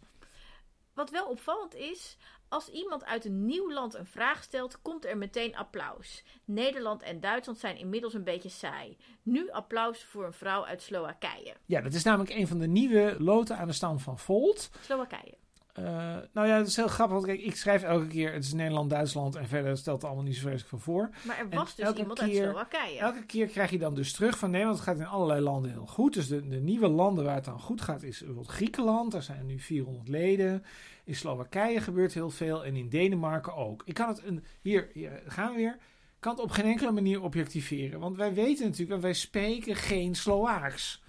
wat 0.94 1.10
wel 1.10 1.26
opvallend 1.26 1.74
is, 1.74 2.16
als 2.48 2.68
iemand 2.68 3.04
uit 3.04 3.24
een 3.24 3.44
nieuw 3.44 3.72
land 3.72 3.94
een 3.94 4.06
vraag 4.06 4.42
stelt, 4.42 4.82
komt 4.82 5.04
er 5.04 5.16
meteen 5.16 5.56
applaus. 5.56 6.24
Nederland 6.44 7.02
en 7.02 7.20
Duitsland 7.20 7.58
zijn 7.58 7.78
inmiddels 7.78 8.14
een 8.14 8.24
beetje 8.24 8.48
saai. 8.48 8.96
Nu 9.22 9.50
applaus 9.50 10.04
voor 10.04 10.24
een 10.24 10.32
vrouw 10.32 10.64
uit 10.64 10.82
Slowakije. 10.82 11.54
Ja, 11.66 11.80
dat 11.80 11.92
is 11.92 12.02
namelijk 12.02 12.30
een 12.30 12.48
van 12.48 12.58
de 12.58 12.66
nieuwe 12.66 13.16
loten 13.18 13.56
aan 13.56 13.66
de 13.66 13.72
stam 13.72 13.98
van 13.98 14.18
Volt. 14.18 14.70
Slowakije. 14.80 15.34
Uh, 15.78 15.84
nou 16.32 16.46
ja, 16.46 16.56
het 16.56 16.66
is 16.66 16.76
heel 16.76 16.88
grappig. 16.88 17.14
Want 17.14 17.26
kijk, 17.26 17.40
ik 17.40 17.56
schrijf 17.56 17.82
elke 17.82 18.06
keer, 18.06 18.32
het 18.32 18.44
is 18.44 18.52
Nederland, 18.52 18.90
Duitsland 18.90 19.34
en 19.34 19.48
verder 19.48 19.76
stelt 19.76 19.96
het 19.96 20.06
allemaal 20.06 20.24
niet 20.24 20.34
zo 20.34 20.40
vreselijk 20.40 20.68
van 20.68 20.80
voor. 20.80 21.10
Maar 21.22 21.38
er 21.38 21.48
was 21.48 21.74
dus 21.74 21.92
iemand 21.92 22.18
keer, 22.18 22.28
uit 22.28 22.50
Slowakije. 22.50 22.98
Elke 22.98 23.24
keer 23.26 23.46
krijg 23.46 23.70
je 23.70 23.78
dan 23.78 23.94
dus 23.94 24.12
terug 24.12 24.38
van 24.38 24.50
Nederland. 24.50 24.78
Het 24.78 24.88
gaat 24.88 24.98
in 24.98 25.06
allerlei 25.06 25.40
landen 25.40 25.70
heel 25.70 25.86
goed. 25.86 26.14
Dus 26.14 26.28
de, 26.28 26.48
de 26.48 26.60
nieuwe 26.60 26.88
landen 26.88 27.24
waar 27.24 27.34
het 27.34 27.44
dan 27.44 27.60
goed 27.60 27.80
gaat 27.80 28.02
is 28.02 28.18
bijvoorbeeld 28.18 28.48
Griekenland. 28.48 29.12
Daar 29.12 29.22
zijn 29.22 29.46
nu 29.46 29.58
400 29.58 30.08
leden. 30.08 30.64
In 31.04 31.14
Slowakije 31.14 31.80
gebeurt 31.80 32.14
heel 32.14 32.30
veel 32.30 32.64
en 32.64 32.76
in 32.76 32.88
Denemarken 32.88 33.54
ook. 33.54 33.82
Ik 33.84 33.94
kan 33.94 34.08
het, 34.08 34.22
een, 34.24 34.44
hier, 34.60 34.90
hier 34.92 35.22
gaan 35.26 35.50
we 35.50 35.56
weer, 35.56 35.76
kan 36.20 36.32
het 36.32 36.42
op 36.42 36.50
geen 36.50 36.64
enkele 36.64 36.92
manier 36.92 37.22
objectiveren. 37.22 38.00
Want 38.00 38.16
wij 38.16 38.34
weten 38.34 38.66
natuurlijk, 38.66 39.00
wij 39.00 39.12
spreken 39.12 39.76
geen 39.76 40.14
Slovaaks. 40.14 41.04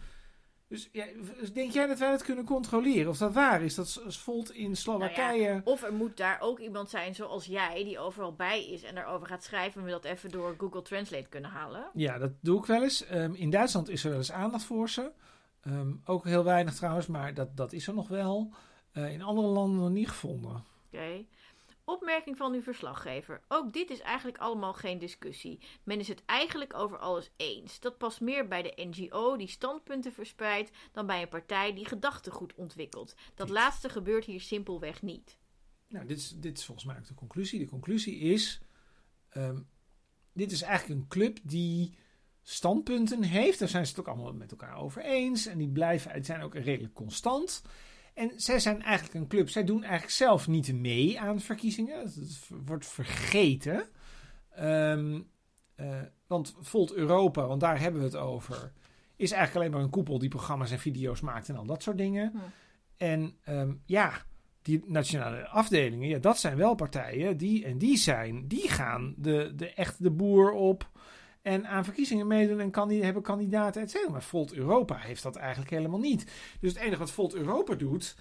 Dus 0.67 0.89
ja, 0.91 1.05
denk 1.53 1.71
jij 1.71 1.87
dat 1.87 1.99
wij 1.99 2.11
dat 2.11 2.23
kunnen 2.23 2.45
controleren? 2.45 3.09
Of 3.09 3.17
dat 3.17 3.33
waar 3.33 3.61
is? 3.61 3.75
Dat 3.75 4.01
Volt 4.07 4.51
in 4.51 4.75
Slowakije. 4.75 5.43
Nou 5.43 5.55
ja, 5.55 5.61
of 5.63 5.83
er 5.83 5.93
moet 5.93 6.17
daar 6.17 6.37
ook 6.41 6.59
iemand 6.59 6.89
zijn 6.89 7.15
zoals 7.15 7.45
jij, 7.45 7.83
die 7.83 7.99
overal 7.99 8.33
bij 8.33 8.67
is 8.67 8.83
en 8.83 8.95
daarover 8.95 9.27
gaat 9.27 9.43
schrijven. 9.43 9.79
En 9.79 9.85
we 9.85 9.91
dat 9.91 10.03
even 10.03 10.31
door 10.31 10.55
Google 10.57 10.81
Translate 10.81 11.29
kunnen 11.29 11.51
halen. 11.51 11.89
Ja, 11.93 12.17
dat 12.17 12.31
doe 12.41 12.59
ik 12.59 12.65
wel 12.65 12.83
eens. 12.83 13.05
Ehm, 13.05 13.33
in 13.33 13.49
Duitsland 13.49 13.89
is 13.89 14.03
er 14.03 14.09
wel 14.09 14.17
eens 14.17 14.31
aandacht 14.31 14.63
voor 14.63 14.89
ze. 14.89 15.11
Ehm, 15.61 15.91
ook 16.05 16.25
heel 16.25 16.43
weinig 16.43 16.75
trouwens, 16.75 17.07
maar 17.07 17.33
dat, 17.33 17.57
dat 17.57 17.73
is 17.73 17.87
er 17.87 17.93
nog 17.93 18.07
wel. 18.07 18.53
Uh, 18.93 19.13
in 19.13 19.21
andere 19.21 19.47
landen 19.47 19.79
nog 19.79 19.89
niet 19.89 20.09
gevonden. 20.09 20.65
Oké. 20.91 21.25
Opmerking 21.89 22.37
van 22.37 22.53
uw 22.53 22.61
verslaggever. 22.61 23.41
Ook 23.47 23.73
dit 23.73 23.89
is 23.89 23.99
eigenlijk 23.99 24.37
allemaal 24.37 24.73
geen 24.73 24.99
discussie. 24.99 25.59
Men 25.83 25.99
is 25.99 26.07
het 26.07 26.25
eigenlijk 26.25 26.73
over 26.73 26.97
alles 26.97 27.31
eens. 27.35 27.79
Dat 27.79 27.97
past 27.97 28.21
meer 28.21 28.47
bij 28.47 28.61
de 28.61 28.73
NGO 28.75 29.37
die 29.37 29.47
standpunten 29.47 30.13
verspreidt 30.13 30.71
dan 30.91 31.05
bij 31.05 31.21
een 31.21 31.29
partij 31.29 31.73
die 31.73 31.85
gedachtegoed 31.85 32.55
ontwikkelt. 32.55 33.15
Dat 33.35 33.49
laatste 33.49 33.89
gebeurt 33.89 34.25
hier 34.25 34.41
simpelweg 34.41 35.01
niet. 35.01 35.37
Nou, 35.87 36.05
dit 36.05 36.17
is, 36.17 36.29
dit 36.29 36.57
is 36.57 36.65
volgens 36.65 36.87
mij 36.87 36.97
ook 36.97 37.07
de 37.07 37.13
conclusie. 37.13 37.59
De 37.59 37.69
conclusie 37.69 38.17
is: 38.17 38.61
um, 39.33 39.69
dit 40.33 40.51
is 40.51 40.61
eigenlijk 40.61 41.01
een 41.01 41.07
club 41.07 41.39
die 41.43 41.97
standpunten 42.41 43.23
heeft. 43.23 43.59
Daar 43.59 43.67
zijn 43.67 43.85
ze 43.85 43.91
het 43.91 43.99
ook 43.99 44.07
allemaal 44.07 44.33
met 44.33 44.51
elkaar 44.51 44.77
over 44.77 45.03
eens. 45.03 45.45
En 45.45 45.57
die 45.57 45.69
blijven, 45.69 46.11
het 46.11 46.25
zijn 46.25 46.41
ook 46.41 46.55
redelijk 46.55 46.93
constant. 46.93 47.61
En 48.17 48.31
zij 48.35 48.59
zijn 48.59 48.81
eigenlijk 48.81 49.15
een 49.15 49.27
club. 49.27 49.49
Zij 49.49 49.63
doen 49.63 49.81
eigenlijk 49.81 50.11
zelf 50.11 50.47
niet 50.47 50.73
mee 50.73 51.19
aan 51.19 51.39
verkiezingen. 51.39 51.99
Het 51.99 52.49
wordt 52.65 52.85
vergeten. 52.85 53.85
Um, 54.59 55.27
uh, 55.75 56.01
want 56.27 56.55
Volt 56.59 56.93
Europa, 56.93 57.47
want 57.47 57.61
daar 57.61 57.79
hebben 57.79 58.01
we 58.01 58.07
het 58.07 58.15
over, 58.15 58.71
is 59.15 59.31
eigenlijk 59.31 59.55
alleen 59.55 59.75
maar 59.75 59.85
een 59.85 59.95
koepel 59.95 60.19
die 60.19 60.29
programma's 60.29 60.71
en 60.71 60.79
video's 60.79 61.21
maakt 61.21 61.49
en 61.49 61.55
al 61.55 61.65
dat 61.65 61.83
soort 61.83 61.97
dingen. 61.97 62.33
En 62.97 63.35
um, 63.49 63.81
ja, 63.85 64.25
die 64.61 64.83
nationale 64.85 65.47
afdelingen, 65.47 66.07
ja, 66.07 66.19
dat 66.19 66.39
zijn 66.39 66.57
wel 66.57 66.75
partijen 66.75 67.37
die 67.37 67.65
en 67.65 67.77
die 67.77 67.97
zijn, 67.97 68.47
die 68.47 68.69
gaan 68.69 69.13
de, 69.17 69.53
de 69.55 69.73
echt 69.73 70.03
de 70.03 70.11
boer 70.11 70.51
op 70.51 70.89
en 71.47 71.67
aan 71.67 71.83
verkiezingen 71.83 72.27
meedoen 72.27 72.59
en 72.59 73.03
hebben 73.03 73.23
kandidaten, 73.23 73.81
et 73.81 73.91
cetera. 73.91 74.11
Maar 74.11 74.23
Volt 74.23 74.53
Europa 74.53 74.95
heeft 74.95 75.23
dat 75.23 75.35
eigenlijk 75.35 75.71
helemaal 75.71 75.99
niet. 75.99 76.31
Dus 76.59 76.73
het 76.73 76.81
enige 76.81 76.99
wat 76.99 77.11
Volt 77.11 77.35
Europa 77.35 77.75
doet, 77.75 78.15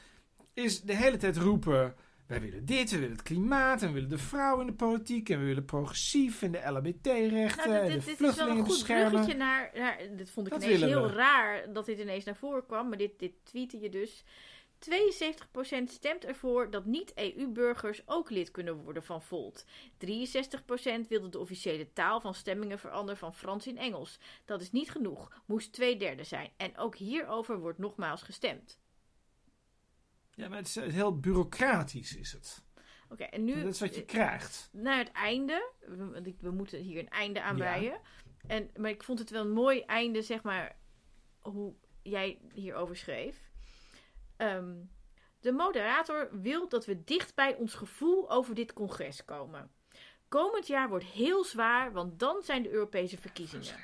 is 0.55 0.81
de 0.81 0.97
hele 0.97 1.16
tijd 1.16 1.37
roepen... 1.37 1.95
Wij 2.27 2.41
willen 2.41 2.64
dit, 2.64 2.91
we 2.91 2.99
willen 2.99 3.12
het 3.12 3.22
klimaat, 3.22 3.83
en 3.83 3.89
we 3.89 3.95
willen 3.95 4.09
de 4.09 4.18
vrouw 4.18 4.61
in 4.61 4.66
de 4.66 4.72
politiek, 4.72 5.29
en 5.29 5.39
we 5.39 5.45
willen 5.45 5.64
progressief 5.64 6.43
en 6.43 6.53
de 6.53 6.70
LHBT-rechten, 6.70 7.70
nou, 7.70 7.91
dit, 7.91 8.01
de 8.01 8.07
dit 8.07 8.16
vluchtelingen 8.16 8.64
beschermen. 8.64 9.27
Dit 9.27 9.37
naar, 9.37 9.70
naar, 9.74 9.99
dit 10.16 10.31
vond 10.31 10.47
ik 10.47 10.53
dat 10.53 10.62
ineens 10.62 10.81
heel 10.81 11.11
raar 11.11 11.72
dat 11.72 11.87
dit 11.87 11.99
ineens 11.99 12.24
naar 12.24 12.37
voren 12.37 12.66
kwam, 12.66 12.89
maar 12.89 12.99
dit, 12.99 13.18
dit 13.18 13.33
tweette 13.43 13.81
je 13.81 13.89
dus. 13.89 14.24
72% 14.79 15.85
stemt 15.85 16.24
ervoor 16.24 16.70
dat 16.70 16.85
niet-EU-burgers 16.85 18.03
ook 18.07 18.31
lid 18.31 18.51
kunnen 18.51 18.74
worden 18.74 19.03
van 19.03 19.22
Volt. 19.22 19.64
63% 19.64 19.66
wilde 21.09 21.29
de 21.29 21.39
officiële 21.39 21.93
taal 21.93 22.20
van 22.20 22.35
stemmingen 22.35 22.79
veranderen 22.79 23.18
van 23.18 23.35
Frans 23.35 23.66
in 23.66 23.79
Engels. 23.79 24.18
Dat 24.45 24.61
is 24.61 24.72
niet 24.72 24.91
genoeg, 24.91 25.43
moest 25.47 25.72
twee 25.72 25.97
derde 25.97 26.24
zijn. 26.24 26.51
En 26.57 26.79
ook 26.79 26.97
hierover 26.97 27.59
wordt 27.59 27.79
nogmaals 27.79 28.22
gestemd. 28.22 28.79
Ja, 30.31 30.49
maar 30.49 30.59
het 30.59 30.66
is 30.66 30.74
heel 30.74 31.20
bureaucratisch 31.20 32.16
is 32.16 32.33
het. 32.33 32.64
Oké, 33.09 33.24
en 33.24 33.45
nu... 33.45 33.62
Dat 33.62 33.74
is 33.74 33.81
wat 33.81 33.95
je 33.95 34.05
krijgt. 34.05 34.68
Naar 34.72 34.99
het 34.99 35.12
einde, 35.12 35.72
want 35.87 36.35
we, 36.41 36.51
moeten 36.51 36.81
hier 36.81 36.99
een 36.99 37.09
einde 37.09 37.43
aan 37.43 37.57
breien. 37.57 38.01
En, 38.47 38.70
maar 38.77 38.91
ik 38.91 39.03
vond 39.03 39.18
het 39.18 39.31
wel 39.31 39.45
een 39.45 39.53
mooi 39.53 39.81
einde, 39.81 40.22
zeg 40.22 40.43
maar, 40.43 40.77
hoe 41.41 41.74
jij 42.03 42.39
hierover 42.53 42.97
schreef. 42.97 43.51
Ehm, 44.37 44.74
de 45.41 45.53
moderator 45.53 46.28
wil 46.41 46.68
dat 46.68 46.84
we 46.84 47.05
dicht 47.05 47.34
bij 47.34 47.55
ons 47.55 47.74
gevoel 47.74 48.30
over 48.30 48.55
dit 48.55 48.72
congres 48.72 49.24
komen. 49.24 49.70
Komend 50.28 50.66
jaar 50.66 50.89
wordt 50.89 51.05
heel 51.05 51.45
zwaar, 51.45 51.93
want 51.93 52.18
dan 52.18 52.43
zijn 52.43 52.62
de 52.62 52.70
Europese 52.70 53.18
verkiezingen. 53.18 53.74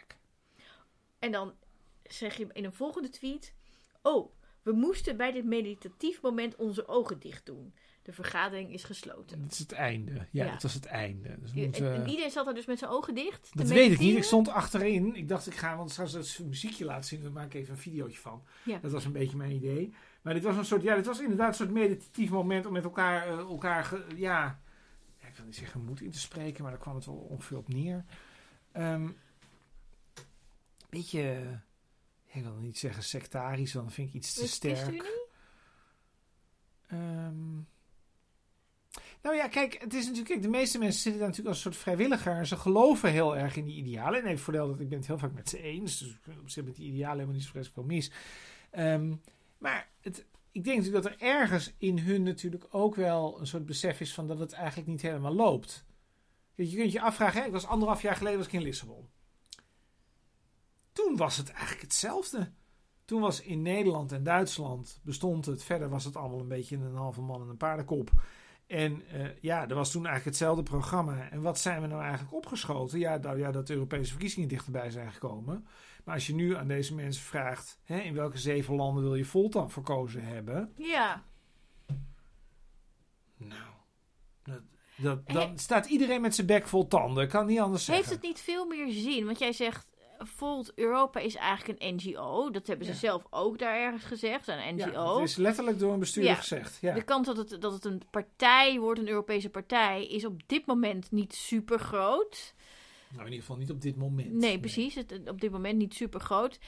En 1.19 1.33
dan 1.33 1.55
zeg 2.03 2.37
je 2.37 2.47
in 2.53 2.65
een 2.65 2.73
volgende 2.73 3.09
tweet: 3.09 3.55
Oh, 4.03 4.33
we 4.63 4.73
moesten 4.73 5.17
bij 5.17 5.33
dit 5.33 5.45
meditatief 5.45 6.23
moment 6.23 6.57
onze 6.57 6.89
ogen 6.89 7.19
dicht 7.19 7.47
doen. 7.47 7.75
De 8.03 8.13
vergadering 8.13 8.73
is 8.73 8.85
gesloten. 8.85 9.43
Dat 9.43 9.53
is 9.53 9.59
het 9.59 9.73
einde. 9.73 10.13
Ja, 10.13 10.45
ja. 10.45 10.51
dat 10.51 10.63
was 10.63 10.75
het 10.75 10.85
einde. 10.85 11.37
Dus 11.41 11.53
en, 11.53 11.73
en, 11.73 12.09
iedereen 12.09 12.31
zat 12.31 12.47
er 12.47 12.55
dus 12.55 12.67
met 12.67 12.79
zijn 12.79 12.91
ogen 12.91 13.15
dicht. 13.15 13.51
Dat 13.53 13.69
weet 13.69 13.93
ik 13.93 13.99
niet. 13.99 14.17
Ik 14.17 14.23
stond 14.23 14.49
achterin. 14.49 15.15
Ik 15.15 15.29
dacht, 15.29 15.47
ik 15.47 15.55
ga, 15.55 15.77
want 15.77 15.91
straks 15.91 16.17
als 16.17 16.39
muziekje 16.39 16.85
laten 16.85 17.05
zien, 17.05 17.23
dan 17.23 17.33
maak 17.33 17.47
ik 17.47 17.55
even 17.55 17.75
een 17.75 17.81
videootje 17.81 18.19
van. 18.19 18.43
Ja. 18.65 18.79
Dat 18.79 18.93
was 18.93 19.05
een 19.05 19.13
beetje 19.13 19.37
mijn 19.37 19.51
idee. 19.51 19.95
Maar 20.23 20.35
dit 20.35 20.43
was 20.43 20.57
een 20.57 20.65
soort, 20.65 20.83
ja, 20.83 20.95
dit 20.95 21.07
was 21.07 21.21
inderdaad 21.21 21.49
een 21.49 21.55
soort 21.55 21.71
meditatief 21.71 22.31
moment 22.31 22.67
om 22.67 22.73
met 22.73 22.85
elkaar, 22.85 23.33
uh, 23.33 23.39
elkaar 23.39 23.95
ja, 24.17 24.61
ik 25.19 25.37
wil 25.37 25.45
niet 25.45 25.57
zeggen 25.57 25.85
moed 25.85 26.01
in 26.01 26.11
te 26.11 26.19
spreken, 26.19 26.63
maar 26.63 26.73
daar 26.73 26.81
kwam 26.81 26.95
het 26.95 27.07
wel 27.07 27.15
ongeveer 27.15 27.57
op 27.57 27.69
neer. 27.69 28.05
Um, 28.77 29.17
beetje, 30.91 31.61
ik 32.27 32.43
wil 32.43 32.57
niet 32.57 32.79
zeggen 32.79 33.03
sectarisch, 33.03 33.73
want 33.73 33.87
dan 33.87 33.95
vind 33.95 34.09
ik 34.09 34.15
iets 34.15 34.35
te 34.35 34.49
sterk. 34.49 35.21
Um, 36.93 37.69
nou 39.23 39.37
ja, 39.37 39.49
kijk, 39.49 39.73
het 39.81 39.95
is 39.95 40.03
natuurlijk, 40.03 40.29
kijk, 40.29 40.43
de 40.43 40.49
meeste 40.49 40.79
mensen 40.79 41.01
zitten 41.01 41.21
daar 41.21 41.29
natuurlijk 41.29 41.57
als 41.57 41.65
een 41.65 41.73
soort 41.73 41.83
vrijwilliger. 41.83 42.37
En 42.37 42.47
ze 42.47 42.57
geloven 42.57 43.11
heel 43.11 43.37
erg 43.37 43.57
in 43.57 43.65
die 43.65 43.77
idealen. 43.77 44.21
En 44.21 44.27
even 44.27 44.45
voordeel 44.45 44.69
dat 44.69 44.81
ik 44.81 44.89
ben 44.89 44.99
het 44.99 45.07
heel 45.07 45.19
vaak 45.19 45.33
met 45.33 45.49
ze 45.49 45.63
eens. 45.63 45.99
Dus 45.99 46.19
op 46.41 46.51
zich 46.51 46.65
met 46.65 46.77
die 46.77 46.87
idealen 46.87 47.13
helemaal 47.13 47.35
niet 47.35 47.45
zo 47.45 47.51
vreselijk 47.51 47.79
veel 47.79 47.97
mis. 47.97 48.11
Um, 48.77 49.21
maar 49.63 49.91
het, 50.01 50.27
ik 50.51 50.65
denk 50.65 50.77
natuurlijk 50.77 51.05
dat 51.05 51.13
er 51.13 51.27
ergens 51.27 51.73
in 51.79 51.99
hun 51.99 52.23
natuurlijk 52.23 52.67
ook 52.71 52.95
wel 52.95 53.41
een 53.41 53.47
soort 53.47 53.67
besef 53.67 54.01
is 54.01 54.15
van 54.15 54.27
dat 54.27 54.39
het 54.39 54.53
eigenlijk 54.53 54.89
niet 54.89 55.03
helemaal 55.03 55.35
loopt. 55.35 55.85
Je 56.55 56.77
kunt 56.77 56.93
je 56.93 57.01
afvragen, 57.01 57.41
hè, 57.41 57.47
ik 57.47 57.53
was 57.53 57.67
anderhalf 57.67 58.03
jaar 58.03 58.17
geleden 58.17 58.39
was 58.39 58.47
ik 58.47 58.53
in 58.53 58.63
Lissabon. 58.63 59.09
Toen 60.93 61.17
was 61.17 61.37
het 61.37 61.51
eigenlijk 61.51 61.83
hetzelfde. 61.83 62.53
Toen 63.05 63.21
was 63.21 63.41
in 63.41 63.63
Nederland 63.63 64.13
en 64.13 64.23
Duitsland 64.23 65.01
bestond 65.03 65.47
het. 65.47 65.65
Verder 65.65 65.89
was 65.89 66.05
het 66.05 66.17
allemaal 66.17 66.41
een 66.41 66.49
beetje 66.49 66.77
een 66.77 66.95
halve 66.95 67.21
man 67.21 67.43
en 67.43 67.49
een 67.49 67.57
paardenkop. 67.57 68.11
En 68.67 69.03
uh, 69.15 69.29
ja, 69.41 69.69
er 69.69 69.75
was 69.75 69.91
toen 69.91 70.07
eigenlijk 70.07 70.37
hetzelfde 70.37 70.63
programma. 70.63 71.31
En 71.31 71.43
wat 71.43 71.59
zijn 71.59 71.81
we 71.81 71.87
nou 71.87 72.03
eigenlijk 72.03 72.33
opgeschoten? 72.33 72.99
Ja, 72.99 73.17
nou, 73.17 73.39
ja 73.39 73.51
dat 73.51 73.67
de 73.67 73.73
Europese 73.73 74.11
verkiezingen 74.11 74.49
dichterbij 74.49 74.91
zijn 74.91 75.13
gekomen. 75.13 75.67
Maar 76.05 76.15
als 76.15 76.27
je 76.27 76.35
nu 76.35 76.57
aan 76.57 76.69
deze 76.69 76.95
mensen 76.95 77.23
vraagt: 77.23 77.81
hè, 77.85 77.99
in 77.99 78.15
welke 78.15 78.39
zeven 78.39 78.75
landen 78.75 79.03
wil 79.03 79.15
je 79.15 79.25
Volta 79.25 79.69
verkozen 79.69 80.25
hebben? 80.25 80.73
Ja. 80.77 81.23
Nou, 83.37 83.73
dat, 84.45 84.61
dat, 84.97 85.29
dan 85.29 85.59
staat 85.59 85.87
iedereen 85.87 86.21
met 86.21 86.35
zijn 86.35 86.47
bek 86.47 86.69
vol 86.69 86.87
tanden. 86.87 87.29
Kan 87.29 87.47
niet 87.47 87.61
anders 87.61 87.85
zeggen. 87.85 88.05
Heeft 88.05 88.17
het 88.17 88.29
niet 88.31 88.41
veel 88.41 88.67
meer 88.67 88.93
zin? 88.93 89.27
Want 89.27 89.39
jij 89.39 89.53
zegt. 89.53 89.91
Volt 90.25 90.73
Europa 90.75 91.21
is 91.21 91.35
eigenlijk 91.35 91.83
een 91.83 91.95
NGO. 91.95 92.51
Dat 92.51 92.67
hebben 92.67 92.87
ze 92.87 92.95
zelf 92.95 93.27
ook 93.31 93.59
daar 93.59 93.77
ergens 93.77 94.05
gezegd. 94.05 94.49
Een 94.49 94.75
NGO. 94.75 95.15
Ja, 95.15 95.21
het 95.21 95.29
is 95.29 95.37
letterlijk 95.37 95.79
door 95.79 95.93
een 95.93 95.99
bestuurder 95.99 96.37
gezegd. 96.37 96.79
Ja. 96.81 96.95
De 96.95 97.03
kans 97.03 97.27
dat 97.27 97.37
het, 97.37 97.61
dat 97.61 97.73
het 97.73 97.85
een 97.85 98.03
partij 98.11 98.79
wordt, 98.79 99.01
een 99.01 99.09
Europese 99.09 99.51
partij, 99.51 100.07
is 100.07 100.25
op 100.25 100.41
dit 100.47 100.67
moment 100.67 101.11
niet 101.11 101.35
super 101.35 101.79
groot. 101.79 102.55
Nou, 103.13 103.25
in 103.27 103.31
ieder 103.33 103.41
geval 103.41 103.57
niet 103.57 103.71
op 103.71 103.81
dit 103.81 103.97
moment. 103.97 104.33
Nee, 104.33 104.61
precies. 104.61 104.95
Het, 104.95 105.29
op 105.29 105.41
dit 105.41 105.51
moment 105.51 105.79
niet 105.79 105.95
super 105.95 106.21
groot. 106.21 106.59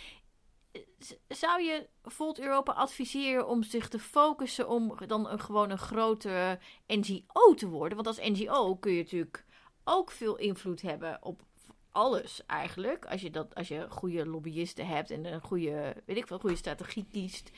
Zou 1.29 1.63
je 1.63 1.89
Volt 2.03 2.41
Europa 2.41 2.73
adviseren 2.73 3.49
om 3.49 3.63
zich 3.63 3.89
te 3.89 3.99
focussen 3.99 4.69
om 4.69 4.97
dan 5.07 5.29
een, 5.29 5.41
gewoon 5.41 5.71
een 5.71 5.79
grote 5.79 6.59
NGO 6.87 7.55
te 7.57 7.69
worden? 7.69 7.95
Want 7.95 8.07
als 8.07 8.29
NGO 8.29 8.77
kun 8.77 8.93
je 8.93 9.03
natuurlijk 9.03 9.45
ook 9.85 10.11
veel 10.11 10.37
invloed 10.37 10.83
hebben 10.83 11.19
op 11.23 11.43
alles 11.91 12.47
eigenlijk. 12.47 13.05
Als 13.07 13.21
je, 13.21 13.31
dat, 13.31 13.55
als 13.55 13.69
je 13.69 13.87
goede 13.91 14.27
lobbyisten 14.27 14.87
hebt 14.87 15.11
en 15.11 15.25
een 15.25 15.41
goede, 15.41 15.95
weet 16.07 16.17
ik 16.17 16.27
veel, 16.27 16.39
goede 16.39 16.57
strategie 16.57 17.07
kiest. 17.13 17.51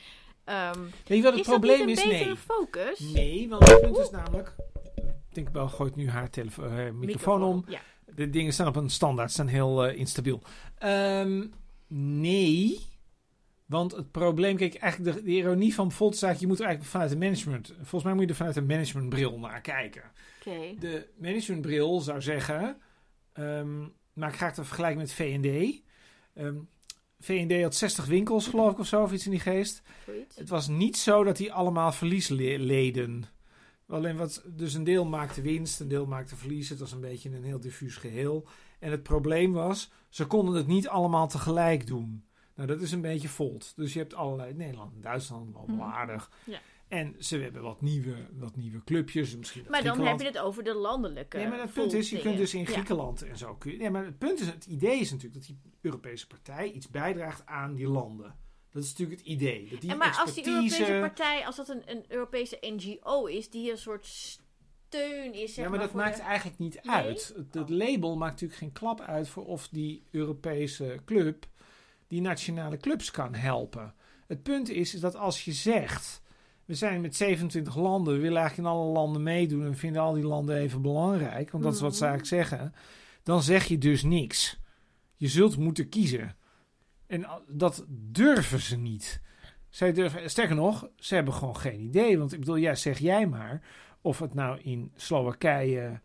Ehm, 0.43 0.81
Weet 1.05 1.17
je 1.17 1.21
wat 1.23 1.31
het 1.31 1.41
is 1.41 1.47
probleem 1.47 1.89
is? 1.89 2.03
een 2.03 2.09
betere 2.09 2.25
Nee. 2.25 2.35
focus? 2.35 2.99
Nee, 2.99 3.49
want 3.49 3.69
het 3.69 3.81
punt 3.81 3.97
is 3.97 4.09
namelijk... 4.09 4.55
Tinkerbell 5.31 5.67
gooit 5.67 5.95
nu 5.95 6.09
haar 6.09 6.29
telefo- 6.29 6.63
eh, 6.63 6.91
microfoon 6.91 7.43
om. 7.43 7.63
Ja. 7.67 7.79
De 8.17 8.29
dingen 8.29 8.53
staan 8.53 8.67
op 8.67 8.75
een 8.75 8.89
standaard, 8.89 9.31
staan 9.31 9.47
heel 9.47 9.85
eh, 9.85 9.97
instabiel. 9.99 10.41
Ehm, 10.77 11.45
nee, 11.87 12.79
want 13.65 13.91
het 13.91 14.11
probleem, 14.11 14.57
kijk, 14.57 14.75
eigenlijk 14.75 15.15
de, 15.15 15.23
de 15.23 15.29
ironie 15.31 15.73
van 15.73 15.87
bijvoorbeeld 15.87 16.19
zaak, 16.19 16.35
je 16.37 16.47
moet 16.47 16.59
er 16.59 16.65
eigenlijk 16.65 16.91
vanuit 16.93 17.11
de 17.11 17.17
management, 17.17 17.73
volgens 17.75 18.03
mij 18.03 18.13
moet 18.13 18.23
je 18.23 18.29
er 18.29 18.35
vanuit 18.35 18.55
een 18.55 18.65
managementbril 18.65 19.39
naar 19.39 19.61
kijken. 19.61 20.01
De 20.79 21.07
managementbril 21.17 21.99
zou 22.01 22.21
zeggen, 22.21 22.77
ehm, 23.33 23.79
maak 24.13 24.35
graag 24.35 24.55
de 24.55 24.63
vergelijking 24.63 25.01
met 25.01 25.13
V&D. 25.13 25.81
Ehm 26.33 26.55
V&D 27.19 27.61
had 27.63 27.75
60 27.75 28.05
winkels, 28.05 28.47
geloof 28.47 28.71
ik, 28.71 28.79
of 28.79 28.87
zo, 28.87 29.01
of 29.03 29.11
iets 29.11 29.25
in 29.25 29.31
die 29.31 29.39
geest. 29.39 29.81
Het 30.35 30.49
was 30.49 30.67
niet 30.67 30.97
zo 30.97 31.23
dat 31.23 31.37
die 31.37 31.53
allemaal 31.53 31.91
verlies 31.91 32.27
le- 32.27 32.57
leden. 32.57 33.23
Alleen 33.87 34.17
wat, 34.17 34.43
dus 34.45 34.73
een 34.73 34.83
deel 34.83 35.05
maakte 35.05 35.41
winst, 35.41 35.79
een 35.79 35.87
deel 35.87 36.05
maakte 36.05 36.35
verlies. 36.35 36.69
Het 36.69 36.79
was 36.79 36.91
een 36.91 37.01
beetje 37.01 37.29
een 37.29 37.43
heel 37.43 37.59
diffuus 37.59 37.95
geheel. 37.95 38.47
En 38.79 38.91
het 38.91 39.03
probleem 39.03 39.53
was, 39.53 39.91
ze 40.09 40.25
konden 40.25 40.55
het 40.55 40.67
niet 40.67 40.87
allemaal 40.87 41.27
tegelijk 41.27 41.87
doen. 41.87 42.25
Nou, 42.55 42.67
dat 42.67 42.81
is 42.81 42.91
een 42.91 43.01
beetje 43.01 43.27
volt. 43.29 43.73
Dus 43.75 43.93
je 43.93 43.99
hebt 43.99 44.13
allerlei, 44.13 44.53
Nederland 44.53 44.93
en 44.93 45.01
Duitsland, 45.01 45.53
wel 45.53 45.65
Mhm. 45.67 45.81
aardig. 45.81 46.31
Ja. 46.45 46.59
En 46.87 47.15
ze 47.19 47.37
hebben 47.37 47.61
wat 47.61 47.81
nieuwe, 47.81 48.15
wat 48.33 48.55
nieuwe 48.55 48.83
clubjes. 48.83 49.35
Misschien 49.37 49.65
Maar 49.69 49.83
dan 49.83 49.99
heb 50.05 50.19
je 50.19 50.25
het 50.25 50.37
over 50.37 50.63
de 50.63 50.73
landelijke. 50.75 51.37
Nee, 51.37 51.47
maar 51.47 51.59
het 51.61 51.73
punt 51.73 51.93
is, 51.93 52.09
je 52.09 52.19
kunt 52.19 52.37
dus 52.37 52.53
in 52.53 52.59
Ja. 52.59 52.65
Griekenland 52.65 53.21
en 53.21 53.37
zo. 53.37 53.55
Kun 53.55 53.71
je, 53.71 53.77
nee, 53.77 53.89
maar 53.89 54.05
het 54.05 54.17
punt 54.17 54.39
is, 54.39 54.47
het 54.47 54.65
idee 54.65 54.99
is 54.99 55.11
natuurlijk 55.11 55.33
dat 55.33 55.45
die 55.45 55.59
Europese 55.81 56.27
partij 56.27 56.71
iets 56.71 56.89
bijdraagt 56.89 57.45
aan 57.45 57.73
die 57.73 57.87
landen. 57.87 58.35
Dat 58.71 58.83
is 58.83 58.89
natuurlijk 58.89 59.19
het 59.19 59.27
idee. 59.29 59.67
Dat 59.69 59.81
die 59.81 59.91
En 59.91 59.97
maar 59.97 60.17
als 60.21 60.33
die 60.33 60.47
Europese 60.47 60.97
partij, 60.99 61.45
als 61.45 61.55
dat 61.55 61.69
een, 61.69 61.81
een 61.85 62.03
Europese 62.07 62.57
NGO 62.61 63.25
is, 63.25 63.49
die 63.49 63.71
een 63.71 63.77
soort 63.77 64.05
steun 64.05 65.33
is, 65.33 65.53
zeg 65.53 65.63
ja, 65.63 65.69
maar 65.69 65.79
dat 65.79 65.89
voor 65.89 65.99
maakt 65.99 66.15
de- 66.17 66.21
eigenlijk 66.21 66.59
niet 66.59 66.79
Nee? 66.83 66.95
uit. 66.95 67.33
Het, 67.35 67.53
het 67.53 67.69
label 67.69 68.17
maakt 68.17 68.31
natuurlijk 68.31 68.59
geen 68.59 68.71
klap 68.71 69.01
uit 69.01 69.29
voor 69.29 69.45
of 69.45 69.67
die 69.71 70.03
Europese 70.11 70.99
club 71.05 71.45
die 72.07 72.21
nationale 72.21 72.77
clubs 72.77 73.11
kan 73.11 73.33
helpen. 73.35 73.93
Het 74.27 74.43
punt 74.43 74.69
is, 74.69 74.93
is 74.93 74.99
dat 74.99 75.15
als 75.15 75.45
je 75.45 75.51
zegt, 75.51 76.21
we 76.65 76.73
zijn 76.75 77.01
met 77.01 77.15
27 77.15 77.75
landen, 77.75 78.13
we 78.13 78.19
willen 78.19 78.37
eigenlijk 78.37 78.69
in 78.69 78.75
alle 78.75 78.91
landen 78.91 79.23
meedoen 79.23 79.65
en 79.65 79.75
vinden 79.75 80.01
al 80.01 80.13
die 80.13 80.23
landen 80.23 80.57
even 80.57 80.81
belangrijk, 80.81 81.51
want 81.51 81.63
dat 81.63 81.73
is 81.73 81.79
wat 81.81 81.95
ze 81.95 82.03
Mhm. 82.03 82.11
eigenlijk 82.13 82.43
zeggen, 82.49 82.73
dan 83.23 83.43
zeg 83.43 83.65
je 83.65 83.77
dus 83.77 84.03
niks. 84.03 84.59
Je 85.15 85.27
zult 85.27 85.57
moeten 85.57 85.89
kiezen. 85.89 86.35
En 87.07 87.43
dat 87.47 87.85
durven 87.89 88.59
ze 88.59 88.77
niet. 88.77 89.21
Zij 89.69 89.93
durven, 89.93 90.29
sterker 90.29 90.55
nog, 90.55 90.89
ze 90.95 91.15
hebben 91.15 91.33
gewoon 91.33 91.57
geen 91.57 91.79
idee. 91.79 92.17
Want 92.17 92.33
ik 92.33 92.39
bedoel, 92.39 92.55
ja, 92.55 92.75
zeg 92.75 92.99
jij 92.99 93.27
maar 93.27 93.61
of 94.01 94.19
het 94.19 94.33
nou 94.33 94.59
in 94.59 94.91
Slowakije, 94.95 96.01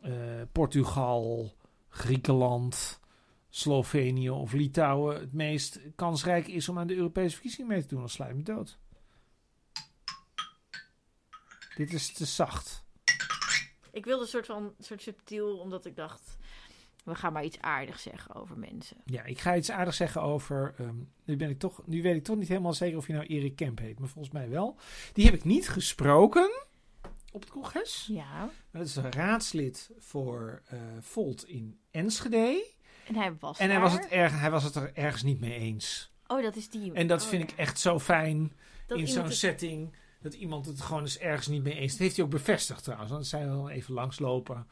eh, 0.00 0.12
Portugal, 0.52 1.54
Griekenland, 1.88 3.00
Slovenië 3.48 4.30
of 4.30 4.52
Litouwen 4.52 5.20
het 5.20 5.32
meest 5.32 5.80
kansrijk 5.94 6.48
is 6.48 6.68
om 6.68 6.78
aan 6.78 6.86
de 6.86 6.96
Europese 6.96 7.32
verkiezingen 7.32 7.68
mee 7.68 7.80
te 7.80 7.88
doen. 7.88 7.98
Dan 7.98 8.08
sla 8.08 8.26
je 8.26 8.34
me 8.34 8.42
dood. 8.42 8.78
Dit 11.76 11.92
is 11.92 12.12
te 12.12 12.24
zacht. 12.24 12.84
Ik 13.92 14.04
wilde 14.04 14.22
een 14.22 14.28
soort 14.28 14.46
van 14.46 14.74
soort 14.78 15.02
subtiel, 15.02 15.58
omdat 15.58 15.86
ik 15.86 15.96
dacht, 15.96 16.36
we 17.10 17.16
gaan 17.16 17.32
maar 17.32 17.44
iets 17.44 17.60
aardigs 17.60 18.02
zeggen 18.02 18.34
over 18.34 18.58
mensen. 18.58 18.96
Ja, 19.04 19.24
ik 19.24 19.38
ga 19.38 19.56
iets 19.56 19.70
aardigs 19.70 19.96
zeggen 19.96 20.22
over. 20.22 20.74
ehm, 20.78 20.94
nu, 21.24 21.36
ben 21.36 21.50
ik 21.50 21.58
toch, 21.58 21.82
nu 21.86 22.02
weet 22.02 22.16
ik 22.16 22.24
toch 22.24 22.36
niet 22.36 22.48
helemaal 22.48 22.72
zeker 22.74 22.96
of 22.98 23.06
je 23.06 23.12
nou 23.12 23.26
Erik 23.26 23.56
Kemp 23.56 23.78
heet, 23.78 23.98
maar 23.98 24.08
volgens 24.08 24.34
mij 24.34 24.48
wel. 24.48 24.76
Die 25.12 25.24
heb 25.24 25.34
ik 25.34 25.44
niet 25.44 25.68
gesproken 25.68 26.50
op 27.32 27.40
het 27.40 27.50
congres. 27.50 28.08
Ja. 28.12 28.50
Dat 28.72 28.86
is 28.86 28.96
een 28.96 29.12
raadslid 29.12 29.90
voor 29.98 30.62
eh 30.66 30.78
Volt 31.00 31.44
in 31.46 31.78
Enschede. 31.90 32.66
En 33.06 33.14
hij 33.14 33.34
was 33.40 33.58
En 33.58 33.64
hij 33.70 33.74
daar. 33.78 33.84
was, 33.84 33.92
het 33.92 34.08
erg, 34.08 34.40
hij 34.40 34.50
was 34.50 34.64
het 34.64 34.74
er 34.74 34.90
ergens 34.94 35.22
niet 35.22 35.40
mee 35.40 35.54
eens. 35.58 36.12
Oh, 36.26 36.42
dat 36.42 36.56
is 36.56 36.68
die. 36.70 36.92
En 36.92 37.06
dat 37.06 37.22
Oh, 37.22 37.28
vind 37.28 37.42
ja. 37.42 37.48
ik 37.48 37.58
echt 37.58 37.78
zo 37.80 37.98
fijn 37.98 38.52
Dat 38.86 38.98
in 38.98 39.08
zo'n 39.08 39.24
het- 39.24 39.34
setting. 39.36 39.94
Dat 40.22 40.34
iemand 40.34 40.66
het 40.66 40.80
gewoon 40.80 41.02
eens 41.02 41.18
ergens 41.18 41.46
niet 41.46 41.62
mee 41.62 41.74
eens. 41.74 41.90
Dat 41.92 42.00
heeft 42.00 42.16
hij 42.16 42.24
ook 42.24 42.30
bevestigd 42.30 42.82
trouwens. 42.84 43.10
Want 43.10 43.26
zij 43.26 43.46
wel 43.46 43.70
even 43.70 43.94
langslopen. 43.94 44.66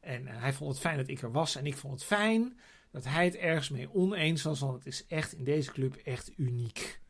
En 0.00 0.26
eh, 0.26 0.40
hij 0.40 0.52
vond 0.52 0.70
het 0.70 0.80
fijn 0.80 0.96
dat 0.96 1.08
ik 1.08 1.22
er 1.22 1.32
was. 1.32 1.56
En 1.56 1.66
ik 1.66 1.76
vond 1.76 1.92
het 1.94 2.04
fijn 2.04 2.58
dat 2.90 3.04
hij 3.04 3.24
het 3.24 3.34
ergens 3.36 3.68
mee 3.68 3.94
oneens 3.94 4.42
was. 4.42 4.60
Want 4.60 4.74
het 4.74 4.86
is 4.86 5.06
echt 5.06 5.32
in 5.32 5.44
deze 5.44 5.72
club 5.72 5.94
echt 5.96 6.32
uniek. 6.36 7.00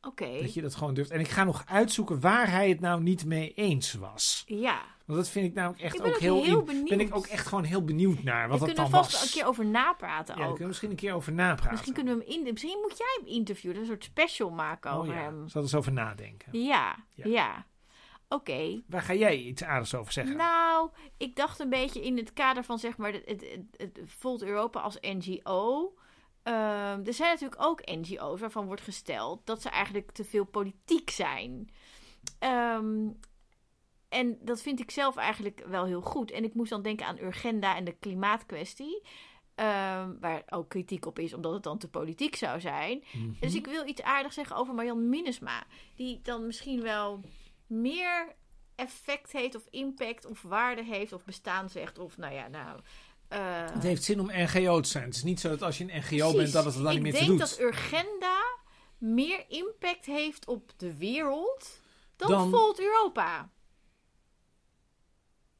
Oké. 0.00 0.40
Dat 0.40 0.54
je 0.54 0.62
dat 0.62 0.74
gewoon 0.74 0.94
durft. 0.94 1.10
En 1.10 1.20
ik 1.20 1.28
ga 1.28 1.44
nog 1.44 1.62
uitzoeken 1.66 2.20
waar 2.20 2.50
hij 2.50 2.68
het 2.68 2.80
nou 2.80 3.02
niet 3.02 3.24
mee 3.24 3.54
eens 3.54 3.92
was. 3.94 4.42
Ja. 4.46 4.82
Want 5.06 5.18
dat 5.18 5.28
vind 5.28 5.46
ik 5.46 5.54
namelijk 5.54 5.82
echt 5.82 5.94
Ik 5.94 6.00
ook 6.00 6.06
ook 6.06 6.18
heel... 6.18 6.42
heel 6.42 6.58
in- 6.58 6.64
benieuwd. 6.64 6.88
ben 6.88 7.00
ik 7.00 7.14
ook 7.16 7.26
echt 7.26 7.46
gewoon 7.46 7.64
heel 7.64 7.84
benieuwd 7.84 8.22
naar 8.22 8.48
wat 8.48 8.58
dat 8.58 8.68
kunnen 8.68 8.90
dan 8.90 9.00
we 9.00 9.06
vast 9.06 9.12
was. 9.20 9.22
een 9.24 9.30
keer 9.40 9.46
over 9.48 9.66
napraten 9.66 10.36
ja, 10.36 10.42
ook. 10.42 10.48
kunnen 10.50 10.68
misschien 10.68 10.90
een 10.90 10.96
keer 10.96 11.14
over 11.14 11.32
napraten. 11.32 11.70
Misschien 11.70 11.92
kunnen 11.94 12.18
we 12.18 12.24
hem 12.24 12.32
in, 12.46 12.52
misschien 12.52 12.78
moet 12.82 12.98
jij 12.98 13.18
hem 13.20 13.26
interviewen, 13.34 13.78
een 13.78 13.86
soort 13.86 14.04
special 14.04 14.50
maken 14.50 14.92
Oh 14.92 14.98
over 14.98 15.14
ja, 15.14 15.20
hem. 15.20 15.48
zal 15.48 15.62
eens 15.62 15.74
over 15.74 15.92
nadenken. 15.92 16.58
Ja, 16.58 16.96
Ja. 17.14 17.24
ja. 17.28 17.66
Oké. 18.32 18.82
Waar 18.86 19.02
ga 19.02 19.14
jij 19.14 19.36
iets 19.36 19.62
aardigs 19.64 19.94
over 19.94 20.12
zeggen? 20.12 20.36
Nou, 20.36 20.90
ik 21.16 21.36
dacht 21.36 21.58
een 21.60 21.68
beetje 21.68 22.04
in 22.04 22.16
het 22.16 22.32
kader 22.32 22.64
van 22.64 22.78
zeg 22.78 22.96
maar 22.96 23.12
het, 23.12 23.22
het, 23.26 23.40
het, 23.76 23.96
het 23.96 24.12
Volt 24.18 24.42
Europa 24.42 24.80
als 24.80 24.98
NGO. 25.00 25.94
Ehm, 26.42 27.00
er 27.04 27.14
zijn 27.14 27.30
natuurlijk 27.30 27.62
ook 27.62 27.86
NGO's 27.86 28.40
waarvan 28.40 28.66
wordt 28.66 28.82
gesteld 28.82 29.46
dat 29.46 29.62
ze 29.62 29.68
eigenlijk 29.68 30.10
te 30.10 30.24
veel 30.24 30.44
politiek 30.44 31.10
zijn. 31.10 31.70
Ehm, 32.38 33.08
en 34.08 34.38
dat 34.40 34.62
vind 34.62 34.80
ik 34.80 34.90
zelf 34.90 35.16
eigenlijk 35.16 35.64
wel 35.66 35.84
heel 35.84 36.00
goed. 36.00 36.30
En 36.30 36.44
ik 36.44 36.54
moest 36.54 36.70
dan 36.70 36.82
denken 36.82 37.06
aan 37.06 37.18
Urgenda 37.18 37.76
en 37.76 37.84
de 37.84 37.96
klimaatkwestie. 37.98 39.02
ehm, 39.54 40.10
waar 40.20 40.42
ook 40.48 40.68
kritiek 40.68 41.06
op 41.06 41.18
is, 41.18 41.34
omdat 41.34 41.52
het 41.52 41.62
dan 41.62 41.78
te 41.78 41.88
politiek 41.88 42.36
zou 42.36 42.60
zijn. 42.60 43.04
Mhm. 43.12 43.32
Dus 43.40 43.54
ik 43.54 43.66
wil 43.66 43.86
iets 43.86 44.02
aardigs 44.02 44.34
zeggen 44.34 44.56
over 44.56 44.74
Marjan 44.74 45.08
Minnesma. 45.08 45.64
Die 45.96 46.20
dan 46.22 46.46
misschien 46.46 46.82
wel 46.82 47.20
meer 47.80 48.34
effect 48.74 49.32
heeft 49.32 49.54
of 49.54 49.62
impact 49.70 50.26
of 50.26 50.42
waarde 50.42 50.84
heeft 50.84 51.12
of 51.12 51.24
bestaansrecht 51.24 51.98
of 51.98 52.16
nou 52.16 52.34
ja, 52.34 52.48
nou... 52.48 52.80
eh, 53.28 53.64
Het 53.72 53.82
heeft 53.82 54.02
zin 54.04 54.20
om 54.20 54.30
NGO 54.32 54.80
te 54.80 54.88
zijn. 54.88 55.04
Het 55.04 55.14
is 55.14 55.22
niet 55.22 55.40
zo 55.40 55.48
dat 55.48 55.62
als 55.62 55.78
je 55.78 55.84
een 55.84 55.96
NGO 55.98 56.16
precies. 56.16 56.34
bent 56.36 56.52
dat 56.52 56.64
het 56.64 56.74
er 56.74 56.82
dan 56.82 56.92
niet 56.92 57.02
meer 57.02 57.12
Ik 57.12 57.18
te 57.18 57.24
denk 57.26 57.38
doet. 57.38 57.48
dat 57.48 57.58
Urgenda 57.60 58.40
meer 58.98 59.44
impact 59.48 60.06
heeft 60.06 60.46
op 60.46 60.70
de 60.76 60.96
wereld 60.96 61.80
dan, 62.16 62.30
Dan- 62.30 62.50
Volt 62.50 62.80
Europa. 62.80 63.50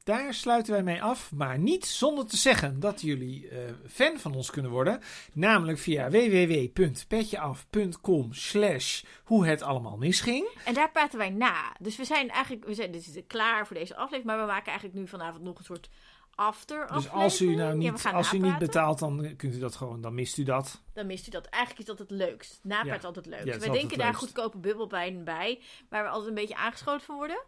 Daar 0.03 0.33
sluiten 0.33 0.73
wij 0.73 0.83
mee 0.83 1.03
af, 1.03 1.31
maar 1.31 1.57
niet 1.59 1.85
zonder 1.85 2.25
te 2.27 2.37
zeggen 2.37 2.79
dat 2.79 3.01
jullie 3.01 3.47
eh, 3.49 3.57
fan 3.87 4.19
van 4.19 4.35
ons 4.35 4.49
kunnen 4.51 4.71
worden. 4.71 5.01
Namelijk 5.33 5.79
via 5.79 6.09
www.petjeaf.com 6.09 8.33
slash 8.33 9.03
hoe 9.23 9.45
het 9.45 9.61
allemaal 9.61 9.97
misging. 9.97 10.47
En 10.65 10.73
daar 10.73 10.91
praten 10.91 11.17
wij 11.17 11.29
na. 11.29 11.75
Dus 11.79 11.95
we 11.95 12.05
zijn 12.05 12.29
eigenlijk, 12.29 12.65
we 12.65 12.73
zijn 12.73 12.91
dus 12.91 13.09
klaar 13.27 13.67
voor 13.67 13.75
deze 13.75 13.93
aflevering, 13.95 14.25
maar 14.25 14.39
we 14.39 14.45
maken 14.51 14.67
eigenlijk 14.67 14.97
nu 14.99 15.07
vanavond 15.07 15.43
nog 15.43 15.57
een 15.57 15.63
soort 15.63 15.89
after 16.35 16.87
Dus 16.93 17.09
als 17.09 17.41
u 17.41 17.55
nou 17.55 17.77
niet, 17.77 18.05
als 18.13 18.33
u 18.33 18.37
niet 18.37 18.57
betaalt, 18.57 18.99
dan 18.99 19.33
kunt 19.37 19.55
u 19.55 19.59
dat 19.59 19.75
gewoon, 19.75 20.01
dan 20.01 20.13
mist 20.13 20.37
u 20.37 20.43
dat. 20.43 20.81
dan 20.93 21.05
mist 21.05 21.27
u 21.27 21.31
dat. 21.31 21.45
Eigenlijk 21.45 21.81
is 21.81 21.87
dat 21.95 21.99
het 21.99 22.11
leukst. 22.11 22.59
Napraat 22.63 23.01
Ja. 23.01 23.07
altijd 23.07 23.25
leuk. 23.25 23.45
Ja, 23.45 23.57
we 23.57 23.69
denken 23.69 23.97
daar 23.97 24.07
leukst. 24.07 24.23
goedkope 24.23 24.57
bubbelpijn 24.57 25.23
bij, 25.23 25.59
waar 25.89 26.03
we 26.03 26.09
altijd 26.09 26.29
een 26.29 26.35
beetje 26.35 26.55
aangeschoten 26.55 27.05
van 27.05 27.15
worden. 27.15 27.43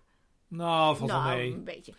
Nou, 0.48 0.98
valt 0.98 1.12
wel 1.12 1.20
nou, 1.20 1.38
mee. 1.38 1.54
een 1.54 1.64
beetje. 1.64 1.94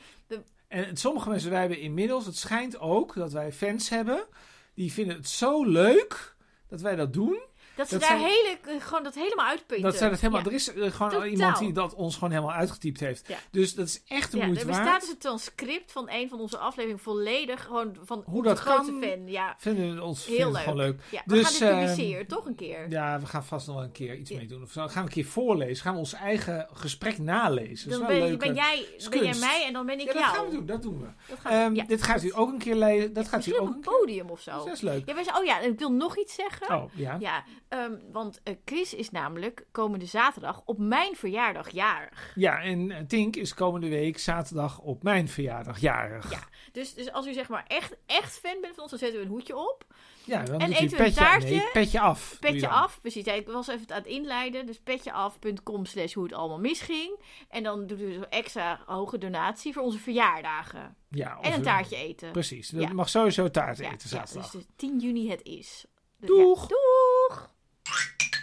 En 0.69 0.97
sommige 0.97 1.29
mensen, 1.29 1.51
wij 1.51 1.61
hebben 1.61 1.81
inmiddels, 1.81 2.27
het 2.27 2.37
schijnt 2.37 2.79
ook 2.79 3.15
dat 3.15 3.33
wij 3.33 3.53
fans 3.53 3.89
hebben. 3.89 4.27
Die 4.75 4.93
vinden 4.93 5.17
het 5.17 5.29
zo 5.29 5.65
leuk 5.65 6.37
dat 6.69 6.81
wij 6.81 6.97
dat 6.97 7.13
doen. 7.13 7.41
Dat 7.77 7.89
ze 7.89 7.99
Dat 7.99 8.09
daar 8.09 8.19
zijn- 8.19 8.31
hele, 8.31 8.81
gewoon 8.81 9.03
dat 9.03 9.15
helemaal 9.15 9.47
uitpunten. 9.47 9.85
Dat 9.85 9.97
zij 9.97 10.09
dat 10.09 10.21
helemaal, 10.21 10.41
Ja. 10.43 10.47
Er 10.47 10.53
is 10.55 10.69
eh, 10.73 10.75
gewoon 10.93 11.11
Totaal. 11.11 11.27
iemand 11.27 11.59
die 11.59 11.73
dat 11.73 11.95
ons 11.95 12.15
gewoon 12.15 12.31
helemaal 12.31 12.53
uitgetypt 12.55 13.01
heeft. 13.01 13.29
Ja. 13.29 13.37
Dus 13.51 13.75
dat 13.75 13.87
is 13.87 14.03
echt 14.09 14.31
de 14.33 14.39
Ja, 14.39 14.45
moeite 14.45 14.61
er 14.65 14.71
waard. 14.71 14.83
bestaat 14.83 15.01
dus 15.01 15.11
een 15.11 15.19
transcript 15.19 15.93
van 15.93 16.11
een 16.11 16.29
van 16.29 16.41
onze 16.41 16.59
afleveringen 16.59 17.03
volledig 17.03 17.65
gewoon 17.65 17.97
van 18.05 18.23
Hoe 18.27 18.43
dat 18.43 18.59
grote 18.59 18.91
kan, 18.91 19.03
fan. 19.03 19.27
Ja, 19.29 19.55
Vinden 19.59 19.95
we 19.95 20.03
ons 20.03 20.27
heel 20.27 20.37
leuk. 20.47 20.47
het 20.53 20.57
gewoon 20.63 20.77
leuk. 20.77 21.01
ja 21.11 21.23
we 21.25 21.35
Dus, 21.35 21.43
gaan 21.45 21.53
dit 21.53 21.69
ehm, 21.69 21.79
publiceren, 21.91 22.27
toch 22.27 22.47
een 22.47 22.55
keer. 22.55 22.87
Ja, 22.91 23.21
we 23.21 23.27
gaan 23.27 23.45
vast 23.45 23.67
nog 23.67 23.77
wel 23.77 23.85
een 23.85 23.93
keer 23.93 24.17
iets 24.17 24.31
mee 24.31 24.47
doen. 24.47 24.63
Of 24.63 24.71
zo. 24.73 24.81
gaan 24.87 24.93
we 24.95 25.01
een 25.01 25.09
keer 25.15 25.25
voorlezen. 25.25 25.83
Gaan 25.83 25.93
we 25.93 25.99
ons 25.99 26.13
eigen 26.13 26.69
gesprek 26.73 27.19
nalezen. 27.19 27.91
Dat 27.91 27.99
dan 27.99 28.09
ben, 28.09 28.39
ben, 28.39 28.55
jij, 28.55 28.87
ben 29.11 29.25
jij 29.25 29.35
mij 29.39 29.65
en 29.67 29.73
dan 29.73 29.87
ben 29.87 30.01
ik 30.01 30.07
ja, 30.07 30.13
dat 30.13 30.23
jou. 30.23 30.35
gaan 30.37 30.45
we 30.45 30.51
doen. 30.51 30.67
Dat 30.67 30.83
doen 30.83 31.01
we. 31.01 31.07
Dat 31.29 31.39
gaan 31.39 31.73
we- 31.73 31.79
Ehm. 31.81 31.87
Dit 31.89 32.03
gaat 32.03 32.23
u 32.23 32.33
ook 32.35 32.53
een 32.53 32.59
keer 32.59 32.75
lezen. 32.75 33.13
Dat 33.13 33.29
gaat 33.29 33.47
u 33.47 33.53
ook 33.55 33.61
op 33.61 33.67
een 33.69 33.75
een 33.75 33.81
podium 33.81 34.31
of 34.31 34.41
zo. 34.41 34.51
Dat 34.65 34.67
is 34.75 34.81
leuk. 34.81 35.03
Ja, 35.09 35.39
oh 35.39 35.45
ja, 35.45 35.59
ik 35.61 35.79
wil 35.79 35.93
nog 35.93 36.19
iets 36.19 36.35
zeggen. 36.35 36.77
Oh, 36.77 36.85
ja. 36.95 37.17
Ja, 37.21 37.45
Ehm, 37.69 37.93
want 38.13 38.41
eh, 38.43 38.55
Chris 38.65 38.95
is 38.95 39.11
namelijk 39.11 39.67
komende 39.73 40.07
zaterdag 40.07 40.63
op 40.65 40.79
mijn 40.79 41.17
verjaardag 41.17 41.71
jarig. 41.71 42.33
Ja, 42.35 42.63
en 42.63 42.91
eh, 42.91 43.01
Tink 43.07 43.37
is 43.37 43.55
komende 43.55 43.89
week 43.89 44.19
zaterdag 44.19 44.79
op 44.79 45.03
mijn 45.03 45.29
verjaardag 45.29 45.79
jarig. 45.81 46.31
Ja. 46.31 46.41
Dus, 46.73 46.95
dus 46.95 47.13
als 47.13 47.27
u 47.27 47.33
zeg 47.33 47.49
maar 47.49 47.65
echt, 47.67 47.97
echt 48.07 48.39
fan 48.39 48.61
bent 48.61 48.75
van 48.75 48.83
ons, 48.83 48.91
dan 48.91 48.99
zetten 48.99 49.19
we 49.19 49.25
een 49.25 49.31
hoedje 49.31 49.57
op. 49.57 49.85
Ja, 50.25 50.43
dan 50.43 50.61
En 50.61 50.73
eten 50.73 50.99
we 50.99 51.05
een 51.05 51.13
taartje? 51.13 51.49
nee, 51.57 51.71
petje 51.73 52.01
af. 52.01 52.37
Petje 52.41 52.69
af, 52.69 53.01
precies. 53.01 53.25
Ja, 53.25 53.33
Ik 53.33 53.47
was 53.47 53.69
even 53.69 53.91
aan 53.91 53.97
het 53.97 54.07
inleiden. 54.07 54.67
Dus 54.67 54.79
petjeaf.com 54.81 55.85
slash 55.87 56.13
hoe 56.15 56.25
het 56.25 56.33
allemaal 56.33 56.59
misging. 56.61 57.21
En 57.49 57.63
dan 57.63 57.87
doet 57.87 58.01
u 58.01 58.07
dus 58.07 58.17
een 58.17 58.29
extra 58.31 58.81
hoge 58.87 59.19
donatie 59.19 59.73
voor 59.73 59.83
onze 59.83 59.99
verjaardagen. 59.99 60.97
Ja, 61.11 61.39
En 61.41 61.53
een 61.53 61.63
taartje 61.63 61.97
eten. 61.97 62.33
Precies, 62.33 62.71
Ja. 62.71 62.93
mag 62.93 63.09
sowieso 63.09 63.51
taart 63.51 63.79
Ja, 63.79 63.85
eten 63.93 63.99
ja, 64.11 64.17
zaterdag. 64.17 64.51
dus 64.51 64.61
de 64.67 64.67
10 64.77 64.99
juni 64.99 65.31
het 65.31 65.43
is. 65.43 65.85
Dus 66.19 66.29
Doeg. 66.29 66.61
Ja, 66.63 66.67
doeg! 66.69 67.55
Thank 67.87 68.35
you. 68.35 68.36